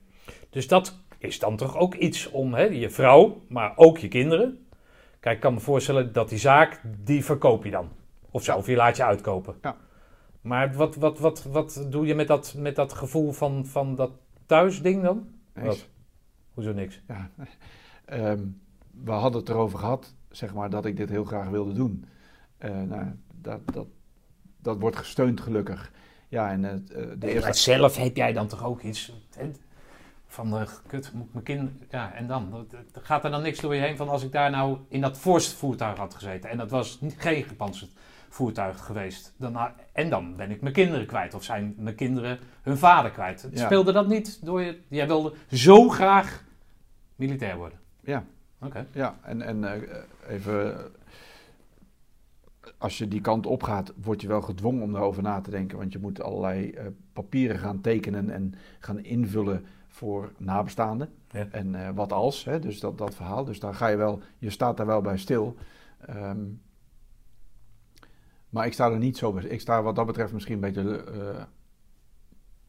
Dus 0.51 0.69
dat 0.69 0.99
is 1.19 1.39
dan 1.39 1.57
toch 1.57 1.77
ook 1.77 1.95
iets 1.95 2.31
om 2.31 2.55
hè, 2.55 2.63
je 2.63 2.91
vrouw, 2.91 3.43
maar 3.49 3.73
ook 3.77 3.99
je 3.99 4.09
kinderen. 4.09 4.64
Kijk, 5.25 5.37
ik 5.37 5.43
kan 5.43 5.55
me 5.55 5.61
voorstellen 5.61 6.13
dat 6.13 6.29
die 6.29 6.39
zaak, 6.39 6.81
die 7.05 7.25
verkoop 7.25 7.65
je 7.65 7.71
dan. 7.71 7.89
Of 8.31 8.43
zo, 8.43 8.57
of 8.57 8.67
je 8.67 8.77
laat 8.77 8.97
je 8.97 9.05
uitkopen. 9.05 9.55
Ja. 9.63 9.77
Maar 10.41 10.75
wat, 10.75 10.97
wat, 10.97 11.19
wat, 11.19 11.43
wat 11.43 11.87
doe 11.89 12.07
je 12.07 12.15
met 12.15 12.27
dat, 12.27 12.55
met 12.57 12.77
dat 12.77 12.93
gevoel 12.93 13.33
van, 13.33 13.67
van 13.67 13.95
dat 13.95 14.11
thuisding 14.47 15.03
dan? 15.03 15.29
Niks. 15.55 15.67
Wat? 15.67 15.89
Hoezo 16.55 16.73
niks? 16.73 17.01
Ja. 17.09 17.31
Ehm, 18.05 18.41
we 19.05 19.11
hadden 19.11 19.41
het 19.41 19.49
erover 19.49 19.79
gehad, 19.79 20.15
zeg 20.31 20.55
maar, 20.55 20.71
dat 20.71 20.85
ik 20.85 20.97
dit 20.97 21.09
heel 21.09 21.25
graag 21.25 21.49
wilde 21.49 21.73
doen. 21.73 22.05
Eh, 22.59 22.83
nou, 22.83 23.05
dat, 23.41 23.61
dat, 23.73 23.87
dat 24.63 24.81
wordt 24.81 24.97
gesteund 24.97 25.41
gelukkig. 25.41 25.93
Ja, 26.29 26.51
en 26.51 26.65
eh, 26.65 26.71
de 26.87 27.17
Maar 27.19 27.29
eerste... 27.29 27.53
zelf 27.53 27.97
heb 27.97 28.17
jij 28.17 28.33
dan 28.33 28.47
toch 28.47 28.65
ook 28.65 28.83
iets 28.83 29.13
van, 30.35 30.59
eh, 30.59 30.69
kut, 30.87 31.13
moet 31.13 31.33
mijn 31.33 31.45
kind... 31.45 31.71
Ja, 31.91 32.13
en 32.13 32.27
dan? 32.27 32.67
Gaat 33.03 33.25
er 33.25 33.31
dan 33.31 33.43
niks 33.43 33.61
door 33.61 33.75
je 33.75 33.81
heen 33.81 33.97
van 33.97 34.09
als 34.09 34.25
ik 34.25 34.33
daar 34.33 34.51
nou 34.51 34.79
in 34.89 35.01
dat 35.01 35.19
voorste 35.19 35.57
voertuig 35.57 35.99
had 35.99 36.15
gezeten 36.15 36.51
en 36.51 36.57
dat 36.57 36.71
was 36.71 37.01
niet, 37.01 37.15
geen 37.19 37.43
gepantserd 37.43 37.91
voertuig 38.29 38.85
geweest. 38.85 39.35
Dan, 39.37 39.57
ah, 39.57 39.71
en 39.93 40.11
dan 40.11 40.37
ben 40.37 40.51
ik 40.51 40.61
mijn 40.61 40.75
kinderen 40.75 41.07
kwijt 41.07 41.35
of 41.35 41.45
zijn 41.45 41.75
mijn 41.79 41.95
kinderen 41.95 42.39
hun 42.63 42.79
vader 42.79 43.11
kwijt. 43.11 43.49
Ja. 43.53 43.65
Speelde 43.65 43.93
dat 43.93 44.09
niet 44.09 44.45
door 44.45 44.63
je... 44.63 44.81
Jij 44.89 45.07
wilde 45.07 45.35
zo 45.51 45.89
graag 45.89 46.45
militair 47.17 47.57
worden. 47.57 47.79
Ja, 48.01 48.25
Oké. 48.61 48.87
ja, 48.93 49.19
en, 49.23 49.43
en 49.43 49.65
eh, 49.65 49.99
even... 50.29 50.77
Als 52.79 52.99
je 52.99 53.09
die 53.09 53.21
kant 53.21 53.47
op 53.47 53.63
gaat, 53.63 53.93
word 54.03 54.21
je 54.21 54.29
wel 54.29 54.43
gedwongen 54.43 54.83
om 54.83 54.93
daarover 54.93 55.23
na 55.23 55.41
te 55.41 55.51
denken. 55.51 55.79
Want 55.79 55.93
je 55.93 55.99
moet 55.99 56.23
allerlei 56.23 56.71
eh, 56.71 56.87
papieren 57.13 57.59
gaan 57.59 57.81
tekenen 57.81 58.31
en 58.31 58.55
gaan 58.79 59.05
invullen 59.05 59.67
voor 59.95 60.33
nabestaanden. 60.39 61.13
Ja. 61.31 61.47
En 61.51 61.75
eh, 61.75 61.89
wat 61.95 62.13
als, 62.13 62.45
hè? 62.45 62.59
dus 62.59 62.81
dat, 62.81 62.99
dat 62.99 63.15
verhaal. 63.15 63.45
Dus 63.45 63.61
daar 63.61 63.75
ga 63.75 63.87
je 63.87 63.97
wel, 63.97 64.21
je 64.39 64.51
staat 64.51 64.77
daar 64.77 64.87
wel 64.87 65.01
bij 65.01 65.17
stil. 65.19 65.57
Ehm, 65.99 66.45
maar 68.49 68.67
ik 68.67 68.73
sta 68.73 68.91
er 68.91 68.99
niet 68.99 69.17
zo 69.17 69.33
bij. 69.33 69.45
Ik 69.45 69.61
sta 69.61 69.83
wat 69.83 69.97
dat 69.97 70.07
betreft 70.07 70.33
misschien 70.33 70.55
een 70.55 70.61
beetje 70.73 71.05
eh, 71.05 71.43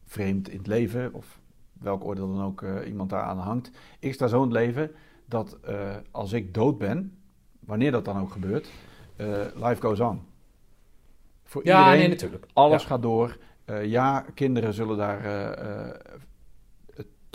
vreemd 0.04 0.48
in 0.48 0.58
het 0.58 0.66
leven. 0.66 1.12
Of 1.14 1.40
welk 1.72 2.04
oordeel 2.04 2.34
dan 2.34 2.44
ook 2.44 2.62
eh, 2.62 2.86
iemand 2.88 3.10
daar 3.10 3.22
aan 3.22 3.38
hangt. 3.38 3.70
Ik 3.98 4.14
sta 4.14 4.26
zo 4.26 4.36
in 4.36 4.42
het 4.42 4.52
leven 4.52 4.90
dat 5.24 5.58
als 6.10 6.32
ik 6.32 6.54
dood 6.54 6.78
ben, 6.78 7.18
wanneer 7.60 7.90
dat 7.92 8.04
dan 8.04 8.18
ook 8.20 8.30
gebeurt, 8.30 8.70
life 9.54 9.76
goes 9.80 10.00
on. 10.00 10.22
Voor 11.44 11.64
Ja, 11.64 11.78
iedereen, 11.78 11.98
nee, 11.98 12.08
natuurlijk. 12.08 12.46
alles 12.52 12.82
Ja. 12.82 12.88
gaat 12.88 13.02
door. 13.02 13.38
Ja, 13.82 14.24
kinderen 14.34 14.74
zullen 14.74 14.96
daar 14.96 15.20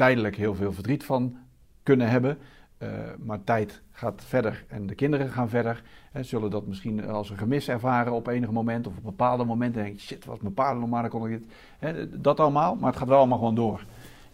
tijdelijk 0.01 0.35
heel 0.35 0.55
veel 0.55 0.73
verdriet 0.73 1.03
van 1.03 1.37
kunnen 1.83 2.09
hebben. 2.09 2.37
Eh, 2.77 2.89
maar 3.19 3.43
tijd 3.43 3.81
gaat 3.91 4.23
verder 4.25 4.65
en 4.67 4.87
de 4.87 4.95
kinderen 4.95 5.29
gaan 5.29 5.49
verder. 5.49 5.83
Hè, 6.11 6.23
zullen 6.23 6.51
dat 6.51 6.67
misschien 6.67 7.07
als 7.07 7.29
een 7.29 7.37
gemis 7.37 7.67
ervaren 7.67 8.13
op 8.13 8.27
enig 8.27 8.51
moment 8.51 8.87
of 8.87 8.97
op 8.97 9.03
bepaalde 9.03 9.43
momenten. 9.43 9.83
denk 9.83 9.99
je, 9.99 10.05
shit, 10.05 10.25
was 10.25 10.39
mijn 10.39 10.53
paarden 10.53 10.79
nog 10.79 10.89
maar, 10.89 11.01
dan 11.01 11.11
kon 11.11 11.25
ik 11.25 11.39
dit. 11.39 11.51
Hè, 11.79 12.19
dat 12.21 12.39
allemaal, 12.39 12.75
maar 12.75 12.89
het 12.89 12.99
gaat 12.99 13.07
wel 13.07 13.17
allemaal 13.17 13.37
gewoon 13.37 13.55
door. 13.55 13.83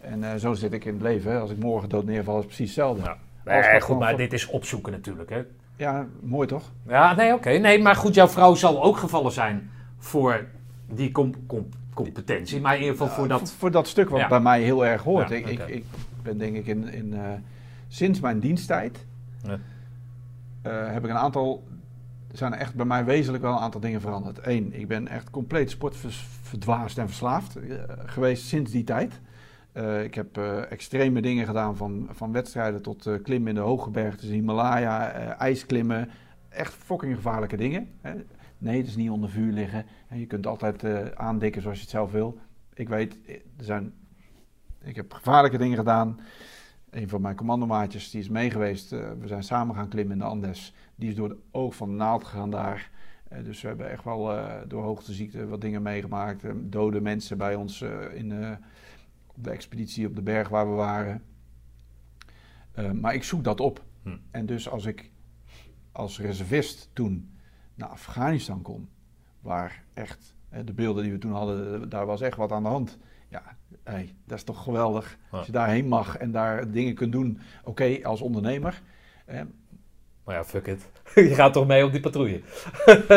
En 0.00 0.24
eh, 0.24 0.34
zo 0.34 0.52
zit 0.52 0.72
ik 0.72 0.84
in 0.84 0.92
het 0.92 1.02
leven. 1.02 1.32
Hè. 1.32 1.38
Als 1.38 1.50
ik 1.50 1.58
morgen 1.58 1.88
dood 1.88 2.04
neerval, 2.04 2.34
is 2.34 2.44
het 2.44 2.46
precies 2.46 2.76
hetzelfde. 2.76 3.02
Ja. 3.02 3.16
Nee, 3.44 3.62
goed, 3.62 3.82
gewoon 3.82 4.00
maar 4.00 4.16
dit 4.16 4.32
is 4.32 4.46
opzoeken 4.46 4.92
natuurlijk, 4.92 5.30
hè. 5.30 5.42
Ja, 5.76 6.06
mooi 6.20 6.46
toch? 6.46 6.70
Ja, 6.86 7.14
nee, 7.14 7.34
oké. 7.34 7.50
Nee, 7.50 7.82
maar 7.82 7.96
goed, 7.96 8.14
jouw 8.14 8.28
vrouw 8.28 8.54
zal 8.54 8.82
ook 8.82 8.96
gevallen 8.96 9.32
zijn 9.32 9.70
voor 9.98 10.46
die 10.86 11.12
com- 11.12 11.46
com- 11.46 11.68
competentie. 12.04 12.60
Maar 12.60 12.74
in 12.74 12.80
ieder 12.80 12.96
geval 12.96 13.14
voor 13.14 13.28
dat... 13.28 13.52
voor 13.52 13.70
dat 13.70 13.86
stuk 13.88 14.08
wat 14.08 14.20
Ja. 14.20 14.28
bij 14.28 14.40
mij 14.40 14.62
heel 14.62 14.86
erg 14.86 15.02
hoort. 15.02 15.28
Ja, 15.28 15.36
ik, 15.36 15.46
ik, 15.46 15.66
ik 15.68 15.84
ben 16.22 16.38
denk 16.38 16.56
ik 16.56 16.66
in, 16.66 16.88
in 16.92 17.14
eh, 17.14 17.20
sinds 17.88 18.20
mijn 18.20 18.40
diensttijd 18.40 19.06
Ja. 19.42 19.58
eh, 20.62 20.92
heb 20.92 21.04
ik 21.04 21.10
een 21.10 21.16
aantal, 21.16 21.64
zijn 22.32 22.52
er 22.52 22.58
echt 22.58 22.74
bij 22.74 22.84
mij 22.86 23.04
wezenlijk 23.04 23.42
wel 23.42 23.52
een 23.52 23.58
aantal 23.58 23.80
dingen 23.80 24.00
veranderd. 24.00 24.38
Eén, 24.42 24.72
ik 24.80 24.88
ben 24.88 25.08
echt 25.08 25.30
compleet 25.30 25.70
sportverdwaasd 25.70 26.98
en 26.98 27.06
verslaafd 27.06 27.56
eh, 27.56 27.76
geweest 28.06 28.46
sinds 28.46 28.70
die 28.70 28.84
tijd. 28.84 29.20
Ik 30.02 30.14
heb 30.14 30.36
extreme 30.70 31.20
dingen 31.22 31.46
gedaan, 31.46 31.76
van, 31.76 32.08
van 32.10 32.32
wedstrijden 32.32 32.82
tot 32.82 33.10
klimmen 33.22 33.48
in 33.48 33.54
de 33.54 33.60
hoge 33.60 33.90
bergtes, 33.90 34.28
Himalaya, 34.28 35.10
ijsklimmen. 35.36 36.10
Echt 36.48 36.74
fucking 36.74 37.14
gevaarlijke 37.14 37.56
dingen. 37.56 37.88
Hè. 38.00 38.12
Nee, 38.58 38.78
het 38.78 38.86
is 38.86 38.96
niet 38.96 39.10
onder 39.10 39.30
vuur 39.30 39.52
liggen. 39.52 39.86
En 40.08 40.18
je 40.18 40.26
kunt 40.26 40.46
altijd 40.46 40.84
eh, 40.84 41.06
aandikken 41.06 41.62
zoals 41.62 41.76
je 41.76 41.82
het 41.82 41.92
zelf 41.92 42.10
wil. 42.10 42.38
Ik 42.74 42.88
weet, 42.88 43.18
eh, 43.26 43.34
er 43.34 43.64
zijn, 43.64 43.92
ik 44.82 44.96
heb 44.96 45.12
gevaarlijke 45.12 45.58
dingen 45.58 45.76
gedaan. 45.76 46.20
Een 46.90 47.08
van 47.08 47.20
mijn 47.20 47.36
commandomaatjes 47.36 48.10
die 48.10 48.20
is 48.20 48.28
meegeweest. 48.28 48.92
eh, 48.92 49.10
we 49.20 49.26
zijn 49.26 49.42
samen 49.42 49.74
gaan 49.74 49.88
klimmen 49.88 50.12
in 50.12 50.18
de 50.18 50.24
Andes. 50.24 50.74
Die 50.94 51.08
is 51.08 51.14
door 51.14 51.28
het 51.28 51.38
oog 51.50 51.76
van 51.76 51.88
de 51.88 51.94
naald 51.94 52.24
gegaan 52.24 52.50
daar. 52.50 52.90
Dus 53.42 53.60
we 53.60 53.68
hebben 53.68 53.90
echt 53.90 54.04
wel 54.04 54.40
door 54.68 54.82
hoogteziekte 54.82 55.46
wat 55.46 55.60
dingen 55.60 55.82
meegemaakt. 55.82 56.44
Dode 56.56 57.00
mensen 57.00 57.38
bij 57.38 57.54
ons 57.54 57.82
in, 58.14 58.56
op 59.26 59.44
de 59.44 59.50
expeditie 59.50 60.06
op 60.06 60.14
de 60.16 60.22
berg 60.22 60.48
waar 60.48 60.68
we 60.68 60.74
waren. 60.74 61.22
Maar 63.00 63.14
ik 63.14 63.22
zoek 63.22 63.44
dat 63.44 63.60
op. 63.60 63.84
Hm. 64.02 64.16
En 64.30 64.46
dus 64.46 64.68
als 64.68 64.84
ik 64.84 65.10
als 65.92 66.20
reservist 66.20 66.90
toen 66.92 67.37
naar 67.78 67.88
Afghanistan 67.88 68.62
kom, 68.62 68.88
waar 69.40 69.84
echt 69.94 70.34
de 70.64 70.72
beelden 70.72 71.02
die 71.02 71.12
we 71.12 71.18
toen 71.18 71.32
hadden, 71.32 71.82
eh, 71.82 71.90
daar 71.90 72.06
was 72.06 72.20
echt 72.20 72.36
wat 72.36 72.52
aan 72.52 72.62
de 72.62 72.68
hand. 72.68 72.98
Ja, 73.28 73.42
hey, 73.84 74.14
dat 74.24 74.38
is 74.38 74.44
toch 74.44 74.62
geweldig. 74.62 75.18
Ja. 75.30 75.36
Als 75.36 75.46
je 75.46 75.52
daarheen 75.52 75.88
mag 75.88 76.16
en 76.16 76.30
daar 76.30 76.70
dingen 76.70 76.94
kunt 76.94 77.12
doen, 77.12 77.40
oké, 77.64 77.98
als 78.02 78.20
ondernemer. 78.20 78.82
Maar 80.28 80.36
ja, 80.36 80.44
fuck 80.44 80.66
it. 80.66 80.80
Je 81.28 81.34
gaat 81.34 81.52
toch 81.52 81.66
mee 81.66 81.84
op 81.84 81.92
die 81.92 82.00
patrouille. 82.00 82.40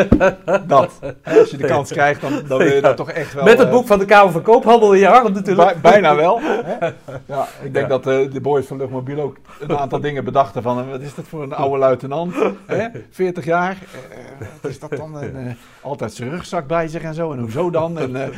dat. 0.66 1.00
Als 1.24 1.50
je 1.50 1.56
de 1.56 1.66
kans 1.66 1.90
krijgt, 1.98 2.20
dan, 2.20 2.42
dan 2.48 2.58
wil 2.58 2.74
je 2.74 2.80
dat 2.80 2.96
toch 2.96 3.10
echt 3.10 3.34
wel... 3.34 3.44
Met 3.44 3.58
het 3.58 3.66
eh, 3.66 3.72
boek 3.72 3.86
van 3.86 3.98
de 3.98 4.04
Kamer 4.04 4.32
van 4.32 4.42
Koophandel 4.42 4.92
in 4.92 4.98
je 5.00 5.08
arm 5.08 5.32
natuurlijk. 5.32 5.80
Bij- 5.80 5.92
bijna 5.92 6.14
wel. 6.14 6.38
Hè? 6.42 6.86
Ja, 7.26 7.46
ik 7.62 7.72
denk 7.74 7.88
Ja. 7.88 7.98
dat 7.98 8.06
eh, 8.06 8.30
de 8.32 8.40
boys 8.40 8.66
van 8.66 8.76
Luchtmobiel 8.76 9.20
ook 9.20 9.36
een 9.60 9.76
aantal 9.78 10.00
dingen 10.00 10.24
bedachten 10.24 10.62
van... 10.62 10.78
eh, 10.78 10.90
wat 10.90 11.00
is 11.00 11.14
dat 11.14 11.24
voor 11.28 11.42
een 11.42 11.52
oude 11.54 11.78
luitenant? 11.78 12.34
Hè? 12.66 12.86
40 13.10 13.44
jaar? 13.44 13.76
Eh, 14.10 14.46
wat 14.60 14.70
is 14.70 14.78
dat 14.78 14.90
dan? 14.90 15.20
En, 15.20 15.58
altijd 15.80 16.12
zijn 16.12 16.30
rugzak 16.30 16.66
bij 16.66 16.88
zich 16.88 17.02
en 17.02 17.14
zo. 17.14 17.32
En 17.32 17.38
hoezo 17.38 17.70
dan? 17.70 17.98
En, 17.98 18.16
eh, 18.22 18.28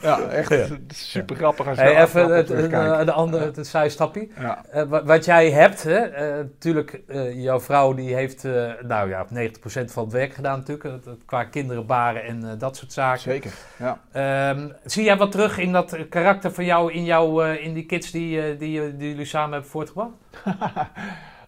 ja, 0.00 0.20
echt 0.40 0.50
Ja. 0.50 0.66
super 0.88 1.36
grappig 1.36 1.66
als 1.66 1.76
je 1.78 1.82
Hey, 1.82 2.02
even 2.02 2.20
het, 2.20 2.30
op 2.30 2.36
het, 2.36 2.46
terugkijkt. 2.46 2.96
het 2.98 3.10
andere, 3.10 3.44
het 3.44 3.66
zijstapje. 3.66 4.28
Ja. 4.38 4.64
Eh, 4.70 4.82
wa- 4.82 5.04
wat 5.04 5.24
jij 5.24 5.50
hebt, 5.50 5.82
hè, 5.82 5.96
eh, 5.98 6.36
natuurlijk, 6.36 7.02
eh, 7.06 7.42
jouw 7.42 7.60
vrouw 7.60 7.94
die 7.94 8.14
heeft, 8.14 8.44
eh, 8.44 8.72
nou 8.82 9.08
ja, 9.08 9.26
90% 9.30 9.92
van 9.92 10.04
het 10.04 10.12
werk 10.12 10.32
gedaan 10.34 10.58
natuurlijk, 10.58 11.04
qua 11.24 11.44
kinderen 11.44 11.86
baren 11.86 12.24
en 12.24 12.50
eh, 12.50 12.58
dat 12.58 12.76
soort 12.76 12.92
zaken. 12.92 13.20
Zeker, 13.20 13.52
ja. 13.78 14.00
Ehm, 14.12 14.68
zie 14.84 15.04
jij 15.04 15.16
wat 15.16 15.30
terug 15.32 15.58
in 15.58 15.72
dat 15.72 16.08
karakter 16.08 16.52
van 16.52 16.64
jou, 16.64 16.92
in, 16.92 17.04
jou, 17.04 17.44
eh, 17.44 17.64
in 17.64 17.74
die 17.74 17.86
kids 17.86 18.10
die, 18.10 18.40
eh, 18.42 18.58
die, 18.58 18.96
die 18.96 19.08
jullie 19.08 19.24
samen 19.24 19.52
hebben 19.52 19.70
voortgebracht? 19.70 20.12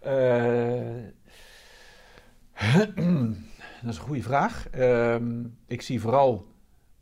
Eh, 0.02 0.80
dat 3.82 3.90
is 3.90 3.96
een 3.96 4.02
goede 4.02 4.22
vraag. 4.22 4.66
Ehm, 4.70 5.44
ik 5.66 5.82
zie 5.82 6.00
vooral 6.00 6.46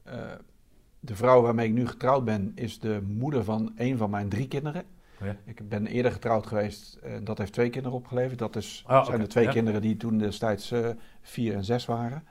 eh, 0.02 0.14
de 1.06 1.16
vrouw 1.16 1.42
waarmee 1.42 1.66
ik 1.68 1.74
nu 1.74 1.86
getrouwd 1.86 2.24
ben, 2.24 2.52
is 2.54 2.78
de 2.78 3.02
moeder 3.06 3.44
van 3.44 3.72
een 3.76 3.96
van 3.96 4.10
mijn 4.10 4.28
drie 4.28 4.48
kinderen. 4.48 4.84
Ja. 5.20 5.36
Ik 5.44 5.68
ben 5.68 5.86
eerder 5.86 6.12
getrouwd 6.12 6.46
geweest 6.46 6.94
en 6.94 7.24
dat 7.24 7.38
heeft 7.38 7.52
twee 7.52 7.70
kinderen 7.70 7.98
opgeleverd. 7.98 8.38
Dat 8.38 8.56
is, 8.56 8.84
Ah, 8.86 9.06
zijn 9.06 9.20
de 9.20 9.26
twee 9.26 9.44
ja. 9.44 9.50
kinderen 9.50 9.80
die 9.80 9.96
toen 9.96 10.18
destijds 10.18 10.70
eh, 10.70 10.88
vier 11.22 11.54
en 11.54 11.64
zes 11.64 11.84
waren. 11.84 12.24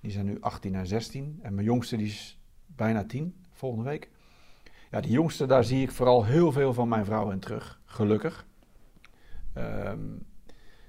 Die 0.00 0.10
zijn 0.10 0.24
nu 0.26 0.40
18 0.40 0.74
en 0.74 0.86
16. 0.86 1.38
En 1.42 1.54
mijn 1.54 1.66
jongste 1.66 1.96
die 1.96 2.06
is 2.06 2.38
bijna 2.66 3.04
10, 3.04 3.36
volgende 3.52 3.84
week. 3.90 4.10
Ja, 4.90 5.00
die 5.00 5.10
jongste, 5.10 5.46
daar 5.46 5.64
zie 5.64 5.82
ik 5.82 5.90
vooral 5.90 6.24
heel 6.24 6.52
veel 6.52 6.72
van 6.72 6.88
mijn 6.88 7.04
vrouw 7.04 7.30
in 7.30 7.38
terug. 7.38 7.80
Gelukkig. 7.84 8.46
Ehm, 9.52 9.98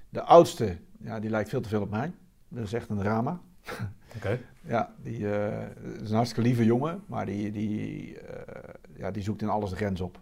de 0.08 0.22
oudste, 0.22 0.78
ja, 0.98 1.20
die 1.20 1.30
lijkt 1.30 1.48
veel 1.48 1.60
te 1.60 1.68
veel 1.68 1.82
op 1.82 1.90
mij. 1.90 2.12
Dat 2.48 2.64
is 2.64 2.72
echt 2.72 2.88
een 2.88 2.98
drama. 2.98 3.40
Oké. 4.16 4.40
Ja, 4.60 4.94
die 5.02 5.32
eh, 5.32 6.02
is 6.02 6.10
een 6.10 6.16
hartstikke 6.16 6.48
lieve 6.48 6.64
jongen, 6.64 7.02
maar 7.06 7.26
die, 7.26 7.50
die, 7.50 8.18
eh, 8.18 8.74
ja, 8.96 9.10
die 9.10 9.22
zoekt 9.22 9.42
in 9.42 9.48
alles 9.48 9.70
de 9.70 9.76
grens 9.76 10.00
op 10.00 10.20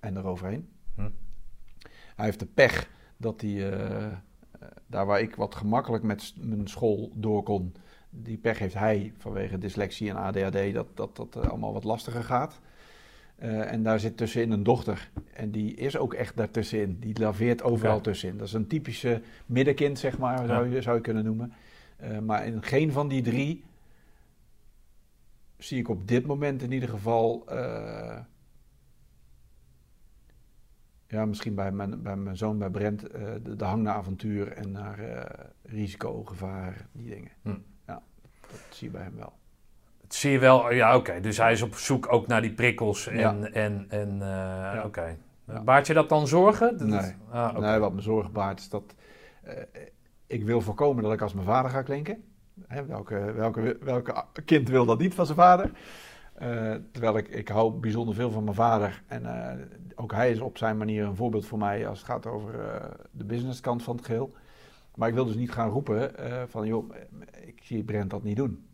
en 0.00 0.16
eroverheen. 0.16 0.68
Hm. 0.94 1.10
Hij 2.16 2.24
heeft 2.24 2.38
de 2.38 2.46
pech 2.46 2.88
dat 3.16 3.40
hij, 3.40 3.72
eh, 3.72 4.06
daar 4.86 5.06
waar 5.06 5.20
ik 5.20 5.34
wat 5.34 5.54
gemakkelijk 5.54 6.02
met 6.02 6.34
mijn 6.40 6.68
school 6.68 7.12
door 7.14 7.42
kon, 7.42 7.74
die 8.10 8.38
pech 8.38 8.58
heeft 8.58 8.74
hij 8.74 9.12
vanwege 9.18 9.58
dyslexie 9.58 10.10
en 10.10 10.16
ADHD, 10.16 10.74
dat 10.74 10.86
dat, 10.94 11.16
dat 11.16 11.48
allemaal 11.48 11.72
wat 11.72 11.84
lastiger 11.84 12.24
gaat. 12.24 12.60
En 13.38 13.82
daar 13.82 14.00
zit 14.00 14.16
tussenin 14.16 14.50
een 14.50 14.62
dochter. 14.62 15.10
En 15.32 15.50
die 15.50 15.74
is 15.74 15.96
ook 15.96 16.14
echt 16.14 16.36
daartussenin. 16.36 16.96
Die 17.00 17.18
laveert 17.18 17.62
overal 17.62 18.00
tussenin. 18.00 18.38
Dat 18.38 18.46
is 18.46 18.52
een 18.52 18.66
typische 18.66 19.22
middenkind, 19.46 19.98
zeg 19.98 20.18
maar, 20.18 20.46
zou, 20.46 20.70
je, 20.70 20.82
zou 20.82 20.96
je 20.96 21.02
kunnen 21.02 21.24
noemen. 21.24 21.52
Eh, 21.96 22.18
maar 22.18 22.46
in 22.46 22.62
geen 22.62 22.92
van 22.92 23.08
die 23.08 23.22
drie 23.22 23.64
zie 25.58 25.78
ik 25.78 25.88
op 25.88 26.08
dit 26.08 26.26
moment 26.26 26.62
in 26.62 26.72
ieder 26.72 26.88
geval. 26.88 27.42
eh, 27.48 28.18
ja, 31.06 31.24
misschien 31.24 31.54
bij 31.54 31.72
mijn, 31.72 32.02
bij 32.02 32.16
mijn 32.16 32.36
zoon, 32.36 32.58
bij 32.58 32.70
Brent, 32.70 33.06
eh, 33.10 33.22
de, 33.42 33.56
de 33.56 33.64
hang 33.64 33.82
naar 33.82 33.94
avontuur 33.94 34.52
en 34.52 34.70
naar 34.72 34.98
risico, 35.62 36.24
gevaar, 36.24 36.86
die 36.92 37.10
dingen. 37.10 37.30
Hm. 37.42 37.48
Ja, 37.86 38.02
dat 38.50 38.60
zie 38.70 38.86
je 38.86 38.92
bij 38.92 39.02
hem 39.02 39.16
wel. 39.16 39.32
Dat 40.00 40.14
zie 40.14 40.30
je 40.30 40.38
wel, 40.38 40.72
ja 40.72 40.96
oké. 40.96 41.20
Dus 41.20 41.36
hij 41.36 41.52
is 41.52 41.62
op 41.62 41.74
zoek 41.74 42.12
ook 42.12 42.26
naar 42.26 42.40
die 42.42 42.52
prikkels 42.54 43.06
en, 43.06 43.18
Ja. 43.18 43.36
en, 43.42 43.86
en 43.90 44.12
oké. 44.84 45.16
Ja. 45.46 45.62
Baart 45.62 45.86
je 45.86 45.94
dat 45.94 46.08
dan 46.08 46.26
zorgen? 46.26 46.78
Dat- 46.78 46.88
Nee. 46.88 47.14
Ah. 47.30 47.58
Nee, 47.58 47.78
wat 47.78 47.92
me 47.92 48.00
zorgen 48.00 48.32
baart 48.32 48.58
is 48.60 48.68
dat 48.68 48.94
ik 50.26 50.44
wil 50.44 50.60
voorkomen 50.60 51.02
dat 51.02 51.12
ik 51.12 51.20
als 51.20 51.34
mijn 51.34 51.46
vader 51.46 51.70
ga 51.70 51.82
klinken. 51.82 52.24
Hè, 52.66 52.86
welke, 52.86 53.32
welke, 53.32 53.78
welke 53.80 54.24
kind 54.44 54.68
wil 54.68 54.86
dat 54.86 54.98
niet 54.98 55.14
van 55.14 55.26
zijn 55.26 55.38
vader? 55.38 55.70
Eh, 56.34 56.74
terwijl 56.92 57.16
ik, 57.16 57.28
ik 57.28 57.48
hou 57.48 57.72
bijzonder 57.80 58.14
veel 58.14 58.30
van 58.30 58.44
mijn 58.44 58.56
vader. 58.56 59.02
En 59.06 59.26
eh, 59.50 59.66
ook 59.94 60.12
hij 60.12 60.30
is 60.30 60.40
op 60.40 60.58
zijn 60.58 60.76
manier 60.76 61.04
een 61.04 61.16
voorbeeld 61.16 61.46
voor 61.46 61.58
mij 61.58 61.88
als 61.88 61.98
het 61.98 62.08
gaat 62.08 62.26
over 62.26 62.60
eh, 62.60 62.90
de 63.10 63.24
businesskant 63.24 63.82
van 63.82 63.96
het 63.96 64.04
geheel. 64.04 64.32
Maar 64.94 65.08
ik 65.08 65.14
wil 65.14 65.24
dus 65.24 65.34
niet 65.36 65.52
gaan 65.52 65.68
roepen 65.68 66.12
van, 66.48 66.66
joh, 66.66 66.94
ik 67.44 67.60
zie 67.62 67.84
Brent 67.84 68.10
dat 68.10 68.22
niet 68.22 68.36
doen. 68.36 68.66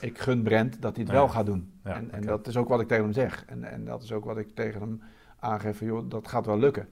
Ik 0.00 0.18
gun 0.18 0.42
Brent 0.42 0.82
dat 0.82 0.96
hij 0.96 1.04
het 1.04 1.12
Ja. 1.12 1.18
wel 1.18 1.28
gaat 1.28 1.46
doen. 1.46 1.72
Ja, 1.84 1.94
en, 1.94 2.10
en 2.10 2.22
dat 2.22 2.46
is 2.46 2.56
ook 2.56 2.68
wat 2.68 2.80
ik 2.80 2.88
tegen 2.88 3.04
hem 3.04 3.12
zeg. 3.12 3.44
En, 3.46 3.64
en 3.64 3.84
dat 3.84 4.02
is 4.02 4.12
ook 4.12 4.24
wat 4.24 4.38
ik 4.38 4.54
tegen 4.54 4.80
hem 4.80 5.02
aangeef, 5.38 5.78
van, 5.78 5.86
joh, 5.86 6.10
dat 6.10 6.28
gaat 6.28 6.46
wel 6.46 6.58
lukken. 6.58 6.88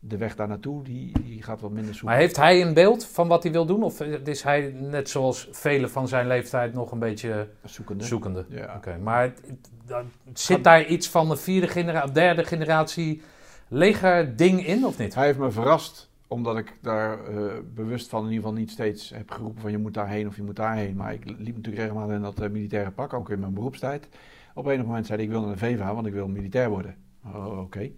De 0.00 0.16
weg 0.16 0.36
daar 0.36 0.48
naartoe, 0.48 0.82
die, 0.84 1.12
die 1.22 1.42
gaat 1.42 1.60
wat 1.60 1.70
minder 1.70 1.94
soepel. 1.94 2.08
Maar 2.08 2.18
heeft 2.18 2.36
hij 2.36 2.62
een 2.62 2.74
beeld 2.74 3.04
van 3.06 3.28
wat 3.28 3.42
hij 3.42 3.52
wil 3.52 3.66
doen? 3.66 3.82
Of 3.82 4.00
is 4.24 4.42
hij 4.42 4.74
net 4.80 5.08
zoals 5.08 5.48
velen 5.52 5.90
van 5.90 6.08
zijn 6.08 6.26
leeftijd 6.26 6.74
nog 6.74 6.92
een 6.92 6.98
beetje 6.98 7.48
Zoekende. 7.64 8.04
zoekende? 8.04 8.44
Ja. 8.48 8.74
Oké, 8.76 8.98
maar 9.02 9.22
het- 9.22 9.40
het- 9.46 9.70
dan 9.86 10.04
zit 10.32 10.64
daar 10.64 10.84
iets 10.86 11.08
van 11.08 11.28
de 11.28 11.36
vierde 11.36 11.68
generatie, 11.68 12.12
derde 12.12 12.44
generatie 12.44 13.22
leger 13.68 14.36
ding 14.36 14.66
in 14.66 14.84
of 14.86 14.98
niet? 14.98 15.14
Hij 15.14 15.26
heeft 15.26 15.38
me 15.38 15.50
verrast, 15.50 16.10
omdat 16.28 16.58
ik 16.58 16.76
daar 16.82 17.24
eh, 17.26 17.52
bewust 17.74 18.08
van 18.08 18.20
in 18.24 18.28
ieder 18.30 18.42
geval 18.44 18.58
niet 18.58 18.70
steeds 18.70 19.10
heb 19.10 19.30
geroepen 19.30 19.60
van 19.60 19.70
je 19.70 19.78
moet 19.78 19.94
daarheen 19.94 20.26
of 20.26 20.36
je 20.36 20.42
moet 20.42 20.56
daarheen. 20.56 20.96
Maar 20.96 21.12
ik 21.12 21.24
liep 21.24 21.56
natuurlijk 21.56 21.76
regelmatig 21.82 22.14
in 22.16 22.22
dat 22.22 22.40
eh, 22.40 22.48
militaire 22.50 22.90
pak, 22.90 23.12
ook 23.12 23.30
in 23.30 23.40
mijn 23.40 23.54
beroepstijd. 23.54 24.08
Op 24.54 24.66
een 24.66 24.80
moment 24.80 25.06
zei 25.06 25.18
hij 25.18 25.26
ik 25.26 25.32
wil 25.32 25.42
naar 25.42 25.52
de 25.52 25.58
VVA, 25.58 25.94
want 25.94 26.06
ik 26.06 26.12
wil 26.12 26.28
militair 26.28 26.68
worden. 26.70 26.96
Oh, 27.34 27.58
oké. 27.60 27.90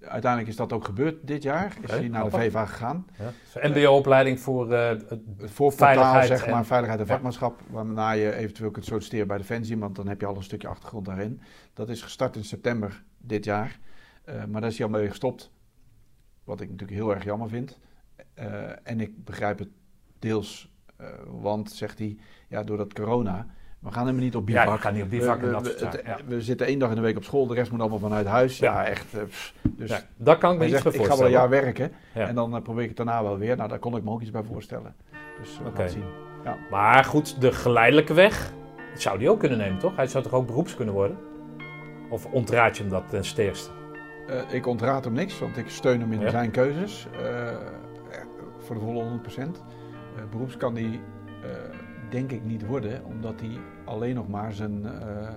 Uiteindelijk 0.00 0.50
is 0.50 0.56
dat 0.56 0.72
ook 0.72 0.84
gebeurd 0.84 1.26
dit 1.26 1.42
jaar. 1.42 1.76
Is 1.82 1.90
hij 1.90 2.08
naar 2.08 2.24
de. 2.24 2.30
VVA 2.30 2.66
gegaan. 2.66 3.06
Ja. 3.18 3.68
MBO-opleiding 3.68 4.40
voor 4.40 4.72
eh, 4.72 4.88
het- 4.88 5.10
Het 5.10 5.20
voorportaal, 5.50 5.88
Veiligheid 5.94 6.28
zeg 6.28 6.46
maar, 6.46 6.58
en- 6.58 6.64
veiligheid 6.64 7.00
en 7.00 7.06
Ja. 7.06 7.12
vakmanschap, 7.12 7.60
waarna 7.70 8.10
je 8.10 8.34
eventueel 8.34 8.70
kunt 8.70 8.84
solliciteren 8.84 9.26
bij 9.26 9.36
Defensie, 9.36 9.78
want 9.78 9.96
dan 9.96 10.08
heb 10.08 10.20
je 10.20 10.26
al 10.26 10.36
een 10.36 10.42
stukje 10.42 10.68
achtergrond 10.68 11.06
daarin. 11.06 11.40
Dat 11.72 11.88
is 11.88 12.02
gestart 12.02 12.36
in 12.36 12.44
september 12.44 13.02
dit 13.18 13.44
jaar, 13.44 13.78
Eh, 14.24 14.44
maar 14.44 14.60
daar 14.60 14.70
is 14.70 14.78
hij 14.78 14.86
al 14.86 14.92
mee 14.92 15.08
gestopt, 15.08 15.50
wat 16.44 16.60
ik 16.60 16.70
natuurlijk 16.70 16.98
heel 16.98 17.14
erg 17.14 17.24
jammer 17.24 17.48
vind. 17.48 17.78
Eh, 18.34 18.46
en 18.82 19.00
ik 19.00 19.24
begrijp 19.24 19.58
het 19.58 19.68
deels, 20.18 20.70
eh, 20.96 21.06
want, 21.26 21.70
zegt 21.70 21.98
hij, 21.98 22.16
ja, 22.48 22.62
door 22.62 22.76
dat 22.76 22.92
corona, 22.92 23.46
we 23.80 23.90
gaan 23.92 24.00
helemaal 24.02 24.24
niet 24.24 24.36
op 24.36 24.48
Ja, 24.48 24.62
bivak. 24.62 24.76
je 24.76 24.82
gaat 24.82 24.92
niet 24.92 25.02
op 25.02 25.10
bivak 25.10 25.40
we, 25.40 25.46
we- 25.60 26.00
ja. 26.04 26.16
we 26.26 26.40
zitten 26.42 26.66
één 26.66 26.78
dag 26.78 26.88
in 26.90 26.94
de 26.94 27.00
week 27.00 27.16
op 27.16 27.24
school, 27.24 27.46
de 27.46 27.54
rest 27.54 27.70
moet 27.70 27.80
allemaal 27.80 27.98
vanuit 27.98 28.26
huis. 28.26 28.58
Ja, 28.58 28.72
Ja. 28.82 28.86
echt. 28.86 29.14
eh, 29.14 29.22
pff. 29.22 29.54
dus 29.62 29.90
ja, 29.90 30.00
dat 30.16 30.38
kan 30.38 30.52
ik 30.52 30.58
me 30.58 30.68
zegt, 30.68 30.82
bij 30.84 30.92
ik 30.92 30.98
ga 30.98 31.02
wel 31.06 31.12
een 31.12 31.18
voorstellen. 31.18 31.50
jaar 31.50 31.62
werken 31.62 31.92
Ja. 32.14 32.28
en 32.28 32.34
dan 32.34 32.54
eh, 32.56 32.62
probeer 32.62 32.82
ik 32.82 32.88
het 32.88 32.96
daarna 32.96 33.22
wel 33.22 33.38
weer. 33.38 33.56
Nou, 33.56 33.68
daar 33.68 33.78
kon 33.78 33.96
ik 33.96 34.04
me 34.04 34.10
ook 34.10 34.20
iets 34.20 34.30
bij 34.30 34.42
voorstellen. 34.42 34.94
Dus 35.40 35.58
we 35.58 35.62
gaan 35.64 35.72
Oké. 35.72 35.82
het 35.82 35.90
zien. 35.90 36.04
Maar 36.70 37.04
goed, 37.04 37.40
de 37.40 37.52
geleidelijke 37.52 38.14
weg 38.14 38.52
zou 38.94 39.18
die 39.18 39.30
ook 39.30 39.38
kunnen 39.40 39.58
nemen, 39.58 39.78
toch? 39.78 39.96
Hij 39.96 40.06
zou 40.06 40.24
toch 40.24 40.32
ook 40.32 40.46
beroeps 40.46 40.74
kunnen 40.74 40.94
worden? 40.94 41.16
Of 42.10 42.26
ontraad 42.26 42.76
je 42.76 42.82
hem 42.82 42.92
dat 42.92 43.08
ten 43.08 43.24
sterkste? 43.24 43.70
Eh, 44.28 44.40
ik 44.54 44.66
ontraad 44.66 45.04
hem 45.04 45.12
niks, 45.12 45.38
want 45.38 45.56
ik 45.56 45.68
steun 45.68 46.00
hem 46.00 46.12
in 46.12 46.20
Ja. 46.20 46.30
zijn 46.30 46.50
keuzes. 46.50 47.06
eh, 47.20 47.48
eh, 47.48 47.56
voor 48.58 48.74
de 48.74 48.80
volle 48.80 49.02
100%. 49.02 49.62
Eh, 50.16 50.22
beroeps 50.30 50.56
kan 50.56 50.76
eh, 51.42 51.48
denk 52.10 52.32
ik 52.32 52.44
niet 52.44 52.66
worden, 52.66 53.04
omdat 53.04 53.40
hij 53.40 53.58
alleen 53.84 54.14
nog 54.14 54.28
maar 54.28 54.52
zijn 54.52 54.86
eh 54.86 55.28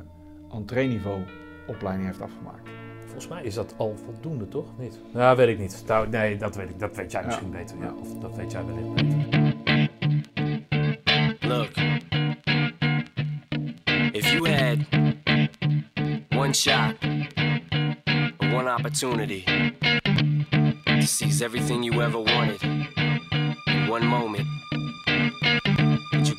entreeniveau 0.54 1.22
opleiding 1.68 2.08
heeft 2.08 2.22
afgemaakt. 2.22 2.70
Volgens 3.00 3.28
mij 3.28 3.44
is 3.44 3.54
dat 3.54 3.74
al 3.78 3.96
voldoende, 4.06 4.48
toch? 4.48 4.66
Niet? 4.80 5.00
Ja, 5.14 5.36
weet 5.36 5.48
ik 5.48 5.60
niet. 5.60 5.84
Nou, 5.88 6.10
nee, 6.10 6.38
dat 6.38 6.56
weet 6.56 6.70
ik. 6.70 6.80
Dat 6.80 6.96
weet 6.96 7.12
jij 7.12 7.22
Ja. 7.22 7.28
misschien 7.28 7.52
beter. 7.52 7.78
Ja. 7.80 7.94
Of 8.02 8.20
dat 8.20 8.36
weet 8.36 8.52
jij 8.52 8.62
wellicht 8.66 8.94
beter. 8.94 9.90
Look, 11.48 11.70
if 14.14 14.32
you 14.32 14.50
had 14.50 14.78
one 16.36 16.54
shot, 16.54 16.96
one 18.54 18.74
opportunity 18.78 19.44
to 20.84 21.02
seize 21.02 21.44
everything 21.46 21.84
you 21.84 22.02
ever 22.04 22.24
wanted 22.24 22.62
in 22.62 23.90
one 23.90 24.06
moment, 24.06 24.46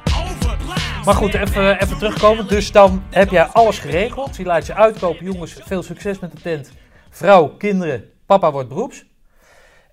Maar 1.05 1.13
goed, 1.15 1.33
even, 1.33 1.81
even 1.81 1.97
terugkomen. 1.97 2.47
Dus 2.47 2.71
dan 2.71 3.03
heb 3.09 3.29
jij 3.29 3.43
alles 3.45 3.79
geregeld. 3.79 4.35
Je 4.35 4.43
laat 4.43 4.65
je 4.65 4.73
uitkopen. 4.75 5.25
Jongens, 5.25 5.53
veel 5.53 5.83
succes 5.83 6.19
met 6.19 6.31
de 6.31 6.41
tent. 6.41 6.71
Vrouw, 7.09 7.47
kinderen, 7.47 8.09
papa 8.25 8.51
wordt 8.51 8.69
beroeps. 8.69 9.05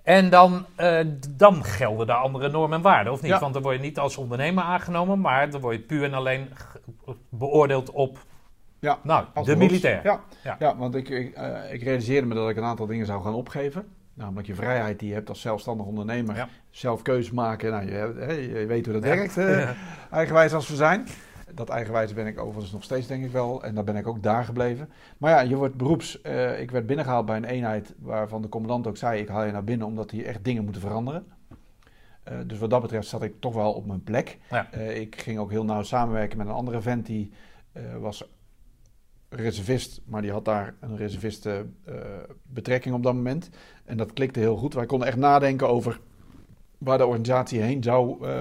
En 0.03 0.31
dan, 0.31 0.67
eh, 0.77 0.99
dan 1.31 1.65
gelden 1.65 2.07
de 2.07 2.13
andere 2.13 2.49
normen 2.49 2.77
en 2.77 2.83
waarden, 2.83 3.13
of 3.13 3.23
niet? 3.23 3.31
Ja. 3.31 3.39
Want 3.39 3.53
dan 3.55 3.63
word 3.63 3.77
je 3.77 3.83
niet 3.83 3.99
als 3.99 4.17
ondernemer 4.17 4.65
aangenomen, 4.65 5.21
maar 5.21 5.51
dan 5.51 5.61
word 5.61 5.77
je 5.77 5.83
puur 5.83 6.05
en 6.05 6.15
alleen 6.15 6.49
beoordeeld 7.29 7.91
op 7.91 8.19
Ja, 8.81 8.99
nou, 9.03 9.25
de 9.25 9.31
beroeps. 9.43 9.59
militair. 9.61 10.01
Ja, 10.05 10.21
Ja. 10.45 10.57
ja. 10.59 10.77
want 10.77 10.95
ik, 10.95 11.09
ik, 11.09 11.35
eh, 11.35 11.73
ik 11.73 11.83
realiseerde 11.83 12.27
me 12.27 12.35
dat 12.35 12.49
ik 12.49 12.57
een 12.57 12.65
aantal 12.65 12.87
dingen 12.87 13.07
zou 13.07 13.23
gaan 13.23 13.35
opgeven. 13.35 13.87
Namelijk 14.19 14.47
je 14.47 14.55
vrijheid 14.55 14.99
die 14.99 15.09
je 15.09 15.15
hebt 15.15 15.29
als 15.29 15.41
zelfstandig 15.41 15.87
ondernemer. 15.87 16.37
Ja. 16.37 16.49
Zelf 16.71 17.03
keuzes 17.03 17.33
maken. 17.33 17.71
Nou, 17.71 17.85
je, 17.87 18.49
je 18.59 18.67
weet 18.67 18.85
hoe 18.85 18.95
dat 18.95 19.03
werkt. 19.03 19.37
eh, 19.37 19.59
Ja. 19.61 19.75
Eigenwijs 20.11 20.53
als 20.53 20.69
we 20.69 20.77
zijn. 20.77 21.07
Dat 21.55 21.69
eigenwijs 21.69 22.13
ben 22.15 22.27
ik 22.27 22.41
overigens 22.41 22.73
nog 22.73 22.83
steeds, 22.83 23.07
denk 23.07 23.25
ik 23.25 23.31
wel. 23.31 23.65
En 23.65 23.75
daar 23.75 23.85
ben 23.85 23.97
ik 23.97 24.07
ook 24.07 24.23
daar 24.23 24.45
gebleven. 24.45 24.89
Maar 25.19 25.31
ja, 25.31 25.41
je 25.41 25.57
wordt 25.57 25.75
beroeps. 25.75 26.21
eh, 26.21 26.61
ik 26.61 26.71
werd 26.71 26.87
binnengehaald 26.87 27.27
bij 27.27 27.37
een 27.37 27.45
eenheid 27.45 27.95
waarvan 27.99 28.43
de 28.43 28.49
commandant 28.49 28.87
ook 28.87 28.97
zei... 28.97 29.21
ik 29.21 29.29
haal 29.29 29.45
je 29.45 29.53
naar 29.53 29.65
binnen 29.65 29.87
omdat 29.87 30.11
hier 30.11 30.27
echt 30.27 30.45
dingen 30.45 30.65
moeten 30.65 30.83
veranderen. 30.83 31.27
Eh, 32.23 32.39
dus 32.47 32.59
wat 32.59 32.71
dat 32.71 32.83
betreft 32.83 33.09
zat 33.09 33.23
ik 33.23 33.41
toch 33.41 33.55
wel 33.55 33.73
op 33.73 33.87
mijn 33.87 34.03
plek. 34.03 34.39
Ja. 34.51 34.71
Ik 34.73 35.21
ging 35.21 35.39
ook 35.39 35.51
heel 35.51 35.65
nauw 35.65 35.83
samenwerken 35.83 36.39
met 36.39 36.47
een 36.47 36.53
andere 36.53 36.81
vent 36.81 37.07
die 37.07 37.33
was 38.01 38.31
reservist, 39.29 40.01
maar 40.07 40.23
die 40.23 40.33
had 40.33 40.45
daar 40.45 40.75
een 40.81 40.97
reserviste 40.97 41.67
betrekking 42.43 42.95
op 42.95 43.03
dat 43.03 43.15
moment. 43.15 43.51
En 43.89 43.97
dat 43.97 44.13
klikte 44.13 44.41
heel 44.41 44.57
goed. 44.57 44.75
Wij 44.75 44.87
konden 44.87 45.09
echt 45.09 45.17
nadenken 45.17 45.69
over 45.69 46.01
waar 46.79 46.99
de 46.99 47.05
organisatie 47.07 47.61
heen 47.61 47.83
zou 47.83 48.27
eh, 48.27 48.41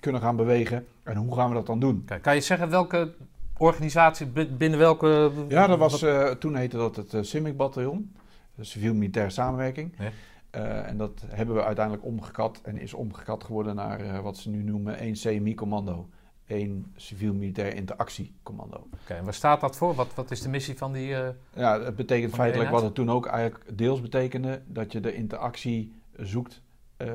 kunnen 0.00 0.20
gaan 0.20 0.36
bewegen 0.36 0.86
en 1.02 1.16
hoe 1.16 1.34
gaan 1.34 1.48
we 1.48 1.54
dat 1.54 1.66
dan 1.66 1.80
doen. 1.80 2.02
Kijk, 2.06 2.22
kan 2.22 2.34
je 2.34 2.40
zeggen 2.40 2.70
welke 2.70 3.12
organisatie, 3.58 4.26
bi- 4.26 4.48
binnen 4.56 4.78
welke... 4.78 5.30
Ja, 5.48 5.66
dat 5.66 5.78
was, 5.78 6.02
eh, 6.02 6.24
toen 6.30 6.54
heette 6.56 6.76
dat 6.76 6.96
het 6.96 7.12
uh, 7.14 7.22
CIMIC-bataljon, 7.22 8.12
de 8.54 8.64
civiel-militaire 8.64 9.30
samenwerking. 9.32 9.92
Ja. 9.98 10.10
Eh, 10.50 10.88
en 10.88 10.96
dat 10.96 11.22
hebben 11.26 11.54
we 11.54 11.64
uiteindelijk 11.64 12.04
omgekat 12.06 12.60
en 12.62 12.78
is 12.78 12.94
omgekat 12.94 13.44
geworden 13.44 13.74
naar 13.74 14.00
eh, 14.00 14.20
wat 14.20 14.36
ze 14.36 14.50
nu 14.50 14.62
noemen 14.62 14.98
één 14.98 15.12
CMI-commando. 15.14 16.08
Één 16.48 16.92
civiel-militair 16.96 17.74
interactiecommando. 17.74 18.88
Oké, 19.02 19.14
en 19.14 19.24
waar 19.24 19.34
staat 19.34 19.60
dat 19.60 19.76
voor? 19.76 19.94
Wat, 19.94 20.14
wat 20.14 20.30
is 20.30 20.40
de 20.40 20.48
missie 20.48 20.76
van 20.76 20.92
die... 20.92 21.14
eh, 21.14 21.28
Ja, 21.54 21.80
het 21.80 21.96
betekent 21.96 22.34
feitelijk 22.34 22.70
wat 22.70 22.82
het 22.82 22.94
toen 22.94 23.10
ook 23.10 23.26
eigenlijk 23.26 23.78
deels 23.78 24.00
betekende, 24.00 24.62
dat 24.66 24.92
je 24.92 25.00
de 25.00 25.14
interactie 25.14 25.92
zoekt 26.16 26.62
eh, 26.96 27.12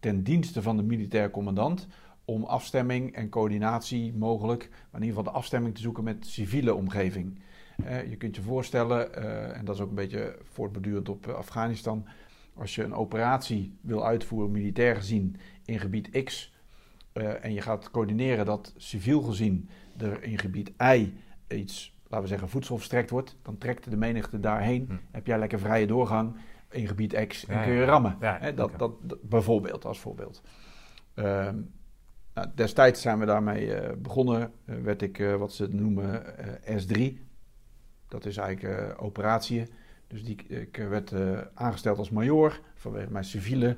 ten 0.00 0.22
dienste 0.22 0.62
van 0.62 0.76
de 0.76 0.82
militair 0.82 1.30
commandant 1.30 1.86
om 2.24 2.44
afstemming 2.44 3.14
en 3.14 3.28
coördinatie 3.28 4.14
mogelijk, 4.14 4.68
maar 4.70 5.00
in 5.00 5.06
ieder 5.06 5.16
geval 5.16 5.32
de 5.32 5.38
afstemming 5.38 5.74
te 5.74 5.80
zoeken 5.80 6.04
met 6.04 6.26
civiele 6.26 6.74
omgeving. 6.74 7.40
Eh, 7.84 8.10
je 8.10 8.16
kunt 8.16 8.36
je 8.36 8.42
voorstellen, 8.42 9.14
en 9.54 9.64
dat 9.64 9.74
is 9.74 9.80
ook 9.80 9.88
een 9.88 9.94
beetje 9.94 10.38
voortbordurend 10.42 11.08
op 11.08 11.26
Afghanistan, 11.26 12.06
als 12.54 12.74
je 12.74 12.82
een 12.82 12.94
operatie 12.94 13.78
wil 13.80 14.06
uitvoeren, 14.06 14.50
militair 14.50 14.96
gezien, 14.96 15.36
in 15.64 15.78
gebied 15.78 16.24
X, 16.24 16.52
eh, 17.12 17.44
en 17.44 17.52
je 17.52 17.60
gaat 17.60 17.90
coördineren 17.90 18.44
dat 18.44 18.74
civiel 18.76 19.20
gezien 19.20 19.68
er 19.96 20.22
in 20.22 20.38
gebied 20.38 20.72
Y 20.78 21.12
iets, 21.48 21.98
laten 22.02 22.20
we 22.20 22.26
zeggen, 22.26 22.48
voedsel 22.48 22.76
verstrekt 22.76 23.10
wordt, 23.10 23.36
dan 23.42 23.58
trekt 23.58 23.90
de 23.90 23.96
menigte 23.96 24.40
daarheen. 24.40 24.84
Hm. 24.88 24.96
Heb 25.10 25.26
jij 25.26 25.38
lekker 25.38 25.58
vrije 25.58 25.86
doorgang 25.86 26.36
in 26.70 26.86
gebied 26.88 27.26
X 27.26 27.46
en 27.46 27.56
Ja, 27.56 27.62
kun 27.62 27.72
je 27.72 27.84
rammen. 27.84 28.16
Ja, 28.20 28.38
dat, 28.52 28.78
dat, 28.78 28.92
dat- 29.02 29.22
bijvoorbeeld, 29.22 29.84
als 29.84 30.00
voorbeeld. 30.00 30.42
Ehm, 31.14 31.56
nou, 32.34 32.48
destijds 32.54 33.00
zijn 33.00 33.18
we 33.18 33.26
daarmee 33.26 33.74
eh, 33.74 33.96
begonnen. 33.96 34.52
Eh, 34.64 34.74
werd 34.76 35.02
ik 35.02 35.18
wat 35.38 35.52
ze 35.52 35.68
noemen 35.68 36.38
eh, 36.64 36.76
S3. 36.76 37.18
Dat 38.08 38.26
is 38.26 38.36
eigenlijk 38.36 39.02
operatieën. 39.02 39.68
Dus 40.06 40.24
die, 40.24 40.46
ik 40.46 40.76
werd 40.76 41.12
aangesteld 41.54 41.98
als 41.98 42.10
major. 42.10 42.60
Vanwege 42.74 43.10
mijn 43.10 43.24
civiele 43.24 43.76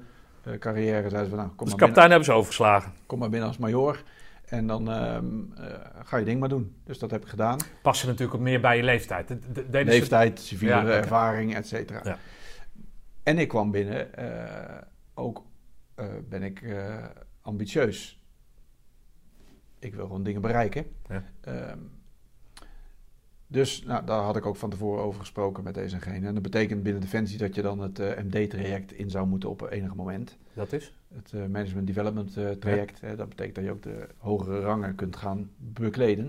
carrière 0.59 1.09
zeiden 1.09 1.25
ze 1.25 1.29
van, 1.29 1.39
nou, 1.39 1.49
kom, 1.49 1.59
Dus 1.59 1.69
maar 1.69 1.79
kapitein 1.79 2.09
hebben 2.09 2.25
ze 2.27 2.33
overgeslagen. 2.33 2.93
kom 3.07 3.19
maar 3.19 3.29
binnen 3.29 3.49
als 3.49 3.59
major. 3.59 4.03
En 4.45 4.67
dan 4.67 4.91
ehm, 4.91 5.27
eh, 5.57 5.79
ga 6.05 6.17
je 6.17 6.25
ding 6.25 6.41
maar 6.41 6.49
doen. 6.49 6.77
Dus 6.85 6.99
dat 6.99 7.11
heb 7.11 7.23
ik 7.23 7.29
gedaan. 7.29 7.59
Passen 7.83 8.09
natuurlijk 8.09 8.35
ook 8.39 8.43
meer 8.45 8.61
bij 8.61 8.77
je 8.77 8.83
leeftijd. 8.83 9.29
De- 9.29 9.69
de- 9.71 9.85
Leeftijd, 9.85 10.41
civiele 10.41 10.75
Ja, 10.75 10.87
ervaring, 10.87 11.55
et 11.55 11.67
cetera. 11.67 12.01
Ja. 12.05 12.19
En 13.23 13.39
ik 13.39 13.49
kwam 13.49 13.71
binnen, 13.71 14.15
eh, 14.15 14.83
ook 15.15 15.45
eh, 15.95 16.07
ben 16.29 16.43
ik 16.43 16.63
eh, 16.63 17.05
ambitieus. 17.43 18.21
Ik 19.79 19.95
wil 19.95 20.07
gewoon 20.07 20.23
dingen 20.23 20.41
bereiken. 20.41 20.85
Ja. 21.09 21.25
Ehm, 21.41 21.79
dus 23.53 23.83
nou, 23.85 24.05
daar 24.05 24.23
had 24.23 24.37
ik 24.37 24.47
ook 24.47 24.57
van 24.57 24.71
tevoren 24.71 25.05
over 25.05 25.21
gesproken 25.21 25.65
met 25.65 25.75
deze 25.75 25.95
en 25.95 26.01
gene. 26.01 26.27
En 26.27 26.35
dat 26.35 26.43
betekent 26.43 26.83
binnen 26.83 27.01
Defensie 27.03 27.39
dat 27.39 27.55
je 27.55 27.63
dan 27.63 27.81
het 27.81 27.99
eh, 27.99 28.23
MD-traject 28.25 28.93
in 28.93 29.11
zou 29.11 29.27
moeten 29.27 29.51
op 29.51 29.71
enig 29.71 29.95
moment. 29.95 30.39
Dat 30.55 30.73
is? 30.73 30.95
Het 31.15 31.33
eh, 31.33 31.41
Management 31.47 31.87
Development 31.87 32.37
eh, 32.37 32.51
traject. 32.51 33.01
hè, 33.01 33.17
dat 33.17 33.29
betekent 33.29 33.55
dat 33.55 33.65
je 33.65 33.71
ook 33.71 33.83
de 33.83 34.09
hogere 34.17 34.61
rangen 34.61 34.95
kunt 34.95 35.17
gaan 35.17 35.51
bekleden. 35.57 36.25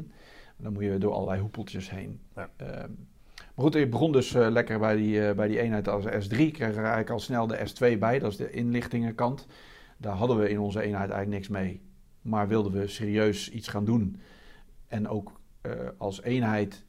En 0.58 0.64
dan 0.64 0.74
moet 0.74 0.84
je 0.84 0.98
door 0.98 1.14
allerlei 1.14 1.42
hoepeltjes 1.42 1.90
heen. 1.90 2.20
Ja. 2.36 2.50
Ehm, 2.56 2.90
maar 3.36 3.66
goed, 3.66 3.76
ik 3.76 3.92
begon 3.92 4.12
dus 4.12 4.32
lekker 4.32 4.80
bij 4.80 4.96
die, 4.96 5.34
bij 5.34 5.48
die 5.48 5.60
eenheid 5.60 5.88
als 5.88 6.06
S3. 6.06 6.38
Ik 6.38 6.54
kreeg 6.54 6.70
er 6.70 6.78
eigenlijk 6.78 7.10
al 7.10 7.20
snel 7.20 7.48
de 7.48 7.58
S2 7.58 7.98
bij, 8.00 8.20
dat 8.20 8.32
is 8.32 8.38
de 8.38 8.52
inlichtingenkant. 8.52 9.48
Daar 9.98 10.16
hadden 10.16 10.38
we 10.38 10.50
in 10.50 10.60
onze 10.60 10.82
eenheid 10.82 11.10
eigenlijk 11.10 11.30
niks 11.30 11.48
mee. 11.48 11.82
Maar 12.22 12.48
wilden 12.48 12.72
we 12.72 12.88
serieus 12.88 13.52
iets 13.52 13.68
gaan 13.68 13.86
doen. 13.86 14.20
En 14.88 15.08
ook 15.08 15.32
als 15.98 16.22
eenheid, 16.22 16.86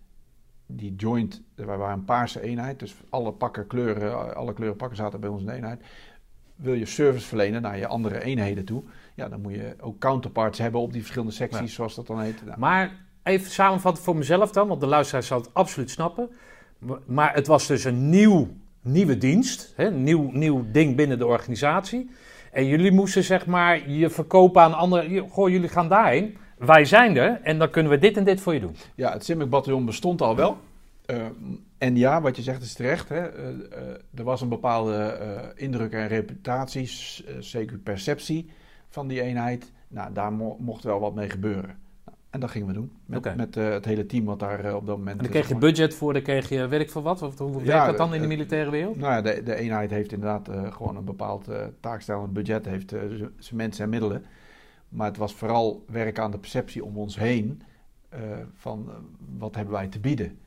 die 0.67 0.95
joint, 0.97 1.43
wij 1.55 1.77
waren 1.77 1.99
een 1.99 2.05
paarse 2.05 2.41
eenheid. 2.41 2.79
Dus 2.79 2.95
alle 3.11 3.33
pakken 3.33 3.67
kleuren, 3.67 4.37
alle 4.37 4.53
kleuren 4.53 4.77
pakken 4.77 4.97
zaten 4.97 5.21
bij 5.21 5.29
ons 5.31 5.41
in 5.41 5.47
de 5.47 5.53
eenheid. 5.53 5.81
Wil 6.57 6.75
je 6.75 6.87
service 6.87 7.27
verlenen 7.27 7.63
naar 7.63 7.79
je 7.79 7.87
andere 7.87 8.23
eenheden 8.23 8.65
toe, 8.65 8.83
ja, 9.15 9.29
dan 9.29 9.41
moet 9.41 9.53
je 9.53 9.75
ook 9.81 9.99
counterparts 9.99 10.59
hebben 10.59 10.81
op 10.81 10.93
die 10.93 11.01
verschillende 11.01 11.33
secties, 11.33 11.61
Ja. 11.61 11.75
zoals 11.75 11.95
dat 11.95 12.07
dan 12.07 12.21
heet. 12.21 12.45
Nou, 12.45 12.59
Maar 12.59 12.93
even 13.23 13.51
samenvatten 13.51 14.05
voor 14.05 14.17
mezelf 14.17 14.51
dan, 14.53 14.69
want 14.69 14.81
de 14.81 14.87
luisteraar 14.87 15.23
zal 15.23 15.41
het 15.41 15.55
absoluut 15.55 15.91
snappen. 15.91 16.31
Maar- 17.07 17.35
het 17.35 17.47
was 17.47 17.67
dus 17.67 17.85
een 17.85 18.09
nieuw, 18.11 18.49
nieuwe 18.83 19.19
dienst, 19.19 19.73
hè, 19.77 19.87
een 19.87 20.03
nieuw, 20.03 20.31
nieuw 20.33 20.65
ding 20.73 20.97
binnen 20.97 21.19
de 21.19 21.27
organisatie. 21.27 22.11
En 22.53 22.67
jullie 22.67 22.93
moesten 22.93 23.25
zeg 23.25 23.47
maar 23.47 23.89
je 23.91 24.11
verkopen 24.11 24.63
aan 24.63 24.75
anderen. 24.75 25.29
Goh, 25.29 25.49
jullie 25.49 25.69
gaan 25.69 25.89
daarheen. 25.89 26.37
Wij 26.59 26.85
zijn 26.85 27.17
er 27.17 27.41
en 27.43 27.59
dan 27.59 27.71
kunnen 27.71 27.93
we 27.93 27.99
dit 27.99 28.17
en 28.17 28.25
dit 28.25 28.41
voor 28.41 28.55
je 28.55 28.61
doen. 28.61 28.77
Ja, 28.95 29.13
het 29.13 29.25
Simic-bataljon 29.25 29.85
bestond 29.85 30.21
al 30.23 30.37
wel. 30.37 30.59
Eh, 31.07 31.17
en 31.79 31.97
ja, 31.97 32.21
wat 32.21 32.37
je 32.37 32.43
zegt 32.43 32.63
is 32.63 32.75
terecht. 32.75 33.09
Hè? 33.09 33.27
Eh, 33.29 33.49
eh, 33.49 33.89
er 34.15 34.25
was 34.25 34.41
een 34.41 34.49
bepaalde 34.49 35.53
indruk 35.57 35.93
en 35.93 36.09
reputatie, 36.09 36.91
CQ 37.41 37.83
perceptie 37.83 38.51
van 38.89 39.07
die 39.09 39.23
eenheid. 39.23 39.73
Nou, 39.89 40.13
daar 40.13 40.33
mo- 40.33 40.57
mocht 40.61 40.85
wel 40.85 41.01
wat 41.01 41.15
mee 41.15 41.31
gebeuren. 41.31 41.77
En 42.31 42.41
dat 42.41 42.51
gingen 42.51 42.67
we 42.69 42.73
doen. 42.73 42.93
Met, 43.07 43.37
met 43.37 43.55
het 43.55 43.85
hele 43.85 44.07
team 44.07 44.25
wat 44.25 44.39
daar 44.41 44.75
op 44.75 44.87
dat 44.87 44.97
moment... 44.97 45.17
En 45.17 45.23
dan 45.23 45.33
kreeg 45.33 45.49
je 45.49 45.57
budget 45.57 45.95
voor, 45.95 46.13
dan 46.13 46.23
kreeg 46.23 46.49
je 46.49 46.69
ik 46.71 46.91
veel 46.91 47.03
wat. 47.03 47.23
Of 47.23 47.39
hoe 47.39 47.59
Ja, 47.59 47.65
werkt 47.65 47.87
dat 47.87 47.97
dan 47.97 48.15
in 48.15 48.21
de 48.21 48.27
militaire 48.27 48.71
wereld? 48.71 48.97
Nou 48.97 49.13
ja, 49.13 49.23
de, 49.23 49.43
de 49.43 49.55
eenheid 49.55 49.91
heeft 49.91 50.13
inderdaad 50.13 50.49
gewoon 50.71 50.97
een 50.97 51.05
bepaald 51.05 51.49
eh 51.49 51.67
taakstel 51.81 52.25
en 52.25 52.33
budget, 52.33 52.65
heeft 52.65 52.91
zijn 53.39 53.57
mensen 53.57 53.85
en 53.85 53.91
middelen. 53.91 54.25
Maar 54.95 55.07
het 55.07 55.17
was 55.17 55.35
vooral 55.35 55.85
werk 55.87 56.19
aan 56.19 56.31
de 56.31 56.39
perceptie 56.39 56.85
om 56.85 56.97
ons 56.97 57.19
heen 57.19 57.63
eh, 58.09 58.21
van 58.55 58.85
eh, 58.89 58.95
wat 59.39 59.55
hebben 59.55 59.75
wij 59.75 59.87
te 59.89 60.01
bieden. 60.01 60.39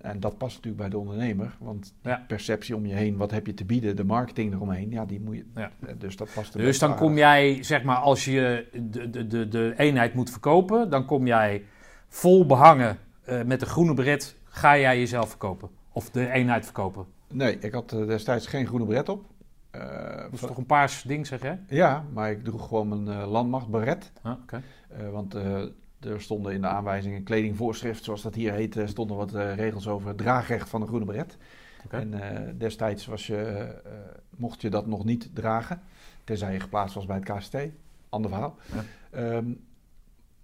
En 0.00 0.20
dat 0.20 0.38
past 0.38 0.54
natuurlijk 0.56 0.82
bij 0.82 0.88
de 0.90 0.98
ondernemer, 0.98 1.56
want 1.60 1.94
Ja. 2.02 2.24
perceptie 2.28 2.76
om 2.76 2.86
je 2.86 2.94
heen, 2.94 3.16
wat 3.16 3.30
heb 3.30 3.46
je 3.46 3.54
te 3.54 3.64
bieden, 3.64 3.96
de 3.96 4.04
marketing 4.04 4.52
eromheen, 4.54 4.90
ja, 4.90 5.04
die 5.04 5.20
moet 5.20 5.36
je. 5.36 5.44
Ja. 5.54 5.70
eh, 5.86 5.94
Dus 5.98 6.16
dat 6.16 6.28
past 6.34 6.52
Dus 6.52 6.78
dan 6.78 6.90
aardig. 6.90 7.04
kom 7.06 7.16
jij, 7.16 7.62
zeg 7.62 7.82
maar, 7.82 7.96
als 7.96 8.24
je 8.24 8.68
de, 8.90 9.10
de, 9.10 9.26
de, 9.26 9.48
de 9.48 9.74
eenheid 9.76 10.14
moet 10.14 10.30
verkopen, 10.30 10.90
dan 10.90 11.04
kom 11.04 11.26
jij 11.26 11.64
vol 12.08 12.46
behangen 12.46 12.98
eh, 13.24 13.42
met 13.42 13.60
een 13.60 13.66
groene 13.66 13.94
beret, 13.94 14.36
ga 14.44 14.78
jij 14.78 14.98
jezelf 14.98 15.28
verkopen. 15.28 15.68
Of 15.92 16.10
de 16.10 16.30
eenheid 16.30 16.64
verkopen. 16.64 17.06
Nee, 17.32 17.58
ik 17.58 17.72
had 17.72 17.88
destijds 17.90 18.46
geen 18.46 18.66
groene 18.66 18.86
bret 18.86 19.08
op. 19.08 19.24
Eh, 19.72 20.16
Dat 20.16 20.32
is 20.32 20.38
van- 20.38 20.48
toch 20.48 20.56
een 20.56 20.66
paars 20.66 21.02
ding, 21.02 21.26
zeg 21.26 21.42
jij? 21.42 21.60
ja, 21.68 22.04
maar 22.12 22.30
ik 22.30 22.44
droeg 22.44 22.68
gewoon 22.68 22.88
mijn 23.04 23.20
eh, 23.20 23.30
landmachtberet. 23.30 24.12
Ah. 24.22 24.32
Eh, 24.52 25.08
want 25.10 25.34
eh, 25.34 25.62
er 26.00 26.20
stonden 26.20 26.52
in 26.52 26.60
de 26.60 26.66
aanwijzingen, 26.66 27.22
kledingvoorschrift, 27.22 28.04
zoals 28.04 28.22
dat 28.22 28.34
hier 28.34 28.52
heet, 28.52 28.76
eh, 28.76 28.86
stonden 28.86 29.16
wat 29.16 29.34
eh, 29.34 29.54
regels 29.54 29.88
over 29.88 30.08
het 30.08 30.18
draagrecht 30.18 30.68
van 30.68 30.80
een 30.80 30.86
groene 30.86 31.04
beret. 31.04 31.36
En 31.88 32.14
eh, 32.22 32.52
destijds 32.58 33.06
was 33.06 33.26
je, 33.26 33.36
eh, 33.36 33.90
mocht 34.36 34.60
je 34.60 34.70
dat 34.70 34.86
nog 34.86 35.04
niet 35.04 35.30
dragen, 35.34 35.80
tenzij 36.24 36.52
je 36.52 36.60
geplaatst 36.60 36.94
was 36.94 37.06
bij 37.06 37.16
het 37.16 37.24
KST. 37.36 37.56
Ander 38.08 38.30
verhaal. 38.30 38.56
Ja. 38.74 38.82
Ehm, 39.10 39.46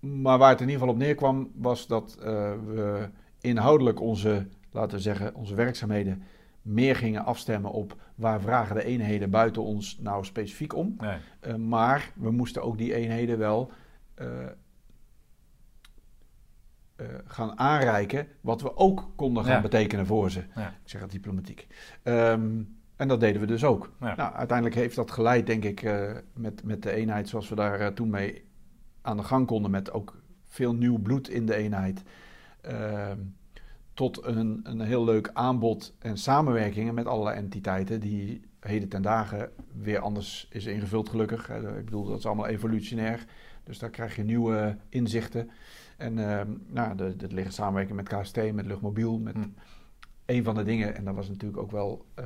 maar 0.00 0.38
waar 0.38 0.50
het 0.50 0.60
in 0.60 0.66
ieder 0.68 0.80
geval 0.80 0.94
op 0.94 1.00
neerkwam, 1.00 1.50
was 1.54 1.86
dat 1.86 2.16
eh, 2.20 2.24
we 2.66 3.08
inhoudelijk 3.40 4.00
onze, 4.00 4.46
laten 4.70 4.96
we 4.96 5.02
zeggen, 5.02 5.34
onze 5.34 5.54
werkzaamheden 5.54 6.22
meer 6.68 6.96
gingen 6.96 7.24
afstemmen 7.24 7.70
op 7.70 7.96
waar 8.14 8.40
vragen 8.40 8.74
de 8.74 8.84
eenheden 8.84 9.30
buiten 9.30 9.62
ons 9.62 9.98
nou 10.00 10.24
specifiek 10.24 10.74
om. 10.74 10.94
Nee. 10.98 11.18
Uh, 11.46 11.54
maar 11.54 12.12
we 12.14 12.30
moesten 12.30 12.62
ook 12.62 12.78
die 12.78 12.94
eenheden 12.94 13.38
wel 13.38 13.72
uh, 14.20 14.26
uh, 16.96 17.06
gaan 17.24 17.58
aanreiken 17.58 18.26
wat 18.40 18.62
we 18.62 18.76
ook 18.76 19.10
konden 19.16 19.44
gaan 19.44 19.54
Ja. 19.54 19.60
betekenen 19.60 20.06
voor 20.06 20.30
ze. 20.30 20.44
Ja. 20.54 20.68
Ik 20.68 20.74
zeg 20.90 21.00
het 21.00 21.10
diplomatiek. 21.10 21.66
Um, 22.04 22.76
en 22.96 23.08
dat 23.08 23.20
deden 23.20 23.40
we 23.40 23.46
dus 23.46 23.64
ook. 23.64 23.92
Ja. 24.00 24.16
Nou, 24.16 24.34
uiteindelijk 24.34 24.76
heeft 24.76 24.96
dat 24.96 25.10
geleid, 25.10 25.46
denk 25.46 25.64
ik, 25.64 25.92
met, 26.34 26.64
met 26.64 26.82
de 26.82 26.92
eenheid 26.92 27.28
zoals 27.28 27.48
we 27.48 27.54
daar 27.54 27.94
toen 27.94 28.10
mee 28.10 28.44
aan 29.02 29.16
de 29.16 29.22
gang 29.22 29.46
konden, 29.46 29.70
met 29.70 29.92
ook 29.92 30.22
veel 30.46 30.74
nieuw 30.74 30.98
bloed 30.98 31.28
in 31.28 31.46
de 31.46 31.54
eenheid. 31.54 32.02
Ehm, 32.60 33.18
tot 33.98 34.24
een, 34.24 34.60
een 34.62 34.80
heel 34.80 35.04
leuk 35.04 35.30
aanbod 35.32 35.94
en 35.98 36.18
samenwerkingen 36.18 36.94
met 36.94 37.06
allerlei 37.06 37.36
entiteiten 37.36 38.00
die 38.00 38.40
heden 38.60 38.88
ten 38.88 39.02
dagen 39.02 39.50
weer 39.72 39.98
anders 39.98 40.48
is 40.50 40.66
ingevuld, 40.66 41.08
gelukkig. 41.08 41.50
Ik 41.50 41.84
bedoel, 41.84 42.04
dat 42.04 42.18
is 42.18 42.26
allemaal 42.26 42.46
evolutionair. 42.46 43.24
Dus 43.64 43.78
daar 43.78 43.90
krijg 43.90 44.16
je 44.16 44.24
nieuwe 44.24 44.76
inzichten. 44.88 45.50
En 45.96 46.18
uh, 46.18 46.40
nou, 46.66 46.98
er 46.98 47.32
liggen 47.32 47.52
samenwerking 47.52 47.96
met 47.96 48.08
KST, 48.08 48.52
met 48.52 48.66
Luchtmobiel, 48.66 49.18
met 49.18 49.34
Hm. 49.34 49.48
een 50.26 50.44
van 50.44 50.54
de 50.54 50.64
dingen. 50.64 50.96
En 50.96 51.04
dat 51.04 51.14
was 51.14 51.28
natuurlijk 51.28 51.62
ook 51.62 51.70
wel, 51.70 52.06
uh, 52.18 52.24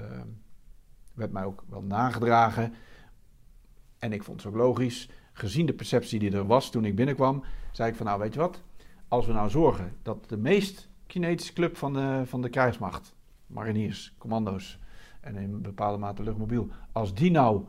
werd 1.14 1.32
mij 1.32 1.44
ook 1.44 1.64
wel 1.68 1.82
nagedragen. 1.82 2.74
En 3.98 4.12
ik 4.12 4.22
vond 4.22 4.42
het 4.42 4.52
ook 4.52 4.58
logisch. 4.58 5.08
Gezien 5.32 5.66
de 5.66 5.74
perceptie 5.74 6.18
die 6.18 6.32
er 6.32 6.46
was 6.46 6.70
toen 6.70 6.84
ik 6.84 6.94
binnenkwam, 6.94 7.44
zei 7.70 7.90
ik 7.90 7.96
van 7.96 8.06
nou 8.06 8.18
weet 8.20 8.34
je 8.34 8.40
wat, 8.40 8.62
als 9.08 9.26
we 9.26 9.32
nou 9.32 9.50
zorgen 9.50 9.92
dat 10.02 10.28
de 10.28 10.36
meest 10.36 10.90
kinetische 11.12 11.52
club 11.52 11.76
van 11.76 11.92
de, 11.92 12.22
van 12.24 12.42
de 12.42 12.48
krijgsmacht, 12.48 13.14
mariniers, 13.46 14.14
commando's 14.18 14.78
en 15.20 15.36
in 15.36 15.62
bepaalde 15.62 15.98
mate 15.98 16.22
luchtmobiel, 16.22 16.68
als 16.92 17.14
die 17.14 17.30
nou 17.30 17.64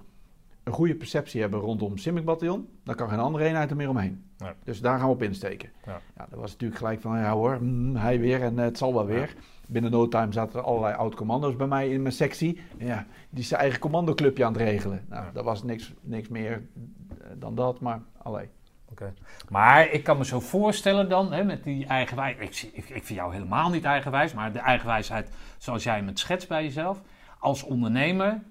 een 0.64 0.74
goede 0.74 0.96
perceptie 0.96 1.41
hebben 1.41 1.60
rondom 1.60 1.98
Simic 1.98 2.26
bataljon, 2.26 2.68
dan 2.84 2.96
kan 2.96 3.10
geen 3.10 3.20
andere 3.20 3.44
eenheid 3.44 3.70
er 3.70 3.76
meer 3.76 3.89
omheen. 3.89 4.24
Ja. 4.38 4.56
Dus 4.64 4.82
daar 4.82 4.98
gaan 4.98 5.08
we 5.08 5.14
op 5.14 5.22
insteken. 5.22 5.70
Ja. 5.86 6.02
Ja, 6.18 6.28
dat 6.30 6.39
was 6.39 6.52
natuurlijk 6.52 6.80
gelijk 6.80 7.02
van, 7.02 7.18
ja 7.18 7.32
hoor, 7.34 7.58
mm, 7.62 7.96
hij 7.96 8.20
weer 8.20 8.41
en 8.41 8.54
uh, 8.54 8.62
het 8.62 8.78
zal 8.78 8.94
wel 8.94 9.06
weer. 9.06 9.36
Binnen 9.68 9.91
no 9.91 10.08
time 10.08 10.34
zaten 10.34 10.60
er 10.60 10.66
allerlei 10.66 10.96
oud-commando's 10.96 11.56
bij 11.56 11.68
mij 11.68 11.89
in 11.89 12.02
mijn 12.02 12.14
sectie. 12.14 12.60
Ja, 12.78 13.06
die 13.30 13.44
zijn 13.44 13.62
eigen 13.62 13.80
commandoclubje 13.80 14.46
aan 14.46 14.54
het 14.54 14.62
regelen. 14.62 15.06
Nou, 15.10 15.26
dat 15.34 15.44
was 15.44 15.64
niks, 15.64 15.94
niks 16.02 16.28
meer 16.28 16.52
uh, 16.52 17.28
dan 17.38 17.56
dat, 17.56 17.80
maar 17.80 18.02
alleen. 18.18 18.50
Okay. 18.94 19.14
Maar 19.50 19.89
ik 19.89 20.04
kan 20.04 20.18
me 20.18 20.26
zo 20.26 20.39
voorstellen 20.39 21.10
dan, 21.10 21.34
hè, 21.34 21.44
met 21.44 21.64
die 21.64 21.86
eigenwijs... 21.86 22.36
Ik, 22.39 22.72
ik, 22.74 22.89
ik 22.89 23.04
vind 23.04 23.20
jou 23.20 23.34
helemaal 23.34 23.70
niet 23.70 23.84
eigenwijs, 23.84 24.34
maar 24.34 24.54
de 24.54 24.60
eigenwijsheid 24.60 25.30
zoals 25.58 25.84
jij 25.84 25.96
hem 25.96 26.08
het 26.08 26.20
schetst 26.20 26.48
bij 26.48 26.64
jezelf... 26.64 27.02
als 27.39 27.64
ondernemer, 27.64 28.41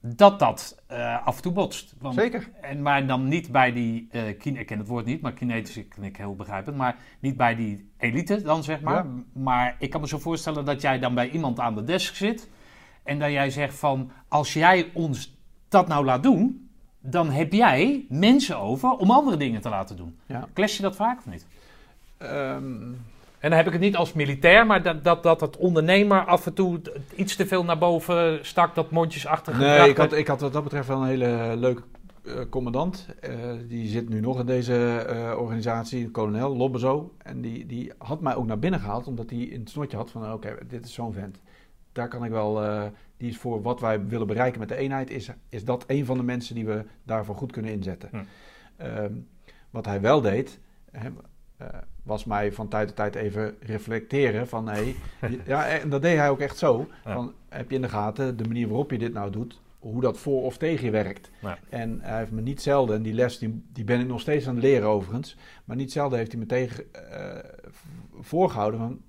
dat 0.00 0.38
dat 0.38 0.82
uh, 0.92 1.26
af 1.26 1.36
en 1.36 1.42
toe 1.42 1.52
botst. 1.52 1.94
Want, 1.98 2.14
Zeker. 2.14 2.48
En, 2.60 2.82
maar 2.82 3.06
dan 3.06 3.28
niet 3.28 3.52
bij 3.52 3.72
die, 3.72 4.08
uh, 4.12 4.22
kine, 4.38 4.58
ik 4.58 4.66
ken 4.66 4.78
het 4.78 4.86
woord 4.88 5.04
niet, 5.04 5.20
maar 5.20 5.32
kinetisch 5.32 5.76
ik, 5.76 5.96
ik 6.00 6.16
heel 6.16 6.36
begrijpend... 6.36 6.76
maar 6.76 6.96
niet 7.20 7.36
bij 7.36 7.54
die 7.54 7.90
elite 7.98 8.42
dan, 8.42 8.62
zeg 8.62 8.80
maar. 8.80 9.04
Ja. 9.04 9.10
Maar 9.32 9.76
ik 9.78 9.90
kan 9.90 10.00
me 10.00 10.08
zo 10.08 10.18
voorstellen 10.18 10.64
dat 10.64 10.80
jij 10.80 10.98
dan 10.98 11.14
bij 11.14 11.30
iemand 11.30 11.60
aan 11.60 11.74
de 11.74 11.84
desk 11.84 12.14
zit... 12.14 12.48
En 13.02 13.18
dat 13.18 13.30
jij 13.30 13.50
zegt 13.50 13.78
van, 13.78 14.10
als 14.28 14.52
jij 14.52 14.90
ons 14.92 15.38
dat 15.68 15.88
nou 15.88 16.04
laat 16.04 16.22
doen, 16.22 16.65
dan 17.10 17.30
heb 17.30 17.52
jij 17.52 18.04
mensen 18.08 18.58
over 18.58 18.90
om 18.90 19.10
andere 19.10 19.36
dingen 19.36 19.60
te 19.60 19.68
laten 19.68 19.96
doen. 19.96 20.18
Ja. 20.26 20.48
Clash 20.54 20.76
je 20.76 20.82
dat 20.82 20.96
vaak 20.96 21.18
of 21.18 21.26
niet? 21.26 21.46
Ehm, 22.18 22.82
En 23.38 23.50
dan 23.52 23.52
heb 23.52 23.66
ik 23.66 23.72
het 23.72 23.82
niet 23.82 23.96
als 23.96 24.12
militair, 24.12 24.66
maar 24.66 24.82
dat, 24.82 25.04
dat, 25.04 25.22
dat 25.22 25.40
het 25.40 25.56
ondernemer 25.56 26.24
af 26.24 26.46
en 26.46 26.54
toe 26.54 26.80
iets 27.14 27.36
te 27.36 27.46
veel 27.46 27.64
naar 27.64 27.78
boven 27.78 28.38
stak, 28.46 28.74
dat 28.74 28.90
mondjesachtige 28.90 29.58
nee, 29.58 29.88
ik 29.88 29.96
had, 29.96 30.12
ik 30.12 30.26
had 30.26 30.40
wat 30.40 30.52
dat 30.52 30.62
betreft 30.62 30.88
wel 30.88 31.00
een 31.00 31.08
hele 31.08 31.56
leuke 31.56 31.82
eh, 32.26 32.40
commandant. 32.50 33.06
Eh, 33.20 33.32
die 33.68 33.88
zit 33.88 34.08
nu 34.08 34.20
nog 34.20 34.40
in 34.40 34.46
deze 34.46 34.98
eh, 34.98 35.38
organisatie, 35.38 36.04
een 36.04 36.10
kolonel, 36.10 36.56
Lobbezo. 36.56 37.12
En 37.18 37.40
die, 37.40 37.66
die 37.66 37.92
had 37.98 38.20
mij 38.20 38.34
ook 38.34 38.46
naar 38.46 38.58
binnen 38.58 38.80
gehaald, 38.80 39.06
omdat 39.06 39.30
hij 39.30 39.38
in 39.38 39.60
het 39.60 39.70
snotje 39.70 39.96
had 39.96 40.10
van... 40.10 40.32
oké, 40.32 40.56
dit 40.68 40.84
is 40.84 40.92
zo'n 40.94 41.12
vent. 41.12 41.40
Daar 41.92 42.08
kan 42.08 42.24
ik 42.24 42.30
wel... 42.30 42.62
die 43.16 43.28
is 43.28 43.36
voor 43.36 43.62
wat 43.62 43.80
wij 43.80 44.06
willen 44.06 44.26
bereiken 44.26 44.60
met 44.60 44.68
de 44.68 44.76
eenheid... 44.76 45.10
is, 45.10 45.30
is 45.48 45.64
dat 45.64 45.84
een 45.86 46.04
van 46.04 46.16
de 46.16 46.22
mensen 46.22 46.54
die 46.54 46.66
we 46.66 46.84
daarvoor 47.02 47.34
goed 47.34 47.52
kunnen 47.52 47.72
inzetten. 47.72 48.08
Hm. 48.10 48.22
Ehm, 48.76 49.12
wat 49.70 49.86
hij 49.86 50.00
wel 50.00 50.20
deed... 50.20 50.58
eh, 51.56 51.68
was 52.02 52.24
mij 52.24 52.52
van 52.52 52.68
tijd 52.68 52.86
tot 52.86 52.96
tijd 52.96 53.14
even 53.14 53.56
reflecteren 53.60 54.48
van... 54.48 54.68
Hey, 54.68 54.96
ja, 55.46 55.66
en 55.66 55.88
dat 55.88 56.02
deed 56.02 56.16
hij 56.16 56.30
ook 56.30 56.40
echt 56.40 56.58
zo. 56.58 56.88
Ja. 57.04 57.12
Van, 57.12 57.34
heb 57.48 57.70
je 57.70 57.76
in 57.76 57.82
de 57.82 57.88
gaten 57.88 58.36
de 58.36 58.44
manier 58.44 58.68
waarop 58.68 58.90
je 58.90 58.98
dit 58.98 59.12
nou 59.12 59.30
doet... 59.30 59.60
hoe 59.78 60.00
dat 60.00 60.18
voor 60.18 60.42
of 60.42 60.56
tegen 60.56 60.84
je 60.84 60.90
werkt. 60.90 61.30
Ja. 61.40 61.58
En 61.68 61.98
hij 62.02 62.18
heeft 62.18 62.30
me 62.30 62.40
niet 62.40 62.62
zelden, 62.62 62.96
en 62.96 63.02
die 63.02 63.14
les 63.14 63.38
die, 63.38 63.62
die 63.72 63.84
ben 63.84 64.00
ik 64.00 64.06
nog 64.06 64.20
steeds 64.20 64.48
aan 64.48 64.54
het 64.54 64.64
leren 64.64 64.88
overigens... 64.88 65.36
maar 65.64 65.76
niet 65.76 65.92
zelden 65.92 66.18
heeft 66.18 66.32
hij 66.32 66.40
me 66.40 66.46
tegen 66.46 66.84
eh, 66.92 67.50
voorgehouden 68.20 68.80
van... 68.80 69.00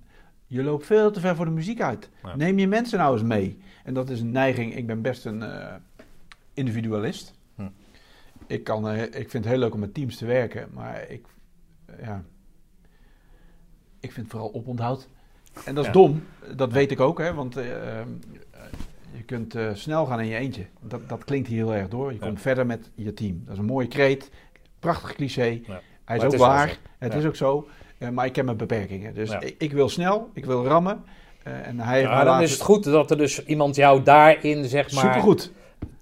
je 0.46 0.62
loopt 0.62 0.86
veel 0.86 1.10
te 1.10 1.20
ver 1.20 1.36
voor 1.36 1.44
de 1.44 1.50
muziek 1.50 1.80
uit. 1.80 2.10
Ja. 2.22 2.36
Neem 2.36 2.58
je 2.58 2.68
mensen 2.68 2.98
nou 2.98 3.12
eens 3.12 3.22
mee. 3.22 3.58
En 3.88 3.94
dat 3.94 4.10
is 4.10 4.20
een 4.20 4.30
neiging, 4.30 4.74
ik 4.76 4.86
ben 4.86 5.02
best 5.02 5.24
een 5.24 5.42
eh, 5.42 5.74
individualist. 6.54 7.34
Hm. 7.54 7.62
Ik, 8.46 8.64
kan, 8.64 8.88
eh, 8.88 9.02
ik 9.02 9.12
vind 9.30 9.32
het 9.32 9.44
heel 9.44 9.58
leuk 9.58 9.74
om 9.74 9.80
met 9.80 9.94
teams 9.94 10.16
te 10.16 10.26
werken, 10.26 10.68
maar 10.72 11.10
ik, 11.10 11.26
eh, 11.86 12.04
ja, 12.04 12.24
ik 14.00 14.12
vind 14.12 14.30
vooral 14.30 14.54
oponthoud. 14.54 15.08
En 15.64 15.74
dat 15.74 15.84
is 15.84 15.86
Ja. 15.86 15.92
dom, 15.92 16.22
dat 16.56 16.72
weet 16.72 16.90
ik 16.90 17.00
ook, 17.00 17.18
hè, 17.18 17.34
want 17.34 17.54
je 17.54 19.22
kunt 19.26 19.56
snel 19.72 20.06
gaan 20.06 20.20
in 20.20 20.26
je 20.26 20.36
eentje. 20.36 20.66
Dat, 20.80 21.08
dat 21.08 21.24
klinkt 21.24 21.48
hier 21.48 21.56
heel 21.56 21.74
erg 21.74 21.88
door. 21.88 22.12
Je 22.12 22.18
Ja. 22.18 22.26
komt 22.26 22.40
verder 22.40 22.66
met 22.66 22.90
je 22.94 23.14
team. 23.14 23.42
Dat 23.44 23.52
is 23.52 23.58
een 23.58 23.64
mooie 23.64 23.88
kreet, 23.88 24.30
prachtig 24.78 25.14
cliché. 25.14 25.60
Hij 26.04 26.16
is 26.16 26.22
Maar 26.22 26.24
ook 26.32 26.36
waar, 26.36 26.78
het 26.98 27.14
is 27.14 27.24
ook 27.24 27.36
zo. 27.36 27.68
Maar 28.12 28.26
ik 28.26 28.36
heb 28.36 28.44
mijn 28.44 28.56
beperkingen. 28.56 29.14
Dus 29.14 29.36
ik 29.58 29.72
wil 29.72 29.88
snel, 29.88 30.30
ik 30.32 30.44
wil 30.44 30.64
rammen. 30.64 31.04
Eh, 31.48 31.66
en 31.68 31.80
hij 31.80 32.00
Ja, 32.00 32.16
dan 32.16 32.24
laten- 32.26 32.42
is 32.44 32.52
het 32.52 32.60
goed 32.60 32.84
dat 32.84 33.10
er 33.10 33.16
dus 33.18 33.44
iemand 33.44 33.76
jou 33.76 34.02
daarin, 34.02 34.64
zeg 34.64 34.92
maar, 34.92 35.04
Supergoed, 35.04 35.52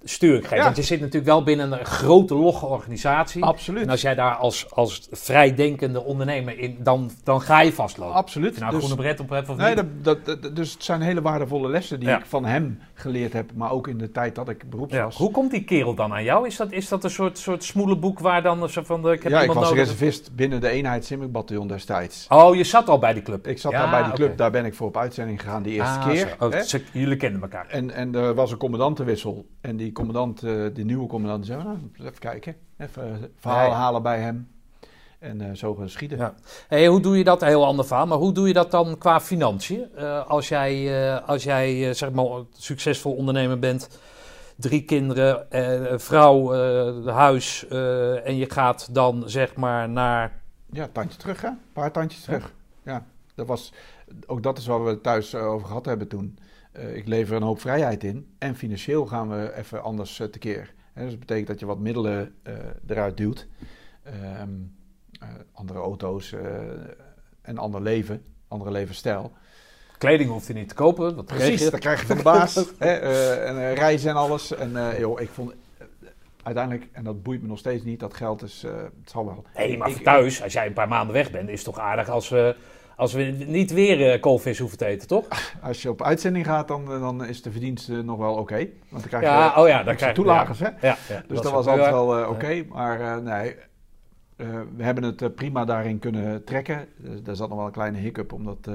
sturing 0.09 0.43
geeft. 0.47 0.55
Ja. 0.57 0.63
Want 0.63 0.75
je 0.75 0.83
zit 0.83 0.99
natuurlijk 0.99 1.25
wel 1.25 1.43
binnen 1.43 1.71
een 1.71 1.85
grote, 1.85 2.35
logge 2.35 2.65
organisatie. 2.65 3.43
absoluut. 3.43 3.81
En 3.83 3.89
als 3.89 4.01
jij 4.01 4.15
daar 4.15 4.35
als, 4.35 4.71
als 4.73 5.07
vrijdenkende 5.11 6.03
ondernemer 6.03 6.59
in, 6.59 6.77
dan, 6.79 7.11
dan 7.23 7.41
ga 7.41 7.61
je 7.61 7.73
vastlopen. 7.73 8.15
Absoluut. 8.15 8.53
je 8.53 8.59
nou 8.59 8.71
Dus- 8.71 8.83
groene 8.83 9.01
bret 9.01 9.19
op 9.19 9.29
hebt 9.29 9.49
of 9.49 9.57
Nee, 9.57 9.75
niet. 9.75 9.85
dat, 10.01 10.25
dat, 10.25 10.41
dat- 10.41 10.55
dus 10.55 10.73
het 10.73 10.83
zijn 10.83 11.01
hele 11.01 11.21
waardevolle 11.21 11.69
lessen 11.69 11.99
die 11.99 12.09
Ja. 12.09 12.17
ik 12.19 12.25
van 12.25 12.45
hem 12.45 12.79
geleerd 12.93 13.33
heb, 13.33 13.51
maar 13.55 13.71
ook 13.71 13.87
in 13.87 13.97
de 13.97 14.11
tijd 14.11 14.35
dat 14.35 14.49
ik 14.49 14.69
beroeps 14.69 14.93
Ja, 14.93 15.03
was. 15.03 15.15
Hoe 15.17 15.31
komt 15.31 15.51
die 15.51 15.63
kerel 15.63 15.95
dan 15.95 16.13
aan 16.13 16.23
jou? 16.23 16.47
Is 16.47 16.55
dat, 16.55 16.71
is 16.71 16.87
dat 16.87 17.03
een 17.03 17.09
soort, 17.09 17.37
soort 17.37 17.63
smoelenboek 17.63 18.19
waar 18.19 18.41
dan 18.43 18.69
zo 18.69 18.81
van 18.83 19.01
de, 19.01 19.11
ik 19.11 19.23
heb 19.23 19.31
ja, 19.31 19.41
ik 19.41 19.47
was 19.47 19.55
nodig? 19.55 19.71
reservist 19.77 20.35
binnen 20.35 20.61
de 20.61 20.69
eenheid 20.69 21.05
Simmerbataljon 21.05 21.67
destijds. 21.67 22.25
Oh, 22.29 22.55
je 22.55 22.63
zat 22.63 22.89
al 22.89 22.99
bij 22.99 23.13
die 23.13 23.23
club. 23.23 23.47
Ik 23.47 23.59
zat 23.59 23.71
daar 23.71 23.89
bij 23.89 24.03
die 24.03 24.13
club, 24.13 24.37
daar 24.37 24.51
ben 24.51 24.65
ik 24.65 24.73
voor 24.75 24.87
op 24.87 24.97
uitzending 24.97 25.41
gegaan 25.41 25.63
die 25.63 25.73
eerste 25.73 25.99
Ah, 25.99 26.07
keer. 26.07 26.35
Oh, 26.39 26.53
jullie 26.93 27.17
kennen 27.17 27.41
elkaar. 27.41 27.67
En, 27.67 27.91
en 27.91 28.15
er 28.15 28.33
was 28.33 28.51
een 28.51 28.57
commandantenwissel. 28.57 29.45
En 29.61 29.77
die 29.77 29.91
commandant, 29.97 30.43
eh, 30.43 30.65
die 30.73 30.85
nieuwe 30.85 31.07
commandant, 31.07 31.45
zei, 31.45 31.63
nou, 31.63 31.77
even 31.99 32.19
kijken. 32.19 32.55
Even 32.77 33.03
eh, 33.03 33.27
verhaal 33.35 33.65
Ja, 33.65 33.71
ja. 33.71 33.75
halen 33.75 34.01
bij 34.01 34.19
hem. 34.19 34.47
En 35.19 35.41
eh, 35.41 35.55
zo 35.55 35.75
gaan 35.75 35.89
schieten. 35.89 36.17
Ja. 36.17 36.33
Hey, 36.67 36.87
hoe 36.87 37.01
doe 37.01 37.17
je 37.17 37.23
dat? 37.23 37.41
Een 37.41 37.47
heel 37.47 37.65
ander 37.65 37.85
verhaal. 37.85 38.07
Maar 38.07 38.17
hoe 38.17 38.31
doe 38.31 38.47
je 38.47 38.53
dat 38.53 38.71
dan 38.71 38.97
qua 38.97 39.19
financiën? 39.19 39.97
Als 40.27 40.47
jij, 40.47 40.73
eh, 41.15 41.27
als 41.27 41.43
jij 41.43 41.93
zeg 41.93 42.11
maar 42.11 42.25
succesvol 42.51 43.13
ondernemer 43.13 43.59
bent, 43.59 43.99
drie 44.55 44.83
kinderen, 44.83 45.45
vrouw, 46.01 46.53
huis, 47.05 47.67
en 48.23 48.35
je 48.35 48.49
gaat 48.49 48.93
dan 48.93 49.23
zeg 49.25 49.55
maar 49.55 49.89
naar. 49.89 50.41
Ja, 50.71 50.89
tandje 50.91 51.17
terug, 51.17 51.41
hè? 51.41 51.47
Een 51.47 51.57
paar 51.73 51.91
tandjes 51.91 52.21
terug. 52.21 52.53
Ja, 52.83 53.05
dat 53.35 53.47
was, 53.47 53.73
ook 54.25 54.43
dat 54.43 54.57
is 54.57 54.65
waar 54.67 54.83
we 54.83 54.89
het 54.89 55.03
thuis 55.03 55.35
over 55.35 55.67
gehad 55.67 55.85
hebben 55.85 56.07
toen. 56.07 56.37
Eh, 56.77 56.95
ik 56.95 57.07
lever 57.07 57.35
een 57.35 57.41
hoop 57.41 57.59
vrijheid 57.59 58.03
in. 58.03 58.35
En 58.37 58.55
financieel 58.55 59.05
gaan 59.05 59.29
we 59.29 59.53
even 59.55 59.83
anders 59.83 60.19
eh, 60.19 60.27
tekeer. 60.27 60.73
Dus 60.93 61.09
dat 61.09 61.19
betekent 61.19 61.47
dat 61.47 61.59
je 61.59 61.65
wat 61.65 61.79
middelen 61.79 62.35
eh, 62.43 62.53
eruit 62.87 63.17
duwt. 63.17 63.47
Ehm, 64.03 64.49
eh, 65.19 65.27
andere 65.53 65.79
auto's 65.79 66.35
en 67.41 67.57
ander 67.57 67.81
leven, 67.81 68.23
andere 68.47 68.71
levensstijl. 68.71 69.31
Kleding 69.97 70.29
hoeft 70.29 70.47
je 70.47 70.53
niet 70.53 70.69
te 70.69 70.75
kopen. 70.75 71.15
Dat 71.15 71.25
Precies, 71.25 71.63
je. 71.63 71.69
dat 71.69 71.79
krijg 71.79 71.99
je 72.01 72.07
van 72.07 72.17
de 72.17 72.23
baas. 72.23 72.55
hè, 72.77 72.91
en 73.35 73.73
reizen 73.73 74.09
en 74.09 74.15
alles. 74.15 74.55
En 74.55 74.99
joh, 74.99 75.21
ik 75.21 75.29
vond 75.29 75.53
uiteindelijk, 76.43 76.87
en 76.91 77.03
dat 77.03 77.23
boeit 77.23 77.41
me 77.41 77.47
nog 77.47 77.59
steeds 77.59 77.83
niet, 77.83 77.99
dat 77.99 78.13
geld 78.13 78.43
is, 78.43 78.61
het 78.61 79.09
zal 79.09 79.25
wel. 79.25 79.43
Nee, 79.55 79.77
maar 79.77 79.89
Ik- 79.89 80.03
thuis, 80.03 80.43
als 80.43 80.53
jij 80.53 80.65
een 80.65 80.73
paar 80.73 80.87
maanden 80.87 81.13
weg 81.13 81.31
bent, 81.31 81.49
is 81.49 81.55
het 81.55 81.73
toch 81.73 81.79
aardig 81.79 82.09
als 82.09 82.29
we, 82.29 82.55
als 82.97 83.13
we 83.13 83.23
niet 83.47 83.71
weer 83.73 84.11
eh, 84.11 84.21
koolvis 84.21 84.59
hoeven 84.59 84.77
te 84.77 84.85
eten, 84.85 85.07
toch? 85.07 85.27
Als 85.61 85.81
je 85.81 85.89
op 85.89 86.01
uitzending 86.03 86.45
gaat, 86.45 86.67
dan, 86.67 86.85
dan 86.85 87.25
is 87.25 87.41
de 87.41 87.51
verdienst 87.51 87.89
eh, 87.89 87.97
nog 87.99 88.17
wel 88.17 88.33
oké. 88.35 88.55
Want 88.57 88.69
dan 88.89 89.01
krijg 89.01 89.23
je 89.23 89.29
Ja, 89.29 89.53
oh 89.61 89.67
ja, 89.67 89.83
dan 89.83 89.95
krijg 89.95 90.11
je 90.11 90.17
toelagers, 90.17 90.59
hè? 90.59 90.65
Ja, 90.65 90.97
ja, 91.09 91.23
Dus 91.27 91.41
dat, 91.41 91.51
was 91.51 91.67
altijd 91.67 91.89
wel- 91.89 92.17
eh, 92.21 92.29
oké. 92.29 92.63
Maar 92.69 92.99
eh, 93.01 93.17
nee, 93.23 93.55
eh, 94.35 94.47
we 94.75 94.83
hebben 94.83 95.03
het 95.03 95.21
eh, 95.21 95.29
prima 95.35 95.65
daarin 95.65 95.99
kunnen 95.99 96.43
trekken. 96.43 96.77
Eh, 97.03 97.09
daar 97.23 97.35
zat 97.35 97.49
nog 97.49 97.57
wel 97.57 97.67
een 97.67 97.71
kleine 97.73 97.97
hiccup, 97.97 98.33
omdat 98.33 98.57
eh, 98.61 98.73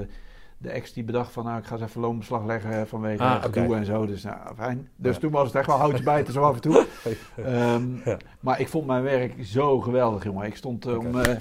de 0.57 0.69
ex 0.69 0.93
die 0.93 1.03
bedacht 1.03 1.31
van... 1.31 1.43
nou, 1.45 1.57
ik 1.59 1.65
ga 1.65 1.73
eens 1.75 1.83
even 1.83 2.01
loonbeslag 2.01 2.45
leggen 2.45 2.87
vanwege 2.87 3.23
Ah, 3.23 3.43
gedoe 3.43 3.75
en 3.75 3.85
zo. 3.85 4.05
Dus 4.05 4.23
nou, 4.23 4.37
fijn. 4.57 4.89
Dus 4.95 5.13
Ja. 5.13 5.19
toen 5.21 5.31
was 5.31 5.47
het 5.47 5.55
echt 5.55 5.67
wel 5.67 5.77
houtje 5.77 6.03
bijten, 6.03 6.33
zo 6.33 6.41
af 6.43 6.55
en 6.55 6.61
toe. 6.61 6.85
Ehm, 7.45 7.83
Ja. 8.05 8.17
Maar 8.39 8.59
ik 8.59 8.67
vond 8.67 8.85
mijn 8.87 9.03
werk 9.03 9.33
zo 9.45 9.79
geweldig, 9.81 10.23
jongen. 10.23 10.45
Ik 10.47 10.55
stond 10.55 10.85
eh, 10.85 10.97
om... 10.97 11.19
eh, 11.19 11.35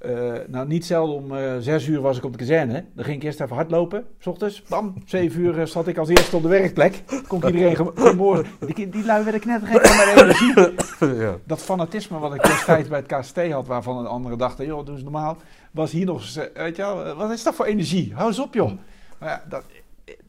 eh, 0.00 0.32
nou, 0.46 0.66
niet 0.66 0.86
zelden 0.86 1.14
om 1.14 1.36
eh, 1.36 1.52
zes 1.58 1.86
uur 1.86 2.00
was 2.00 2.16
ik 2.18 2.24
op 2.24 2.32
de 2.32 2.38
kazerne. 2.38 2.84
Dan 2.94 3.04
ging 3.04 3.16
ik 3.16 3.22
eerst 3.22 3.40
even 3.40 3.56
hardlopen, 3.56 4.04
s 4.18 4.26
ochtends. 4.26 4.62
Bam, 4.62 4.94
zeven 5.06 5.40
uur 5.40 5.58
eh, 5.60 5.66
zat 5.66 5.86
ik 5.86 5.98
als 5.98 6.08
eerste 6.08 6.36
op 6.36 6.42
de 6.42 6.48
werkplek. 6.48 7.02
Kon 7.26 7.38
ik 7.38 7.46
iedereen 7.54 7.76
ge- 7.76 7.92
goedemorgen. 7.96 8.46
Die, 8.74 8.88
die 8.88 9.04
lui 9.04 9.22
werden 9.22 9.40
knettergek 9.40 9.86
van 9.86 9.96
mijn 9.96 10.18
energie. 10.18 11.20
ja. 11.22 11.36
Dat 11.44 11.58
fanatisme 11.62 12.18
wat 12.18 12.34
ik 12.34 12.42
destijds 12.42 12.88
bij 12.88 12.98
het 13.06 13.18
KST 13.20 13.50
had, 13.52 13.66
waarvan 13.66 14.02
de 14.02 14.08
anderen 14.08 14.38
dachten, 14.38 14.66
joh, 14.66 14.84
doe 14.84 14.94
eens 14.94 15.02
normaal. 15.02 15.36
Was 15.70 15.90
hier 15.92 16.06
nog 16.06 16.20
eens, 16.20 16.38
weet 16.54 16.76
je 16.76 16.82
wel, 16.82 17.14
wat 17.14 17.30
is 17.30 17.42
dat 17.42 17.54
voor 17.54 17.64
energie? 17.66 18.12
Hou 18.14 18.28
eens 18.28 18.38
op, 18.40 18.54
joh. 18.54 18.70
Maar 19.18 19.28
ja, 19.28 19.42
dat, 19.48 19.62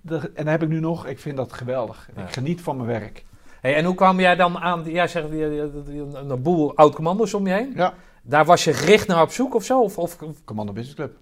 dat- 0.02 0.24
en 0.24 0.32
dat 0.44 0.48
heb 0.48 0.64
ik 0.64 0.70
nu 0.70 0.80
nog. 0.80 1.08
Ik 1.08 1.20
vind 1.20 1.38
dat 1.38 1.54
geweldig. 1.54 2.10
Ja. 2.16 2.22
Ik 2.24 2.34
geniet 2.34 2.62
van 2.62 2.76
mijn 2.76 2.88
werk. 2.88 3.26
Hey, 3.62 3.76
en 3.76 3.86
hoe 3.86 3.96
kwam 3.96 4.20
jij 4.20 4.36
dan 4.36 4.58
aan, 4.58 4.84
jij 4.86 5.08
zegt 5.08 5.26
een, 5.32 6.30
een 6.30 6.42
boel 6.42 6.76
oud-commando's 6.76 7.34
om 7.34 7.48
je 7.48 7.54
heen? 7.54 7.74
Ja, 7.76 7.94
Daar 8.30 8.46
was 8.46 8.64
je 8.64 8.74
gericht 8.74 9.08
naar 9.08 9.22
op 9.22 9.32
zoek 9.32 9.56
of 9.56 9.64
zo? 9.64 9.82
Of, 9.82 9.98
of, 9.98 10.18
Commando 10.46 10.74
Business 10.74 10.96
Club. 10.96 11.18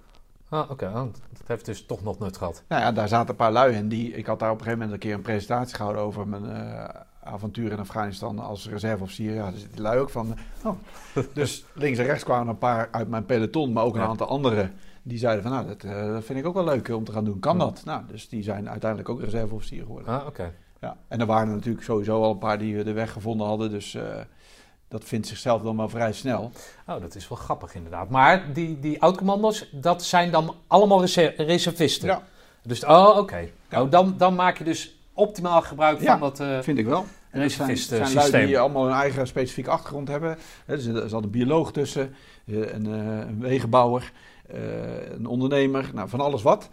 ah, 0.50 0.72
oké, 0.72 0.92
dat 0.92 1.48
heeft 1.48 1.66
dus 1.66 1.86
toch 1.86 2.04
nog 2.04 2.20
nut 2.20 2.38
gehad. 2.38 2.64
Nou 2.68 2.82
ja, 2.82 2.92
daar 2.92 3.08
zaten 3.08 3.30
een 3.30 3.36
paar 3.36 3.52
lui 3.52 3.76
in. 3.76 3.88
Die, 3.90 4.12
ik 4.14 4.26
had 4.26 4.40
daar 4.40 4.52
op 4.52 4.58
een 4.58 4.64
gegeven 4.64 4.80
moment 4.86 5.04
een 5.04 5.08
keer 5.10 5.18
een 5.18 5.24
presentatie 5.24 5.76
gehouden 5.76 6.02
over 6.04 6.28
mijn 6.28 6.46
eh, 6.46 6.84
avontuur 7.24 7.72
in 7.72 7.80
Afghanistan 7.80 8.40
als 8.40 8.70
reserveofficier. 8.70 9.34
Ja, 9.34 9.42
daar 9.44 9.52
zitten 9.52 9.72
die 9.72 9.82
lui 9.82 10.00
ook 10.00 10.10
van. 10.10 10.36
Oh. 10.64 10.74
Dus 11.34 11.66
links 11.74 11.98
en 11.98 12.06
rechts 12.06 12.24
kwamen 12.24 12.48
een 12.48 12.58
paar 12.58 12.88
uit 12.92 13.08
mijn 13.10 13.26
peloton, 13.26 13.74
maar 13.74 13.84
ook 13.84 13.96
een 13.96 14.02
Ja. 14.02 14.08
aantal 14.08 14.28
anderen. 14.28 14.74
Die 15.04 15.18
zeiden 15.18 15.44
van, 15.44 15.52
nou, 15.52 15.68
dat, 15.68 15.84
eh, 15.84 16.18
vind 16.22 16.40
ik 16.40 16.46
ook 16.46 16.54
wel 16.54 16.64
leuk 16.64 16.90
om 16.90 17.04
te 17.04 17.12
gaan 17.12 17.26
doen. 17.26 17.40
Kan 17.40 17.58
Ja. 17.58 17.64
dat? 17.64 17.82
Nou, 17.86 18.02
dus 18.08 18.30
die 18.30 18.44
zijn 18.44 18.70
uiteindelijk 18.70 19.10
ook 19.10 19.22
reserveofficier 19.22 19.82
geworden. 19.82 20.08
Ah, 20.22 20.28
oké. 20.28 20.54
Ja. 20.82 20.98
En 21.08 21.20
er 21.20 21.26
waren 21.26 21.48
er 21.50 21.56
natuurlijk 21.56 21.84
sowieso 21.86 22.22
al 22.24 22.32
een 22.32 22.38
paar 22.38 22.58
die 22.60 22.84
de 22.84 22.94
weg 22.94 23.12
gevonden 23.12 23.48
hadden. 23.48 23.70
Dus 23.70 23.96
eh, 23.96 24.04
dat 24.88 25.04
vindt 25.04 25.28
zichzelf 25.28 25.62
dan 25.62 25.78
wel 25.78 25.90
vrij 25.90 26.14
snel. 26.14 26.52
Oh, 26.88 27.02
dat 27.02 27.16
is 27.16 27.28
wel 27.28 27.38
grappig 27.38 27.76
inderdaad. 27.76 28.10
Maar 28.10 28.54
die, 28.54 28.80
die 28.80 29.02
oud-commando's, 29.02 29.70
dat 29.72 30.04
zijn 30.04 30.32
dan 30.32 30.56
allemaal 30.68 31.00
reser- 31.02 31.34
reservisten? 31.46 32.08
Ja, 32.08 32.24
Dus, 32.64 32.84
oh, 32.86 33.18
oké. 33.18 33.50
Ja. 33.70 33.82
Oh, 33.82 33.92
dan, 33.92 34.14
dan 34.18 34.36
maak 34.36 34.58
je 34.58 34.64
dus 34.64 34.96
optimaal 35.14 35.62
gebruik 35.62 36.02
Ja. 36.02 36.18
van 36.18 36.20
dat... 36.20 36.40
eh, 36.40 36.60
vind 36.62 36.78
ik 36.78 36.86
wel. 36.86 37.06
En 37.30 37.42
dat 37.42 37.52
zijn, 37.52 37.68
reservist, 37.70 37.88
zijn 38.12 38.26
eh, 38.26 38.32
lui 38.32 38.46
die 38.46 38.60
allemaal 38.60 38.84
hun 38.86 38.94
eigen 38.96 39.28
specifieke 39.28 39.70
achtergrond 39.70 40.08
hebben. 40.08 40.38
Er 40.66 40.80
zit, 40.80 40.96
er 40.96 41.10
zat 41.10 41.24
een 41.24 41.30
bioloog 41.30 41.72
tussen, 41.72 42.16
eh, 42.48 42.56
een, 42.74 42.86
eh, 42.86 43.28
een 43.28 43.40
wegenbouwer, 43.40 44.12
eh, 44.48 45.10
een 45.12 45.26
ondernemer, 45.26 45.90
nou, 45.94 46.10
van 46.10 46.20
alles 46.22 46.42
wat. 46.42 46.70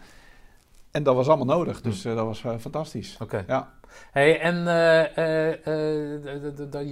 En 0.91 1.03
dat 1.03 1.15
was 1.15 1.27
allemaal 1.27 1.57
nodig, 1.57 1.81
dus 1.81 2.05
eh, 2.05 2.15
dat 2.15 2.25
was 2.25 2.43
eh, 2.43 2.51
fantastisch. 2.59 3.17
Oké. 3.21 3.43
Ja. 3.47 3.73
Hey, 4.11 4.39
en 4.39 4.67
eh, 4.67 5.17
eh, 5.17 5.67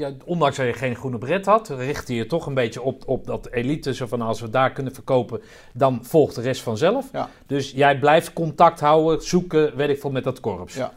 eh, 0.01 0.13
ondanks 0.25 0.57
dat 0.57 0.65
je 0.65 0.73
geen 0.73 0.95
groene 0.95 1.17
bret 1.17 1.45
had, 1.45 1.69
richtte 1.69 2.15
je 2.15 2.25
toch 2.25 2.45
een 2.45 2.53
beetje 2.53 2.81
op, 2.81 3.03
op 3.05 3.25
dat 3.25 3.49
elite. 3.51 3.93
Zo 3.93 4.05
van 4.05 4.21
als 4.21 4.41
we 4.41 4.49
daar 4.49 4.71
kunnen 4.71 4.93
verkopen, 4.93 5.41
dan 5.73 5.99
volgt 6.05 6.35
de 6.35 6.41
rest 6.41 6.61
vanzelf. 6.61 7.09
Ja. 7.11 7.29
Dus 7.45 7.71
jij 7.71 7.99
blijft 7.99 8.33
contact 8.33 8.79
houden, 8.79 9.21
zoeken, 9.21 9.75
weet 9.75 9.89
ik 9.89 9.99
veel, 9.99 10.11
met 10.11 10.23
dat 10.23 10.39
korps. 10.39 10.75
Ja. 10.75 10.93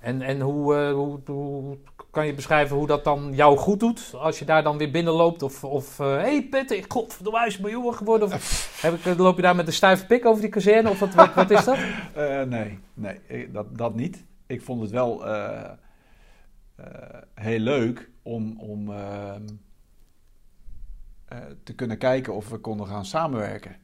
En, 0.00 0.22
en 0.22 0.40
hoe, 0.40 0.74
hoe, 0.74 1.18
hoe 1.26 1.78
kan 2.10 2.26
je 2.26 2.34
beschrijven 2.34 2.76
hoe 2.76 2.86
dat 2.86 3.04
dan 3.04 3.32
jou 3.34 3.56
goed 3.56 3.80
doet? 3.80 4.12
Als 4.14 4.38
je 4.38 4.44
daar 4.44 4.62
dan 4.62 4.78
weer 4.78 4.90
binnenloopt 4.90 5.42
of... 5.42 5.64
of 5.64 6.00
eh, 6.00 6.06
hey 6.06 6.46
Petter, 6.50 6.84
godverdomme, 6.88 7.38
hij 7.38 7.48
is 7.48 7.58
miljoen 7.58 7.94
geworden. 7.94 8.32
Of, 8.32 8.78
heb 8.82 8.94
ik, 8.94 9.18
loop 9.18 9.36
je 9.36 9.42
daar 9.42 9.56
met 9.56 9.66
een 9.66 9.72
stijve 9.72 10.06
pik 10.06 10.26
over 10.26 10.40
die 10.40 10.50
kazerne? 10.50 10.90
Of 10.90 10.98
wat, 10.98 11.14
wat, 11.14 11.34
wat 11.34 11.50
is 11.50 11.64
dat? 11.64 11.78
Nee, 12.48 12.78
nee 12.94 13.50
dat, 13.52 13.78
dat 13.78 13.94
niet. 13.94 14.24
Ik 14.48 14.62
vond 14.62 14.80
het 14.80 14.90
wel 14.90 15.26
eh, 15.26 15.72
eh, 16.74 17.22
heel 17.34 17.58
leuk 17.58 18.10
om, 18.22 18.60
om 18.60 18.90
ehm, 18.92 19.46
eh, 21.24 21.46
te 21.62 21.74
kunnen 21.74 21.98
kijken 21.98 22.34
of 22.34 22.48
we 22.48 22.58
konden 22.58 22.86
gaan 22.86 23.04
samenwerken. 23.04 23.76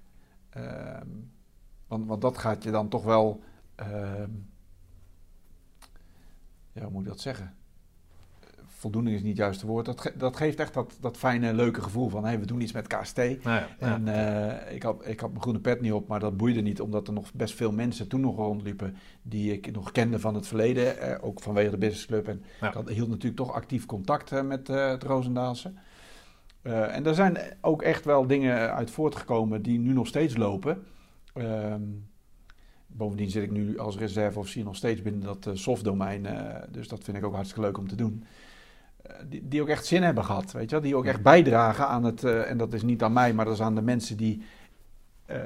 Ehm, 0.51 1.09
want, 1.87 2.07
want 2.07 2.23
dat 2.23 2.39
gaat 2.39 2.63
je 2.63 2.71
dan 2.71 2.89
toch 2.89 3.05
wel. 3.05 3.43
ehm, 3.75 4.31
ja, 6.73 6.83
hoe 6.83 6.91
moet 6.91 7.03
ik 7.03 7.09
dat 7.09 7.21
zeggen? 7.21 7.57
Voldoening 8.85 9.15
is 9.17 9.21
niet 9.23 9.31
het 9.31 9.39
juiste 9.41 9.67
woord. 9.67 9.87
Dat, 9.87 10.01
ge- 10.01 10.13
dat 10.17 10.37
geeft 10.37 10.61
echt 10.61 10.75
dat, 10.75 10.97
dat 11.01 11.17
fijne, 11.17 11.55
leuke 11.55 11.83
gevoel 11.83 12.09
van: 12.09 12.25
hé, 12.25 12.39
we 12.39 12.47
doen 12.47 12.61
iets 12.61 12.73
met 12.73 12.87
KST. 12.87 13.17
Nou 13.17 13.39
ja, 13.43 13.69
ja. 13.81 13.95
En 13.95 14.09
eh, 14.09 14.75
ik, 14.75 14.83
had, 14.83 15.07
ik 15.07 15.21
had 15.21 15.29
mijn 15.31 15.43
groene 15.43 15.61
pet 15.61 15.81
niet 15.81 15.93
op, 15.93 16.09
maar 16.09 16.21
dat 16.21 16.37
boeide 16.37 16.61
niet, 16.61 16.81
omdat 16.81 17.07
er 17.09 17.13
nog 17.15 17.33
best 17.33 17.55
veel 17.55 17.73
mensen 17.73 18.09
toen 18.09 18.21
nog 18.21 18.37
rondliepen 18.37 18.97
die 19.23 19.53
ik 19.53 19.73
nog 19.73 19.93
kende 19.93 20.19
van 20.19 20.35
het 20.35 20.47
verleden, 20.47 20.99
eh, 21.01 21.25
ook 21.27 21.41
vanwege 21.41 21.71
de 21.71 21.79
businessclub. 21.79 22.29
En 22.29 22.43
Ja. 22.61 22.69
ik 22.69 22.75
had, 22.75 22.89
hield 22.89 23.09
natuurlijk 23.09 23.37
toch 23.37 23.53
actief 23.53 23.87
contact 23.87 24.33
eh, 24.33 24.43
met 24.43 24.69
het 24.69 25.03
Roosendaalse. 25.03 25.73
En 26.63 27.07
er 27.07 27.15
zijn 27.15 27.39
ook 27.61 27.83
echt 27.83 28.05
wel 28.05 28.27
dingen 28.27 28.75
uit 28.75 28.91
voortgekomen 28.91 29.63
die 29.63 29.79
nu 29.79 29.93
nog 29.93 30.07
steeds 30.07 30.37
lopen. 30.37 30.83
Ehm, 31.35 31.83
bovendien 32.87 33.31
zit 33.31 33.43
ik 33.43 33.51
nu 33.51 33.79
als 33.79 33.99
reserveofficier 33.99 34.65
nog 34.65 34.77
steeds 34.77 35.03
binnen 35.03 35.23
dat 35.23 35.49
softdomein, 35.53 36.27
dus 36.71 36.89
dat 36.89 37.05
vind 37.05 37.17
ik 37.17 37.25
ook 37.25 37.35
hartstikke 37.35 37.63
leuk 37.67 37.79
om 37.79 37.89
te 37.89 37.97
doen. 37.97 38.25
Eh, 39.05 39.17
die, 39.29 39.49
die 39.49 39.63
ook 39.63 39.69
echt 39.69 39.87
zin 39.87 40.03
hebben 40.03 40.25
gehad, 40.25 40.53
weet 40.53 40.71
je 40.71 40.77
wel? 40.77 40.85
Die 40.85 40.97
ook 40.97 41.05
echt 41.05 41.23
bijdragen 41.23 41.89
aan 41.89 42.05
het, 42.05 42.25
eh, 42.25 42.51
en 42.51 42.57
dat 42.57 42.73
is 42.73 42.83
niet 42.83 43.03
aan 43.03 43.13
mij, 43.13 43.33
maar 43.33 43.45
dat 43.45 43.55
is 43.55 43.61
aan 43.61 43.75
de 43.75 43.83
mensen 43.83 44.17
die 44.17 44.43
eh, 45.27 45.41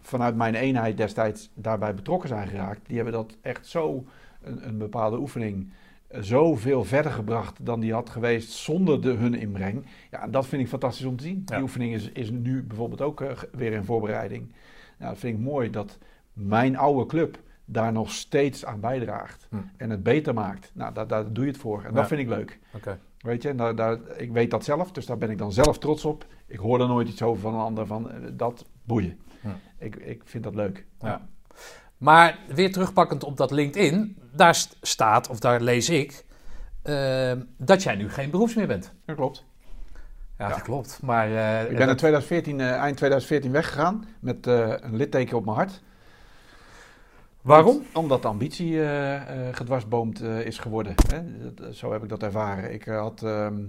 vanuit 0.00 0.36
mijn 0.36 0.54
eenheid 0.54 0.96
destijds 0.96 1.50
daarbij 1.54 1.94
betrokken 1.94 2.28
zijn 2.28 2.48
geraakt. 2.48 2.86
Die 2.86 2.96
hebben 2.96 3.14
dat 3.14 3.36
echt 3.40 3.66
zo, 3.66 4.04
een, 4.42 4.68
een 4.68 4.78
bepaalde 4.78 5.18
oefening, 5.18 5.72
zoveel 6.10 6.84
verder 6.84 7.12
gebracht 7.12 7.66
dan 7.66 7.80
die 7.80 7.92
had 7.92 8.10
geweest 8.10 8.50
zonder 8.50 9.02
de, 9.02 9.10
hun 9.10 9.34
inbreng. 9.34 9.86
Ja, 10.10 10.26
dat 10.26 10.46
vind 10.46 10.62
ik 10.62 10.68
fantastisch 10.68 11.06
om 11.06 11.16
te 11.16 11.24
zien. 11.24 11.42
Ja. 11.44 11.54
Die 11.54 11.62
oefening 11.62 11.94
is, 11.94 12.10
is 12.12 12.30
nu 12.30 12.62
bijvoorbeeld 12.62 13.00
ook 13.00 13.46
weer 13.52 13.72
in 13.72 13.84
voorbereiding. 13.84 14.52
Nou, 14.98 15.10
dat 15.10 15.20
vind 15.20 15.38
ik 15.38 15.44
mooi 15.44 15.70
dat 15.70 15.98
mijn 16.32 16.76
oude 16.76 17.06
club 17.06 17.38
daar 17.70 17.92
nog 17.92 18.10
steeds 18.12 18.64
aan 18.64 18.80
bijdraagt. 18.80 19.46
Hm. 19.50 19.56
En 19.76 19.90
het 19.90 20.02
beter 20.02 20.34
maakt. 20.34 20.70
Nou, 20.74 20.94
daar, 20.94 21.06
daar 21.06 21.32
doe 21.32 21.44
je 21.44 21.50
het 21.50 21.60
voor. 21.60 21.78
En 21.84 21.90
Ja. 21.90 21.96
dat 21.96 22.06
vind 22.08 22.20
ik 22.20 22.28
leuk. 22.28 22.58
Weet 23.18 23.42
je, 23.42 23.48
en 23.48 23.56
daar, 23.56 23.74
daar, 23.76 23.98
ik 24.16 24.32
weet 24.32 24.50
dat 24.50 24.64
zelf, 24.64 24.92
dus 24.92 25.06
daar 25.06 25.18
ben 25.18 25.30
ik 25.30 25.38
dan 25.38 25.52
zelf 25.52 25.78
trots 25.78 26.04
op. 26.04 26.26
Ik 26.46 26.58
hoor 26.58 26.80
er 26.80 26.86
nooit 26.86 27.08
iets 27.08 27.22
over 27.22 27.40
van 27.42 27.54
een 27.54 27.60
ander, 27.60 27.86
van 27.86 28.10
eh, 28.10 28.16
dat 28.32 28.64
boeien. 28.84 29.18
Hm. 29.40 29.48
Ik, 29.78 29.96
ik 29.96 30.22
vind 30.24 30.44
dat 30.44 30.54
leuk. 30.54 30.86
Ja. 31.00 31.28
Maar 31.96 32.38
weer 32.54 32.72
terugpakkend 32.72 33.24
op 33.24 33.36
dat 33.36 33.50
LinkedIn, 33.50 34.16
daar 34.32 34.54
st- 34.54 34.76
staat, 34.80 35.28
of 35.28 35.38
daar 35.40 35.60
lees 35.60 35.88
ik, 35.90 36.24
eh, 36.82 37.32
dat 37.56 37.82
jij 37.82 37.94
nu 37.96 38.10
geen 38.10 38.30
beroeps 38.30 38.54
meer 38.54 38.66
bent. 38.66 38.92
dat 39.04 39.16
klopt. 39.16 39.44
Ja, 40.38 40.44
Ja. 40.48 40.48
dat 40.48 40.62
klopt. 40.62 40.98
Maar 41.02 41.26
eh, 41.26 41.62
Ik 41.62 41.68
ben 41.68 41.78
dat- 41.78 41.88
in 41.88 41.96
2014, 41.96 42.60
eh, 42.60 42.70
eind 42.72 42.96
2014 42.96 43.52
weggegaan 43.52 44.04
met 44.20 44.46
een 44.46 44.96
litteken 44.96 45.36
op 45.36 45.44
mijn 45.44 45.56
hart. 45.56 45.82
Waarom? 47.48 47.82
Omdat 47.94 48.22
de 48.22 48.28
ambitie 48.28 48.82
eh, 48.84 49.48
gedwarsboomd 49.54 50.20
eh, 50.20 50.46
is 50.46 50.58
geworden. 50.58 50.94
Hè? 51.08 51.52
Dat- 51.54 51.74
Zo 51.74 51.92
heb 51.92 52.02
ik 52.02 52.08
dat 52.08 52.22
ervaren. 52.22 52.72
Ik 52.72 52.84
had. 52.84 53.22
ehm, 53.22 53.64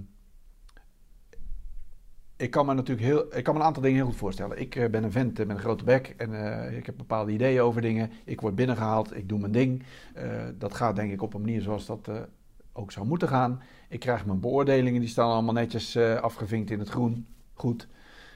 ik 2.38 2.52
kan 2.52 2.66
me 2.66 2.74
natuurlijk 2.74 3.08
heel. 3.08 3.38
Ik 3.38 3.44
kan 3.44 3.54
me 3.54 3.60
een 3.60 3.66
aantal 3.66 3.82
dingen 3.84 3.98
heel 3.98 4.06
goed 4.08 4.16
voorstellen. 4.16 4.60
Ik 4.60 4.88
ben 4.92 5.04
een 5.04 5.12
vent 5.12 5.38
met 5.38 5.50
een 5.50 5.60
grote 5.60 5.84
bek 5.84 6.14
en 6.18 6.34
ik 6.78 6.86
heb 6.86 6.98
bepaalde 6.98 7.32
ideeën 7.32 7.62
over 7.62 7.82
dingen. 7.82 8.12
Ik 8.26 8.42
word 8.42 8.56
binnengehaald, 8.56 9.16
ik 9.16 9.30
doe 9.30 9.40
mijn 9.40 9.52
ding. 9.52 9.84
Dat 10.58 10.74
gaat 10.74 10.96
denk 10.96 11.12
ik 11.12 11.22
op 11.22 11.34
een 11.34 11.42
manier 11.42 11.62
zoals 11.62 11.86
dat 11.86 12.10
ook 12.74 12.92
zou 12.92 13.06
moeten 13.08 13.28
gaan. 13.28 13.62
Ik 13.90 14.00
krijg 14.00 14.26
mijn 14.26 14.40
beoordelingen, 14.40 15.00
die 15.00 15.10
staan 15.10 15.30
allemaal 15.32 15.54
netjes 15.54 15.98
afgevinkt 15.98 16.72
in 16.72 16.80
het 16.80 16.90
groen. 16.90 17.28
Goed. 17.54 17.88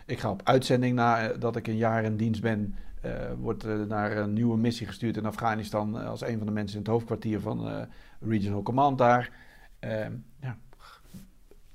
Ik 0.06 0.20
ga 0.20 0.30
op 0.32 0.41
uitzending 0.44 0.96
nadat 0.96 1.56
ik 1.56 1.68
een 1.68 1.78
jaar 1.78 2.04
in 2.04 2.18
dienst 2.18 2.41
ben. 2.41 2.76
Eh 3.04 3.32
wordt 3.39 3.64
eh, 3.64 3.82
naar 3.82 4.18
een 4.18 4.34
nieuwe 4.34 4.58
missie 4.58 4.88
gestuurd 4.88 5.18
in 5.18 5.26
Afghanistan 5.26 5.99
eh, 5.99 6.08
als 6.08 6.22
een 6.22 6.38
van 6.38 6.47
de 6.47 6.54
mensen 6.54 6.78
in 6.78 6.84
het 6.84 6.91
hoofdkwartier 6.91 7.39
van 7.39 7.88
Regional 8.20 8.62
Command 8.64 8.97
daar. 8.97 9.32
Ehm, 9.80 10.12
ja. 10.41 10.58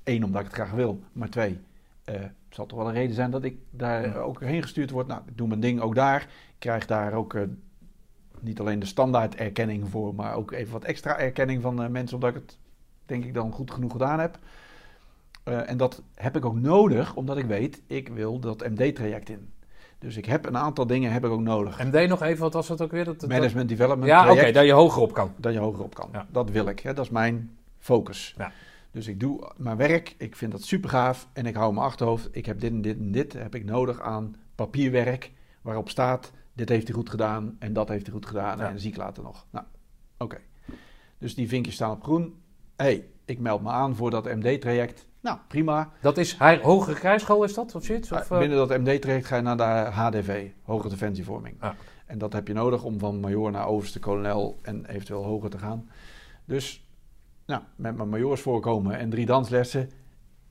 Eén, 0.03 0.23
omdat 0.23 0.41
ik 0.41 0.47
het 0.47 0.55
graag 0.55 0.71
wil, 0.71 1.03
maar 1.11 1.29
twee, 1.29 1.59
het 2.03 2.31
zal 2.49 2.65
toch 2.65 2.77
wel 2.77 2.87
een 2.87 2.93
reden 2.93 3.15
zijn 3.15 3.31
dat 3.31 3.43
ik 3.43 3.57
daar 3.69 4.07
Ja. 4.07 4.13
ook 4.13 4.41
heen 4.41 4.61
gestuurd 4.61 4.89
word. 4.89 5.07
Nou, 5.07 5.21
ik 5.25 5.37
doe 5.37 5.47
mijn 5.47 5.59
ding 5.59 5.81
ook 5.81 5.95
daar. 5.95 6.21
Ik 6.21 6.55
krijg 6.59 6.85
daar 6.85 7.13
ook 7.13 7.37
niet 8.39 8.59
alleen 8.59 8.79
de 8.79 8.85
standaard 8.85 9.35
erkenning 9.35 9.89
voor, 9.89 10.15
maar 10.15 10.35
ook 10.35 10.51
even 10.51 10.71
wat 10.73 10.83
extra 10.83 11.17
erkenning 11.17 11.61
van 11.61 11.91
mensen, 11.91 12.15
omdat 12.15 12.35
ik 12.35 12.41
het 12.41 12.57
denk 13.05 13.23
ik 13.25 13.33
dan 13.33 13.51
goed 13.51 13.71
genoeg 13.71 13.91
gedaan 13.91 14.19
heb. 14.19 14.39
En 15.43 15.77
dat 15.77 16.01
heb 16.15 16.35
ik 16.35 16.45
ook 16.45 16.55
nodig, 16.59 17.15
omdat 17.15 17.37
ik 17.37 17.45
weet, 17.45 17.81
ik 17.87 18.07
wil 18.07 18.39
dat 18.39 18.69
MD-traject 18.69 19.29
in. 19.29 19.49
Dus 19.99 20.17
ik 20.17 20.25
heb 20.25 20.45
een 20.45 20.57
aantal 20.57 20.87
dingen 20.87 21.11
heb 21.11 21.25
ik 21.25 21.31
ook 21.31 21.39
nodig. 21.41 21.83
MD 21.83 22.07
nog 22.07 22.21
even, 22.21 22.39
wat 22.39 22.53
was 22.53 22.67
dat 22.67 22.81
ook 22.81 22.91
weer? 22.91 23.05
Dat, 23.05 23.19
dat- 23.19 23.29
Management 23.29 23.69
Development 23.69 24.07
ja, 24.07 24.31
oké, 24.31 24.51
dat 24.51 24.65
je 24.65 24.71
hoger 24.71 25.01
op 25.01 25.13
kan. 25.13 25.31
dat 25.37 25.53
je 25.53 25.59
hoger 25.59 25.83
op 25.83 25.95
kan. 25.95 26.09
Ja. 26.11 26.27
Dat 26.31 26.49
wil 26.49 26.67
ik, 26.67 26.79
hè? 26.79 26.93
dat 26.93 27.05
is 27.05 27.11
mijn 27.11 27.57
focus. 27.77 28.33
Ja. 28.37 28.51
Dus 28.91 29.07
ik 29.07 29.19
doe 29.19 29.51
mijn 29.57 29.77
werk, 29.77 30.15
ik 30.17 30.35
vind 30.35 30.51
dat 30.51 30.63
super 30.63 30.89
gaaf 30.89 31.27
en 31.33 31.45
ik 31.45 31.55
hou 31.55 31.73
mijn 31.73 31.85
achterhoofd. 31.85 32.27
Ik 32.31 32.45
heb 32.45 32.59
dit 32.59 32.71
en 32.71 32.81
dit 32.81 32.97
en 32.97 33.11
dit 33.11 33.33
heb 33.33 33.55
ik 33.55 33.65
nodig 33.65 34.01
aan 34.01 34.35
papierwerk 34.55 35.31
waarop 35.61 35.89
staat, 35.89 36.31
dit 36.53 36.69
heeft 36.69 36.87
hij 36.87 36.95
goed 36.95 37.09
gedaan 37.09 37.55
en 37.59 37.73
dat 37.73 37.87
heeft 37.89 38.05
hij 38.05 38.13
goed 38.15 38.25
gedaan 38.25 38.57
Ja. 38.57 38.69
en 38.69 38.79
zie 38.79 38.91
ik 38.91 38.97
later 38.97 39.23
nog. 39.23 39.45
Nou, 39.49 39.65
oké. 40.17 40.37
Dus 41.17 41.35
die 41.35 41.47
vinkjes 41.47 41.75
staan 41.75 41.91
op 41.91 42.03
groen. 42.03 42.35
hey, 42.75 43.05
ik 43.25 43.39
meld 43.39 43.61
me 43.61 43.69
aan 43.69 43.95
voor 43.95 44.09
dat 44.11 44.25
MD-traject. 44.35 45.07
Nou, 45.21 45.37
prima. 45.47 45.91
Dat 46.01 46.17
is 46.17 46.37
hij, 46.37 46.59
hogere 46.61 46.95
krijgschool, 46.95 47.43
is 47.43 47.53
dat? 47.53 47.75
Of 47.75 47.83
zoiets? 47.83 48.11
Of, 48.11 48.31
eh, 48.31 48.39
Binnen 48.39 48.57
dat 48.57 48.77
MD-traject 48.77 49.25
ga 49.25 49.35
je 49.35 49.41
naar 49.41 49.57
de 49.57 49.63
HDV, 49.91 50.47
Hoge 50.63 50.89
Defensievorming. 50.89 51.55
Ja. 51.61 51.75
En 52.05 52.17
dat 52.17 52.33
heb 52.33 52.47
je 52.47 52.53
nodig 52.53 52.83
om 52.83 52.99
van 52.99 53.19
major 53.19 53.51
naar 53.51 53.67
overste 53.67 53.99
kolonel 53.99 54.59
en 54.61 54.85
eventueel 54.85 55.23
hoger 55.23 55.49
te 55.49 55.57
gaan. 55.57 55.89
Dus 56.45 56.87
nou, 57.45 57.61
met 57.75 57.95
mijn 57.95 58.09
majoorsvoorkomen 58.09 58.97
en 58.97 59.09
drie 59.09 59.25
danslessen 59.25 59.89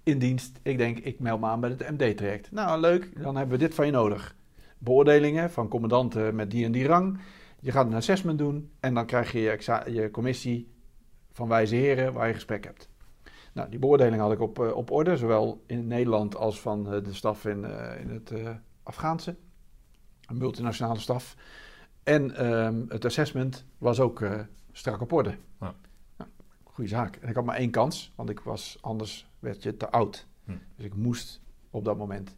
in 0.03 0.19
dienst. 0.19 0.59
Ik 0.63 0.79
denk, 0.79 0.99
ik 0.99 1.21
meld 1.21 1.41
me 1.41 1.47
aan 1.47 1.61
bij 1.61 1.71
het 1.71 1.91
MD-traject. 1.91 2.51
Nou, 2.53 2.81
leuk, 2.81 3.23
dan 3.23 3.37
hebben 3.37 3.59
we 3.59 3.65
dit 3.65 3.75
van 3.75 3.87
je 3.87 3.93
nodig. 3.93 4.37
Beoordelingen 4.79 5.51
van 5.51 5.69
commandanten 5.69 6.35
met 6.35 6.51
die 6.51 6.65
en 6.65 6.73
die 6.73 6.87
rang. 6.87 7.19
Je 7.61 7.73
gaat 7.73 7.87
een 7.87 7.95
assessment 7.95 8.39
doen 8.39 8.71
en 8.81 8.95
dan 8.95 9.07
krijg 9.07 9.33
je 9.33 9.41
je, 9.41 9.83
je 9.93 10.11
commissie 10.11 10.73
van 11.33 11.49
wijze 11.49 11.75
heren 11.75 12.13
waar 12.13 12.29
je 12.29 12.35
gesprek 12.35 12.65
hebt. 12.65 12.88
Nou, 13.59 13.71
die 13.71 13.79
beoordeling 13.79 14.21
had 14.23 14.33
ik 14.33 14.41
op, 14.41 14.59
eh, 14.59 14.77
op 14.77 14.91
orde, 14.91 15.17
zowel 15.17 15.63
in 15.67 15.87
Nederland 15.87 16.37
als 16.37 16.61
van 16.61 16.93
eh, 16.93 17.05
de 17.05 17.15
staf 17.15 17.45
in, 17.45 17.65
eh, 17.65 18.01
in 18.01 18.11
het 18.11 18.33
Afghaanse, 18.83 19.37
een 20.27 20.39
multinationale 20.39 20.99
staf. 20.99 21.37
En 22.03 22.37
ehm, 22.37 22.85
het 22.89 23.05
assessment 23.05 23.65
was 23.79 24.01
ook 24.01 24.27
strak 24.73 25.01
op 25.01 25.13
orde. 25.13 25.35
Ja. 25.61 25.75
Nou, 26.17 26.31
goeie 26.65 26.91
zaak. 26.91 27.17
En 27.17 27.29
ik 27.29 27.35
had 27.35 27.45
maar 27.45 27.57
één 27.57 27.71
kans, 27.71 28.13
want 28.15 28.31
ik 28.31 28.41
was, 28.41 28.79
anders 28.81 29.31
werd 29.39 29.63
je 29.63 29.77
te 29.77 29.91
oud. 29.91 30.27
Hm. 30.45 30.53
Dus 30.77 30.85
ik 30.85 30.95
moest 30.95 31.41
op 31.71 31.85
dat 31.85 31.99
moment. 31.99 32.37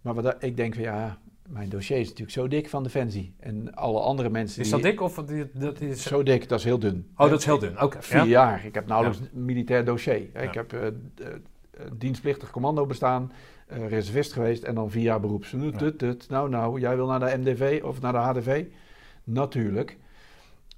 Maar 0.00 0.14
wat, 0.14 0.42
ik 0.42 0.56
denk 0.56 0.74
van 0.74 0.82
ja, 0.82 1.18
mijn 1.48 1.68
dossier 1.68 1.98
is 1.98 2.04
natuurlijk 2.08 2.30
zo 2.36 2.48
dik 2.48 2.68
van 2.68 2.82
Defensie. 2.82 3.34
En 3.40 3.74
alle 3.74 4.00
andere 4.00 4.28
mensen. 4.30 4.60
is 4.62 4.70
die- 4.70 4.82
dat 4.82 4.90
dik 4.90 5.00
of 5.00 5.14
die- 5.14 5.50
dat 5.54 5.80
is... 5.80 6.02
Zo 6.02 6.22
dik, 6.22 6.48
dat 6.48 6.58
is 6.58 6.64
heel 6.64 6.78
dun. 6.78 7.06
Oh, 7.16 7.30
dat 7.30 7.38
is 7.38 7.44
heel 7.44 7.58
dun. 7.58 7.82
Oké. 7.82 8.02
Vier 8.02 8.18
ja. 8.18 8.24
jaar. 8.26 8.64
Ik 8.64 8.74
heb 8.74 8.86
nauwelijks 8.86 9.20
een 9.34 9.44
militair 9.44 9.84
dossier. 9.84 10.16
Ik 10.42 10.54
heb 10.54 10.72
eh, 10.72 10.86
d- 10.86 11.20
eh, 11.20 11.28
dienstplichtig 11.98 12.50
commando 12.50 12.86
bestaan, 12.86 13.32
eh, 13.66 13.88
reservist 13.88 14.32
geweest 14.32 14.62
en 14.62 14.74
dan 14.74 14.90
vier 14.90 15.02
jaar 15.02 15.20
beroeps. 15.20 15.52
Nou, 16.28 16.48
nou, 16.48 16.80
jij 16.80 16.96
wil 16.96 17.06
naar 17.06 17.20
de 17.20 17.36
MDV 17.38 17.80
of 17.84 18.00
naar 18.00 18.12
de 18.12 18.18
HDV? 18.18 18.64
Natuurlijk. 19.24 19.96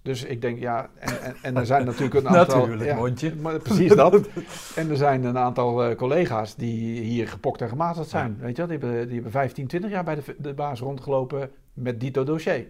Dus 0.03 0.25
ik 0.25 0.41
denk, 0.41 0.59
ja, 0.59 0.91
en, 0.99 1.23
en, 1.23 1.37
en 1.43 1.57
er 1.57 1.67
zijn 1.67 1.85
natuurlijk 1.91 2.15
een 2.15 2.29
aantal... 2.29 2.59
Natuurlijk, 2.59 2.91
ja, 2.91 2.97
mondje. 2.97 3.35
Maar 3.43 3.59
precies 3.59 3.95
dat. 3.95 4.29
en 4.77 4.91
er 4.91 4.97
zijn 4.97 5.25
een 5.25 5.39
aantal 5.39 5.85
eh, 5.85 5.97
collega's 5.97 6.55
die 6.55 7.01
hier 7.01 7.29
gepokt 7.29 7.61
en 7.61 7.69
gemazeld 7.69 8.09
zijn. 8.09 8.37
Weet 8.39 8.57
je 8.57 8.67
wel, 8.67 8.79
die 8.79 8.79
hebben, 8.79 9.05
die 9.05 9.15
hebben 9.15 9.33
15, 9.33 9.67
20 9.67 9.91
jaar 9.91 10.05
bij 10.05 10.15
de, 10.15 10.37
de 10.39 10.55
baas 10.55 10.81
rondgelopen 10.81 11.51
met 11.73 12.01
dito 12.01 12.25
dossier. 12.25 12.57
Ik 12.57 12.69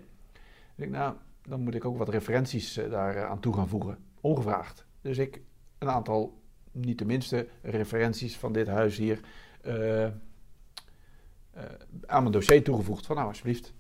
denk, 0.75 0.91
nou, 0.91 1.15
dan 1.49 1.61
moet 1.61 1.75
ik 1.75 1.85
ook 1.85 1.99
wat 1.99 2.09
referenties 2.09 2.77
eh, 2.77 2.91
daar 2.91 3.17
eh, 3.17 3.25
aan 3.25 3.41
toe 3.41 3.55
gaan 3.55 3.69
voegen. 3.69 3.99
Ongevraagd. 4.21 4.87
Dus 5.01 5.19
ik 5.19 5.41
een 5.79 5.91
aantal, 5.91 6.41
niet 6.73 6.99
de 6.99 7.05
minste, 7.05 7.49
referenties 7.63 8.37
van 8.37 8.53
dit 8.53 8.67
huis 8.67 8.97
hier 8.97 9.21
aan 12.07 12.23
mijn 12.23 12.33
dossier 12.33 12.65
toegevoegd. 12.65 13.07
Van 13.07 13.17
nou, 13.17 13.29
alsjeblieft. 13.29 13.73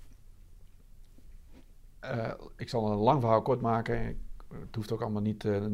Eh, 2.01 2.32
ik 2.56 2.68
zal 2.68 2.90
een 2.90 2.98
lang 2.98 3.20
verhaal 3.20 3.43
kort 3.43 3.60
maken. 3.60 4.18
Het 4.48 4.74
hoeft 4.74 4.93
ook 4.93 5.01
allemaal 5.01 5.22
niet 5.22 5.44
eh, 5.44 5.56
eh, 5.56 5.70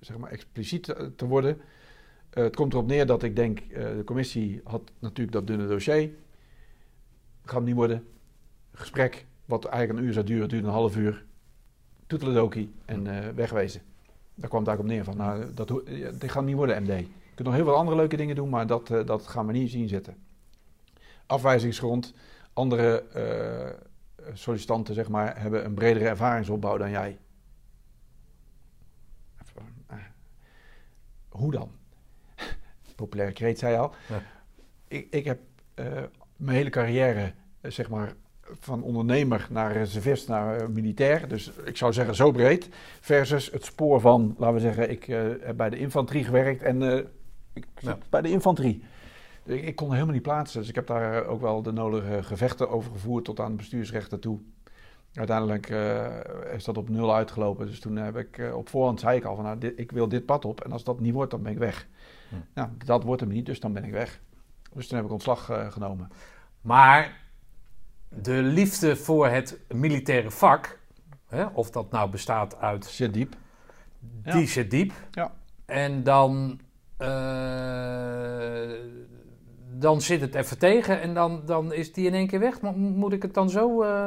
zeg 0.00 0.18
maar 0.18 0.30
expliciet 0.30 0.94
te 1.16 1.26
worden. 1.26 1.60
Het 2.30 2.56
komt 2.56 2.72
erop 2.72 2.86
neer 2.86 3.06
dat 3.06 3.22
ik 3.22 3.36
denk, 3.36 3.68
de 3.68 4.02
commissie 4.04 4.60
had 4.64 4.82
natuurlijk 4.98 5.32
dat 5.32 5.46
dunne 5.46 5.66
dossier. 5.66 6.10
Gaat 7.44 7.62
niet 7.62 7.74
worden. 7.74 8.06
Gesprek, 8.72 9.26
wat 9.44 9.64
eigenlijk 9.64 9.98
een 9.98 10.06
uur 10.06 10.12
zou 10.12 10.26
duren, 10.26 10.48
duurde 10.48 10.66
een 10.66 10.72
half 10.72 10.96
uur. 10.96 11.24
Toeteledokie 12.06 12.70
en 12.84 13.34
wegwezen. 13.34 13.82
Daar 14.34 14.48
kwam 14.48 14.64
het 14.64 14.68
eigenlijk 14.68 14.80
op 14.80 14.86
neer 14.86 15.04
van, 15.04 15.16
nou, 15.16 15.54
dat, 15.54 15.68
dit 16.20 16.30
gaat 16.30 16.44
niet 16.44 16.56
worden, 16.56 16.82
MD. 16.82 16.98
Je 16.98 17.34
kunt 17.34 17.48
nog 17.48 17.54
heel 17.54 17.64
veel 17.64 17.76
andere 17.76 17.96
leuke 17.96 18.16
dingen 18.16 18.34
doen, 18.34 18.48
maar 18.48 18.66
dat, 18.66 18.86
dat 18.86 19.26
gaan 19.26 19.46
we 19.46 19.52
niet 19.52 19.70
zien 19.70 19.88
zitten. 19.88 20.16
Afwijzingsgrond, 21.26 22.14
andere 22.52 23.04
sollicitanten 24.32 24.94
zeg 24.94 25.08
maar, 25.08 25.40
hebben 25.40 25.64
een 25.64 25.74
bredere 25.74 26.08
ervaringsopbouw 26.08 26.76
dan 26.76 26.90
jij. 26.90 27.18
Eh, 29.86 29.96
hoe 31.28 31.52
dan? 31.52 31.70
Populaire 32.96 33.34
kreet, 33.34 33.58
zei 33.58 33.72
je 33.72 33.78
al. 33.78 33.94
Ja. 34.08 34.22
Ik, 34.88 35.06
ik 35.10 35.24
heb 35.24 35.38
eh, 35.74 36.02
mijn 36.36 36.56
hele 36.56 36.70
carrière, 36.70 37.32
eh, 37.60 37.70
zeg 37.70 37.88
maar, 37.90 38.12
van 38.60 38.82
ondernemer 38.82 39.46
naar 39.50 39.72
reservist 39.72 40.28
naar 40.28 40.70
militair. 40.70 41.28
Dus 41.28 41.50
ik 41.64 41.76
zou 41.76 41.92
zeggen 41.92 42.14
zo 42.14 42.30
breed. 42.30 42.68
Versus 43.00 43.50
het 43.50 43.64
spoor 43.64 44.00
van, 44.00 44.34
laten 44.38 44.54
we 44.54 44.60
zeggen, 44.60 44.90
ik 44.90 45.04
heb 45.40 45.56
bij 45.56 45.70
de 45.70 45.78
infanterie 45.78 46.24
gewerkt 46.24 46.62
en 46.62 46.82
ik 47.52 47.66
zit 47.74 47.84
Ja. 47.84 47.98
bij 48.10 48.22
de 48.22 48.30
infanterie. 48.30 48.82
Ik, 49.48 49.62
ik 49.62 49.76
kon 49.76 49.92
helemaal 49.92 50.14
niet 50.14 50.22
plaatsen. 50.22 50.60
Dus 50.60 50.68
ik 50.68 50.74
heb 50.74 50.86
daar 50.86 51.26
ook 51.26 51.40
wel 51.40 51.62
de 51.62 51.72
nodige 51.72 52.22
gevechten 52.22 52.70
over 52.70 52.92
gevoerd 52.92 53.24
tot 53.24 53.40
aan 53.40 53.50
de 53.50 53.56
bestuursrechten 53.56 54.20
toe. 54.20 54.38
Uiteindelijk 55.14 55.70
eh, 55.70 56.54
is 56.54 56.64
dat 56.64 56.76
op 56.76 56.88
nul 56.88 57.14
uitgelopen. 57.14 57.66
Dus 57.66 57.80
toen 57.80 57.96
heb 57.96 58.16
ik 58.16 58.38
eh, 58.38 58.56
op 58.56 58.68
voorhand 58.68 59.00
zei 59.00 59.16
ik 59.16 59.24
al 59.24 59.34
van 59.34 59.44
nou, 59.44 59.58
dit, 59.58 59.78
ik 59.78 59.92
wil 59.92 60.08
dit 60.08 60.26
pad 60.26 60.44
op. 60.44 60.60
En 60.60 60.72
als 60.72 60.84
dat 60.84 61.00
niet 61.00 61.12
wordt, 61.12 61.30
dan 61.30 61.42
ben 61.42 61.52
ik 61.52 61.58
weg. 61.58 61.86
Hm. 62.28 62.34
Nou, 62.54 62.68
dat 62.84 63.02
wordt 63.02 63.20
hem 63.20 63.30
niet, 63.30 63.46
dus 63.46 63.60
dan 63.60 63.72
ben 63.72 63.84
ik 63.84 63.92
weg. 63.92 64.20
Dus 64.72 64.86
toen 64.86 64.96
heb 64.96 65.06
ik 65.06 65.12
ontslag 65.12 65.50
eh, 65.50 65.70
genomen. 65.70 66.08
Maar 66.60 67.20
de 68.08 68.42
liefde 68.42 68.96
voor 68.96 69.28
het 69.28 69.60
militaire 69.68 70.30
vak, 70.30 70.78
hè, 71.26 71.44
of 71.46 71.70
dat 71.70 71.90
nou 71.90 72.10
bestaat 72.10 72.56
uit, 72.56 72.84
Zit 72.84 73.14
diep. 73.14 73.36
Ja. 74.24 74.32
die 74.32 74.46
zit 74.46 74.70
diep. 74.70 74.92
Ja. 75.10 75.32
En 75.64 76.02
dan, 76.02 76.60
eh, 76.96 77.08
dan 79.78 80.00
zit 80.00 80.20
het 80.20 80.34
even 80.34 80.58
tegen 80.58 81.00
en 81.00 81.14
dan, 81.14 81.42
dan 81.46 81.72
is 81.72 81.92
die 81.92 82.06
in 82.06 82.14
één 82.14 82.26
keer 82.26 82.40
weg. 82.40 82.60
Maar 82.60 82.72
moet 82.76 83.12
ik 83.12 83.22
het 83.22 83.34
dan 83.34 83.50
zo... 83.50 83.82
eh, 83.82 84.06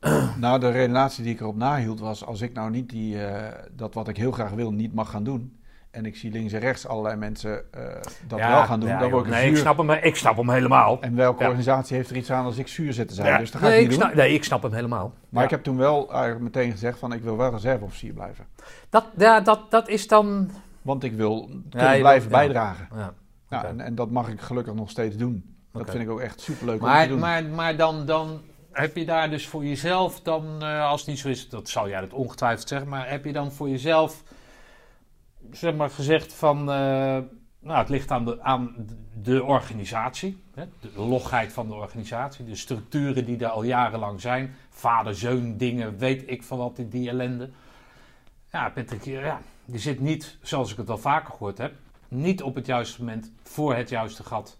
Nou, 0.40 0.60
de 0.60 0.70
redenatie 0.70 1.24
die 1.24 1.32
ik 1.34 1.40
erop 1.40 1.56
nahield 1.56 2.00
was... 2.00 2.24
als 2.26 2.40
ik 2.40 2.52
nou 2.52 2.70
niet 2.70 2.90
die, 2.90 3.24
eh, 3.24 3.52
dat 3.72 3.94
wat 3.94 4.08
ik 4.08 4.16
heel 4.16 4.32
graag 4.32 4.50
wil 4.50 4.72
niet 4.72 4.94
mag 4.94 5.10
gaan 5.10 5.24
doen... 5.24 5.58
en 5.90 6.06
ik 6.06 6.16
zie 6.16 6.30
links 6.30 6.52
en 6.52 6.60
rechts 6.60 6.86
allerlei 6.86 7.16
mensen 7.16 7.72
eh, 7.72 7.82
dat 8.28 8.38
ja, 8.38 8.48
wel 8.48 8.64
gaan 8.64 8.80
doen... 8.80 8.88
ja, 8.88 8.98
dan 8.98 9.10
word 9.10 9.26
ik 9.26 9.32
nee, 9.32 9.50
ik 9.50 9.56
snap, 9.56 9.76
hem, 9.76 9.90
ik 9.90 10.16
snap 10.16 10.36
hem 10.36 10.50
helemaal. 10.50 11.00
En 11.00 11.16
welke 11.16 11.42
Ja. 11.42 11.48
organisatie 11.48 11.96
heeft 11.96 12.10
er 12.10 12.16
iets 12.16 12.30
aan 12.32 12.44
als 12.44 12.58
ik 12.58 12.68
zuur 12.68 12.92
zit 12.92 13.08
te 13.08 13.14
zijn? 13.14 13.38
Dus 13.40 13.50
dat 13.50 13.60
ga 13.60 13.66
nee, 13.66 13.76
ik 13.76 13.82
niet 13.82 13.92
ik 13.92 13.98
doen. 13.98 14.08
snap, 14.08 14.18
nee, 14.18 14.34
ik 14.34 14.44
snap 14.44 14.62
hem 14.62 14.72
helemaal. 14.72 15.12
Maar 15.28 15.44
ik 15.44 15.50
heb 15.50 15.62
toen 15.62 15.76
wel 15.76 16.12
eigenlijk 16.12 16.42
meteen 16.42 16.70
gezegd 16.70 16.98
van... 16.98 17.12
ik 17.12 17.22
wil 17.22 17.36
wel 17.36 17.50
reserveofficier 17.50 18.12
blijven. 18.12 18.46
Dat, 18.90 19.04
ja, 19.16 19.40
dat, 19.40 19.70
dat 19.70 19.88
is 19.88 20.08
dan... 20.08 20.50
Want 20.82 21.04
ik 21.04 21.12
wil 21.12 21.48
kunnen 21.70 21.98
blijven 21.98 22.30
bijdragen. 22.30 22.88
Ja. 22.94 23.12
En, 23.62 23.80
en 23.80 23.94
dat 23.94 24.10
mag 24.10 24.28
ik 24.28 24.40
gelukkig 24.40 24.74
nog 24.74 24.90
steeds 24.90 25.16
doen. 25.16 25.56
Dat 25.72 25.90
vind 25.90 26.02
ik 26.02 26.10
ook 26.10 26.20
echt 26.20 26.40
superleuk 26.40 26.74
om 26.74 26.80
te 26.80 26.86
Maar, 26.86 27.08
doen. 27.08 27.18
maar, 27.18 27.44
maar 27.44 27.76
dan, 27.76 28.06
dan 28.06 28.40
heb 28.72 28.96
je 28.96 29.04
daar 29.04 29.30
dus 29.30 29.46
voor 29.48 29.64
jezelf 29.64 30.20
dan, 30.20 30.62
eh, 30.62 30.88
als 30.88 31.00
het 31.00 31.08
niet 31.10 31.18
zo 31.18 31.28
is, 31.28 31.48
dat 31.48 31.68
zal 31.68 31.88
jij 31.88 32.00
dat 32.00 32.12
ongetwijfeld 32.12 32.68
zeggen, 32.68 32.88
maar 32.88 33.10
heb 33.10 33.24
je 33.24 33.32
dan 33.32 33.52
voor 33.52 33.68
jezelf 33.68 34.22
zeg 35.50 35.74
maar 35.74 35.90
gezegd 35.90 36.32
van, 36.34 36.58
eh, 36.58 37.18
nou 37.58 37.78
het 37.78 37.88
ligt 37.88 38.10
aan 38.10 38.24
de, 38.24 38.42
aan 38.42 38.86
de 39.22 39.42
organisatie, 39.44 40.42
hè, 40.54 40.64
de 40.80 40.90
logheid 41.00 41.52
van 41.52 41.68
de 41.68 41.74
organisatie, 41.74 42.44
de 42.44 42.54
structuren 42.54 43.24
die 43.24 43.38
er 43.38 43.48
al 43.48 43.62
jarenlang 43.62 44.20
zijn, 44.20 44.54
vader-zeun 44.70 45.56
dingen, 45.56 45.98
weet 45.98 46.30
ik 46.30 46.42
van 46.42 46.58
wat 46.58 46.78
in 46.78 46.88
die 46.88 47.08
ellende. 47.08 47.50
Ja, 48.52 48.68
Patrick, 48.68 49.04
ja, 49.04 49.40
je 49.64 49.78
zit 49.78 50.00
niet, 50.00 50.38
zoals 50.42 50.70
ik 50.70 50.76
het 50.76 50.86
wel 50.86 50.98
vaker 50.98 51.30
gehoord 51.30 51.58
heb, 51.58 51.72
niet 52.14 52.42
op 52.42 52.54
het 52.54 52.66
juiste 52.66 52.98
moment 53.00 53.30
voor 53.42 53.74
het 53.74 53.88
juiste 53.88 54.22
gat. 54.24 54.58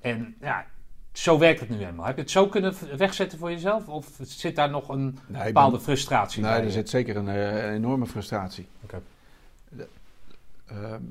En 0.00 0.34
ja, 0.40 0.66
zo 1.12 1.38
werkt 1.38 1.60
het 1.60 1.68
nu 1.68 1.84
eenmaal. 1.84 2.06
Heb 2.06 2.14
je 2.16 2.22
het 2.22 2.30
zo 2.30 2.46
kunnen 2.48 2.74
wegzetten 2.96 3.38
voor 3.38 3.50
jezelf? 3.50 3.88
Of 3.88 4.18
zit 4.22 4.56
daar 4.56 4.70
nog 4.70 4.88
een 4.88 5.18
Nee, 5.26 5.44
bepaalde 5.44 5.76
ben- 5.76 5.84
frustratie 5.84 6.42
Nee, 6.42 6.50
bij? 6.52 6.64
er 6.64 6.70
zit 6.70 6.88
zeker 6.90 7.16
een, 7.16 7.28
eh, 7.28 7.64
een 7.66 7.72
enorme 7.74 8.06
frustratie. 8.06 8.68
Oké. 8.82 9.00
Ehm, 10.66 11.02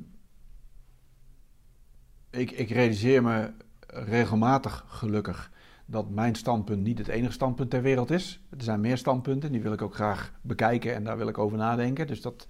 ik, 2.29 2.51
ik 2.51 2.69
realiseer 2.69 3.23
me 3.23 3.51
regelmatig 3.87 4.85
gelukkig 4.87 5.51
dat 5.85 6.09
mijn 6.09 6.35
standpunt 6.35 6.83
niet 6.83 6.97
het 6.97 7.07
enige 7.07 7.31
standpunt 7.33 7.69
ter 7.69 7.81
wereld 7.81 8.11
is. 8.11 8.39
Er 8.57 8.63
zijn 8.63 8.81
meer 8.81 8.97
standpunten, 8.97 9.51
die 9.51 9.61
wil 9.61 9.73
ik 9.73 9.81
ook 9.81 9.95
graag 9.95 10.31
bekijken 10.41 10.93
en 10.95 11.03
daar 11.03 11.17
wil 11.17 11.27
ik 11.27 11.37
over 11.37 11.57
nadenken. 11.57 12.07
Dus 12.07 12.21
dat, 12.21 12.47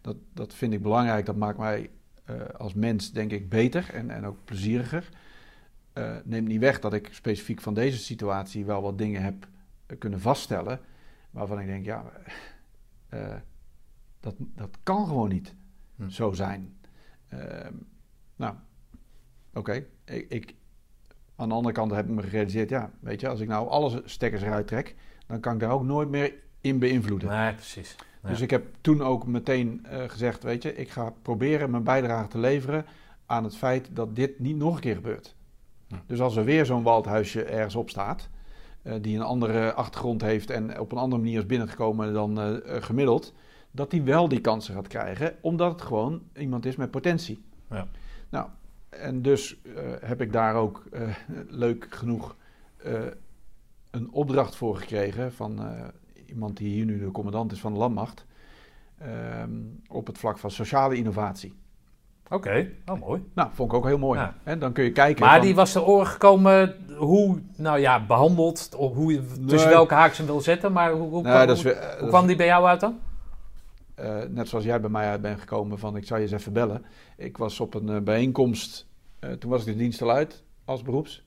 dat, 0.00 0.16
dat 0.34 0.54
vind 0.54 0.72
ik 0.72 0.82
belangrijk. 0.82 1.26
Dat 1.26 1.36
maakt 1.36 1.58
mij 1.58 1.90
als 2.56 2.74
mens, 2.74 3.12
denk 3.12 3.30
ik, 3.30 3.48
beter 3.48 3.94
en, 3.94 4.10
en 4.10 4.26
ook 4.26 4.44
plezieriger. 4.44 5.08
Eh, 5.92 6.16
neemt 6.24 6.48
niet 6.48 6.60
weg 6.60 6.80
dat 6.80 6.92
ik 6.92 7.08
specifiek 7.12 7.60
van 7.60 7.74
deze 7.74 7.98
situatie 7.98 8.64
wel 8.64 8.82
wat 8.82 8.98
dingen 8.98 9.22
heb 9.22 9.48
eh, 9.86 9.98
kunnen 9.98 10.20
vaststellen. 10.20 10.80
Waarvan 11.30 11.60
ik 11.60 11.66
denk, 11.66 11.84
ja, 11.84 12.04
eh, 13.08 13.34
dat, 14.20 14.34
dat 14.38 14.78
kan 14.82 15.06
gewoon 15.06 15.28
niet 15.28 15.54
Hm. 15.96 16.08
zo 16.08 16.32
zijn. 16.32 16.76
Ehm, 17.28 17.74
nou, 18.36 18.54
oké. 19.54 19.86
Ik, 20.04 20.26
ik, 20.28 20.54
aan 21.36 21.48
de 21.48 21.54
andere 21.54 21.74
kant 21.74 21.90
heb 21.90 22.08
ik 22.08 22.14
me 22.14 22.22
gerealiseerd, 22.22 22.68
ja, 22.68 22.90
weet 23.00 23.20
je, 23.20 23.28
als 23.28 23.40
ik 23.40 23.48
nou 23.48 23.68
alle 23.68 24.02
stekkers 24.04 24.42
eruit 24.42 24.66
trek, 24.66 24.94
dan 25.26 25.40
kan 25.40 25.54
ik 25.54 25.60
daar 25.60 25.70
ook 25.70 25.84
nooit 25.84 26.08
meer 26.08 26.34
in 26.60 26.78
beïnvloeden. 26.78 27.28
Nee, 27.28 27.54
precies. 27.54 27.96
Ja. 28.22 28.28
Dus 28.28 28.40
ik 28.40 28.50
heb 28.50 28.66
toen 28.80 29.02
ook 29.02 29.26
meteen 29.26 29.86
eh, 29.86 30.02
gezegd, 30.06 30.42
weet 30.42 30.62
je, 30.62 30.74
ik 30.74 30.90
ga 30.90 31.12
proberen 31.22 31.70
mijn 31.70 31.82
bijdrage 31.82 32.28
te 32.28 32.38
leveren 32.38 32.84
aan 33.26 33.44
het 33.44 33.56
feit 33.56 33.88
dat 33.92 34.16
dit 34.16 34.38
niet 34.38 34.56
nog 34.56 34.74
een 34.74 34.80
keer 34.80 34.94
gebeurt. 34.94 35.34
Dus 36.06 36.20
als 36.20 36.36
er 36.36 36.44
weer 36.44 36.66
zo'n 36.66 36.82
waldhuisje 36.82 37.44
ergens 37.44 37.74
op 37.74 37.90
staat, 37.90 38.28
eh, 38.82 38.94
die 39.00 39.16
een 39.16 39.22
andere 39.22 39.72
achtergrond 39.72 40.22
heeft 40.22 40.50
en 40.50 40.80
op 40.80 40.92
een 40.92 40.98
andere 40.98 41.22
manier 41.22 41.38
is 41.38 41.46
binnengekomen 41.46 42.12
dan 42.12 42.40
eh, 42.40 42.82
gemiddeld, 42.82 43.34
dat 43.70 43.90
die 43.90 44.02
wel 44.02 44.28
die 44.28 44.40
kansen 44.40 44.74
gaat 44.74 44.88
krijgen, 44.88 45.34
omdat 45.40 45.72
het 45.72 45.82
gewoon 45.82 46.22
iemand 46.34 46.66
is 46.66 46.76
met 46.76 46.90
potentie. 46.90 47.44
Ja. 47.70 47.86
Nou, 48.28 48.48
en 48.88 49.22
dus 49.22 49.60
heb 50.00 50.20
ik 50.20 50.32
daar 50.32 50.54
ook 50.54 50.84
leuk 51.48 51.86
genoeg 51.90 52.36
een 53.90 54.10
opdracht 54.10 54.56
voor 54.56 54.76
gekregen 54.76 55.32
van 55.32 55.60
iemand 56.26 56.56
die 56.56 56.68
hier 56.68 56.84
nu 56.84 56.98
de 56.98 57.10
commandant 57.10 57.52
is 57.52 57.60
van 57.60 57.72
de 57.72 57.78
landmacht. 57.78 58.24
ehm, 58.98 59.50
op 59.88 60.06
het 60.06 60.18
vlak 60.18 60.38
van 60.38 60.50
sociale 60.50 60.96
innovatie. 60.96 61.54
Oké, 62.30 62.70
oh 62.86 63.00
mooi. 63.00 63.22
Nou, 63.34 63.48
vond 63.52 63.70
ik 63.72 63.76
ook 63.76 63.84
heel 63.84 63.98
mooi. 63.98 64.18
Ja. 64.20 64.34
En 64.42 64.58
dan 64.58 64.72
kun 64.72 64.84
je 64.84 64.92
kijken. 64.92 65.24
Maar 65.24 65.36
van- 65.36 65.44
die 65.46 65.54
was 65.54 65.72
te 65.72 65.84
oren 65.84 66.06
gekomen 66.06 66.76
hoe, 66.96 67.38
nou 67.56 67.78
ja, 67.78 68.06
behandeld, 68.06 68.74
of 68.76 68.94
hoe 68.94 69.12
je 69.12 69.26
tussen 69.26 69.68
Nee. 69.68 69.76
welke 69.76 69.94
haaks 69.94 70.18
hem 70.18 70.26
wil 70.26 70.40
zetten. 70.40 70.72
Maar 70.72 70.92
hoe, 70.92 71.08
hoe, 71.08 71.22
Nee, 71.22 71.32
kwam, 71.32 71.46
dat 71.46 71.56
is 71.56 71.62
hoe, 71.62 71.72
weer- 71.72 71.82
hoe 71.90 71.98
dat 72.00 72.08
kwam 72.08 72.20
is- 72.20 72.26
die 72.26 72.36
bij 72.36 72.46
jou 72.46 72.66
uit 72.66 72.80
dan? 72.80 72.98
eh, 73.94 74.22
net 74.28 74.48
zoals 74.48 74.64
jij 74.64 74.80
bij 74.80 74.90
mij 74.90 75.08
uit 75.08 75.20
bent 75.20 75.40
gekomen 75.40 75.78
van 75.78 75.96
ik 75.96 76.06
zou 76.06 76.20
je 76.20 76.26
eens 76.26 76.34
even 76.40 76.52
bellen. 76.52 76.84
Ik 77.16 77.36
was 77.36 77.60
op 77.60 77.74
een 77.74 77.88
eh, 77.88 78.00
bijeenkomst, 78.00 78.86
eh, 79.18 79.30
toen 79.30 79.50
was 79.50 79.60
ik 79.60 79.66
de 79.66 79.76
dienst 79.76 80.02
al 80.02 80.10
uit 80.10 80.42
als 80.64 80.82
beroeps. 80.82 81.25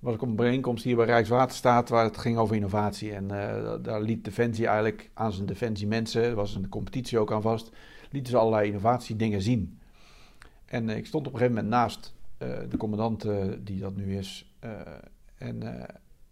Was 0.00 0.14
ik 0.14 0.22
op 0.22 0.28
een 0.28 0.36
bijeenkomst 0.36 0.84
hier 0.84 0.96
bij 0.96 1.06
Rijkswaterstaat 1.06 1.88
waar 1.88 2.04
het 2.04 2.18
ging 2.18 2.38
over 2.38 2.56
innovatie. 2.56 3.12
En 3.12 3.30
eh, 3.30 3.74
daar 3.82 4.00
liet 4.00 4.24
Defensie 4.24 4.66
eigenlijk 4.66 5.10
aan 5.14 5.32
zijn 5.32 5.46
Defensie 5.46 5.86
mensen, 5.86 6.22
er 6.22 6.34
was 6.34 6.54
een 6.54 6.68
competitie 6.68 7.18
ook 7.18 7.32
aan 7.32 7.42
vast, 7.42 7.70
lieten 8.10 8.30
ze 8.32 8.38
allerlei 8.38 8.66
innovatiedingen 8.66 9.42
zien. 9.42 9.78
En 10.64 10.88
eh, 10.88 10.96
ik 10.96 11.06
stond 11.06 11.26
op 11.26 11.32
een 11.32 11.38
gegeven 11.38 11.62
moment 11.62 11.74
naast 11.74 12.14
eh, 12.38 12.48
de 12.68 12.76
commandant 12.76 13.26
die 13.58 13.80
dat 13.80 13.96
nu 13.96 14.16
is. 14.16 14.54
en 15.38 15.60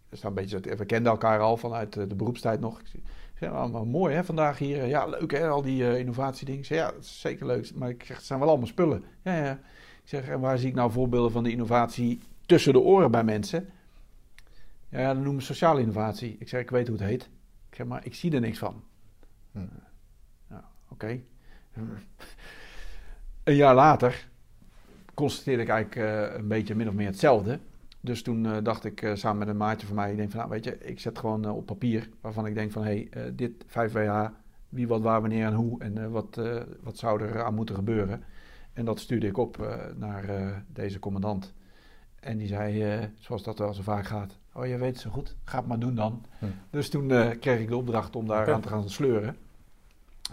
we, 0.09 0.17
een 0.21 0.33
beetje, 0.33 0.59
we 0.59 0.85
kenden 0.85 1.11
elkaar 1.11 1.39
al 1.39 1.57
vanuit 1.57 1.93
de 1.93 2.15
beroepstijd 2.15 2.59
nog. 2.59 2.79
Ik 2.79 2.87
zei, 3.33 3.51
ja, 3.51 3.57
allemaal 3.57 3.85
mooi 3.85 4.15
hè, 4.15 4.23
vandaag 4.23 4.57
hier. 4.57 4.85
Ja, 4.85 5.05
leuk 5.05 5.31
hè, 5.31 5.47
al 5.47 5.61
die 5.61 5.99
innovatiedingen. 5.99 6.59
Ik 6.61 6.67
zei, 6.67 6.79
ja, 6.79 6.93
zeker 6.99 7.45
leuk. 7.45 7.75
Maar 7.75 7.89
ik 7.89 8.03
zeg, 8.03 8.17
het 8.17 8.25
zijn 8.25 8.39
wel 8.39 8.47
allemaal 8.47 8.67
spullen. 8.67 9.03
Ja, 9.23 9.35
ja. 9.35 9.51
Ik 10.03 10.09
zeg, 10.15 10.27
en 10.27 10.39
waar 10.39 10.57
zie 10.57 10.69
ik 10.69 10.75
nou 10.75 10.91
voorbeelden 10.91 11.31
van 11.31 11.43
de 11.43 11.51
innovatie 11.51 12.19
tussen 12.49 12.73
de 12.73 12.79
oren 12.79 13.11
bij 13.11 13.23
mensen? 13.23 13.69
Ja, 14.89 15.07
dat 15.07 15.15
noemen 15.15 15.35
we 15.35 15.41
sociale 15.41 15.79
innovatie. 15.79 16.35
Ik 16.39 16.49
zeg, 16.49 16.61
ik 16.61 16.69
weet 16.69 16.87
hoe 16.87 16.97
het 16.97 17.05
heet. 17.05 17.23
Ik 17.69 17.75
zeg, 17.75 17.85
maar 17.85 18.05
ik 18.05 18.15
zie 18.15 18.31
er 18.31 18.39
niks 18.39 18.57
van. 18.57 18.83
Hm. 19.51 19.59
Ja, 20.49 20.69
oké. 20.87 21.21
Een 23.43 23.55
jaar 23.55 23.75
later 23.75 24.27
constateerde 25.13 25.61
ik 25.61 25.69
eigenlijk 25.69 26.07
eh, 26.07 26.39
een 26.39 26.47
beetje 26.47 26.75
min 26.75 26.87
of 26.87 26.93
meer 26.93 27.07
hetzelfde. 27.07 27.59
Dus 28.01 28.21
toen 28.21 28.45
eh, 28.45 28.57
dacht 28.63 28.85
ik 28.85 29.01
eh, 29.01 29.15
samen 29.15 29.37
met 29.37 29.47
een 29.47 29.57
maatje 29.57 29.87
van 29.87 29.95
mij, 29.95 30.11
ik 30.11 30.17
denk 30.17 30.29
van 30.29 30.39
nou 30.39 30.51
weet 30.51 30.63
je, 30.63 30.77
ik 30.77 30.99
zet 30.99 31.19
gewoon 31.19 31.49
op 31.49 31.65
papier 31.65 32.09
waarvan 32.21 32.45
ik 32.45 32.53
denk 32.53 32.71
van 32.71 32.83
hé, 32.83 33.07
hey, 33.09 33.35
dit 33.35 33.65
5WH, 33.67 34.33
wie, 34.69 34.87
wat, 34.87 35.01
waar, 35.01 35.21
wanneer 35.21 35.45
en 35.45 35.53
hoe 35.53 35.81
en 35.81 36.11
wat, 36.11 36.41
wat 36.81 36.97
zou 36.97 37.21
er 37.21 37.43
aan 37.43 37.55
moeten 37.55 37.75
gebeuren. 37.75 38.23
En 38.73 38.85
dat 38.85 38.99
stuurde 38.99 39.27
ik 39.27 39.37
op 39.37 39.79
naar 39.95 40.63
deze 40.67 40.99
commandant. 40.99 41.53
En 42.19 42.37
die 42.37 42.47
zei, 42.47 42.83
eh, 42.83 43.05
zoals 43.19 43.43
dat 43.43 43.59
wel 43.59 43.73
zo 43.73 43.81
vaak 43.81 44.05
gaat, 44.05 44.37
oh 44.53 44.67
je 44.67 44.77
weet 44.77 44.91
het 44.91 45.01
zo 45.01 45.09
goed, 45.09 45.35
ga 45.43 45.57
het 45.57 45.67
maar 45.67 45.79
doen 45.79 45.95
dan. 45.95 46.25
Hm. 46.39 46.45
Dus 46.69 46.89
toen 46.89 47.11
eh, 47.11 47.29
kreeg 47.39 47.59
ik 47.59 47.67
de 47.67 47.77
opdracht 47.77 48.15
om 48.15 48.27
daar 48.27 48.53
aan 48.53 48.61
te 48.61 48.67
gaan 48.67 48.89
sleuren. 48.89 49.37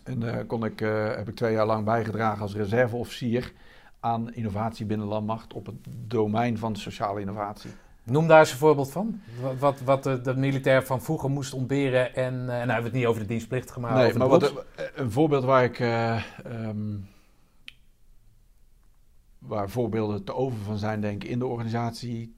En 0.04 0.34
eh, 0.34 0.46
kon 0.46 0.64
ik, 0.64 0.78
heb 1.16 1.28
ik 1.28 1.34
twee 1.36 1.52
jaar 1.52 1.66
lang 1.66 1.84
bijgedragen 1.84 2.42
als 2.42 2.54
reserveofficier 2.54 3.52
aan 4.00 4.34
innovatie 4.34 4.86
binnen 4.86 5.06
landmacht 5.06 5.52
op 5.52 5.66
het 5.66 5.74
domein 6.06 6.58
van 6.58 6.76
sociale 6.76 7.20
innovatie. 7.20 7.70
Noem 8.02 8.26
daar 8.28 8.38
eens 8.38 8.50
een 8.50 8.58
voorbeeld 8.58 8.90
van. 8.90 9.20
Wat, 9.40 9.58
wat, 9.58 9.80
wat 9.80 10.02
de, 10.02 10.20
de 10.20 10.36
militair 10.36 10.84
van 10.84 11.02
vroeger 11.02 11.30
moest 11.30 11.52
ontberen. 11.52 12.14
En, 12.14 12.24
en 12.34 12.46
nou 12.46 12.58
hebben 12.58 12.76
we 12.76 12.82
het 12.82 12.92
niet 12.92 13.06
over 13.06 13.20
de 13.20 13.28
dienstplichtige, 13.28 13.80
maar 13.80 13.94
nee, 13.94 14.14
maar 14.14 14.28
de 14.28 14.52
wat, 14.52 14.64
een 14.94 15.10
voorbeeld 15.10 15.44
waar 15.44 15.64
ik. 15.64 15.80
eh, 15.80 16.16
ehm, 16.44 16.94
waar 19.47 19.70
voorbeelden 19.70 20.24
te 20.24 20.35
over 20.35 20.59
van 20.59 20.78
zijn, 20.78 21.01
denk 21.01 21.24
ik, 21.24 21.31
in 21.31 21.39
de 21.39 21.47
organisatie 21.47 22.36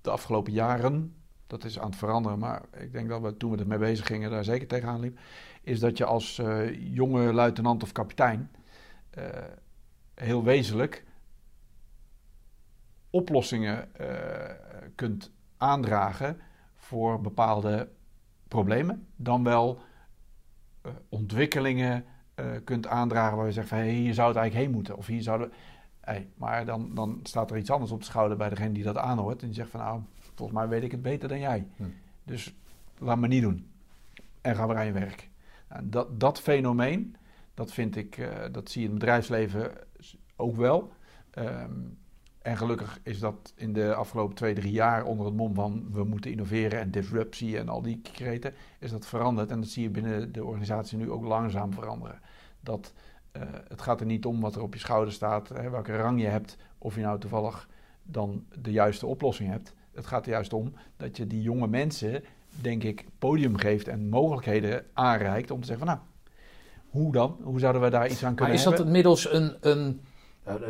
de 0.00 0.10
afgelopen 0.10 0.52
jaren. 0.52 1.14
Dat 1.46 1.64
is 1.64 1.78
aan 1.78 1.88
het 1.88 1.96
veranderen, 1.96 2.38
maar 2.38 2.62
ik 2.76 2.92
denk 2.92 3.08
dat 3.08 3.20
we 3.20 3.36
toen 3.36 3.50
we 3.50 3.56
er 3.56 3.66
mee 3.66 3.78
bezig 3.78 4.06
gingen, 4.06 4.30
daar 4.30 4.44
zeker 4.44 4.66
tegenaan 4.66 5.00
liep. 5.00 5.18
Is 5.62 5.80
dat 5.80 5.96
je 5.96 6.04
als 6.04 6.38
eh, 6.38 6.94
jonge 6.94 7.32
luitenant 7.32 7.82
of 7.82 7.92
kapitein 7.92 8.50
eh, 9.10 9.24
heel 10.14 10.44
wezenlijk 10.44 11.04
oplossingen 13.10 13.94
eh, 13.94 14.54
kunt 14.94 15.32
aandragen 15.56 16.40
voor 16.74 17.20
bepaalde 17.20 17.88
problemen. 18.48 19.06
Dan 19.16 19.44
wel 19.44 19.80
ontwikkelingen 21.08 22.04
kunt 22.64 22.86
aandragen 22.86 23.36
waar 23.36 23.46
je 23.46 23.52
zegt 23.52 23.68
van 23.68 23.78
hey, 23.78 23.90
hier 23.90 24.14
zou 24.14 24.28
het 24.28 24.36
eigenlijk 24.36 24.66
heen 24.66 24.76
moeten. 24.76 24.96
Of 24.96 25.06
hier 25.06 25.22
zouden. 25.22 25.52
Hey, 26.00 26.28
maar 26.34 26.64
dan, 26.64 26.94
dan 26.94 27.20
staat 27.22 27.50
er 27.50 27.56
iets 27.56 27.70
anders 27.70 27.90
op 27.90 27.98
de 27.98 28.04
schouder 28.04 28.36
bij 28.36 28.48
degene 28.48 28.72
die 28.72 28.84
dat 28.84 28.96
aanhoort. 28.96 29.40
En 29.40 29.46
die 29.46 29.56
zegt 29.56 29.70
van 29.70 29.80
nou, 29.80 30.00
volgens 30.34 30.58
mij 30.58 30.68
weet 30.68 30.82
ik 30.82 30.90
het 30.90 31.02
beter 31.02 31.28
dan 31.28 31.40
jij. 31.40 31.66
Hm. 31.76 31.84
Dus 32.24 32.54
laat 32.98 33.18
me 33.18 33.26
niet 33.26 33.42
doen. 33.42 33.70
En 34.40 34.56
ga 34.56 34.66
weer 34.66 34.76
aan 34.76 34.86
je 34.86 34.92
werk. 34.92 35.28
Nou, 35.68 35.88
dat, 35.88 36.20
dat 36.20 36.40
fenomeen, 36.40 37.16
dat 37.54 37.72
vind 37.72 37.96
ik, 37.96 38.18
eh, 38.18 38.28
dat 38.52 38.70
zie 38.70 38.80
je 38.80 38.86
in 38.86 38.92
het 38.92 39.00
bedrijfsleven 39.00 39.72
ook 40.36 40.56
wel. 40.56 40.92
Ehm, 41.30 41.72
en 42.42 42.56
gelukkig 42.56 43.00
is 43.02 43.18
dat 43.18 43.52
in 43.56 43.72
de 43.72 43.94
afgelopen 43.94 44.34
twee, 44.34 44.54
drie 44.54 44.72
jaar 44.72 45.04
onder 45.04 45.26
het 45.26 45.34
mom 45.34 45.54
van 45.54 45.88
we 45.92 46.04
moeten 46.04 46.30
innoveren 46.30 46.80
en 46.80 46.90
disruptie 46.90 47.58
en 47.58 47.68
al 47.68 47.82
die 47.82 48.00
kreten, 48.00 48.54
is 48.78 48.90
dat 48.90 49.06
veranderd. 49.06 49.50
En 49.50 49.60
dat 49.60 49.68
zie 49.68 49.82
je 49.82 49.90
binnen 49.90 50.32
de 50.32 50.44
organisatie 50.44 50.98
nu 50.98 51.10
ook 51.10 51.24
langzaam 51.24 51.72
veranderen. 51.72 52.20
Dat 52.60 52.92
eh, 53.32 53.42
het 53.68 53.80
gaat 53.82 54.00
er 54.00 54.06
niet 54.06 54.24
om 54.24 54.40
wat 54.40 54.54
er 54.54 54.62
op 54.62 54.74
je 54.74 54.80
schouder 54.80 55.12
staat, 55.12 55.48
hè, 55.48 55.70
welke 55.70 55.96
rang 55.96 56.20
je 56.20 56.26
hebt, 56.26 56.56
of 56.78 56.94
je 56.94 57.00
nou 57.00 57.18
toevallig 57.18 57.68
dan 58.02 58.44
de 58.62 58.70
juiste 58.72 59.06
oplossing 59.06 59.50
hebt. 59.50 59.74
Het 59.94 60.06
gaat 60.06 60.24
er 60.26 60.30
juist 60.32 60.52
om 60.52 60.72
dat 60.96 61.16
je 61.16 61.26
die 61.26 61.42
jonge 61.42 61.66
mensen, 61.66 62.24
denk 62.60 62.82
ik, 62.82 63.04
podium 63.18 63.56
geeft 63.56 63.88
en 63.88 64.08
mogelijkheden 64.08 64.84
aanreikt 64.92 65.50
om 65.50 65.60
te 65.60 65.66
zeggen 65.66 65.86
van 65.86 65.94
nou, 65.96 66.06
hoe 66.90 67.12
dan? 67.12 67.36
Hoe 67.42 67.58
zouden 67.58 67.82
we 67.82 67.90
daar 67.90 68.08
iets 68.10 68.22
aan 68.22 68.28
Maar 68.28 68.34
kunnen 68.36 68.54
is 68.54 68.62
dat 68.62 68.72
hebben? 68.72 68.92
middels 68.92 69.32
een, 69.32 69.56
een, 69.60 70.00
eh, 70.42 70.54
eh, 70.54 70.62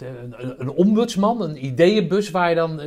eh, 0.00 0.22
een, 0.22 0.60
een 0.60 0.70
ombudsman, 0.70 1.42
een 1.42 1.64
ideeënbus 1.64 2.30
waar 2.30 2.48
je 2.48 2.54
dan 2.54 2.80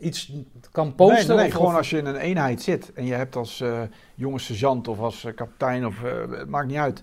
iets 0.00 0.32
kan 0.72 0.94
posten? 0.94 1.28
Nee, 1.28 1.36
nee, 1.36 1.46
of- 1.46 1.52
gewoon 1.52 1.74
als 1.74 1.90
je 1.90 1.98
in 1.98 2.06
een 2.06 2.16
eenheid 2.16 2.62
zit 2.62 2.92
en 2.92 3.04
je 3.04 3.14
hebt 3.14 3.36
als 3.36 3.60
eh, 3.60 3.82
jonge 4.14 4.38
sergeant 4.38 4.88
of 4.88 4.98
als 4.98 5.26
kapitein 5.34 5.86
of 5.86 6.00
het 6.30 6.48
maakt 6.48 6.66
niet 6.66 6.76
uit, 6.76 7.02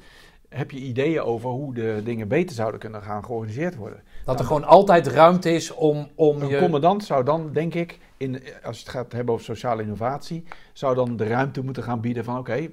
heb 0.50 0.72
je 0.72 0.80
ideeën 0.80 1.22
over 1.22 1.50
hoe 1.50 1.74
de 1.74 2.02
dingen 2.04 2.28
beter 2.28 2.56
zouden 2.56 2.80
kunnen 2.80 3.02
gaan 3.02 3.26
georganiseerd 3.26 3.76
worden. 3.76 4.04
dat 4.26 4.40
er 4.40 4.46
gewoon 4.46 4.64
altijd 4.64 5.08
ruimte 5.08 5.52
is 5.52 5.72
om, 5.74 6.10
om 6.16 6.42
Een 6.42 6.48
je... 6.48 6.58
commandant 6.60 7.04
zou 7.04 7.24
dan, 7.24 7.52
denk 7.54 7.74
ik, 7.74 8.00
in, 8.18 8.44
als 8.64 8.78
je 8.78 8.84
het 8.84 8.92
gaat 8.92 9.12
hebben 9.12 9.34
over 9.34 9.46
sociale 9.46 9.82
innovatie, 9.82 10.44
zou 10.74 10.96
dan 10.96 11.18
de 11.18 11.28
ruimte 11.28 11.64
moeten 11.64 11.84
gaan 11.84 12.02
bieden 12.02 12.24
van 12.24 12.38
oké, 12.38 12.68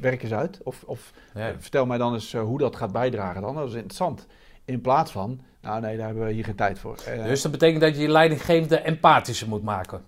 werk 0.00 0.22
eens 0.22 0.32
uit. 0.32 0.60
Of, 0.62 0.82
of 0.86 1.12
Ja. 1.34 1.48
eh, 1.48 1.54
vertel 1.58 1.86
mij 1.86 1.98
dan 1.98 2.12
eens 2.14 2.32
eh, 2.34 2.42
hoe 2.42 2.58
dat 2.58 2.76
gaat 2.76 2.92
bijdragen 2.92 3.42
dan. 3.42 3.54
Dat 3.54 3.68
is 3.68 3.74
interessant. 3.74 4.26
In 4.64 4.80
plaats 4.80 5.10
van, 5.12 5.40
nou 5.60 5.80
nee, 5.80 5.96
daar 5.96 6.06
hebben 6.06 6.26
we 6.26 6.32
hier 6.32 6.44
geen 6.44 6.54
tijd 6.54 6.78
voor. 6.78 6.96
Eh, 7.06 7.24
Dus 7.24 7.42
dat 7.42 7.52
betekent 7.52 7.80
dat 7.80 7.96
je 7.96 8.02
je 8.02 8.08
leidinggevende 8.08 8.76
empathischer 8.78 9.48
moet 9.48 9.62
maken. 9.62 10.02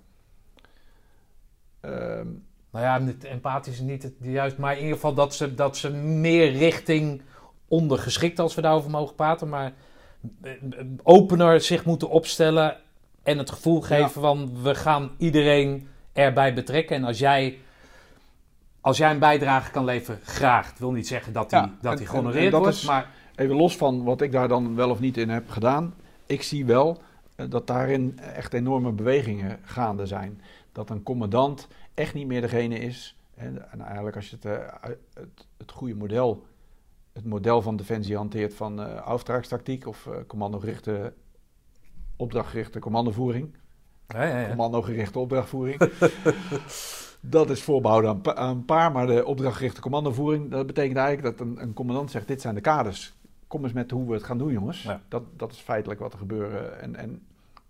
ehm, 1.80 2.26
Nou 2.74 2.86
ja, 2.86 2.98
niet- 2.98 3.24
empathisch 3.24 3.74
is 3.74 3.80
niet 3.80 4.02
het 4.02 4.12
juist, 4.20 4.58
maar 4.58 4.72
in 4.72 4.78
ieder 4.78 4.94
geval 4.94 5.14
dat 5.14 5.34
ze, 5.34 5.54
dat 5.54 5.76
ze 5.76 5.90
meer 5.92 6.52
richting 6.52 7.22
ondergeschikt, 7.68 8.38
als 8.38 8.54
we 8.54 8.60
daarover 8.60 8.90
mogen 8.90 9.14
praten, 9.14 9.48
maar 9.48 9.72
eh, 10.42 10.50
opener 11.02 11.60
zich 11.60 11.84
moeten 11.84 12.08
opstellen 12.08 12.76
en 13.22 13.38
het 13.38 13.50
gevoel 13.50 13.80
geven 13.80 14.20
van 14.20 14.62
we 14.62 14.74
gaan 14.74 15.10
iedereen 15.18 15.88
erbij 16.12 16.54
betrekken. 16.54 16.96
En 16.96 17.04
als 17.04 17.18
jij, 17.18 17.58
als 18.80 18.96
jij 18.96 19.10
een 19.10 19.18
bijdrage 19.18 19.70
kan 19.70 19.84
leveren, 19.84 20.20
graag. 20.24 20.68
Het 20.70 20.78
wil 20.78 20.92
niet 20.92 21.06
zeggen 21.06 21.32
dat 21.32 21.50
die, 21.50 21.58
Ja, 21.58 21.74
dat 21.80 21.98
die 21.98 22.06
gehonoreerd 22.06 22.52
wordt, 22.52 22.74
is- 22.76 22.84
maar 22.84 23.10
Even 23.36 23.56
los 23.56 23.76
van 23.76 24.04
wat 24.04 24.20
ik 24.20 24.32
daar 24.32 24.48
dan 24.48 24.74
wel 24.74 24.90
of 24.90 25.00
niet 25.00 25.16
in 25.16 25.28
heb 25.28 25.50
gedaan. 25.50 25.94
Ik 26.26 26.42
zie 26.42 26.64
wel 26.64 27.02
eh, 27.36 27.46
dat 27.48 27.66
daarin 27.66 28.18
echt 28.34 28.52
enorme 28.52 28.92
bewegingen 28.92 29.58
gaande 29.64 30.06
zijn. 30.06 30.40
Dat 30.72 30.90
een 30.90 31.02
commandant 31.02 31.68
echt 31.94 32.14
niet 32.14 32.26
meer 32.26 32.40
degene 32.40 32.78
is. 32.78 33.18
En, 33.34 33.70
en 33.70 33.80
eigenlijk 33.80 34.16
als 34.16 34.30
je 34.30 34.36
het, 34.36 34.44
eh, 34.44 34.90
het, 35.14 35.46
het 35.56 35.70
goede 35.72 35.94
model, 35.94 36.46
het 37.12 37.24
model 37.24 37.62
van 37.62 37.76
defensie 37.76 38.16
hanteert 38.16 38.54
van 38.54 39.00
auftragstactiek 39.00 39.86
of 39.86 40.06
eh, 40.06 40.16
commandogerichte, 40.26 41.12
opdrachtgerichte 42.16 42.78
commandovoering. 42.78 43.56
Ja, 44.08 44.22
ja, 44.22 44.40
ja. 44.40 44.48
Commandogerichte 44.48 45.18
opdrachtvoering. 45.18 45.90
dat 47.20 47.50
is 47.50 47.62
voorbehouden 47.62 48.36
aan, 48.36 48.56
een 48.56 48.64
paar, 48.64 48.92
maar 48.92 49.06
de 49.06 49.24
opdrachtgerichte 49.24 49.80
commandovoering, 49.80 50.50
dat 50.50 50.66
betekent 50.66 50.96
eigenlijk 50.96 51.38
dat 51.38 51.46
een, 51.46 51.62
een 51.62 51.72
commandant 51.72 52.10
zegt, 52.10 52.28
dit 52.28 52.40
zijn 52.40 52.54
de 52.54 52.60
kaders. 52.60 53.14
Kom 53.46 53.64
eens 53.64 53.72
met 53.72 53.90
hoe 53.90 54.06
we 54.06 54.14
het 54.14 54.22
gaan 54.22 54.38
doen, 54.38 54.52
jongens. 54.52 54.82
Ja. 54.82 55.00
Dat, 55.08 55.22
dat 55.36 55.52
is 55.52 55.58
feitelijk 55.58 56.00
wat 56.00 56.12
er 56.12 56.18
gebeurt. 56.18 56.78
En, 56.78 56.96
en 56.96 57.22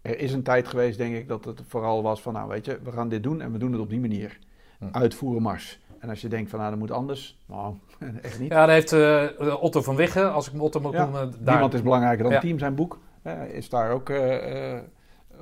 er 0.05 0.19
is 0.19 0.33
een 0.33 0.43
tijd 0.43 0.69
geweest, 0.69 0.99
denk 0.99 1.15
ik, 1.15 1.29
dat 1.29 1.45
het 1.45 1.63
vooral 1.67 2.03
was 2.03 2.23
van, 2.23 2.33
nou 2.33 2.49
weet 2.49 2.65
je, 2.65 2.79
we 2.83 2.93
gaan 2.93 3.09
dit 3.09 3.23
doen 3.23 3.41
en 3.41 3.53
we 3.53 3.59
doen 3.59 3.73
het 3.73 3.81
op 3.81 3.91
die 3.91 4.01
manier. 4.01 4.39
Hm. 4.79 4.85
Uitvoeren 4.93 5.43
mars. 5.43 5.81
En 5.99 6.09
als 6.09 6.21
je 6.21 6.29
denkt 6.29 6.51
van, 6.51 6.59
nou, 6.59 6.71
dat 6.71 6.79
moet 6.81 6.91
anders. 6.91 7.39
Nou, 7.47 7.75
echt 8.23 8.41
niet. 8.41 8.51
Ja, 8.53 8.67
daar 8.67 8.75
heeft 8.75 8.93
eh, 8.93 9.63
Otto 9.63 9.83
van 9.83 9.97
Wiggen, 9.97 10.33
als 10.33 10.47
ik 10.47 10.53
hem 10.53 10.61
Otto 10.61 10.81
mag 10.81 10.93
Ja, 10.93 11.03
noemen, 11.03 11.31
daar... 11.41 11.53
Niemand 11.53 11.75
is 11.75 11.83
belangrijker 11.83 12.23
dan 12.23 12.33
Ja. 12.33 12.39
het 12.39 12.47
team, 12.47 12.59
zijn 12.59 12.75
boek. 12.75 12.99
eh, 13.23 13.49
is 13.49 13.69
daar 13.69 13.91
ook 13.91 14.09
eh, 14.11 14.73
eh, 14.77 14.83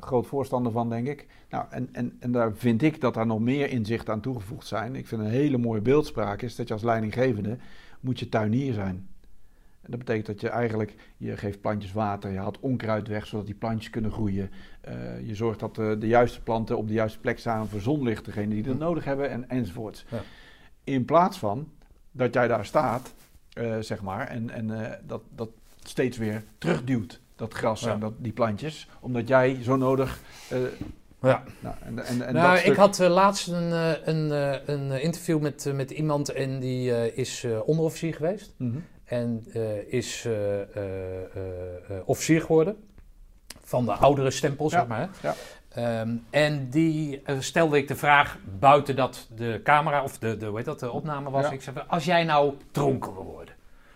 groot 0.01 0.27
voorstander 0.27 0.73
van, 0.73 0.89
denk 0.89 1.07
ik. 1.07 1.27
Nou, 1.51 1.65
en, 1.71 1.89
en, 1.93 2.17
en 2.21 2.33
daar 2.33 2.53
vind 2.55 2.83
ik 2.83 3.01
dat 3.01 3.15
daar 3.15 3.27
nog 3.27 3.41
meer 3.41 3.71
inzichten 3.71 4.13
aan 4.15 4.21
toegevoegd 4.21 4.67
zijn. 4.67 4.97
Ik 4.97 5.07
vind 5.07 5.21
een 5.21 5.27
hele 5.27 5.59
mooie 5.59 5.81
beeldspraak 5.81 6.43
is 6.43 6.57
dat 6.57 6.69
je 6.69 6.75
als 6.75 6.83
leidinggevende 6.83 7.57
moet 8.01 8.19
je 8.21 8.29
tuinier 8.29 8.73
zijn. 8.73 9.07
En 9.83 9.91
dat 9.91 9.99
betekent 9.99 10.27
dat 10.27 10.41
je 10.41 10.49
eigenlijk, 10.49 10.95
je 11.17 11.37
geeft 11.37 11.61
plantjes 11.61 11.93
water, 11.93 12.31
je 12.33 12.39
haalt 12.39 12.61
onkruid 12.61 13.09
weg 13.09 13.27
zodat 13.27 13.47
die 13.47 13.55
plantjes 13.55 13.91
kunnen 13.91 14.11
groeien. 14.13 14.51
Eh, 14.81 14.95
je 15.27 15.35
zorgt 15.35 15.61
dat 15.61 15.75
de, 15.75 15.97
de 15.99 16.07
juiste 16.07 16.43
planten 16.43 16.77
op 16.79 16.89
de 16.89 16.95
juiste 16.95 17.19
plek 17.19 17.39
staan 17.39 17.69
voor 17.69 17.81
zonlicht, 17.81 18.25
degene 18.25 18.55
die 18.55 18.63
dat 18.63 18.79
nodig 18.79 19.05
hebben 19.05 19.31
en, 19.31 19.49
enzovoorts. 19.49 20.05
Ja. 20.09 20.21
In 20.85 21.05
plaats 21.05 21.39
van 21.39 21.69
dat 22.13 22.35
jij 22.35 22.49
daar 22.49 22.65
staat, 22.65 23.15
eh, 23.53 23.77
zeg 23.81 24.03
maar, 24.03 24.27
en, 24.29 24.51
en 24.51 24.85
eh, 24.85 24.93
dat, 25.07 25.23
dat 25.35 25.49
steeds 25.85 26.19
weer 26.19 26.45
terugduwt, 26.59 27.21
dat 27.37 27.53
gras 27.55 27.81
Ja. 27.81 27.93
en 27.93 28.01
dat, 28.01 28.13
die 28.19 28.33
plantjes, 28.33 28.89
omdat 29.01 29.29
jij 29.29 29.59
zo 29.63 29.77
nodig... 29.77 30.21
eh, 30.51 30.59
Ja. 31.23 31.43
nou, 31.61 31.75
en, 31.85 31.99
en, 32.05 32.27
en 32.27 32.35
nou, 32.35 32.49
dat 32.49 32.57
ik 32.59 32.63
stuk- 32.65 32.77
had 32.77 33.01
eh, 33.01 33.09
laatst 33.09 33.49
een, 33.49 33.73
eh, 33.73 33.91
een, 34.05 34.33
eh, 34.33 34.75
een 34.75 34.91
eh, 34.93 35.05
interview 35.05 35.41
met, 35.41 35.67
eh, 35.67 35.75
met 35.75 35.91
iemand 35.91 36.29
en 36.29 36.61
die 36.61 36.95
eh, 36.95 37.19
is 37.19 37.45
eh, 37.45 37.59
onderofficier 37.69 38.15
geweest. 38.15 38.55
Mhm. 38.57 38.79
En 39.13 39.45
eh, 39.53 39.93
is 39.93 40.25
eh, 40.25 40.61
eh, 40.61 42.01
officier 42.05 42.41
geworden. 42.41 42.77
Van 43.65 43.85
de 43.85 43.93
oudere 43.93 44.31
stempel, 44.31 44.65
Ja, 44.65 44.71
zeg 44.71 44.87
maar. 44.87 45.09
hè. 45.21 45.29
ja. 45.29 45.35
Ehm, 45.69 46.17
en 46.31 46.71
die 46.71 47.23
stelde 47.39 47.77
ik 47.77 47.89
de 47.89 47.97
vraag, 47.97 48.39
buiten 48.59 48.97
dat 48.97 49.29
de 49.35 49.61
camera, 49.65 50.03
of 50.03 50.19
de, 50.19 50.37
de, 50.37 50.47
hoe 50.47 50.57
heet 50.57 50.65
dat, 50.65 50.81
de 50.81 50.91
opname 50.91 51.31
was. 51.31 51.45
Ja. 51.45 51.51
Ik 51.51 51.63
zei, 51.63 51.77
als 51.89 52.05
jij 52.05 52.25
nou 52.25 52.55
dronken 52.71 53.15
wil 53.15 53.25
worden, 53.25 53.55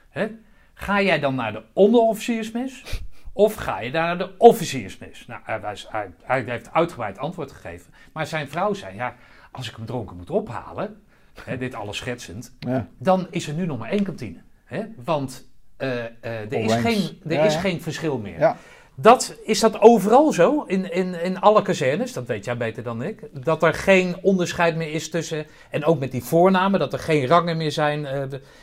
hè, 0.08 0.28
ga 0.74 1.02
jij 1.02 1.18
dan 1.18 1.34
naar 1.34 1.52
de 1.52 1.62
onderofficiersmis? 1.72 3.02
Of 3.32 3.54
ga 3.54 3.80
je 3.80 3.90
daar 3.90 4.06
naar 4.06 4.18
de 4.18 4.34
officiersmis? 4.38 5.26
Nou, 5.26 5.40
hij, 5.44 5.60
was- 5.60 5.86
hij, 5.90 6.10
hij 6.22 6.42
heeft 6.46 6.72
uitgebreid 6.72 7.18
antwoord 7.18 7.52
gegeven. 7.52 7.92
Maar 8.12 8.26
zijn 8.26 8.48
vrouw 8.48 8.72
zei, 8.74 8.94
ja, 8.94 9.14
als 9.52 9.68
ik 9.70 9.76
hem 9.76 9.86
dronken 9.86 10.16
moet 10.16 10.30
ophalen, 10.30 11.02
hè, 11.44 11.56
dit 11.58 11.74
alles 11.74 11.96
schetsend, 11.96 12.56
Ja. 12.58 12.86
dan 12.98 13.26
is 13.30 13.48
er 13.48 13.54
nu 13.54 13.66
nog 13.66 13.78
maar 13.78 13.90
één 13.90 14.02
kantine. 14.04 14.44
Hè? 14.66 14.82
Want 15.04 15.46
eh, 15.76 16.04
eh, 16.04 16.08
er, 16.20 16.52
is 16.52 16.74
geen, 16.74 17.18
er 17.26 17.32
Ja, 17.32 17.44
is 17.44 17.54
ja. 17.54 17.60
geen 17.60 17.82
verschil 17.82 18.18
meer. 18.18 18.38
Ja. 18.38 18.56
Dat, 18.98 19.36
is 19.44 19.60
dat 19.60 19.80
overal 19.80 20.32
zo? 20.32 20.62
In, 20.62 20.92
in, 20.92 21.22
in 21.22 21.40
alle 21.40 21.62
kazernes? 21.62 22.12
Dat 22.12 22.26
weet 22.26 22.44
jij 22.44 22.56
beter 22.56 22.82
dan 22.82 23.02
ik. 23.02 23.28
Dat 23.32 23.62
er 23.62 23.74
geen 23.74 24.16
onderscheid 24.22 24.76
meer 24.76 24.92
is 24.92 25.10
tussen... 25.10 25.46
En 25.70 25.84
ook 25.84 25.98
met 25.98 26.10
die 26.10 26.24
voornamen, 26.24 26.80
dat 26.80 26.92
er 26.92 26.98
geen 26.98 27.26
rangen 27.26 27.56
meer 27.56 27.72
zijn. 27.72 28.06
eh, 28.06 28.22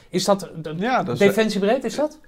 is 0.09 0.25
dat... 0.25 0.49
Ja, 0.77 1.03
dat 1.03 1.17
defensiebreed, 1.17 1.83
is 1.83 1.95
dat? 1.95 2.19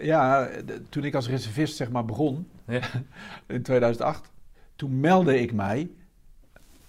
Ja, 0.00 0.48
toen 0.88 1.04
ik 1.04 1.14
als 1.14 1.28
reservist 1.28 1.76
zeg 1.76 1.90
maar 1.90 2.04
begon, 2.04 2.48
in 3.46 3.62
2008, 3.62 4.30
toen 4.76 5.00
meldde 5.00 5.40
ik 5.40 5.52
mij 5.52 5.90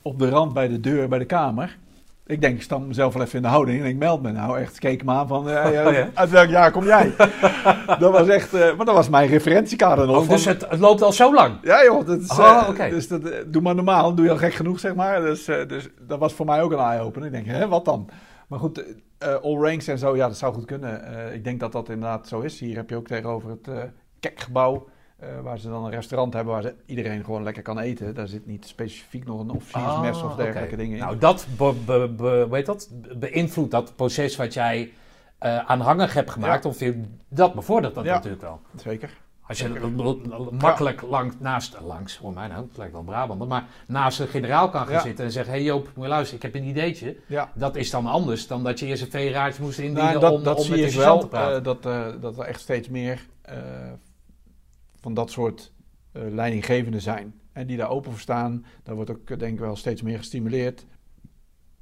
op 0.01 0.19
de 0.19 0.29
rand 0.29 0.53
bij 0.53 0.67
de 0.67 0.79
deur 0.79 1.07
bij 1.07 1.19
de 1.19 1.25
kamer. 1.25 1.77
Ik 2.31 2.41
denk, 2.41 2.55
ik 2.55 2.61
sta 2.61 2.77
mezelf 2.77 3.13
wel 3.13 3.23
even 3.23 3.35
in 3.35 3.41
de 3.41 3.47
houding 3.47 3.79
en 3.81 3.85
ik 3.87 3.97
meld 3.97 4.21
me 4.21 4.31
nou 4.31 4.59
echt. 4.59 4.79
Keek 4.79 5.03
me 5.03 5.11
aan 5.11 5.27
van, 5.27 5.49
eh, 5.49 5.71
ja, 5.73 5.87
Oh, 5.87 5.93
ja. 5.93 6.09
uit 6.13 6.29
welk 6.29 6.49
jaar 6.49 6.71
kom 6.71 6.83
jij? 6.85 7.11
dat 7.99 8.11
was 8.11 8.27
echt, 8.27 8.53
eh, 8.53 8.75
maar 8.75 8.85
dat 8.85 8.95
was 8.95 9.09
mijn 9.09 9.27
referentiekader 9.29 10.05
nog. 10.05 10.15
Oh, 10.17 10.21
van- 10.23 10.35
dus 10.35 10.45
het, 10.45 10.69
het 10.69 10.79
loopt 10.79 11.01
al 11.01 11.11
zo 11.11 11.33
lang? 11.33 11.55
ja 11.61 11.83
joh, 11.83 12.05
dat 12.05 12.19
is, 12.19 12.29
Oh, 12.39 12.69
eh, 12.77 12.89
dus 12.89 13.07
dat, 13.07 13.21
doe 13.47 13.61
maar 13.61 13.75
normaal, 13.75 14.15
doe 14.15 14.25
je 14.25 14.31
al 14.31 14.37
gek 14.37 14.53
genoeg 14.53 14.79
zeg 14.79 14.95
maar. 14.95 15.21
Dus, 15.21 15.45
dus 15.45 15.89
dat 16.01 16.19
was 16.19 16.33
voor 16.33 16.45
mij 16.45 16.61
ook 16.61 16.71
een 16.71 16.79
eye-opener. 16.79 17.27
Ik 17.27 17.33
denk, 17.33 17.45
hè, 17.45 17.67
wat 17.67 17.85
dan? 17.85 18.09
Maar 18.47 18.59
goed, 18.59 18.83
eh, 19.17 19.33
all 19.35 19.57
ranks 19.57 19.87
en 19.87 19.97
zo, 19.97 20.15
ja, 20.15 20.27
dat 20.27 20.37
zou 20.37 20.53
goed 20.53 20.65
kunnen. 20.65 21.01
Ik 21.33 21.43
denk 21.43 21.59
dat 21.59 21.71
dat 21.71 21.89
inderdaad 21.89 22.27
zo 22.27 22.39
is. 22.39 22.59
Hier 22.59 22.75
heb 22.75 22.89
je 22.89 22.95
ook 22.95 23.07
tegenover 23.07 23.49
het 23.49 23.67
eh 23.67 23.77
Kekgebouw, 24.19 24.87
eh, 25.21 25.27
waar 25.43 25.59
ze 25.59 25.69
dan 25.69 25.85
een 25.85 25.91
restaurant 25.91 26.33
hebben 26.33 26.53
waar 26.53 26.61
ze 26.61 26.73
iedereen 26.85 27.23
gewoon 27.23 27.43
lekker 27.43 27.63
kan 27.63 27.79
eten. 27.79 28.13
Daar 28.15 28.27
zit 28.27 28.45
niet 28.45 28.67
specifiek 28.67 29.25
nog 29.25 29.39
een 29.39 29.49
officiersmes 29.49 30.17
Ah, 30.17 30.25
of 30.25 30.35
dergelijke 30.35 30.75
dingen 30.75 30.97
in. 30.97 31.03
Nou, 31.03 31.17
dat, 31.17 31.47
be, 31.57 31.73
be, 31.85 32.13
be- 32.17 32.43
hoe 32.47 32.55
heet 32.55 32.65
dat 32.65 32.89
beïnvloedt 33.17 33.71
dat 33.71 33.95
proces 33.95 34.35
wat 34.35 34.53
jij 34.53 34.91
eh 35.37 35.57
aanhangig 35.57 36.13
hebt 36.13 36.29
gemaakt. 36.31 36.63
Ja. 36.63 36.69
Of 36.69 36.79
je, 36.79 37.01
dat 37.29 37.53
bevordert 37.53 37.95
dat 37.95 38.05
Ja. 38.05 38.13
natuurlijk 38.13 38.41
wel. 38.41 38.59
Zeker. 38.75 39.17
Als 39.47 39.59
je 39.59 39.67
Zeker. 39.67 39.91
makkelijk 40.51 41.01
lang 41.01 41.33
naast, 41.39 41.77
langs, 41.85 42.17
voor 42.17 42.33
mij 42.33 42.47
nou, 42.47 42.65
het 42.67 42.77
lijkt 42.77 42.91
wel 42.91 43.01
een 43.01 43.07
Brabander, 43.07 43.47
maar 43.47 43.65
naast 43.87 44.19
een 44.19 44.27
generaal 44.27 44.69
kan 44.69 44.85
gaan 44.85 44.93
Ja. 44.93 45.01
zitten 45.01 45.25
en 45.25 45.31
zeggen: 45.31 45.53
Hé 45.53 45.59
hey 45.59 45.67
Joop, 45.67 45.89
moet 45.95 46.03
je 46.03 46.09
luisteren, 46.09 46.45
ik 46.45 46.53
heb 46.53 46.61
een 46.61 46.67
ideetje. 46.69 47.15
Ja. 47.27 47.51
Dat 47.53 47.75
is 47.75 47.89
dan 47.89 48.05
anders 48.05 48.47
dan 48.47 48.63
dat 48.63 48.79
je 48.79 48.85
eerst 48.85 49.03
een 49.03 49.11
veeraadje 49.11 49.63
moest 49.63 49.79
indienen 49.79 50.03
Nou, 50.09 50.19
dat 50.19 50.31
om, 50.31 50.43
dat 50.43 50.59
om 50.63 50.69
met 50.69 50.91
de 50.91 50.97
wel, 50.97 51.19
te 51.19 51.27
praten. 51.27 51.57
eh, 51.57 51.63
dat, 51.63 51.83
dat 52.21 52.37
er 52.39 52.45
echt 52.45 52.59
steeds 52.59 52.89
meer 52.89 53.25
van 55.01 55.13
dat 55.13 55.31
soort 55.31 55.73
eh, 56.11 56.21
leidinggevenden 56.29 57.01
zijn. 57.01 57.39
En 57.51 57.67
die 57.67 57.77
daar 57.77 57.89
open 57.89 58.11
voor 58.11 58.19
staan. 58.19 58.65
Daar 58.83 58.95
wordt 58.95 59.09
ook 59.09 59.39
denk 59.39 59.53
ik 59.53 59.59
wel 59.59 59.75
steeds 59.75 60.01
meer 60.01 60.17
gestimuleerd. 60.17 60.85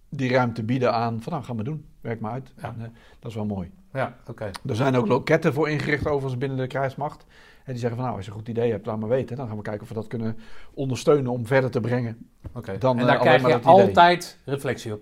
Die 0.10 0.32
ruimte 0.32 0.64
bieden 0.64 0.94
aan 0.94 1.22
van 1.22 1.32
nou, 1.34 1.46
ga 1.46 1.54
maar 1.54 1.64
doen. 1.64 1.86
Werk 2.02 2.20
maar 2.20 2.32
uit. 2.32 2.54
Ja. 2.58 2.64
En, 2.64 2.76
eh, 2.80 2.90
dat 3.20 3.30
is 3.32 3.36
wel 3.36 3.46
mooi. 3.46 3.72
ja, 3.94 4.18
oké. 4.28 4.50
Er 4.66 4.76
zijn 4.76 4.96
ook 4.96 5.08
loketten 5.08 5.54
voor 5.54 5.70
ingericht 5.70 6.08
overigens 6.08 6.38
binnen 6.38 6.58
de 6.58 6.68
krijgsmacht. 6.68 7.26
En 7.64 7.72
die 7.76 7.82
zeggen 7.82 7.96
van 7.96 8.06
nou, 8.06 8.18
als 8.18 8.26
je 8.26 8.32
een 8.32 8.38
goed 8.38 8.48
idee 8.48 8.72
hebt, 8.72 8.86
laat 8.86 9.00
maar 9.00 9.10
weten. 9.10 9.36
Dan 9.38 9.48
gaan 9.48 9.58
we 9.58 9.62
kijken 9.62 9.82
of 9.82 9.88
we 9.88 9.94
dat 9.94 10.08
kunnen 10.08 10.38
ondersteunen 10.74 11.32
om 11.32 11.46
verder 11.46 11.72
te 11.72 11.80
brengen. 11.80 12.30
oké. 12.54 12.78
Dan, 12.78 12.96
En 12.96 13.02
eh, 13.02 13.08
daar 13.08 13.20
krijg 13.20 13.41
maar 13.41 13.52
je 13.52 13.60
altijd 13.60 14.38
reflectie 14.46 14.94
op. 14.94 15.02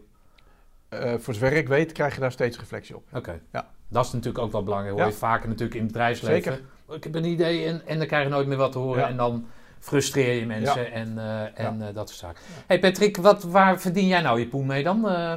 Voor 1.18 1.34
zover 1.34 1.54
ik 1.54 1.68
weet, 1.68 1.92
krijg 1.92 2.14
je 2.14 2.20
daar 2.20 2.32
steeds 2.32 2.60
reflectie 2.60 2.96
op. 2.96 3.04
Oké. 3.14 3.42
Ja. 3.52 3.72
Dat 3.90 4.06
is 4.06 4.12
natuurlijk 4.12 4.44
ook 4.44 4.52
wel 4.52 4.64
belangrijk. 4.64 4.94
Hoor 4.94 5.04
Ja. 5.06 5.12
je 5.12 5.18
vaker 5.18 5.48
natuurlijk 5.48 5.76
in 5.76 5.84
het 5.84 5.92
bedrijfsleven. 5.92 6.54
Zeker. 6.54 6.96
Ik 6.96 7.04
heb 7.04 7.16
een 7.16 7.26
idee 7.26 7.66
en, 7.66 7.82
en 7.88 7.98
dan 7.98 8.08
krijg 8.08 8.24
je 8.24 8.30
nooit 8.30 8.48
meer 8.48 8.58
wat 8.58 8.72
te 8.72 8.78
horen. 8.78 9.02
Ja. 9.02 9.08
En 9.10 9.18
dan 9.18 9.46
frustreer 9.80 10.34
je 10.40 10.46
mensen 10.46 10.82
Ja. 10.82 10.88
en, 10.90 11.18
eh, 11.18 11.66
en 11.66 11.88
eh, 11.88 11.94
dat 11.94 12.10
soort 12.10 12.20
zaken. 12.20 12.42
hey 12.68 12.80
Patrick, 12.80 13.18
wat, 13.18 13.44
waar 13.44 13.80
verdien 13.80 14.08
jij 14.08 14.22
nou 14.22 14.40
je 14.40 14.48
poen 14.48 14.66
mee 14.66 14.84
dan? 14.84 15.10
Eh, 15.10 15.34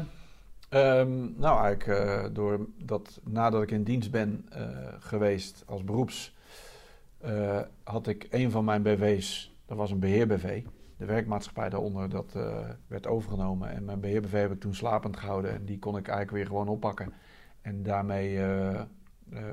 Ehm, 0.68 1.40
nou, 1.40 1.64
eigenlijk 1.64 1.86
eh 1.86 2.24
doordat 2.32 3.20
nadat 3.24 3.62
ik 3.62 3.70
in 3.70 3.82
dienst 3.82 4.10
ben 4.10 4.46
geweest 4.98 5.62
als 5.66 5.84
beroeps, 5.84 6.34
had 7.84 8.06
ik 8.06 8.26
een 8.30 8.50
van 8.50 8.64
mijn 8.64 8.82
BV's, 8.82 9.54
dat 9.66 9.76
was 9.76 9.90
een 9.90 9.98
beheer-BV. 9.98 10.62
De 10.96 11.04
werkmaatschappij 11.04 11.68
daaronder, 11.68 12.08
dat 12.08 12.32
werd 12.86 13.06
overgenomen. 13.06 13.70
En 13.70 13.84
mijn 13.84 14.00
beheer-BV 14.00 14.32
heb 14.32 14.52
ik 14.52 14.60
toen 14.60 14.74
slapend 14.74 15.16
gehouden 15.16 15.50
en 15.52 15.64
die 15.64 15.78
kon 15.78 15.96
ik 15.96 16.06
eigenlijk 16.08 16.36
weer 16.36 16.46
gewoon 16.46 16.68
oppakken. 16.68 17.12
En 17.62 17.82
daarmee 17.82 18.36
eh, 18.36 18.74
eh, 18.74 18.84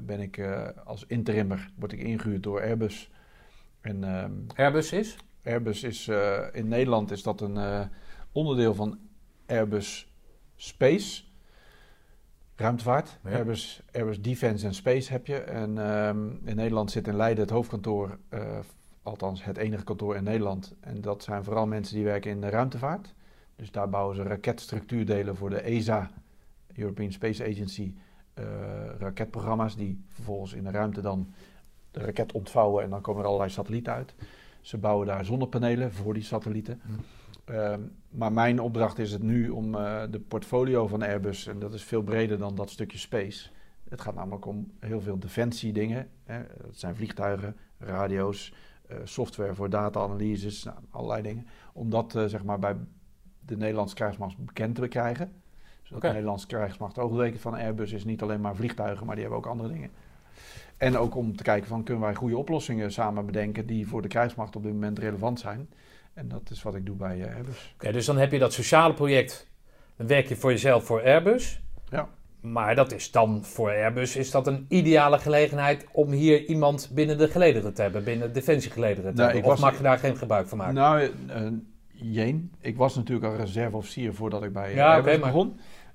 ben 0.02 0.20
ik 0.20 0.38
eh, 0.38 0.68
als 0.86 1.06
interimmer, 1.08 1.72
word 1.76 1.92
ik 1.92 2.00
ingehuurd 2.00 2.44
door 2.44 2.62
Airbus. 2.62 3.12
En 3.82 4.04
ehm, 4.04 4.32
Airbus 4.56 4.92
is? 4.92 5.16
Airbus 5.44 5.84
is 5.84 6.08
in 6.52 6.68
Nederland 6.68 7.12
is 7.12 7.24
dat 7.24 7.42
een 7.42 7.90
onderdeel 8.32 8.74
van 8.74 9.00
Airbus 9.46 10.14
Space. 10.56 11.24
Ruimtevaart. 12.56 13.20
Ja. 13.24 13.32
Airbus, 13.32 13.82
Airbus 13.92 14.22
Defense 14.22 14.66
en 14.66 14.74
Space 14.74 15.12
heb 15.12 15.28
je. 15.28 15.38
En 15.38 15.78
ehm, 15.78 16.30
in 16.44 16.56
Nederland 16.56 16.92
zit 16.92 17.08
in 17.08 17.16
Leiden 17.16 17.44
het 17.44 17.54
hoofdkantoor, 17.54 18.18
althans 19.04 19.44
het 19.44 19.58
enige 19.58 19.84
kantoor 19.84 20.16
in 20.16 20.24
Nederland. 20.24 20.76
En 20.80 21.02
dat 21.02 21.24
zijn 21.24 21.44
vooral 21.44 21.68
mensen 21.68 21.96
die 21.96 22.04
werken 22.04 22.32
in 22.32 22.42
de 22.42 22.50
ruimtevaart. 22.50 23.14
Dus 23.56 23.72
daar 23.72 23.90
bouwen 23.90 24.16
ze 24.16 24.24
raketstructuurdelen 24.24 25.36
voor 25.36 25.50
de 25.50 25.62
ESA, 25.62 26.12
European 26.78 27.12
Space 27.12 27.44
Agency, 27.44 27.94
eh, 28.34 28.46
raketprogramma's 28.98 29.76
die 29.76 30.04
vervolgens 30.08 30.54
in 30.54 30.64
de 30.64 30.72
ruimte 30.72 31.02
dan 31.02 31.34
de 31.92 32.00
raket 32.00 32.32
ontvouwen 32.32 32.84
en 32.84 32.90
dan 32.90 33.02
komen 33.02 33.22
er 33.22 33.28
allerlei 33.28 33.52
satellieten 33.52 33.94
uit. 33.94 34.16
Ze 34.62 34.78
bouwen 34.78 35.08
daar 35.08 35.26
zonnepanelen 35.26 35.94
voor 35.94 36.14
die 36.14 36.24
satellieten. 36.24 36.82
Ehm, 37.46 37.82
maar 38.10 38.32
mijn 38.32 38.60
opdracht 38.60 39.00
is 39.00 39.12
het 39.12 39.22
nu 39.22 39.50
om 39.50 39.76
eh, 39.76 40.04
de 40.10 40.20
portfolio 40.20 40.88
van 40.88 41.02
Airbus, 41.02 41.48
en 41.48 41.60
dat 41.60 41.74
is 41.74 41.84
veel 41.84 42.02
breder 42.02 42.38
dan 42.38 42.56
dat 42.56 42.70
stukje 42.70 42.98
space. 42.98 43.50
Het 43.90 44.02
gaat 44.02 44.16
namelijk 44.16 44.46
om 44.46 44.72
heel 44.80 45.02
veel 45.02 45.20
defensiedingen. 45.20 46.10
Hè. 46.24 46.44
Dat 46.62 46.78
zijn 46.78 46.96
vliegtuigen, 46.96 47.56
radio's, 47.78 48.54
eh, 48.88 48.98
software 49.04 49.56
voor 49.56 49.70
data-analyses, 49.70 50.64
nou, 50.64 50.78
allerlei 50.90 51.22
dingen. 51.22 51.48
Om 51.74 51.90
dat 51.90 52.12
zeg 52.12 52.44
maar 52.44 52.60
bij 52.60 52.76
de 53.46 53.58
Nederlandse 53.58 53.96
krijgsmacht 53.96 54.38
bekend 54.38 54.76
te 54.76 54.88
krijgen. 54.88 55.32
Dus 55.90 56.00
de 56.00 56.08
Nederlandse 56.08 56.48
krijgsmacht 56.48 56.98
weten 57.12 57.40
van 57.40 57.54
Airbus 57.54 57.92
is 57.92 58.04
niet 58.06 58.22
alleen 58.22 58.42
maar 58.42 58.56
vliegtuigen, 58.56 59.06
maar 59.06 59.16
die 59.16 59.24
hebben 59.24 59.44
ook 59.44 59.52
andere 59.52 59.70
dingen. 59.74 59.90
En 60.78 60.98
ook 60.98 61.16
om 61.16 61.36
te 61.36 61.44
kijken 61.44 61.68
van 61.68 61.84
kunnen 61.84 62.04
wij 62.04 62.16
goede 62.16 62.38
oplossingen 62.38 62.92
samen 62.92 63.26
bedenken 63.26 63.66
die 63.66 63.88
voor 63.88 64.02
de 64.02 64.08
krijgsmacht 64.08 64.56
op 64.56 64.64
dit 64.64 64.72
moment 64.74 65.00
relevant 65.00 65.40
zijn. 65.40 65.70
En 66.14 66.28
dat 66.28 66.50
is 66.52 66.64
wat 66.64 66.76
ik 66.76 66.86
doe 66.86 66.96
bij 66.96 67.22
eh, 67.22 67.36
Airbus. 67.36 67.74
Oké, 67.74 67.92
dus 67.92 68.06
dan 68.06 68.18
heb 68.18 68.32
je 68.32 68.40
dat 68.40 68.54
sociale 68.54 68.94
project. 68.94 69.48
Dan 69.96 70.08
werk 70.08 70.28
je 70.28 70.36
voor 70.36 70.52
jezelf 70.52 70.84
voor 70.86 71.02
Airbus. 71.04 71.62
Ja. 71.90 72.08
Maar 72.42 72.76
dat 72.76 72.92
is 72.92 73.12
dan 73.12 73.44
voor 73.46 73.70
Airbus 73.70 74.16
is 74.16 74.32
dat 74.32 74.48
een 74.48 74.66
ideale 74.70 75.20
gelegenheid 75.20 75.86
om 75.92 76.12
hier 76.12 76.46
iemand 76.46 76.90
binnen 76.94 77.18
de 77.18 77.28
gelederen 77.28 77.74
te 77.74 77.82
hebben, 77.82 78.04
binnen 78.04 78.28
de 78.28 78.34
defensiegelederen 78.34 79.12
te 79.16 79.22
Nou, 79.22 79.32
hebben. 79.34 79.52
Of 79.52 79.60
was- 79.60 79.70
mag 79.70 79.78
je 79.78 79.84
daar 79.84 79.98
geen 80.00 80.18
gebruik 80.18 80.48
van 80.48 80.58
maken? 80.58 80.74
Nou, 80.74 81.10
eh, 81.28 81.48
Jeen. 82.00 82.52
Ik 82.62 82.78
was 82.78 82.96
natuurlijk 82.96 83.26
al 83.34 83.36
reserveofficier 83.40 84.14
voordat 84.14 84.44
ik 84.44 84.54
bij 84.54 84.74
Ja, 84.74 84.94
Airbus 84.94 85.18
maar- 85.20 85.32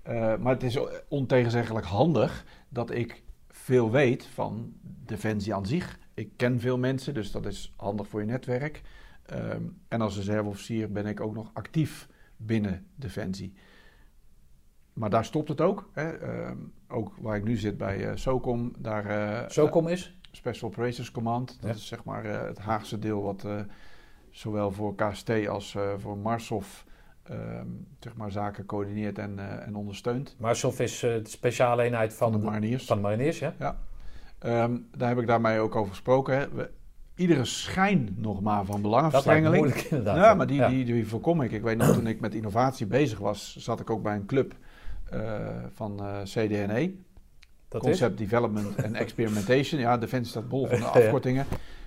Eh, 0.03 0.37
maar 0.37 0.53
het 0.53 0.63
is 0.63 0.79
ontegenzeggelijk 1.09 1.87
handig 1.87 2.45
dat 2.69 2.91
ik 2.91 3.23
veel 3.49 3.91
weet 3.91 4.27
van 4.27 4.73
defensie 4.83 5.55
aan 5.55 5.67
zich. 5.67 5.99
Ik 6.15 6.31
ken 6.37 6.61
veel 6.61 6.79
mensen, 6.79 7.15
dus 7.15 7.31
dat 7.31 7.47
is 7.47 7.73
handig 7.77 8.09
voor 8.09 8.21
je 8.21 8.27
netwerk. 8.27 8.81
Ehm, 9.27 9.63
en 9.89 10.01
als 10.01 10.17
reserveofficier 10.17 10.93
ben 10.93 11.07
ik 11.07 11.21
ook 11.21 11.35
nog 11.35 11.51
actief 11.53 12.09
binnen 12.37 12.87
defensie. 12.95 13.53
Maar 14.93 15.11
daar 15.11 15.25
stopt 15.25 15.49
het 15.49 15.61
ook. 15.61 15.91
Hè. 15.93 16.11
Ehm, 16.11 16.57
ook 16.89 17.15
waar 17.21 17.37
ik 17.37 17.45
nu 17.45 17.57
zit 17.57 17.77
bij 17.77 18.09
eh, 18.09 18.17
SOCOM, 18.17 18.73
daar... 18.79 19.07
eh, 19.49 19.71
kom 19.71 19.87
eens. 19.89 20.19
Special 20.33 20.71
Operations 20.71 21.11
Command. 21.11 21.49
Dat 21.61 21.71
Ja. 21.71 21.77
is 21.77 21.87
zeg 21.87 22.05
maar 22.05 22.25
het 22.25 22.59
Haagse 22.59 22.99
deel 22.99 23.23
wat 23.23 23.47
zowel 24.31 24.71
voor 24.71 24.95
KST 24.95 25.31
als 25.49 25.77
voor 25.99 26.19
Marshof 26.19 26.85
ehm, 27.23 27.67
zeg 28.01 28.17
maar 28.17 28.31
zaken 28.31 28.67
coördineert 28.67 29.19
en, 29.19 29.39
eh, 29.39 29.67
en 29.67 29.75
ondersteunt. 29.75 30.37
Marsof 30.39 30.81
is 30.81 31.03
eh, 31.03 31.11
de 31.15 31.29
speciale 31.29 31.83
eenheid 31.83 32.15
van, 32.15 32.33
Van 32.33 32.41
de 32.41 32.47
mariniers. 32.47 32.85
van 32.85 32.97
de 32.97 33.03
mariniers, 33.03 33.39
ja? 33.39 33.55
Ehm, 34.39 34.77
daar 34.97 35.09
heb 35.09 35.19
ik 35.19 35.27
daarmee 35.27 35.59
ook 35.59 35.77
over 35.77 35.91
gesproken. 35.91 36.39
Hè. 36.39 36.49
We, 36.51 36.71
iedere 37.15 37.45
schijn 37.45 38.15
nog 38.17 38.41
maar 38.41 38.65
van 38.65 38.75
Dat 38.75 38.83
belangenverstrengeling. 38.83 39.65
moeilijk 39.65 39.87
inderdaad. 39.91 40.17
Ja, 40.17 40.35
maar 40.35 40.47
die, 40.47 40.57
Ja. 40.57 40.69
Die, 40.69 40.85
die 40.85 41.07
voorkom 41.07 41.41
ik. 41.43 41.53
Ik 41.53 41.63
weet 41.63 41.77
nog, 41.77 41.93
toen 41.95 42.07
ik 42.07 42.21
met 42.21 42.35
innovatie 42.35 42.87
bezig 42.87 43.19
was, 43.19 43.57
zat 43.57 43.81
ik 43.81 43.91
ook 43.91 44.03
bij 44.03 44.15
een 44.15 44.27
club 44.27 44.55
eh, 45.11 45.41
van 45.73 46.01
CDNE. 46.25 46.95
dat 47.69 47.83
Concept 47.83 48.19
Development 48.19 48.85
and 48.85 48.95
Experimentation. 48.95 49.81
Ja, 49.81 49.99
Defensie 49.99 50.31
staat 50.31 50.49
bol 50.49 50.67
van 50.67 50.79
de 50.79 50.85
Ja. 51.33 51.45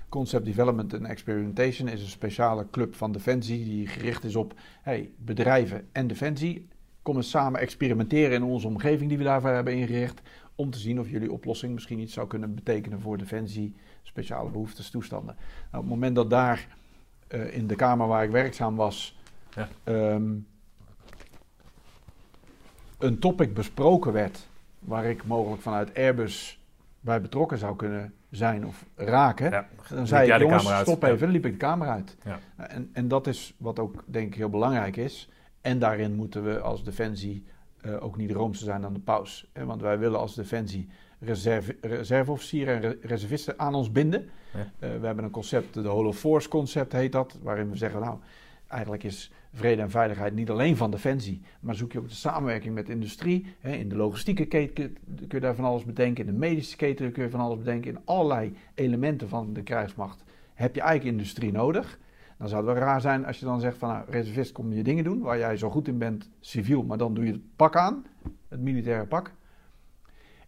Concept 0.10 0.46
Development 0.46 0.94
and 0.94 1.04
Experimentation 1.06 1.88
is 1.88 2.02
een 2.02 2.08
speciale 2.08 2.68
club 2.72 2.96
van 2.96 3.12
Defensie 3.12 3.64
die 3.64 3.88
gericht 3.88 4.24
is 4.24 4.36
op 4.36 4.54
hey, 4.82 5.12
bedrijven 5.18 5.88
en 5.92 6.08
Defensie. 6.08 6.68
Kom 7.02 7.16
eens 7.16 7.30
samen 7.30 7.60
experimenteren 7.60 8.32
in 8.36 8.44
onze 8.44 8.68
omgeving 8.68 9.10
die 9.10 9.18
we 9.18 9.24
daarvoor 9.24 9.50
hebben 9.50 9.74
ingericht. 9.74 10.22
Om 10.56 10.70
te 10.70 10.80
zien 10.80 11.00
of 11.00 11.10
jullie 11.10 11.32
oplossing 11.32 11.74
misschien 11.74 12.00
iets 12.00 12.14
zou 12.14 12.28
kunnen 12.28 12.56
betekenen 12.56 13.02
voor 13.02 13.18
Defensie, 13.18 13.76
speciale 14.04 14.50
behoeftes, 14.50 14.90
toestanden. 14.90 15.36
Nou, 15.36 15.84
op 15.84 15.90
het 15.90 15.90
moment 15.90 16.16
dat 16.16 16.30
daar 16.30 16.68
eh, 17.28 17.56
in 17.56 17.68
de 17.68 17.76
kamer 17.76 18.08
waar 18.08 18.24
ik 18.24 18.32
werkzaam 18.32 18.76
was, 18.76 19.20
Ja. 19.56 19.68
ehm, 19.84 20.34
een 23.00 23.20
topic 23.20 23.54
besproken 23.54 24.14
werd 24.14 24.48
waar 24.80 25.06
ik 25.06 25.26
mogelijk 25.26 25.62
vanuit 25.62 25.96
Airbus 25.96 26.60
bij 27.00 27.22
betrokken 27.22 27.58
zou 27.58 27.76
kunnen 27.76 28.14
zijn 28.36 28.66
of 28.66 28.86
raken, 28.96 29.52
Ja, 29.52 29.68
dan 29.90 30.08
zei 30.08 30.32
ik, 30.32 30.40
jongens, 30.40 30.80
stop 30.80 31.04
even. 31.04 31.20
Dan 31.20 31.30
liep 31.30 31.46
ik 31.46 31.52
de 31.52 31.58
kamer 31.58 31.88
uit. 31.88 32.18
Ja. 32.24 32.40
En, 32.58 32.90
en 32.94 33.08
dat 33.08 33.28
is 33.28 33.54
wat 33.58 33.80
ook 33.80 34.04
denk 34.06 34.28
ik 34.28 34.36
heel 34.36 34.50
belangrijk 34.50 34.98
is. 34.98 35.30
En 35.62 35.80
daarin 35.80 36.16
moeten 36.16 36.44
we 36.44 36.60
als 36.60 36.84
Defensie 36.84 37.46
eh, 37.82 38.04
ook 38.04 38.18
niet 38.18 38.32
roomser 38.32 38.66
zijn 38.66 38.82
dan 38.82 38.94
de 38.94 39.00
paus. 39.00 39.50
Hè? 39.54 39.66
Want 39.66 39.82
wij 39.82 40.00
willen 40.00 40.20
als 40.20 40.36
Defensie 40.36 40.90
reserve, 41.20 41.78
reserveofficieren 41.82 42.76
en 42.76 42.82
re- 42.82 42.98
reservisten 43.02 43.60
aan 43.60 43.76
ons 43.76 43.92
binden. 43.92 44.30
Ja. 44.54 44.60
Eh, 44.60 45.00
we 45.00 45.06
hebben 45.06 45.24
een 45.24 45.32
concept, 45.32 45.74
de 45.74 45.88
Holo 45.88 46.14
Force 46.14 46.48
concept 46.50 46.92
heet 46.92 47.12
dat, 47.12 47.38
waarin 47.42 47.70
we 47.70 47.76
zeggen, 47.78 48.00
nou, 48.02 48.18
eigenlijk 48.68 49.04
is 49.04 49.32
vrede 49.56 49.82
en 49.82 49.90
veiligheid 49.90 50.34
niet 50.34 50.50
alleen 50.50 50.78
van 50.78 50.92
Defensie, 50.92 51.42
maar 51.60 51.76
zoek 51.76 51.92
je 51.92 52.00
ook 52.00 52.10
de 52.10 52.16
samenwerking 52.16 52.74
met 52.74 52.90
industrie. 52.90 53.46
In 53.62 53.90
de 53.90 53.96
logistieke 53.96 54.46
keten 54.46 54.98
kun 55.16 55.28
je 55.28 55.40
daar 55.40 55.56
van 55.56 55.66
alles 55.66 55.84
bedenken, 55.84 56.26
in 56.26 56.32
de 56.32 56.38
medische 56.38 56.76
keten 56.76 57.12
kun 57.12 57.24
je 57.24 57.30
van 57.30 57.40
alles 57.40 57.58
bedenken. 57.58 57.92
In 57.92 58.00
allerlei 58.06 58.54
elementen 58.74 59.30
van 59.30 59.54
de 59.54 59.64
krijgsmacht 59.64 60.24
heb 60.54 60.76
je 60.76 60.82
eigenlijk 60.82 61.18
industrie 61.18 61.52
nodig. 61.52 62.00
Dan 62.38 62.48
zou 62.48 62.66
het 62.66 62.74
wel 62.74 62.84
raar 62.84 63.02
zijn 63.02 63.26
als 63.26 63.40
je 63.40 63.46
dan 63.46 63.60
zegt 63.60 63.78
van 63.78 63.90
nou, 63.90 64.06
reservist 64.10 64.52
kom 64.52 64.74
je 64.74 64.84
dingen 64.84 65.04
doen 65.04 65.20
waar 65.20 65.38
jij 65.38 65.58
zo 65.58 65.70
goed 65.70 65.88
in 65.88 65.98
bent, 65.98 66.30
civiel, 66.40 66.84
maar 66.84 66.98
dan 66.98 67.14
doe 67.14 67.26
je 67.26 67.32
het 67.32 67.56
pak 67.56 67.76
aan, 67.76 68.06
het 68.48 68.60
militaire 68.60 69.06
pak. 69.06 69.32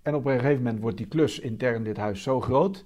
En 0.01 0.15
op 0.15 0.25
een 0.25 0.39
gegeven 0.39 0.63
moment 0.63 0.81
wordt 0.81 0.97
die 0.97 1.07
klus 1.07 1.39
intern 1.39 1.83
dit 1.83 1.97
huis 1.97 2.23
zo 2.23 2.41
groot, 2.41 2.85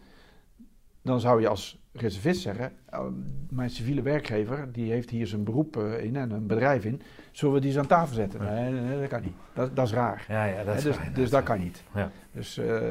dan 1.04 1.20
zou 1.20 1.42
je 1.42 1.48
als 1.48 1.80
reservist 1.94 2.42
zeggen, 2.42 2.72
"Oh, 2.90 3.06
mijn 3.50 3.70
civiele 3.70 4.02
werkgever 4.02 4.72
die 4.72 4.92
heeft 4.92 5.10
hier 5.10 5.28
zijn 5.28 5.44
beroep 5.44 5.78
eh, 5.78 6.04
in 6.04 6.16
en 6.16 6.32
een 6.32 6.48
bedrijf 6.48 6.86
in, 6.86 7.02
zullen 7.32 7.54
we 7.54 7.60
die 7.60 7.70
eens 7.70 7.80
aan 7.80 7.88
tafel 7.88 8.16
zetten? 8.16 8.40
Nee, 8.44 8.72
nee, 8.72 8.82
nee, 8.82 9.00
dat 9.00 9.10
kan 9.10 9.22
niet. 9.22 9.34
Dat, 9.54 9.76
dat 9.76 9.86
is 9.88 9.94
raar. 9.94 10.26
Ja, 10.28 10.46
ja, 10.46 10.64
dat 10.64 10.76
is 10.78 10.84
dus, 10.84 10.96
dus 11.14 11.30
dat 11.30 11.44
kan 11.44 11.60
niet. 11.60 11.84
Ja. 11.96 12.12
Dus 12.32 12.58
eh, 12.58 12.82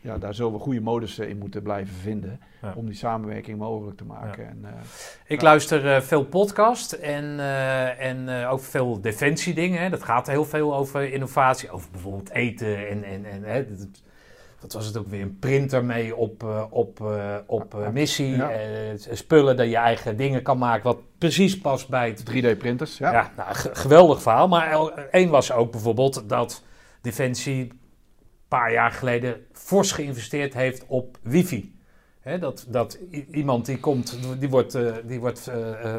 ja, 0.00 0.18
daar 0.18 0.34
zullen 0.34 0.52
we 0.52 0.58
goede 0.58 0.80
modussen 0.80 1.28
in 1.28 1.38
moeten 1.38 1.62
blijven 1.62 1.94
vinden 1.94 2.40
Ja. 2.62 2.72
om 2.76 2.86
die 2.86 2.94
samenwerking 2.94 3.58
mogelijk 3.58 3.96
te 3.96 4.04
maken. 4.04 4.48
En, 4.48 4.58
eh, 4.64 4.70
Ik 5.26 5.40
luister 5.42 6.02
veel 6.02 6.24
podcast 6.24 6.92
en, 6.92 7.38
en 7.98 8.46
ook 8.46 8.60
veel 8.60 9.00
defensiedingen. 9.00 9.90
Dat 9.90 10.02
gaat 10.02 10.26
heel 10.26 10.44
veel 10.44 10.76
over 10.76 11.12
innovatie, 11.12 11.70
over 11.70 11.90
bijvoorbeeld 11.90 12.30
eten 12.30 12.88
en, 12.88 13.04
en, 13.04 13.24
en 13.24 13.42
hè, 13.42 13.66
dat- 13.76 14.02
wat 14.66 14.74
was 14.74 14.86
het 14.86 14.96
ook 14.96 15.08
weer, 15.08 15.22
een 15.22 15.38
printer 15.38 15.84
mee 15.84 16.16
op, 16.16 16.42
eh, 16.42 16.64
op, 16.70 17.00
eh, 17.00 17.36
op 17.46 17.74
eh, 17.74 17.88
missie. 17.88 18.36
Ja. 18.36 18.50
spullen 19.12 19.56
dat 19.56 19.68
je 19.68 19.76
eigen 19.76 20.16
dingen 20.16 20.42
kan 20.42 20.58
maken, 20.58 20.84
wat 20.84 20.98
precies 21.18 21.58
past 21.58 21.88
bij 21.88 22.08
het 22.08 22.24
3D-printers, 22.24 22.98
ja. 22.98 23.12
ja, 23.12 23.32
nou, 23.36 23.48
geweldig 23.72 24.22
verhaal. 24.22 24.48
Maar 24.48 24.92
één 25.10 25.30
was 25.30 25.52
ook 25.52 25.70
bijvoorbeeld 25.70 26.28
dat 26.28 26.62
Defensie 27.00 27.60
een 27.60 27.78
paar 28.48 28.72
jaar 28.72 28.90
geleden 28.90 29.36
fors 29.52 29.92
geïnvesteerd 29.92 30.54
heeft 30.54 30.84
op 30.86 31.18
wifi. 31.22 31.74
Dat, 32.40 32.66
dat 32.68 32.98
iemand 33.30 33.66
die 33.66 33.78
komt, 33.78 34.18
die 34.38 34.48
wordt, 34.48 34.78
die 35.06 35.20
wordt 35.20 35.50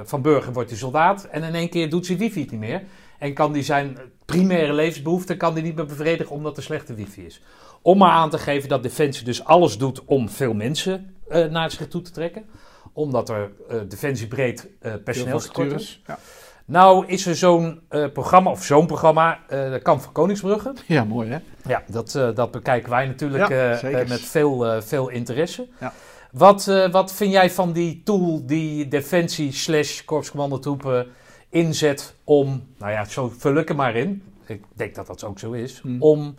van 0.04 0.22
burger 0.22 0.54
wordt 0.54 0.70
die 0.70 0.78
soldaat 0.78 1.24
en 1.24 1.44
in 1.44 1.56
één 1.56 1.70
keer 1.70 1.90
doet 1.90 2.06
zijn 2.06 2.18
wifi 2.18 2.40
niet 2.40 2.60
meer. 2.60 2.84
En 3.20 3.34
kan 3.34 3.54
die 3.54 3.64
zijn 3.64 3.98
primaire 4.26 4.74
levensbehoeften 4.74 5.38
kan 5.38 5.54
die 5.54 5.64
niet 5.64 5.76
meer 5.76 5.86
bevredigen 5.86 6.36
omdat 6.36 6.58
er 6.58 6.64
slechte 6.64 6.94
wifi 6.94 7.26
is. 7.26 7.42
Om 7.82 7.98
maar 7.98 8.12
aan 8.12 8.30
te 8.30 8.38
geven 8.38 8.70
dat 8.70 8.84
Defensie 8.84 9.26
dus 9.26 9.44
alles 9.44 9.78
doet 9.78 10.06
om 10.06 10.30
veel 10.30 10.54
mensen 10.54 11.16
eh, 11.30 11.46
naar 11.46 11.72
zich 11.72 11.88
toe 11.88 12.02
te 12.02 12.12
trekken. 12.12 12.46
Omdat 12.94 13.30
er 13.30 13.52
eh 13.70 13.78
Defensie 13.88 14.28
breed 14.28 14.68
personeelstekort 15.04 15.72
is. 15.72 16.02
Ja. 16.08 16.20
Nou 16.66 17.06
is 17.08 17.26
er 17.26 17.36
zo'n 17.36 17.82
programma, 18.14 18.52
of 18.52 18.64
zo'n 18.64 18.88
programma, 18.88 19.40
de 19.50 19.80
Kamp 19.84 20.02
van 20.02 20.12
Koningsbrugge. 20.12 20.74
ja, 20.88 21.04
mooi 21.04 21.30
hè? 21.30 21.38
Ja, 21.68 21.84
dat, 21.88 22.12
dat 22.36 22.52
bekijken 22.52 22.90
wij 22.90 23.06
natuurlijk 23.08 23.50
Ja, 23.50 23.80
met 24.08 24.22
veel, 24.22 24.82
veel 24.82 25.10
interesse. 25.10 25.68
Ja. 25.80 25.94
Wat, 26.32 26.66
wat 26.92 27.14
vind 27.14 27.32
jij 27.32 27.52
van 27.52 27.72
die 27.72 28.02
tool 28.04 28.46
die 28.46 28.88
Defensie 28.88 29.52
slash 29.52 30.02
Korpscommandotroepen 30.04 31.08
inzet 31.50 32.16
om, 32.24 32.64
nou 32.78 32.92
ja, 32.92 33.06
zo 33.06 33.34
vul 33.38 33.56
ik 33.56 33.70
er 33.70 33.76
maar 33.76 33.96
in, 33.96 34.24
ik 34.46 34.64
denk 34.74 34.96
dat 34.96 35.08
dat 35.08 35.24
ook 35.24 35.40
zo 35.40 35.52
is, 35.52 35.80
Hmm. 35.82 36.02
om 36.02 36.36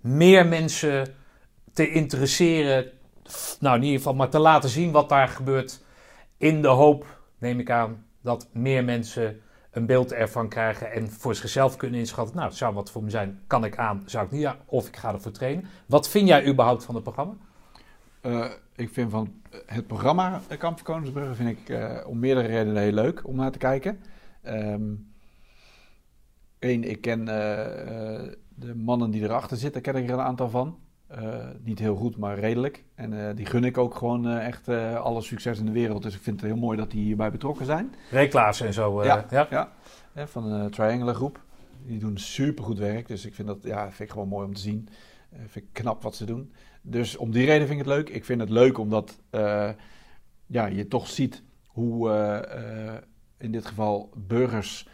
meer 0.00 0.46
mensen 0.46 1.14
te 1.72 1.90
interesseren, 1.90 2.90
nou 3.60 3.76
in 3.76 3.82
ieder 3.82 3.98
geval 3.98 4.14
maar 4.14 4.28
te 4.28 4.38
laten 4.38 4.70
zien 4.70 4.90
wat 4.90 5.08
daar 5.08 5.28
gebeurt, 5.28 5.82
in 6.36 6.62
de 6.62 6.68
hoop, 6.68 7.20
neem 7.38 7.60
ik 7.60 7.70
aan, 7.70 8.04
dat 8.22 8.48
meer 8.52 8.84
mensen 8.84 9.40
een 9.70 9.86
beeld 9.86 10.12
ervan 10.12 10.48
krijgen 10.48 10.92
en 10.92 11.10
voor 11.10 11.34
zichzelf 11.34 11.76
kunnen 11.76 12.00
inschatten, 12.00 12.36
nou, 12.36 12.48
het 12.48 12.56
zou 12.56 12.74
wat 12.74 12.90
voor 12.90 13.02
me 13.02 13.10
zijn, 13.10 13.40
kan 13.46 13.64
ik 13.64 13.76
aan, 13.76 14.02
zou 14.06 14.24
ik 14.24 14.30
niet 14.30 14.46
aan, 14.46 14.58
of 14.66 14.86
ik 14.86 14.96
ga 14.96 15.12
ervoor 15.12 15.32
trainen. 15.32 15.64
Wat 15.86 16.08
vind 16.08 16.28
jij 16.28 16.46
überhaupt 16.46 16.84
van 16.84 16.94
het 16.94 17.04
programma? 17.04 17.36
Eh, 18.20 18.50
ik 18.76 18.90
vind 18.90 19.10
van 19.10 19.32
het 19.66 19.86
programma 19.86 20.40
eh, 20.48 20.58
Kamp 20.58 20.80
van 20.84 21.34
vind 21.34 21.48
ik 21.48 21.68
eh, 21.68 22.06
om 22.06 22.18
meerdere 22.18 22.46
redenen 22.46 22.82
heel 22.82 22.92
leuk 22.92 23.26
om 23.26 23.36
naar 23.36 23.50
te 23.50 23.58
kijken. 23.58 24.00
Eén, 26.58 26.84
ik 26.84 27.00
ken 27.00 27.24
de 28.60 28.74
mannen 28.74 29.10
die 29.10 29.22
erachter 29.22 29.56
zitten, 29.56 29.82
ken 29.82 29.96
ik 29.96 30.08
er 30.08 30.14
een 30.14 30.20
aantal 30.20 30.48
van. 30.48 30.78
Eh, 31.06 31.48
niet 31.62 31.78
heel 31.78 31.96
goed, 31.96 32.16
maar 32.16 32.38
redelijk. 32.38 32.84
En 32.94 33.28
eh, 33.28 33.36
die 33.36 33.46
gun 33.46 33.64
ik 33.64 33.78
ook 33.78 33.94
gewoon 33.94 34.28
eh, 34.28 34.46
echt 34.46 34.68
alle 34.96 35.22
succes 35.22 35.58
in 35.58 35.66
de 35.66 35.72
wereld. 35.72 36.02
Dus 36.02 36.14
ik 36.14 36.20
vind 36.22 36.40
het 36.40 36.50
heel 36.50 36.60
mooi 36.60 36.76
dat 36.76 36.90
die 36.90 37.04
hierbij 37.04 37.30
betrokken 37.30 37.66
zijn. 37.66 37.94
Ray 38.10 38.28
Klaassen 38.28 38.66
en 38.66 38.72
zo. 38.72 39.04
Ja. 39.04 39.26
ja. 39.30 39.72
Ja, 40.14 40.26
van 40.26 40.50
de 40.50 40.70
Triangular 40.70 41.14
groep. 41.14 41.40
Die 41.86 41.98
doen 41.98 42.18
supergoed 42.18 42.78
werk. 42.78 43.08
Dus 43.08 43.26
ik 43.26 43.34
vind 43.34 43.48
dat 43.48 43.58
ja, 43.62 43.84
vind 43.84 44.00
ik 44.00 44.10
gewoon 44.10 44.28
mooi 44.28 44.46
om 44.46 44.54
te 44.54 44.60
zien. 44.60 44.88
Vind 45.36 45.66
ik 45.66 45.72
knap 45.72 46.02
wat 46.02 46.14
ze 46.14 46.24
doen. 46.24 46.52
Dus 46.82 47.16
om 47.16 47.30
die 47.30 47.44
reden 47.44 47.66
vind 47.66 47.80
ik 47.80 47.86
het 47.86 47.94
leuk. 47.94 48.08
Ik 48.08 48.24
vind 48.24 48.40
het 48.40 48.50
leuk 48.50 48.78
omdat 48.78 49.18
ja, 50.46 50.66
je 50.66 50.88
toch 50.88 51.08
ziet 51.08 51.42
hoe 51.66 52.10
in 53.38 53.52
dit 53.52 53.66
geval 53.66 54.10
burgers 54.16 54.88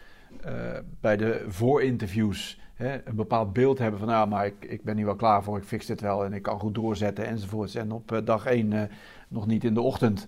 bij 0.99 1.17
de 1.17 1.45
voorinterviews 1.47 2.59
hè, 2.77 3.07
een 3.07 3.15
bepaald 3.15 3.53
beeld 3.53 3.79
hebben 3.79 3.99
van 3.99 4.09
nou, 4.09 4.27
maar 4.27 4.45
ik, 4.45 4.65
ik 4.65 4.83
ben 4.83 4.95
hier 4.95 5.05
wel 5.05 5.15
klaar 5.15 5.43
voor, 5.43 5.57
ik 5.57 5.63
fix 5.63 5.85
dit 5.85 6.01
wel 6.01 6.25
en 6.25 6.33
ik 6.33 6.41
kan 6.41 6.59
goed 6.59 6.75
doorzetten 6.75 7.25
enzovoorts. 7.25 7.75
En 7.75 7.91
op 7.91 8.11
eh, 8.11 8.25
dag 8.25 8.45
één 8.45 8.73
eh, 8.73 8.83
nog 9.27 9.47
niet 9.47 9.63
in 9.63 9.73
de 9.73 9.81
ochtend 9.81 10.27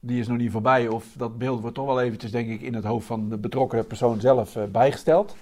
die 0.00 0.20
is 0.20 0.28
nog 0.28 0.38
niet 0.38 0.50
voorbij. 0.50 0.88
Of 0.88 1.14
dat 1.16 1.38
beeld 1.38 1.60
wordt 1.60 1.76
toch 1.76 1.86
wel 1.86 2.00
eventjes, 2.00 2.30
denk 2.30 2.48
ik, 2.48 2.60
in 2.60 2.74
het 2.74 2.84
hoofd 2.84 3.06
van 3.06 3.28
de 3.28 3.38
betrokken 3.38 3.86
persoon 3.86 4.20
zelf 4.20 4.56
eh, 4.56 4.64
bijgesteld. 4.64 5.36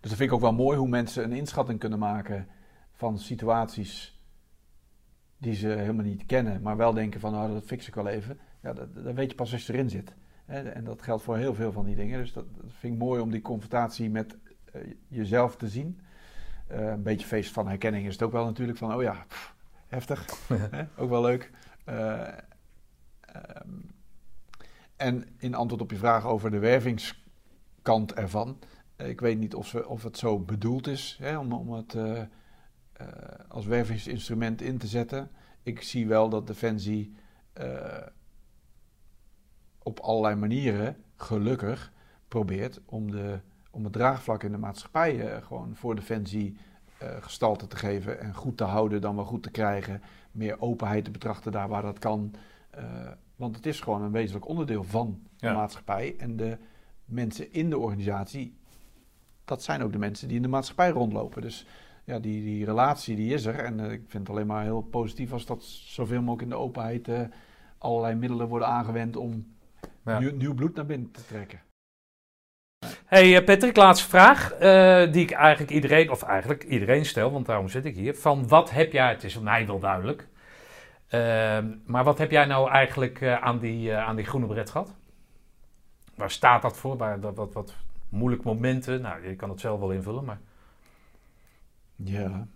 Dus 0.00 0.10
dat 0.10 0.20
vind 0.20 0.30
ik 0.30 0.32
ook 0.32 0.40
wel 0.40 0.52
mooi 0.52 0.78
hoe 0.78 0.88
mensen 0.88 1.24
een 1.24 1.32
inschatting 1.32 1.78
kunnen 1.78 1.98
maken 1.98 2.46
van 2.92 3.18
situaties 3.18 4.20
die 5.38 5.54
ze 5.54 5.68
helemaal 5.68 6.04
niet 6.04 6.26
kennen, 6.26 6.62
maar 6.62 6.76
wel 6.76 6.92
denken 6.92 7.20
van, 7.20 7.32
nou, 7.32 7.52
dat 7.52 7.64
fix 7.64 7.88
ik 7.88 7.94
wel 7.94 8.08
even. 8.08 8.38
Ja, 8.62 8.72
dat, 8.72 8.94
dat 8.94 9.14
weet 9.14 9.30
je 9.30 9.36
pas 9.36 9.52
als 9.52 9.66
je 9.66 9.72
erin 9.72 9.90
zit. 9.90 10.14
En 10.46 10.84
dat 10.84 11.02
geldt 11.02 11.22
voor 11.22 11.36
heel 11.36 11.54
veel 11.54 11.72
van 11.72 11.84
die 11.84 11.96
dingen. 11.96 12.18
Dus 12.18 12.32
dat, 12.32 12.44
vind 12.66 12.92
ik 12.92 12.98
mooi 12.98 13.20
om 13.20 13.30
die 13.30 13.42
confrontatie 13.42 14.10
met 14.10 14.36
jezelf 15.08 15.56
te 15.56 15.68
zien. 15.68 16.00
Eh, 16.66 16.86
een 16.86 17.02
beetje 17.02 17.26
feest 17.26 17.52
van 17.52 17.68
herkenning 17.68 18.06
is 18.06 18.12
het 18.12 18.22
ook 18.22 18.32
wel 18.32 18.44
natuurlijk 18.44 18.78
van, 18.78 18.94
oh 18.94 19.02
ja, 19.02 19.24
pff, 19.28 19.54
heftig. 19.86 20.26
Hè, 20.70 20.84
ook 20.96 21.08
wel 21.10 21.22
leuk. 21.22 21.50
Eh, 21.84 22.28
Ehm, 23.36 23.70
en 24.96 25.24
in 25.38 25.54
antwoord 25.54 25.82
op 25.82 25.90
je 25.90 25.96
vraag 25.96 26.26
over 26.26 26.50
de 26.50 26.58
wervingskant 26.58 28.12
ervan. 28.14 28.58
eh, 28.96 29.08
ik 29.08 29.20
weet 29.20 29.38
niet 29.38 29.54
of, 29.54 29.66
ze, 29.66 29.88
of 29.88 30.02
het 30.02 30.18
zo 30.18 30.38
bedoeld 30.40 30.86
is 30.86 31.16
hè, 31.20 31.38
om, 31.38 31.52
om 31.52 31.72
het 31.72 31.94
eh, 31.94 32.20
eh, 32.20 32.26
als 33.48 33.66
wervingsinstrument 33.66 34.62
in 34.62 34.78
te 34.78 34.86
zetten. 34.86 35.30
Ik 35.62 35.82
zie 35.82 36.06
wel 36.06 36.28
dat 36.28 36.46
Defensie 36.46 37.14
eh, 37.52 38.06
op 39.78 39.98
allerlei 40.00 40.34
manieren, 40.34 40.96
gelukkig, 41.16 41.92
probeert 42.28 42.80
om, 42.84 43.10
de, 43.10 43.40
om 43.76 43.84
het 43.84 43.92
draagvlak 43.92 44.42
in 44.42 44.50
de 44.52 44.58
maatschappij 44.58 45.20
eh, 45.32 45.42
gewoon 45.46 45.74
voor 45.76 45.94
Defensie 45.94 46.56
eh, 46.98 47.08
gestalte 47.20 47.66
te 47.66 47.76
geven 47.76 48.20
en 48.20 48.34
goed 48.34 48.56
te 48.56 48.64
houden 48.64 49.00
dan 49.00 49.14
wel 49.16 49.24
goed 49.24 49.42
te 49.42 49.50
krijgen. 49.50 50.02
Meer 50.32 50.60
openheid 50.60 51.04
te 51.04 51.10
betrachten 51.10 51.52
daar 51.52 51.68
waar 51.68 51.82
dat 51.82 51.98
kan. 51.98 52.34
Eh, 52.70 52.84
want 53.36 53.56
het 53.56 53.66
is 53.66 53.80
gewoon 53.80 54.02
een 54.02 54.10
wezenlijk 54.12 54.48
onderdeel 54.48 54.84
van 54.84 55.20
de 55.36 55.46
Ja. 55.46 55.52
maatschappij. 55.54 56.14
En 56.18 56.36
de 56.36 56.58
mensen 57.04 57.52
in 57.52 57.70
de 57.70 57.78
organisatie, 57.78 58.56
dat 59.44 59.62
zijn 59.62 59.82
ook 59.82 59.92
de 59.92 59.98
mensen 59.98 60.28
die 60.28 60.36
in 60.36 60.42
de 60.42 60.48
maatschappij 60.48 60.90
rondlopen. 60.90 61.42
Dus 61.42 61.66
ja, 62.04 62.18
die, 62.18 62.42
die 62.44 62.64
relatie 62.64 63.16
die 63.16 63.34
is 63.34 63.44
er. 63.44 63.58
En 63.58 63.80
ik 63.80 64.02
vind 64.06 64.26
het 64.26 64.28
alleen 64.28 64.46
maar 64.46 64.62
heel 64.62 64.82
positief 64.82 65.32
als 65.32 65.46
dat 65.46 65.62
zoveel 65.64 66.20
mogelijk 66.20 66.42
in 66.42 66.48
de 66.48 66.56
openheid 66.56 67.08
allerlei 67.78 68.14
middelen 68.14 68.48
worden 68.48 68.68
aangewend 68.68 69.16
om 69.16 69.54
Ja. 70.04 70.18
nieuw, 70.18 70.36
nieuw 70.36 70.54
bloed 70.54 70.74
naar 70.74 70.86
binnen 70.86 71.10
te 71.10 71.24
trekken. 71.26 71.60
Hey 73.06 73.36
eh, 73.36 73.44
Patrick, 73.44 73.76
laatste 73.76 74.08
vraag. 74.08 74.52
Eh, 74.52 75.12
die 75.12 75.22
ik 75.22 75.30
eigenlijk 75.30 75.70
iedereen, 75.72 76.10
of 76.10 76.22
eigenlijk 76.22 76.64
iedereen 76.64 77.04
stel, 77.06 77.32
want 77.32 77.46
daarom 77.46 77.68
zit 77.68 77.84
ik 77.84 77.94
hier. 77.94 78.14
Van 78.14 78.48
wat 78.48 78.70
heb 78.70 78.92
jij, 78.92 79.08
het 79.08 79.24
is 79.24 79.38
mij 79.38 79.66
wel 79.66 79.78
duidelijk. 79.78 80.28
Ehm, 81.08 81.74
maar 81.86 82.04
wat 82.04 82.18
heb 82.18 82.30
jij 82.30 82.44
nou 82.44 82.70
eigenlijk 82.70 83.20
eh, 83.20 83.42
aan, 83.42 83.58
die, 83.58 83.94
aan 83.94 84.16
die 84.16 84.24
groene 84.24 84.46
bret 84.46 84.70
gehad? 84.70 84.94
Waar 86.14 86.30
staat 86.30 86.62
dat 86.62 86.76
voor? 86.78 86.96
Waar, 86.96 87.20
dat, 87.20 87.36
wat, 87.36 87.52
wat 87.52 87.74
moeilijk 88.08 88.42
momenten? 88.42 89.00
Nou, 89.00 89.28
je 89.28 89.36
kan 89.36 89.50
het 89.50 89.60
zelf 89.60 89.80
wel 89.80 89.90
invullen, 89.92 90.24
maar. 90.24 90.40
Ja. 91.96 92.46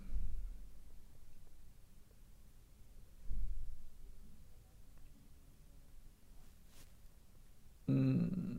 Mm. 7.85 8.50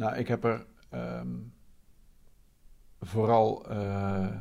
Nou, 0.00 0.16
ik 0.16 0.28
heb 0.28 0.44
er 0.44 0.66
ehm, 0.88 1.36
vooral 3.00 3.68
eh, 3.68 4.34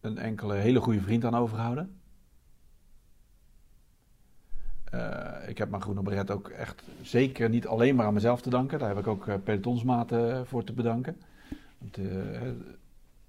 een 0.00 0.18
enkele 0.18 0.54
hele 0.54 0.80
goede 0.80 1.00
vriend 1.00 1.24
aan 1.24 1.34
overgehouden. 1.34 2.00
Eh, 4.84 5.48
ik 5.48 5.58
heb 5.58 5.70
mijn 5.70 5.82
groene 5.82 6.02
beret 6.02 6.30
ook 6.30 6.48
echt 6.48 6.82
zeker 7.00 7.48
niet 7.48 7.66
alleen 7.66 7.94
maar 7.94 8.06
aan 8.06 8.14
mezelf 8.14 8.42
te 8.42 8.50
danken. 8.50 8.78
Daar 8.78 8.88
heb 8.88 8.98
ik 8.98 9.06
ook 9.06 9.26
uh, 9.26 9.34
pelotonsmaten 9.44 10.46
voor 10.46 10.64
te 10.64 10.72
bedanken. 10.72 11.20
Want, 11.78 11.98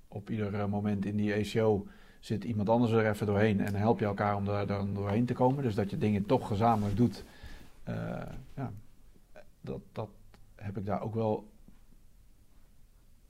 op 0.08 0.30
ieder 0.30 0.70
moment 0.70 1.06
in 1.06 1.16
die 1.16 1.34
ACO 1.34 1.88
zit 2.20 2.44
iemand 2.44 2.70
anders 2.70 2.92
er 2.92 3.10
even 3.10 3.26
doorheen 3.26 3.62
en 3.62 3.76
help 3.76 4.00
je 4.00 4.06
elkaar 4.06 4.36
om 4.36 4.46
daar 4.46 4.68
dan 4.68 4.94
doorheen 4.94 5.26
te 5.26 5.34
komen. 5.34 5.64
Dus 5.64 5.76
dat 5.76 5.90
je 5.90 5.98
dingen 5.98 6.26
toch 6.26 6.48
gezamenlijk 6.48 6.98
doet, 6.98 7.24
ja, 8.56 8.72
dat, 9.62 9.82
dat 9.92 10.10
heb 10.64 10.78
ik 10.78 10.86
daar 10.86 11.02
ook 11.02 11.14
wel 11.14 11.52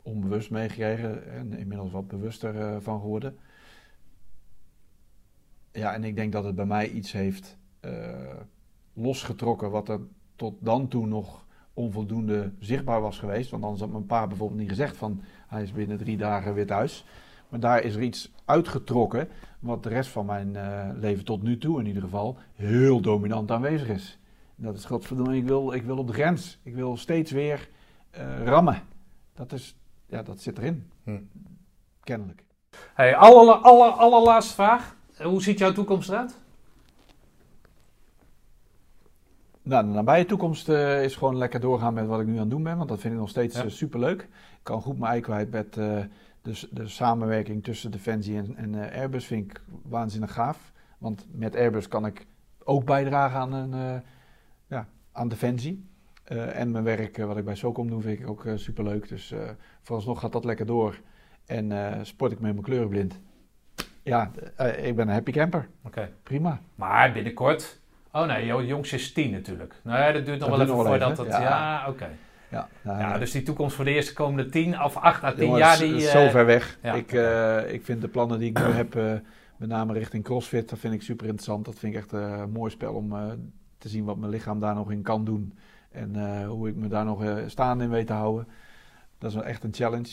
onbewust 0.02 0.52
meegekregen 0.52 1.32
en 1.32 1.54
inmiddels 1.54 1.92
wat 1.92 2.08
bewuster 2.08 2.56
uh, 2.56 2.76
van 2.80 3.00
geworden. 3.00 3.38
Ja, 5.72 5.94
en 5.94 6.04
ik 6.04 6.16
denk 6.16 6.32
dat 6.32 6.44
het 6.44 6.56
bij 6.56 6.66
mij 6.66 6.90
iets 6.90 7.12
heeft 7.12 7.58
uh, 7.82 8.36
losgetrokken 8.94 9.72
wat 9.72 9.90
er 9.90 10.00
tot 10.36 10.56
dan 10.60 10.88
toe 10.88 11.08
nog 11.08 11.46
onvoldoende 11.74 12.52
zichtbaar 12.60 13.02
was 13.02 13.20
geweest. 13.20 13.50
Want 13.50 13.64
anders 13.64 13.82
had 13.82 13.92
mijn 13.92 14.06
pa 14.06 14.28
bijvoorbeeld 14.28 14.60
niet 14.60 14.70
gezegd 14.70 14.98
van 14.98 15.22
hij 15.48 15.64
is 15.64 15.72
binnen 15.72 15.98
drie 15.98 16.18
dagen 16.18 16.54
weer 16.54 16.68
thuis. 16.68 17.06
Maar 17.50 17.60
daar 17.60 17.84
is 17.84 17.96
er 17.96 18.02
iets 18.02 18.32
uitgetrokken 18.46 19.28
wat 19.60 19.84
de 19.84 19.90
rest 19.90 20.10
van 20.10 20.26
mijn 20.26 20.54
uh, 20.54 20.90
leven 20.96 21.26
tot 21.26 21.44
nu 21.44 21.58
toe 21.58 21.80
in 21.80 21.86
ieder 21.86 22.02
geval 22.02 22.38
heel 22.54 23.02
dominant 23.02 23.52
aanwezig 23.52 23.88
is. 23.88 24.20
Dat 24.64 24.76
is 24.76 24.86
godverdomme, 24.86 25.36
ik 25.36 25.48
wil, 25.48 25.74
ik 25.74 25.84
wil 25.84 25.98
op 25.98 26.08
de 26.08 26.14
grens. 26.14 26.60
Ik 26.64 26.76
wil 26.76 26.98
steeds 26.98 27.32
weer 27.32 27.70
rammen. 28.46 28.82
Dat 29.34 29.52
is 29.52 29.76
ja, 30.14 30.24
dat 30.24 30.40
zit 30.40 30.58
erin. 30.58 30.92
Hm. 31.04 31.20
Kennelijk. 32.04 32.44
Hey, 32.94 33.16
aller, 33.16 33.56
aller, 33.56 33.92
allerlaatste 33.92 34.54
vraag. 34.54 34.96
Hoe 35.18 35.42
ziet 35.42 35.60
jouw 35.60 35.72
toekomst 35.72 36.10
eruit? 36.10 36.36
Nou, 39.62 39.86
de 39.86 39.92
nabije 39.92 40.26
toekomst 40.26 40.70
uh, 40.70 41.04
is 41.04 41.16
gewoon 41.16 41.38
lekker 41.38 41.60
doorgaan 41.60 41.94
met 41.94 42.08
wat 42.08 42.20
ik 42.20 42.26
nu 42.26 42.34
aan 42.34 42.40
het 42.40 42.50
doen 42.50 42.64
ben. 42.64 42.78
Want 42.78 42.90
dat 42.90 43.00
vind 43.00 43.14
ik 43.14 43.20
nog 43.20 43.30
steeds 43.30 43.58
ja. 43.58 43.64
uh, 43.64 43.70
superleuk. 43.70 44.22
Ik 44.22 44.64
kan 44.64 44.82
goed 44.82 45.00
mijn 45.00 45.12
ei 45.12 45.22
kwijt 45.22 45.52
met 45.52 45.78
uh, 45.78 46.00
de, 46.42 46.68
de, 46.72 46.88
samenwerking 46.88 47.64
tussen 47.64 47.92
Defensie 47.92 48.38
en, 48.38 48.56
en 48.56 48.92
Airbus. 48.92 49.26
Vind 49.26 49.52
ik 49.52 49.62
waanzinnig 49.84 50.34
gaaf. 50.34 50.72
Want 50.98 51.26
met 51.32 51.56
Airbus 51.56 51.88
kan 51.88 52.06
ik 52.06 52.26
ook 52.64 52.86
bijdragen 52.86 53.40
aan, 53.40 53.54
een, 53.54 54.04
aan 55.14 55.28
Defensie. 55.28 55.92
Uh, 56.32 56.60
en 56.60 56.72
mijn 56.72 56.84
werk, 56.84 57.18
uh, 57.18 57.26
wat 57.26 57.38
ik 57.38 57.46
bij 57.46 57.56
SOCOM 57.56 57.90
doe, 57.90 58.02
vind 58.02 58.20
ik 58.20 58.30
ook 58.30 58.46
uh, 58.46 58.54
superleuk. 58.56 59.10
Dus 59.10 59.34
vooralsnog 59.82 60.20
gaat 60.20 60.32
dat 60.32 60.46
lekker 60.46 60.66
door. 60.66 61.00
En 61.46 61.72
sport 62.06 62.32
ik 62.32 62.40
met 62.40 62.52
mijn 62.52 62.66
kleuren 62.66 62.90
blind. 62.90 63.20
Ja, 64.04 64.32
ik 64.78 64.96
ben 64.96 65.08
een 65.08 65.14
happy 65.14 65.32
camper. 65.32 65.68
Oké. 65.84 66.10
Prima. 66.24 66.60
Maar 66.76 67.12
binnenkort... 67.12 67.82
Oh 68.12 68.26
nee, 68.26 68.46
jouw 68.46 68.64
jongste 68.64 68.96
is 68.96 69.12
tien 69.12 69.32
natuurlijk. 69.32 69.76
Nee, 69.84 70.14
dat 70.14 70.26
duurt 70.26 70.40
nog 70.40 70.50
dat 70.50 70.58
wel 70.58 70.68
even 70.68 70.86
voordat 70.86 71.18
het... 71.18 71.28
Ja, 71.28 71.42
ja 71.42 71.80
oké. 71.82 71.90
Okay. 71.90 72.16
Ja, 72.50 72.68
nou, 72.82 73.00
ja, 73.00 73.18
dus 73.18 73.32
die 73.32 73.44
toekomst 73.44 73.76
voor 73.76 73.86
de 73.86 73.94
eerste 73.94 74.14
komende 74.14 74.50
tien 74.50 74.82
of 74.82 74.98
acht 74.98 75.24
à 75.24 75.34
tien 75.34 75.56
jaar... 75.56 75.78
Die, 75.78 75.96
is 75.96 76.12
zo 76.12 76.30
ver 76.30 76.46
weg. 76.46 76.78
Ja, 76.82 76.94
ik, 76.94 77.12
ik 77.72 77.86
vind 77.86 78.02
de 78.02 78.08
plannen 78.08 78.40
die 78.40 78.50
ik 78.50 78.60
nu 78.60 78.74
heb, 78.84 78.94
met 79.58 79.70
name 79.70 79.94
richting 79.94 80.24
CrossFit, 80.24 80.70
dat 80.70 80.80
vind 80.80 80.94
ik 80.94 81.02
super 81.02 81.26
interessant. 81.26 81.66
Dat 81.66 81.80
vind 81.80 81.94
ik 81.94 82.00
echt 82.00 82.12
een 82.12 82.52
mooi 82.52 82.72
spel 82.72 82.94
om 82.94 83.14
te 83.84 83.90
zien 83.90 84.04
wat 84.04 84.18
mijn 84.18 84.32
lichaam 84.32 84.60
daar 84.60 84.76
nog 84.76 84.92
in 84.92 85.02
kan 85.02 85.26
doen. 85.26 85.54
En 85.92 86.16
uh, 86.16 86.48
hoe 86.48 86.70
ik 86.70 86.76
me 86.76 86.88
daar 86.88 87.06
nog 87.06 87.24
uh, 87.24 87.36
staande 87.48 87.84
in 87.84 87.90
weet 87.90 88.08
te 88.08 88.14
houden. 88.14 88.48
Dat 89.18 89.30
is 89.30 89.36
wel 89.36 89.46
echt 89.46 89.64
een 89.64 89.74
challenge. 89.74 90.12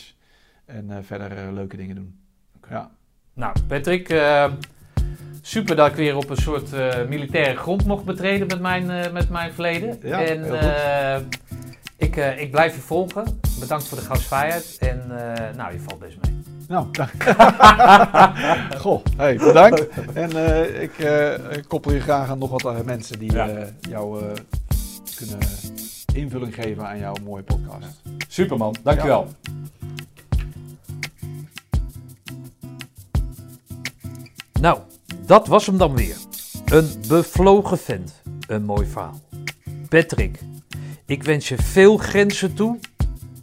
En 0.65 0.89
uh, 0.89 0.97
verder 1.01 1.53
leuke 1.53 1.77
dingen 1.77 1.95
doen. 1.95 2.19
Okay. 2.55 2.77
Ja. 2.77 2.91
Nou, 3.33 3.53
Patrick, 3.67 4.21
super 5.41 5.75
dat 5.75 5.89
ik 5.89 5.95
weer 5.95 6.15
op 6.15 6.29
een 6.29 6.37
soort 6.37 6.71
militaire 7.09 7.55
grond 7.55 7.85
mocht 7.85 8.05
betreden 8.05 8.47
met 8.47 8.59
mijn, 8.59 9.13
met 9.13 9.29
mijn 9.29 9.53
verleden. 9.53 9.97
Ja, 10.01 10.23
en 10.23 11.29
ik, 11.97 12.15
ik 12.15 12.51
blijf 12.51 12.75
je 12.75 12.81
volgen. 12.81 13.39
Bedankt 13.59 13.87
voor 13.87 13.97
de 13.97 14.03
gastvrijheid. 14.03 14.77
En 14.79 15.07
nou, 15.55 15.73
je 15.73 15.79
valt 15.79 15.99
best 15.99 16.17
mee. 16.21 16.41
Nou, 16.71 16.87
dank. 17.01 17.23
Goh, 18.81 19.03
hey, 19.17 19.37
bedankt. 19.37 19.87
En 20.13 20.29
ik, 20.81 20.97
ik 21.57 21.63
koppel 21.67 21.91
je 21.91 21.99
graag 21.99 22.29
aan 22.29 22.37
nog 22.37 22.61
wat 22.63 22.85
mensen 22.85 23.19
die 23.19 23.33
ja. 23.33 23.67
jou 23.89 24.23
kunnen 25.15 25.47
invulling 26.13 26.53
geven 26.53 26.87
aan 26.87 26.99
jouw 26.99 27.15
mooie 27.23 27.43
podcast. 27.43 28.01
Superman, 28.27 28.75
dankjewel. 28.83 29.27
Ja. 29.41 29.51
Nou, 34.61 34.79
dat 35.25 35.47
was 35.47 35.65
hem 35.65 35.77
dan 35.77 35.95
weer. 35.95 36.15
Een 36.65 36.89
bevlogen 37.07 37.77
vent. 37.77 38.21
Een 38.47 38.63
mooi 38.63 38.87
verhaal. 38.87 39.19
Patrick, 39.89 40.39
ik 41.05 41.23
wens 41.23 41.49
je 41.49 41.57
veel 41.57 41.97
grenzen 41.97 42.53
toe, 42.53 42.79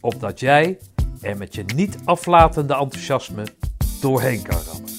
opdat 0.01 0.41
jij 0.41 0.79
er 1.21 1.37
met 1.37 1.55
je 1.55 1.65
niet 1.75 1.99
aflatende 2.05 2.75
enthousiasme 2.75 3.47
doorheen 4.01 4.43
kan 4.43 4.59
rammen. 4.73 4.98